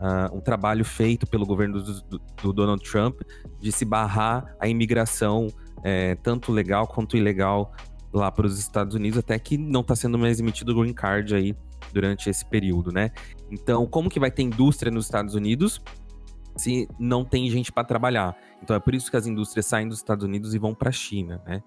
uh, 0.00 0.36
um 0.36 0.40
trabalho 0.40 0.84
feito 0.84 1.26
pelo 1.26 1.46
governo 1.46 1.82
do, 1.82 2.02
do, 2.02 2.20
do, 2.42 2.52
Donald 2.52 2.82
Trump 2.82 3.20
de 3.60 3.72
se 3.72 3.84
barrar 3.84 4.54
a 4.60 4.68
imigração, 4.68 5.48
é, 5.82 6.14
tanto 6.16 6.52
legal 6.52 6.86
quanto 6.86 7.16
ilegal, 7.16 7.72
lá 8.12 8.30
para 8.30 8.46
os 8.46 8.58
Estados 8.58 8.94
Unidos, 8.94 9.18
até 9.18 9.38
que 9.38 9.56
não 9.56 9.80
está 9.80 9.96
sendo 9.96 10.18
mais 10.18 10.38
emitido 10.38 10.72
o 10.72 10.80
green 10.80 10.92
card 10.92 11.34
aí 11.34 11.56
durante 11.92 12.28
esse 12.28 12.44
período, 12.44 12.92
né? 12.92 13.10
Então, 13.50 13.86
como 13.86 14.10
que 14.10 14.20
vai 14.20 14.30
ter 14.30 14.42
indústria 14.42 14.92
nos 14.92 15.06
Estados 15.06 15.34
Unidos? 15.34 15.80
Se 16.56 16.88
não 16.98 17.24
tem 17.24 17.48
gente 17.50 17.72
para 17.72 17.84
trabalhar. 17.84 18.36
Então 18.62 18.74
é 18.76 18.80
por 18.80 18.94
isso 18.94 19.10
que 19.10 19.16
as 19.16 19.26
indústrias 19.26 19.66
saem 19.66 19.88
dos 19.88 19.98
Estados 19.98 20.24
Unidos 20.24 20.54
e 20.54 20.58
vão 20.58 20.74
para 20.74 20.88
a 20.90 20.92
China, 20.92 21.40
né? 21.46 21.62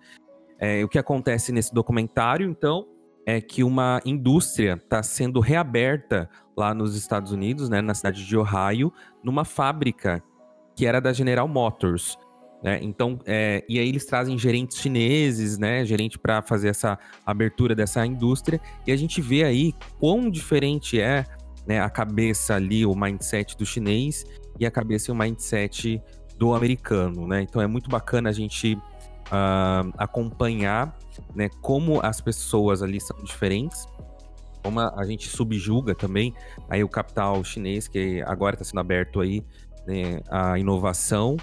É, 0.58 0.84
o 0.84 0.88
que 0.88 0.98
acontece 0.98 1.52
nesse 1.52 1.74
documentário, 1.74 2.50
então, 2.50 2.88
é 3.26 3.42
que 3.42 3.64
uma 3.64 4.02
indústria 4.06 4.80
está 4.82 5.02
sendo 5.04 5.40
reaberta 5.40 6.30
lá 6.56 6.74
nos 6.74 6.96
Estados 6.96 7.32
Unidos, 7.32 7.70
né, 7.70 7.82
na 7.82 7.94
cidade 7.94 8.26
de 8.26 8.38
Ohio, 8.38 8.94
numa 9.24 9.44
fábrica 9.44 10.24
que 10.76 10.86
era 10.86 11.02
da 11.02 11.12
General 11.12 11.48
Motors. 11.48 12.18
Né? 12.64 12.80
Então, 12.82 13.20
é, 13.26 13.64
e 13.68 13.80
aí 13.80 13.88
eles 13.90 14.06
trazem 14.06 14.38
gerentes 14.38 14.78
chineses, 14.78 15.58
né, 15.58 15.84
gerente 15.86 16.18
para 16.18 16.42
fazer 16.42 16.70
essa 16.70 16.98
abertura 17.26 17.76
dessa 17.76 18.06
indústria, 18.06 18.62
e 18.88 18.92
a 18.92 18.96
gente 18.96 19.22
vê 19.22 19.44
aí 19.44 19.74
quão 20.00 20.30
diferente 20.30 21.00
é 21.00 21.26
né, 21.68 21.80
a 21.80 21.90
cabeça 21.90 22.56
ali, 22.56 22.86
o 22.86 22.96
mindset 22.96 23.58
do 23.58 23.66
chinês 23.66 24.26
e 24.60 24.66
a 24.66 24.72
cabeça 24.72 25.10
e 25.10 25.14
o 25.14 25.16
mindset 25.16 26.02
do 26.38 26.54
americano, 26.54 27.28
né? 27.28 27.42
Então 27.42 27.62
é 27.62 27.68
muito 27.68 27.90
bacana 27.90 28.30
a 28.30 28.34
gente 28.34 28.76
uh, 28.76 29.92
acompanhar, 29.98 30.98
né, 31.34 31.50
como 31.62 32.00
as 32.02 32.22
pessoas 32.22 32.82
ali 32.82 33.00
são 33.00 33.18
diferentes, 33.24 33.88
como 34.64 34.80
a, 34.80 35.06
gente 35.06 35.30
subjuga 35.30 35.94
também 35.94 36.34
aí 36.68 36.84
o 36.84 36.90
capital 36.90 37.44
chinês 37.44 37.88
que 37.88 38.22
agora 38.24 38.56
está 38.56 38.66
sendo 38.66 38.80
aberto 38.80 39.22
aí, 39.22 39.44
né, 39.86 40.22
a 40.30 40.58
inovação 40.58 41.38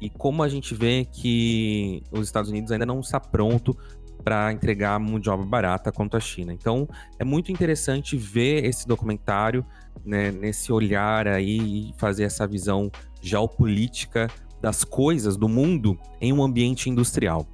e 0.00 0.08
como 0.08 0.42
a 0.42 0.48
gente 0.48 0.74
vê 0.74 1.04
que 1.04 2.02
os 2.10 2.26
Estados 2.26 2.50
Unidos 2.50 2.72
ainda 2.72 2.86
não 2.86 3.00
está 3.00 3.20
pronto 3.20 3.76
para 4.22 4.52
entregar 4.52 4.98
mão 4.98 5.18
de 5.18 5.28
obra 5.28 5.46
barata 5.46 5.92
quanto 5.92 6.16
a 6.16 6.20
China. 6.20 6.52
Então, 6.52 6.88
é 7.18 7.24
muito 7.24 7.50
interessante 7.52 8.16
ver 8.16 8.64
esse 8.64 8.86
documentário, 8.86 9.64
né, 10.04 10.30
nesse 10.30 10.72
olhar 10.72 11.28
aí 11.28 11.90
e 11.90 11.94
fazer 11.98 12.24
essa 12.24 12.46
visão 12.46 12.90
geopolítica 13.20 14.28
das 14.60 14.84
coisas 14.84 15.36
do 15.36 15.48
mundo 15.48 15.98
em 16.20 16.32
um 16.32 16.42
ambiente 16.42 16.88
industrial. 16.88 17.46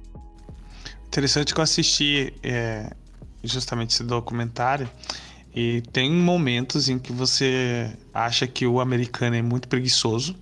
Interessante 1.07 1.53
que 1.53 1.59
eu 1.59 1.63
assisti 1.63 2.33
é, 2.43 2.91
justamente 3.43 3.95
esse 3.95 4.03
documentário 4.03 4.87
e 5.55 5.81
tem 5.91 6.11
momentos 6.11 6.87
em 6.87 6.99
que 6.99 7.11
você 7.11 7.91
acha 8.13 8.45
que 8.45 8.67
o 8.67 8.79
americano 8.79 9.35
é 9.35 9.41
muito 9.41 9.67
preguiçoso 9.67 10.35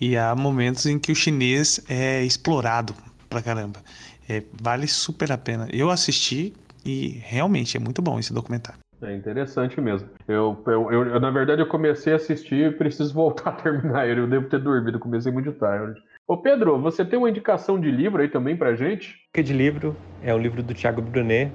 e 0.00 0.16
há 0.16 0.34
momentos 0.34 0.86
em 0.86 0.98
que 0.98 1.12
o 1.12 1.14
chinês 1.14 1.80
é 1.88 2.24
explorado 2.24 2.94
pra 3.28 3.42
caramba. 3.42 3.82
É, 4.30 4.44
vale 4.62 4.86
super 4.86 5.32
a 5.32 5.36
pena. 5.36 5.66
Eu 5.72 5.90
assisti 5.90 6.52
e 6.86 7.20
realmente 7.24 7.76
é 7.76 7.80
muito 7.80 8.00
bom 8.00 8.16
esse 8.16 8.32
documentário. 8.32 8.78
É 9.02 9.12
interessante 9.12 9.80
mesmo. 9.80 10.08
Eu, 10.28 10.62
eu, 10.66 10.92
eu, 10.92 11.06
eu 11.08 11.20
na 11.20 11.30
verdade, 11.30 11.60
eu 11.60 11.66
comecei 11.66 12.12
a 12.12 12.16
assistir 12.16 12.70
e 12.70 12.76
preciso 12.76 13.12
voltar 13.14 13.50
a 13.50 13.52
terminar 13.52 14.06
ele. 14.06 14.20
Eu 14.20 14.28
devo 14.28 14.48
ter 14.48 14.60
dormido, 14.60 15.00
comecei 15.00 15.32
muito 15.32 15.50
tarde. 15.52 16.00
Ô 16.28 16.36
Pedro, 16.36 16.80
você 16.80 17.04
tem 17.04 17.18
uma 17.18 17.28
indicação 17.28 17.80
de 17.80 17.90
livro 17.90 18.22
aí 18.22 18.28
também 18.28 18.56
pra 18.56 18.76
gente? 18.76 19.18
De 19.34 19.52
livro 19.52 19.96
é 20.22 20.32
o 20.32 20.38
livro 20.38 20.62
do 20.62 20.72
Thiago 20.72 21.02
Brunet, 21.02 21.52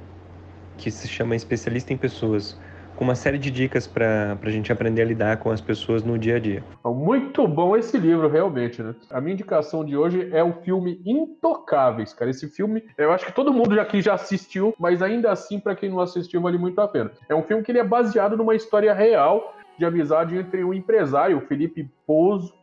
que 0.77 0.91
se 0.91 1.07
chama 1.07 1.33
Especialista 1.33 1.93
em 1.93 1.97
Pessoas 1.97 2.59
com 2.95 3.03
uma 3.03 3.15
série 3.15 3.37
de 3.37 3.51
dicas 3.51 3.85
para 3.85 4.37
a 4.41 4.49
gente 4.49 4.71
aprender 4.71 5.01
a 5.01 5.05
lidar 5.05 5.37
com 5.37 5.51
as 5.51 5.61
pessoas 5.61 6.03
no 6.03 6.17
dia 6.17 6.37
a 6.37 6.39
dia. 6.39 6.63
Muito 6.83 7.47
bom 7.47 7.75
esse 7.75 7.97
livro, 7.97 8.27
realmente, 8.27 8.81
né? 8.81 8.95
A 9.09 9.19
minha 9.19 9.33
indicação 9.33 9.83
de 9.83 9.97
hoje 9.97 10.29
é 10.31 10.43
o 10.43 10.53
filme 10.61 11.01
Intocáveis, 11.05 12.13
cara. 12.13 12.31
Esse 12.31 12.47
filme, 12.47 12.83
eu 12.97 13.11
acho 13.11 13.25
que 13.25 13.31
todo 13.33 13.53
mundo 13.53 13.79
aqui 13.79 14.01
já 14.01 14.13
assistiu, 14.13 14.73
mas 14.79 15.01
ainda 15.01 15.31
assim, 15.31 15.59
para 15.59 15.75
quem 15.75 15.89
não 15.89 15.99
assistiu, 15.99 16.41
vale 16.41 16.57
muito 16.57 16.79
a 16.79 16.87
pena. 16.87 17.11
É 17.27 17.35
um 17.35 17.43
filme 17.43 17.63
que 17.63 17.71
ele 17.71 17.79
é 17.79 17.83
baseado 17.83 18.37
numa 18.37 18.55
história 18.55 18.93
real 18.93 19.55
de 19.77 19.85
amizade 19.85 20.37
entre 20.37 20.63
um 20.63 20.73
empresário, 20.73 21.37
o 21.37 21.41
Felipe 21.41 21.89
Pouso, 22.07 22.53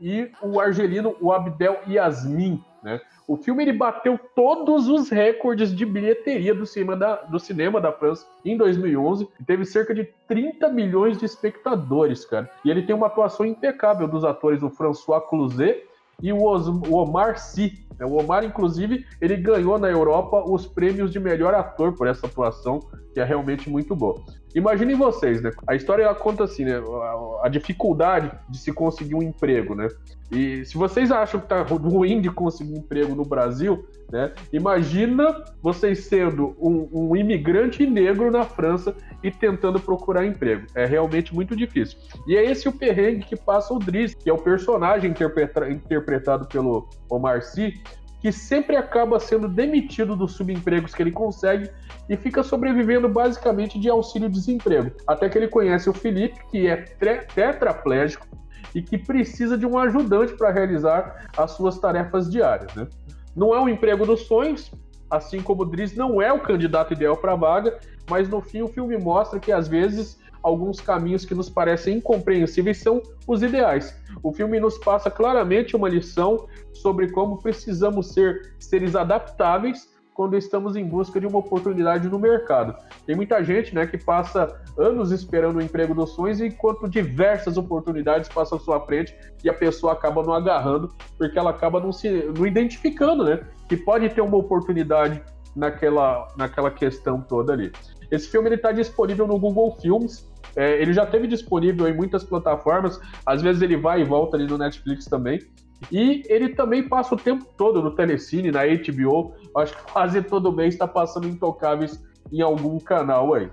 e 0.00 0.30
o 0.42 0.58
argelino, 0.58 1.14
o 1.20 1.32
Abdel 1.32 1.78
Yasmin, 1.88 2.60
né? 2.82 3.00
O 3.26 3.36
filme 3.36 3.62
ele 3.62 3.72
bateu 3.72 4.18
todos 4.34 4.88
os 4.88 5.08
recordes 5.08 5.74
de 5.74 5.86
bilheteria 5.86 6.54
do 6.54 6.66
cinema 6.66 6.96
da, 6.96 7.16
do 7.16 7.38
cinema 7.38 7.80
da 7.80 7.92
França 7.92 8.26
em 8.44 8.56
2011 8.56 9.28
e 9.40 9.44
teve 9.44 9.64
cerca 9.64 9.94
de 9.94 10.08
30 10.26 10.68
milhões 10.68 11.18
de 11.18 11.24
espectadores, 11.24 12.24
cara. 12.24 12.50
E 12.64 12.70
ele 12.70 12.82
tem 12.82 12.94
uma 12.94 13.06
atuação 13.06 13.46
impecável 13.46 14.08
dos 14.08 14.24
atores 14.24 14.62
o 14.62 14.70
François 14.70 15.22
Cluzet 15.28 15.86
e 16.20 16.32
o, 16.32 16.42
Omar 16.90 17.38
Sy. 17.38 17.81
O 18.00 18.18
Omar, 18.18 18.44
inclusive, 18.44 19.04
ele 19.20 19.36
ganhou 19.36 19.78
na 19.78 19.88
Europa 19.88 20.42
os 20.46 20.66
prêmios 20.66 21.10
de 21.10 21.20
melhor 21.20 21.54
ator 21.54 21.92
por 21.92 22.06
essa 22.06 22.26
atuação, 22.26 22.80
que 23.12 23.20
é 23.20 23.24
realmente 23.24 23.68
muito 23.68 23.94
boa. 23.94 24.22
Imaginem 24.54 24.96
vocês, 24.96 25.40
né? 25.40 25.50
A 25.66 25.74
história 25.74 26.02
ela 26.02 26.14
conta 26.14 26.44
assim, 26.44 26.64
né? 26.64 26.74
A, 27.42 27.48
dificuldade 27.48 28.30
de 28.48 28.58
se 28.58 28.72
conseguir 28.72 29.14
um 29.14 29.22
emprego, 29.22 29.74
né? 29.74 29.88
E 30.30 30.64
se 30.64 30.76
vocês 30.76 31.10
acham 31.10 31.40
que 31.40 31.46
tá 31.46 31.62
ruim 31.62 32.20
de 32.20 32.30
conseguir 32.30 32.76
emprego 32.76 33.14
no 33.14 33.24
Brasil, 33.24 33.86
né? 34.10 34.32
Imagina 34.52 35.42
vocês 35.62 36.04
sendo 36.04 36.54
um, 36.60 36.88
um 36.92 37.16
imigrante 37.16 37.86
negro 37.86 38.30
na 38.30 38.44
França 38.44 38.94
e 39.22 39.30
tentando 39.30 39.78
procurar 39.80 40.26
emprego. 40.26 40.66
É 40.74 40.84
realmente 40.84 41.34
muito 41.34 41.54
difícil. 41.56 41.98
E 42.26 42.36
é 42.36 42.44
esse 42.44 42.68
o 42.68 42.72
perrengue 42.72 43.24
que 43.24 43.36
passa 43.36 43.72
o 43.72 43.78
Driz, 43.78 44.14
que 44.14 44.28
é 44.28 44.32
o 44.32 44.38
personagem 44.38 45.10
interpreta, 45.10 45.68
interpretado 45.70 46.46
pelo 46.46 46.88
Omar 47.08 47.42
Sy, 47.42 47.80
que 48.20 48.30
sempre 48.30 48.76
acaba 48.76 49.18
sendo 49.18 49.48
demitido 49.48 50.14
dos 50.14 50.32
subempregos 50.32 50.94
que 50.94 51.02
ele 51.02 51.10
consegue 51.10 51.68
e 52.08 52.16
fica 52.16 52.42
sobrevivendo 52.42 53.08
basicamente 53.08 53.80
de 53.80 53.88
auxílio-desemprego. 53.88 54.92
Até 55.08 55.28
que 55.28 55.36
ele 55.36 55.48
conhece 55.48 55.90
o 55.90 55.92
Felipe, 55.92 56.38
que 56.48 56.68
é 56.68 56.76
tetraplégico 56.76 58.26
e 58.74 58.80
que 58.80 58.96
precisa 58.96 59.58
de 59.58 59.66
um 59.66 59.76
ajudante 59.76 60.34
para 60.34 60.52
realizar 60.52 61.26
as 61.36 61.50
suas 61.50 61.78
tarefas 61.78 62.30
diárias. 62.30 62.72
Né? 62.74 62.86
Não 63.34 63.54
é 63.54 63.60
um 63.60 63.68
emprego 63.68 64.06
dos 64.06 64.22
sonhos, 64.26 64.70
assim 65.10 65.42
como 65.42 65.62
o 65.62 65.66
Driz 65.66 65.94
não 65.96 66.22
é 66.22 66.32
o 66.32 66.40
candidato 66.40 66.92
ideal 66.92 67.16
para 67.16 67.32
a 67.32 67.36
vaga, 67.36 67.78
mas 68.08 68.28
no 68.28 68.40
fim 68.40 68.62
o 68.62 68.68
filme 68.68 68.96
mostra 68.98 69.38
que 69.38 69.52
às 69.52 69.68
vezes 69.68 70.20
alguns 70.42 70.80
caminhos 70.80 71.24
que 71.24 71.34
nos 71.34 71.48
parecem 71.48 71.98
incompreensíveis 71.98 72.78
são 72.78 73.00
os 73.26 73.42
ideais. 73.42 73.96
O 74.22 74.32
filme 74.32 74.58
nos 74.58 74.76
passa 74.78 75.10
claramente 75.10 75.76
uma 75.76 75.88
lição 75.88 76.46
sobre 76.72 77.10
como 77.10 77.38
precisamos 77.38 78.08
ser 78.12 78.54
seres 78.58 78.96
adaptáveis 78.96 79.92
quando 80.14 80.36
estamos 80.36 80.76
em 80.76 80.84
busca 80.84 81.18
de 81.18 81.26
uma 81.26 81.38
oportunidade 81.38 82.08
no 82.08 82.18
mercado. 82.18 82.76
Tem 83.06 83.16
muita 83.16 83.42
gente 83.42 83.74
né, 83.74 83.86
que 83.86 83.96
passa 83.96 84.60
anos 84.76 85.10
esperando 85.10 85.56
o 85.56 85.62
emprego 85.62 85.94
dos 85.94 86.10
sonhos, 86.10 86.40
enquanto 86.40 86.88
diversas 86.88 87.56
oportunidades 87.56 88.28
passam 88.28 88.58
à 88.58 88.60
sua 88.60 88.80
frente 88.80 89.14
e 89.42 89.48
a 89.48 89.54
pessoa 89.54 89.92
acaba 89.94 90.22
não 90.22 90.34
agarrando, 90.34 90.92
porque 91.16 91.38
ela 91.38 91.50
acaba 91.50 91.80
não 91.80 91.92
se 91.92 92.10
não 92.36 92.46
identificando, 92.46 93.24
né? 93.24 93.40
Que 93.68 93.76
pode 93.76 94.08
ter 94.10 94.20
uma 94.20 94.36
oportunidade 94.36 95.22
naquela, 95.54 96.28
naquela 96.36 96.70
questão 96.70 97.20
toda 97.20 97.52
ali. 97.52 97.72
Esse 98.10 98.28
filme 98.28 98.50
está 98.54 98.72
disponível 98.72 99.26
no 99.26 99.38
Google 99.38 99.76
Films. 99.80 100.30
É, 100.54 100.80
ele 100.82 100.92
já 100.92 101.06
teve 101.06 101.26
disponível 101.26 101.88
em 101.88 101.94
muitas 101.94 102.22
plataformas, 102.22 103.00
às 103.24 103.40
vezes 103.40 103.62
ele 103.62 103.76
vai 103.76 104.02
e 104.02 104.04
volta 104.04 104.36
ali 104.36 104.46
no 104.46 104.58
Netflix 104.58 105.06
também. 105.06 105.40
E 105.90 106.22
ele 106.26 106.50
também 106.50 106.88
passa 106.88 107.14
o 107.14 107.18
tempo 107.18 107.46
todo 107.56 107.82
no 107.82 107.94
Telecine, 107.94 108.50
na 108.50 108.60
HBO. 108.66 109.34
Acho 109.56 109.76
que 109.76 109.92
quase 109.92 110.22
todo 110.22 110.52
mês 110.52 110.74
está 110.74 110.86
passando 110.86 111.26
Intocáveis 111.26 112.02
em 112.30 112.40
algum 112.40 112.78
canal 112.78 113.34
aí. 113.34 113.50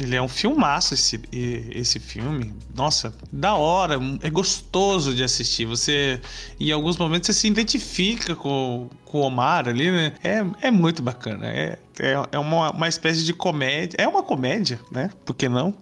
Ele 0.00 0.16
é 0.16 0.22
um 0.22 0.28
filmaço 0.28 0.94
esse, 0.94 1.20
esse 1.32 2.00
filme. 2.00 2.54
Nossa, 2.74 3.12
da 3.30 3.54
hora, 3.54 3.98
é 4.22 4.30
gostoso 4.30 5.14
de 5.14 5.22
assistir. 5.22 5.66
Você, 5.66 6.20
em 6.58 6.72
alguns 6.72 6.96
momentos, 6.96 7.26
você 7.26 7.32
se 7.32 7.46
identifica 7.46 8.34
com, 8.34 8.88
com 9.04 9.18
o 9.18 9.22
Omar 9.22 9.68
ali, 9.68 9.90
né? 9.90 10.14
É, 10.24 10.44
é 10.68 10.70
muito 10.70 11.02
bacana. 11.02 11.46
É, 11.46 11.78
é, 11.98 12.14
é 12.32 12.38
uma, 12.38 12.70
uma 12.70 12.88
espécie 12.88 13.24
de 13.24 13.34
comédia. 13.34 13.96
É 13.98 14.08
uma 14.08 14.22
comédia, 14.22 14.80
né? 14.90 15.10
Por 15.24 15.34
que 15.34 15.48
não? 15.48 15.74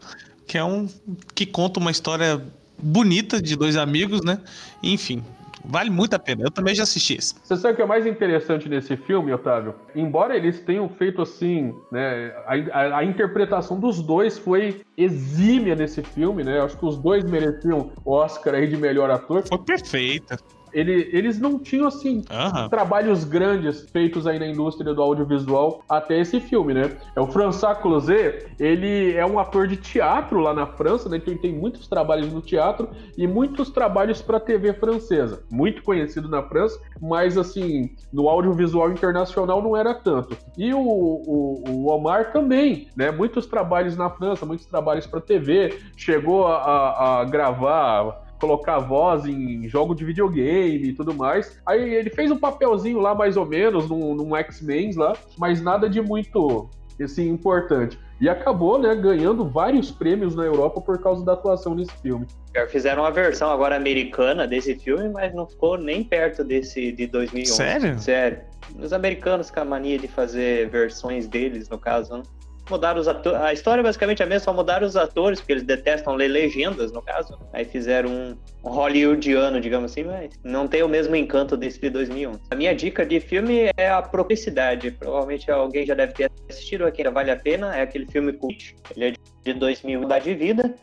Que 0.47 0.59
é 0.59 0.65
um. 0.65 0.89
que 1.35 1.47
conta 1.47 1.79
uma 1.79 1.91
história 1.91 2.43
bonita 2.81 3.41
de 3.41 3.55
dois 3.57 3.77
amigos, 3.77 4.23
né? 4.23 4.39
Enfim, 4.83 5.23
Vale 5.65 5.91
muito 5.91 6.15
a 6.15 6.19
pena. 6.19 6.43
Eu 6.43 6.51
também 6.51 6.75
já 6.75 6.83
assisti 6.83 7.15
esse. 7.15 7.35
Você 7.43 7.57
sabe 7.57 7.75
o 7.75 7.77
que 7.77 7.83
é 7.83 7.87
mais 7.87 8.07
interessante 8.07 8.69
nesse 8.69 8.97
filme, 8.97 9.33
Otávio? 9.33 9.75
Embora 9.95 10.37
eles 10.37 10.61
tenham 10.61 10.89
feito 10.89 11.23
assim, 11.23 11.75
né? 11.91 12.33
A, 12.47 12.55
a, 12.79 12.99
a 12.99 13.05
interpretação 13.05 13.79
dos 13.79 14.03
dois 14.03 14.39
foi 14.39 14.83
exímia 14.97 15.75
nesse 15.75 16.03
filme, 16.03 16.45
né? 16.45 16.61
Acho 16.61 16.77
que 16.77 16.87
os 16.87 16.97
dois 16.99 17.25
mereciam 17.25 17.91
o 18.05 18.13
Oscar 18.13 18.55
aí 18.55 18.67
de 18.67 18.77
melhor 18.77 19.11
ator. 19.11 19.47
Foi 19.47 19.59
perfeita. 19.59 20.39
Ele, 20.73 21.09
eles 21.13 21.39
não 21.39 21.59
tinham, 21.59 21.87
assim, 21.87 22.25
uhum. 22.31 22.69
trabalhos 22.69 23.25
grandes 23.25 23.89
feitos 23.91 24.27
aí 24.27 24.39
na 24.39 24.47
indústria 24.47 24.93
do 24.93 25.03
audiovisual 25.03 25.83
até 25.89 26.21
esse 26.21 26.41
filme, 26.41 26.75
né? 26.75 26.97
É 27.15 27.21
o 27.21 27.27
François 27.27 27.79
Closet, 27.79 28.47
ele 28.59 29.15
é 29.15 29.25
um 29.25 29.39
ator 29.39 29.67
de 29.67 29.77
teatro 29.77 30.41
lá 30.41 30.55
na 30.55 30.67
França, 30.67 31.09
né? 31.09 31.17
Então 31.17 31.33
ele 31.33 31.41
tem 31.41 31.53
muitos 31.53 31.87
trabalhos 31.87 32.33
no 32.33 32.41
teatro 32.41 32.89
e 33.17 33.27
muitos 33.27 33.71
trabalhos 33.71 34.23
para 34.23 34.41
TV 34.41 34.73
francesa. 34.73 35.43
Muito 35.51 35.83
conhecido 35.83 36.29
na 36.29 36.43
França, 36.43 36.79
mas, 37.01 37.37
assim, 37.37 37.91
no 38.13 38.29
audiovisual 38.29 38.91
internacional 38.91 39.63
não 39.63 39.77
era 39.77 39.95
tanto. 39.95 40.37
E 40.57 40.73
o, 40.73 40.81
o, 40.81 41.65
o 41.67 41.87
Omar 41.89 42.33
também, 42.33 42.89
né? 42.97 43.11
Muitos 43.11 43.47
trabalhos 43.47 43.97
na 43.97 44.11
França, 44.11 44.47
muitos 44.47 44.67
trabalhos 44.67 45.07
para 45.07 45.21
TV, 45.21 45.79
chegou 45.97 46.47
a, 46.47 46.57
a, 46.57 47.21
a 47.21 47.25
gravar 47.25 48.28
colocar 48.39 48.79
voz 48.79 49.27
em 49.27 49.69
jogo 49.69 49.95
de 49.95 50.05
videogame 50.05 50.89
e 50.89 50.93
tudo 50.93 51.15
mais. 51.15 51.61
Aí 51.67 51.95
ele 51.95 52.11
fez 52.11 52.31
um 52.31 52.39
papelzinho 52.39 53.01
lá, 53.01 53.15
mais 53.15 53.37
ou 53.37 53.47
menos, 53.47 53.89
num, 53.89 54.15
num 54.15 54.37
X-Men 54.37 54.93
lá, 54.95 55.15
mas 55.37 55.61
nada 55.61 55.89
de 55.89 56.01
muito 56.01 56.69
assim, 57.03 57.29
importante. 57.29 57.99
E 58.21 58.29
acabou, 58.29 58.79
né, 58.79 58.95
ganhando 58.97 59.49
vários 59.49 59.91
prêmios 59.91 60.35
na 60.35 60.45
Europa 60.45 60.81
por 60.81 61.01
causa 61.01 61.25
da 61.25 61.35
atuação 61.35 61.75
nesse 61.75 61.93
filme. 62.03 62.27
Fizeram 62.69 63.03
uma 63.03 63.13
versão 63.13 63.51
agora 63.51 63.77
americana 63.77 64.47
desse 64.47 64.75
filme, 64.75 65.09
mas 65.09 65.33
não 65.33 65.47
ficou 65.47 65.79
nem 65.79 66.03
perto 66.03 66.43
desse 66.43 66.91
de 66.91 67.07
2011. 67.07 67.55
Sério? 67.55 67.99
Sério. 68.01 68.41
Os 68.77 68.93
americanos 68.93 69.51
com 69.51 69.61
a 69.61 69.65
mania 69.65 69.99
de 69.99 70.09
fazer 70.09 70.69
versões 70.69 71.29
deles, 71.29 71.69
no 71.69 71.79
caso, 71.79 72.17
né? 72.17 72.23
Mudaram 72.71 73.01
os 73.01 73.09
atores. 73.09 73.41
A 73.41 73.53
história 73.53 73.81
é 73.81 73.85
basicamente 73.85 74.23
a 74.23 74.27
mesma, 74.27 74.45
só 74.45 74.53
mudaram 74.53 74.87
os 74.87 74.97
atores, 74.97 75.41
porque 75.41 75.53
eles 75.53 75.65
detestam 75.65 76.15
ler 76.15 76.29
legendas, 76.29 76.93
no 76.93 77.03
caso. 77.03 77.39
Aí 77.53 77.65
fizeram 77.65 78.11
um, 78.11 78.37
hollywoodiano, 78.63 79.61
digamos 79.61 79.93
assim, 79.93 80.05
mas 80.05 80.31
não 80.45 80.67
tem 80.67 80.83
o 80.83 80.89
mesmo 80.89 81.17
encanto 81.17 81.57
desse 81.57 81.81
de 81.81 81.91
2011. 81.91 82.41
A 82.51 82.55
minha 82.55 82.75
dica 82.75 83.05
de 83.05 83.21
filme 83.21 83.71
é 83.77 83.89
a 83.89 84.03
Propricidade. 84.03 84.91
Provavelmente 84.91 85.51
alguém 85.51 85.87
já 85.87 85.95
deve 85.95 86.13
ter 86.13 86.31
assistido 86.49 86.85
aqui, 86.85 87.03
ainda 87.03 87.11
vale 87.11 87.31
a 87.31 87.37
pena. 87.37 87.77
É 87.77 87.83
aquele 87.83 88.07
filme 88.07 88.33
cult. 88.33 88.77
Ele 88.97 89.07
é 89.07 89.15
de 89.45 89.53
2000 89.55 90.01
de 90.23 90.35
vida. 90.35 90.75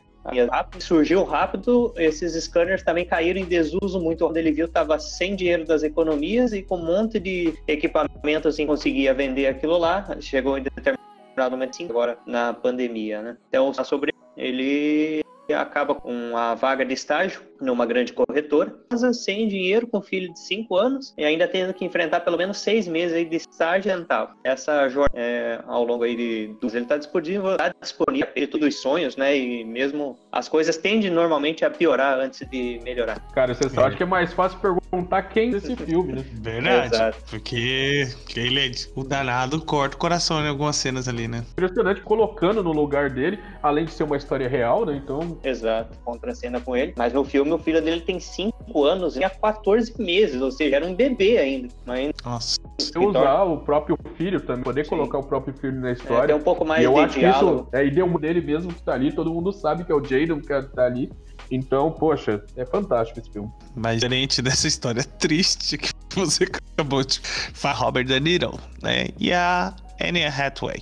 Rápido, 0.50 0.82
surgiu 0.82 1.24
rápido, 1.24 1.94
esses 1.96 2.34
scanners 2.46 2.82
também 2.82 3.06
caíram 3.06 3.40
em 3.40 3.46
desuso 3.46 4.00
muito 4.00 4.26
quando 4.26 4.38
ele 4.38 4.52
viu 4.52 4.66
estava 4.66 4.98
sem 4.98 5.36
dinheiro 5.36 5.66
das 5.66 5.84
economias 5.84 6.52
e 6.52 6.64
com 6.64 6.78
um 6.78 6.84
monte 6.84 7.20
de 7.20 7.54
equipamento 7.68 8.48
assim 8.48 8.66
conseguia 8.66 9.14
vender 9.14 9.46
aquilo 9.46 9.78
lá. 9.78 10.18
Chegou 10.20 10.58
em 10.58 10.64
determinado 10.64 11.15
momento 11.52 11.76
agora 11.90 12.18
na 12.26 12.54
pandemia, 12.54 13.22
né? 13.22 13.38
Então, 13.50 13.74
sobre 13.84 14.14
ele 14.38 15.24
acaba 15.54 15.96
com 15.96 16.36
a 16.36 16.56
vaga 16.56 16.86
de 16.86 16.94
estágio 16.94 17.42
numa 17.62 17.86
grande 17.86 18.14
corretora, 18.14 18.76
sem 19.14 19.48
dinheiro, 19.48 19.88
com 19.88 20.02
filho 20.02 20.32
de 20.34 20.40
5 20.40 20.76
anos 20.76 21.14
e 21.18 21.24
ainda 21.24 21.48
tendo 21.48 21.74
que 21.74 21.86
enfrentar 21.86 22.22
pelo 22.22 22.38
menos 22.38 22.58
seis 22.58 22.88
meses 22.88 23.16
aí 23.16 23.26
de 23.26 23.38
estágio 23.38 23.96
dental. 23.96 24.32
Essa 24.44 24.90
jornada 24.90 25.16
é, 25.16 25.62
ao 25.68 25.84
longo 25.84 26.04
aí 26.04 26.16
de 26.16 26.56
ele 26.62 26.84
está 26.84 26.98
disponível, 26.98 27.58
tá 27.58 27.74
disponível 27.82 28.28
tudo 28.52 28.68
os 28.68 28.82
sonhos, 28.82 29.16
né? 29.16 29.38
E 29.38 29.64
mesmo 29.64 30.18
as 30.32 30.50
coisas 30.50 30.78
tendem 30.78 31.10
normalmente 31.10 31.64
a 31.64 31.70
piorar 31.70 32.20
antes 32.20 32.48
de 32.50 32.80
melhorar. 32.84 33.20
Cara, 33.34 33.54
você 33.54 33.70
sabe 33.70 33.94
é. 33.94 33.98
que 33.98 34.04
é 34.04 34.06
mais 34.06 34.34
fácil 34.34 34.60
perguntar 34.60 35.24
quem 35.24 35.52
desse 35.52 35.76
filme, 35.76 36.14
né? 36.14 36.26
Verdade. 36.34 36.96
Exato. 36.96 37.18
Porque 37.30 38.08
ele 38.36 38.60
é 38.60 38.72
o 38.96 39.04
danado 39.04 39.64
corta 39.64 39.96
o 39.96 40.00
coração 40.00 40.44
em 40.44 40.48
algumas 40.48 40.76
cenas 40.76 41.08
ali, 41.08 41.28
né? 41.28 41.44
Impressionante 41.52 42.02
colocando 42.02 42.64
no 42.64 42.72
lugar 42.72 43.10
dele, 43.10 43.40
além 43.64 43.86
de 43.86 43.92
ser 43.92 44.04
uma 44.04 44.18
história 44.18 44.48
real, 44.48 44.86
né? 44.86 45.00
Então. 45.02 45.35
Exato, 45.44 45.98
contra 46.04 46.32
a 46.32 46.36
cena 46.36 46.60
com 46.60 46.76
ele. 46.76 46.94
Mas 46.98 47.14
no 47.14 47.24
filme 47.24 47.52
o 47.52 47.58
filho 47.58 47.82
dele 47.82 48.02
tem 48.02 48.20
5 48.20 48.84
anos 48.84 49.16
e 49.16 49.24
há 49.24 49.30
14 49.30 49.94
meses, 50.02 50.42
ou 50.42 50.52
seja, 50.52 50.78
era 50.78 50.86
um 50.86 50.94
bebê 50.94 51.38
ainda. 51.38 51.70
Mas... 51.86 52.12
Nossa. 52.24 52.60
Você 52.80 53.00
usar 53.00 53.44
o 53.44 53.58
próprio 53.60 53.98
filho 54.18 54.40
também, 54.42 54.64
poder 54.64 54.84
Sim. 54.84 54.90
colocar 54.90 55.20
o 55.20 55.24
próprio 55.24 55.54
filho 55.54 55.80
na 55.80 55.92
história. 55.92 56.24
É, 56.24 56.28
tem 56.28 56.36
um 56.36 56.44
pouco 56.44 56.66
mais 56.66 56.82
e 56.82 56.86
eu 56.86 56.94
de 56.94 57.00
acho 57.00 57.20
diálogo. 57.20 57.64
que 57.64 57.78
isso 57.78 57.84
é 57.84 57.88
ideia 57.88 58.06
dele 58.20 58.42
mesmo 58.42 58.74
que 58.74 58.82
tá 58.82 58.94
ali, 58.94 59.12
todo 59.12 59.34
mundo 59.34 59.52
sabe 59.52 59.84
que 59.84 59.92
é 59.92 59.96
o 59.96 60.04
Jaden 60.04 60.40
que 60.40 60.62
tá 60.74 60.86
ali. 60.86 61.12
Então, 61.50 61.92
poxa, 61.92 62.44
é 62.56 62.66
fantástico 62.66 63.20
esse 63.20 63.32
filme. 63.32 63.52
Mas 63.76 64.00
diferente 64.00 64.42
dessa 64.42 64.68
história 64.68 65.04
triste 65.20 65.78
que 65.78 65.90
você 66.16 66.46
acabou 66.46 67.04
de 67.04 67.20
falar, 67.20 67.76
Robert 67.76 68.06
De 68.06 68.20
Niro, 68.20 68.60
né? 68.82 69.08
E 69.20 69.32
a 69.32 69.74
Anne 70.02 70.26
Hathaway. 70.26 70.82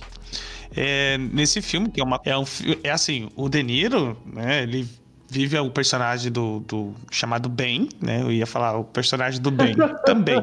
É, 0.76 1.18
nesse 1.18 1.62
filme, 1.62 1.88
que 1.90 2.00
é, 2.00 2.04
uma, 2.04 2.20
é, 2.24 2.36
um, 2.36 2.44
é 2.82 2.90
assim, 2.90 3.28
o 3.36 3.48
De 3.48 3.62
Niro, 3.62 4.16
né? 4.26 4.62
Ele 4.62 4.88
vive 5.28 5.58
o 5.58 5.70
personagem 5.70 6.30
do, 6.30 6.60
do 6.60 6.94
chamado 7.10 7.48
Ben, 7.48 7.88
né? 8.00 8.22
Eu 8.22 8.32
ia 8.32 8.46
falar 8.46 8.76
o 8.78 8.84
personagem 8.84 9.40
do 9.40 9.50
Ben 9.50 9.74
também. 10.06 10.40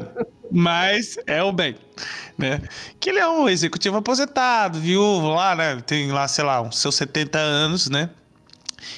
Mas 0.50 1.18
é 1.26 1.42
o 1.42 1.52
Ben, 1.52 1.76
né? 2.36 2.60
Que 3.00 3.10
ele 3.10 3.18
é 3.18 3.28
um 3.28 3.48
executivo 3.48 3.96
aposentado, 3.96 4.78
viúvo 4.78 5.28
lá, 5.30 5.56
né? 5.56 5.80
Tem 5.86 6.10
lá, 6.12 6.28
sei 6.28 6.44
lá, 6.44 6.60
uns 6.60 6.78
seus 6.78 6.94
70 6.94 7.38
anos, 7.38 7.88
né? 7.88 8.10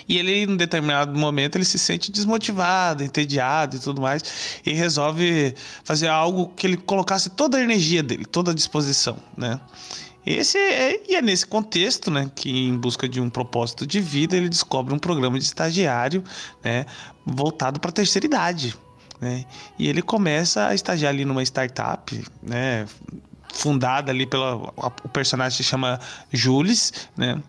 E 0.09 0.19
ele, 0.19 0.43
em 0.43 0.56
determinado 0.56 1.16
momento, 1.16 1.56
ele 1.56 1.65
se 1.65 1.78
sente 1.78 2.11
desmotivado, 2.11 3.05
entediado 3.05 3.77
e 3.77 3.78
tudo 3.78 4.01
mais, 4.01 4.61
e 4.65 4.73
resolve 4.73 5.55
fazer 5.85 6.09
algo 6.09 6.48
que 6.56 6.66
ele 6.66 6.77
colocasse 6.77 7.31
toda 7.31 7.59
a 7.59 7.62
energia 7.62 8.02
dele, 8.02 8.24
toda 8.24 8.51
a 8.51 8.55
disposição, 8.55 9.16
né? 9.36 9.61
Esse 10.27 10.57
é, 10.57 11.03
e 11.09 11.15
é 11.15 11.23
nesse 11.23 11.47
contexto, 11.47 12.11
né, 12.11 12.31
que 12.35 12.69
em 12.69 12.77
busca 12.77 13.09
de 13.09 13.21
um 13.21 13.29
propósito 13.29 13.87
de 13.87 14.01
vida, 14.01 14.37
ele 14.37 14.49
descobre 14.49 14.95
um 14.95 14.99
programa 14.99 15.39
de 15.39 15.45
estagiário, 15.45 16.25
né, 16.63 16.87
voltado 17.27 17.79
para 17.79 17.91
a 17.91 17.93
terceira 17.93 18.27
idade, 18.27 18.75
né? 19.21 19.45
E 19.79 19.89
ele 19.89 20.03
começa 20.03 20.67
a 20.67 20.75
estagiar 20.75 21.13
ali 21.13 21.25
numa 21.25 21.43
startup, 21.43 22.25
né, 22.43 22.87
fundada 23.53 24.11
ali 24.11 24.27
pelo 24.27 24.73
o 24.77 25.09
personagem 25.09 25.57
se 25.57 25.63
chama 25.63 26.01
Jules, 26.33 26.93
né? 27.17 27.41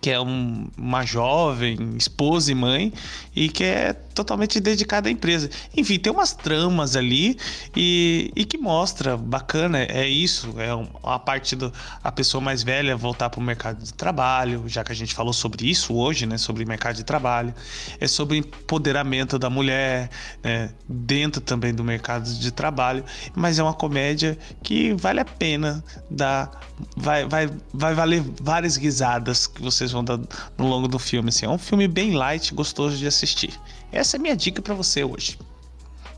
Que 0.00 0.10
é 0.10 0.20
um, 0.20 0.68
uma 0.76 1.04
jovem, 1.04 1.96
esposa 1.96 2.52
e 2.52 2.54
mãe, 2.54 2.92
e 3.34 3.48
quer 3.48 3.94
totalmente 4.14 4.60
dedicada 4.60 5.08
à 5.08 5.12
empresa. 5.12 5.50
Enfim, 5.76 5.98
tem 5.98 6.12
umas 6.12 6.32
tramas 6.32 6.96
ali 6.96 7.38
e, 7.76 8.32
e 8.34 8.44
que 8.44 8.58
mostra, 8.58 9.16
bacana, 9.16 9.78
é 9.78 10.08
isso, 10.08 10.54
é 10.58 10.68
a 11.02 11.18
parte 11.18 11.56
da 11.56 11.72
pessoa 12.14 12.40
mais 12.40 12.62
velha 12.62 12.96
voltar 12.96 13.30
para 13.30 13.40
o 13.40 13.42
mercado 13.42 13.82
de 13.82 13.92
trabalho, 13.94 14.64
já 14.66 14.82
que 14.84 14.92
a 14.92 14.94
gente 14.94 15.14
falou 15.14 15.32
sobre 15.32 15.68
isso 15.68 15.94
hoje, 15.94 16.26
né, 16.26 16.38
sobre 16.38 16.64
mercado 16.64 16.96
de 16.96 17.04
trabalho, 17.04 17.54
é 18.00 18.06
sobre 18.06 18.38
empoderamento 18.38 19.38
da 19.38 19.50
mulher, 19.50 20.10
né, 20.42 20.70
dentro 20.88 21.40
também 21.40 21.74
do 21.74 21.84
mercado 21.84 22.28
de 22.28 22.50
trabalho, 22.50 23.04
mas 23.34 23.58
é 23.58 23.62
uma 23.62 23.74
comédia 23.74 24.38
que 24.62 24.92
vale 24.94 25.20
a 25.20 25.24
pena 25.24 25.82
dar, 26.10 26.50
vai, 26.96 27.26
vai, 27.26 27.50
vai 27.72 27.94
valer 27.94 28.22
várias 28.40 28.76
risadas 28.76 29.46
que 29.46 29.62
vocês 29.88 29.92
vão 29.92 30.04
dar 30.04 30.18
no 30.56 30.66
longo 30.66 30.86
do 30.86 30.98
filme, 30.98 31.30
assim, 31.30 31.46
é 31.46 31.48
um 31.48 31.58
filme 31.58 31.88
bem 31.88 32.14
light, 32.14 32.54
gostoso 32.54 32.96
de 32.96 33.06
assistir. 33.06 33.58
Essa 33.90 34.16
é 34.16 34.18
a 34.18 34.22
minha 34.22 34.36
dica 34.36 34.60
para 34.60 34.74
você 34.74 35.02
hoje. 35.02 35.38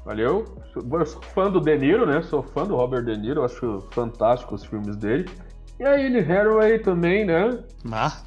Valeu. 0.04 0.56
Eu 0.74 1.06
sou 1.06 1.22
fã 1.22 1.50
do 1.50 1.60
De 1.60 1.76
Niro, 1.76 2.06
né? 2.06 2.22
Sou 2.22 2.42
fã 2.42 2.64
do 2.64 2.74
Robert 2.74 3.04
De 3.04 3.16
Niro, 3.16 3.44
acho 3.44 3.84
fantástico 3.90 4.54
os 4.54 4.64
filmes 4.64 4.96
dele. 4.96 5.28
E 5.78 5.84
a 5.84 5.94
Anne 5.94 6.18
Hathaway 6.18 6.78
também, 6.78 7.24
né? 7.24 7.58
Ah, 7.90 8.18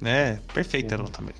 né? 0.00 0.40
Perfeita 0.52 0.94
ela 0.94 1.08
também. 1.08 1.34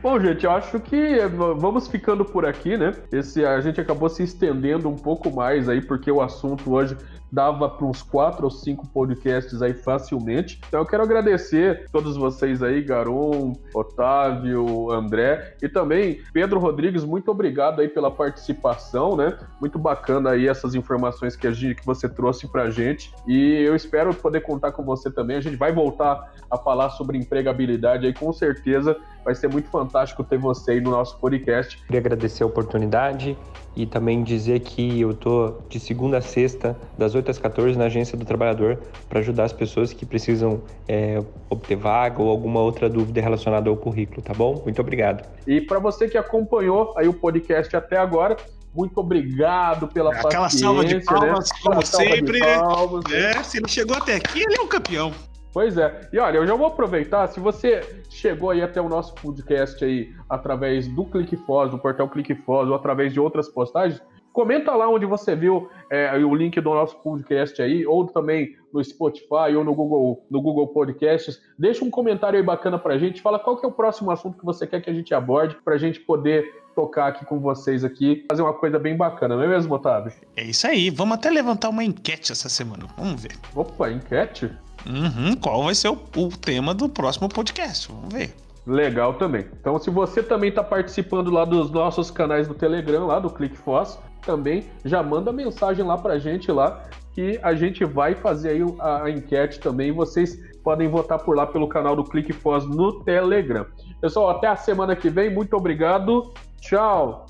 Bom, 0.00 0.18
gente, 0.18 0.44
eu 0.44 0.50
acho 0.52 0.80
que 0.80 1.18
vamos 1.58 1.88
ficando 1.88 2.24
por 2.24 2.46
aqui, 2.46 2.76
né? 2.76 2.94
Esse, 3.12 3.44
a 3.44 3.60
gente 3.60 3.80
acabou 3.80 4.08
se 4.08 4.22
estendendo 4.22 4.88
um 4.88 4.96
pouco 4.96 5.30
mais 5.30 5.68
aí, 5.68 5.82
porque 5.82 6.10
o 6.10 6.22
assunto 6.22 6.72
hoje 6.72 6.96
dava 7.30 7.68
para 7.68 7.86
uns 7.86 8.02
quatro 8.02 8.44
ou 8.44 8.50
cinco 8.50 8.86
podcasts 8.88 9.60
aí 9.62 9.74
facilmente. 9.74 10.60
Então 10.68 10.80
eu 10.80 10.86
quero 10.86 11.02
agradecer 11.02 11.86
todos 11.92 12.16
vocês 12.16 12.62
aí, 12.62 12.82
Garon, 12.82 13.54
Otávio, 13.74 14.90
André 14.90 15.56
e 15.62 15.68
também 15.68 16.22
Pedro 16.32 16.58
Rodrigues, 16.58 17.04
muito 17.04 17.30
obrigado 17.30 17.80
aí 17.80 17.88
pela 17.88 18.10
participação, 18.10 19.16
né? 19.16 19.36
Muito 19.60 19.78
bacana 19.78 20.30
aí 20.30 20.48
essas 20.48 20.74
informações 20.74 21.36
que, 21.36 21.46
a 21.46 21.52
gente, 21.52 21.76
que 21.76 21.86
você 21.86 22.08
trouxe 22.08 22.48
pra 22.48 22.70
gente 22.70 23.12
e 23.26 23.62
eu 23.62 23.74
espero 23.74 24.14
poder 24.14 24.40
contar 24.40 24.72
com 24.72 24.82
você 24.84 25.10
também. 25.10 25.36
A 25.36 25.40
gente 25.40 25.56
vai 25.56 25.72
voltar 25.72 26.32
a 26.50 26.56
falar 26.56 26.90
sobre 26.90 27.18
empregabilidade 27.18 28.06
aí 28.06 28.14
com 28.14 28.32
certeza. 28.32 28.96
Vai 29.24 29.34
ser 29.34 29.48
muito 29.48 29.68
fantástico 29.68 30.24
ter 30.24 30.38
você 30.38 30.72
aí 30.72 30.80
no 30.80 30.90
nosso 30.90 31.18
podcast. 31.18 31.82
Queria 31.84 32.00
agradecer 32.00 32.42
a 32.42 32.46
oportunidade 32.46 33.36
e 33.78 33.86
também 33.86 34.24
dizer 34.24 34.58
que 34.60 35.00
eu 35.00 35.14
tô 35.14 35.54
de 35.68 35.78
segunda 35.78 36.18
a 36.18 36.20
sexta, 36.20 36.76
das 36.98 37.14
8 37.14 37.30
às 37.30 37.38
14, 37.38 37.78
na 37.78 37.84
Agência 37.84 38.18
do 38.18 38.24
Trabalhador, 38.24 38.80
para 39.08 39.20
ajudar 39.20 39.44
as 39.44 39.52
pessoas 39.52 39.92
que 39.92 40.04
precisam 40.04 40.60
é, 40.88 41.22
obter 41.48 41.76
vaga 41.76 42.20
ou 42.20 42.28
alguma 42.28 42.60
outra 42.60 42.88
dúvida 42.88 43.20
relacionada 43.20 43.70
ao 43.70 43.76
currículo, 43.76 44.20
tá 44.20 44.34
bom? 44.34 44.60
Muito 44.64 44.80
obrigado. 44.80 45.24
E 45.46 45.60
para 45.60 45.78
você 45.78 46.08
que 46.08 46.18
acompanhou 46.18 46.92
aí 46.96 47.06
o 47.06 47.14
podcast 47.14 47.74
até 47.76 47.96
agora, 47.96 48.36
muito 48.74 48.98
obrigado 48.98 49.86
pela 49.86 50.12
Aquela 50.12 50.44
paciência. 50.44 50.66
salva 50.66 50.84
de 50.84 51.04
palmas, 51.04 51.48
né? 51.48 51.58
como 51.62 51.78
Aquela 51.78 51.84
sempre. 51.84 52.40
palmas, 52.40 53.04
né? 53.08 53.30
É, 53.30 53.42
se 53.44 53.58
ele 53.58 53.68
chegou 53.68 53.96
até 53.96 54.16
aqui, 54.16 54.42
ele 54.42 54.56
é 54.56 54.60
um 54.60 54.66
campeão. 54.66 55.12
Pois 55.52 55.76
é. 55.76 56.08
E 56.12 56.18
olha, 56.18 56.38
eu 56.38 56.46
já 56.46 56.54
vou 56.54 56.66
aproveitar, 56.66 57.26
se 57.28 57.40
você 57.40 57.80
chegou 58.10 58.50
aí 58.50 58.62
até 58.62 58.80
o 58.80 58.88
nosso 58.88 59.14
podcast 59.14 59.82
aí 59.84 60.12
através 60.28 60.86
do 60.88 61.04
ClickFoz, 61.04 61.70
do 61.70 61.78
portal 61.78 62.08
ClickFoz 62.08 62.68
ou 62.68 62.74
através 62.74 63.12
de 63.12 63.20
outras 63.20 63.48
postagens, 63.48 64.00
comenta 64.32 64.72
lá 64.74 64.88
onde 64.88 65.04
você 65.04 65.34
viu 65.34 65.68
é, 65.90 66.16
o 66.16 66.34
link 66.34 66.60
do 66.60 66.70
nosso 66.70 66.96
podcast 66.98 67.60
aí, 67.60 67.84
ou 67.84 68.06
também 68.06 68.54
no 68.72 68.82
Spotify 68.84 69.56
ou 69.56 69.64
no 69.64 69.74
Google, 69.74 70.24
no 70.30 70.40
Google 70.40 70.68
Podcasts. 70.68 71.40
Deixa 71.58 71.84
um 71.84 71.90
comentário 71.90 72.38
aí 72.38 72.44
bacana 72.44 72.78
pra 72.78 72.98
gente, 72.98 73.20
fala 73.20 73.38
qual 73.38 73.56
que 73.56 73.66
é 73.66 73.68
o 73.68 73.72
próximo 73.72 74.10
assunto 74.10 74.38
que 74.38 74.44
você 74.44 74.66
quer 74.66 74.80
que 74.80 74.90
a 74.90 74.94
gente 74.94 75.12
aborde 75.12 75.56
pra 75.64 75.76
gente 75.76 75.98
poder 75.98 76.54
tocar 76.76 77.08
aqui 77.08 77.24
com 77.24 77.40
vocês 77.40 77.82
aqui, 77.82 78.24
fazer 78.30 78.42
uma 78.42 78.54
coisa 78.54 78.78
bem 78.78 78.96
bacana, 78.96 79.34
não 79.34 79.42
é 79.42 79.48
mesmo, 79.48 79.74
Otávio? 79.74 80.12
É 80.36 80.44
isso 80.44 80.68
aí, 80.68 80.90
vamos 80.90 81.16
até 81.16 81.30
levantar 81.30 81.70
uma 81.70 81.82
enquete 81.82 82.30
essa 82.30 82.48
semana, 82.48 82.86
vamos 82.96 83.20
ver. 83.20 83.32
Opa, 83.56 83.90
enquete? 83.90 84.52
Uhum, 84.86 85.34
qual 85.36 85.64
vai 85.64 85.74
ser 85.74 85.88
o, 85.88 85.98
o 86.16 86.28
tema 86.28 86.74
do 86.74 86.88
próximo 86.88 87.28
podcast? 87.28 87.88
Vamos 87.88 88.12
ver. 88.12 88.34
Legal 88.66 89.14
também. 89.14 89.46
Então, 89.58 89.78
se 89.78 89.88
você 89.88 90.22
também 90.22 90.50
está 90.50 90.62
participando 90.62 91.30
lá 91.30 91.44
dos 91.44 91.70
nossos 91.70 92.10
canais 92.10 92.46
do 92.46 92.54
Telegram, 92.54 93.06
lá 93.06 93.18
do 93.18 93.30
ClickFoss, 93.30 93.98
também 94.20 94.64
já 94.84 95.02
manda 95.02 95.32
mensagem 95.32 95.84
lá 95.84 95.96
pra 95.96 96.18
gente 96.18 96.52
lá, 96.52 96.84
que 97.14 97.40
a 97.42 97.54
gente 97.54 97.84
vai 97.84 98.14
fazer 98.14 98.50
aí 98.50 98.60
a, 98.78 99.04
a 99.04 99.10
enquete 99.10 99.58
também. 99.58 99.90
Vocês 99.90 100.38
podem 100.62 100.86
votar 100.86 101.18
por 101.18 101.34
lá 101.34 101.46
pelo 101.46 101.66
canal 101.66 101.96
do 101.96 102.04
ClickFoss 102.04 102.66
no 102.66 103.02
Telegram. 103.04 103.64
Pessoal, 104.02 104.30
até 104.30 104.48
a 104.48 104.56
semana 104.56 104.94
que 104.94 105.08
vem. 105.08 105.32
Muito 105.32 105.56
obrigado. 105.56 106.32
Tchau. 106.60 107.26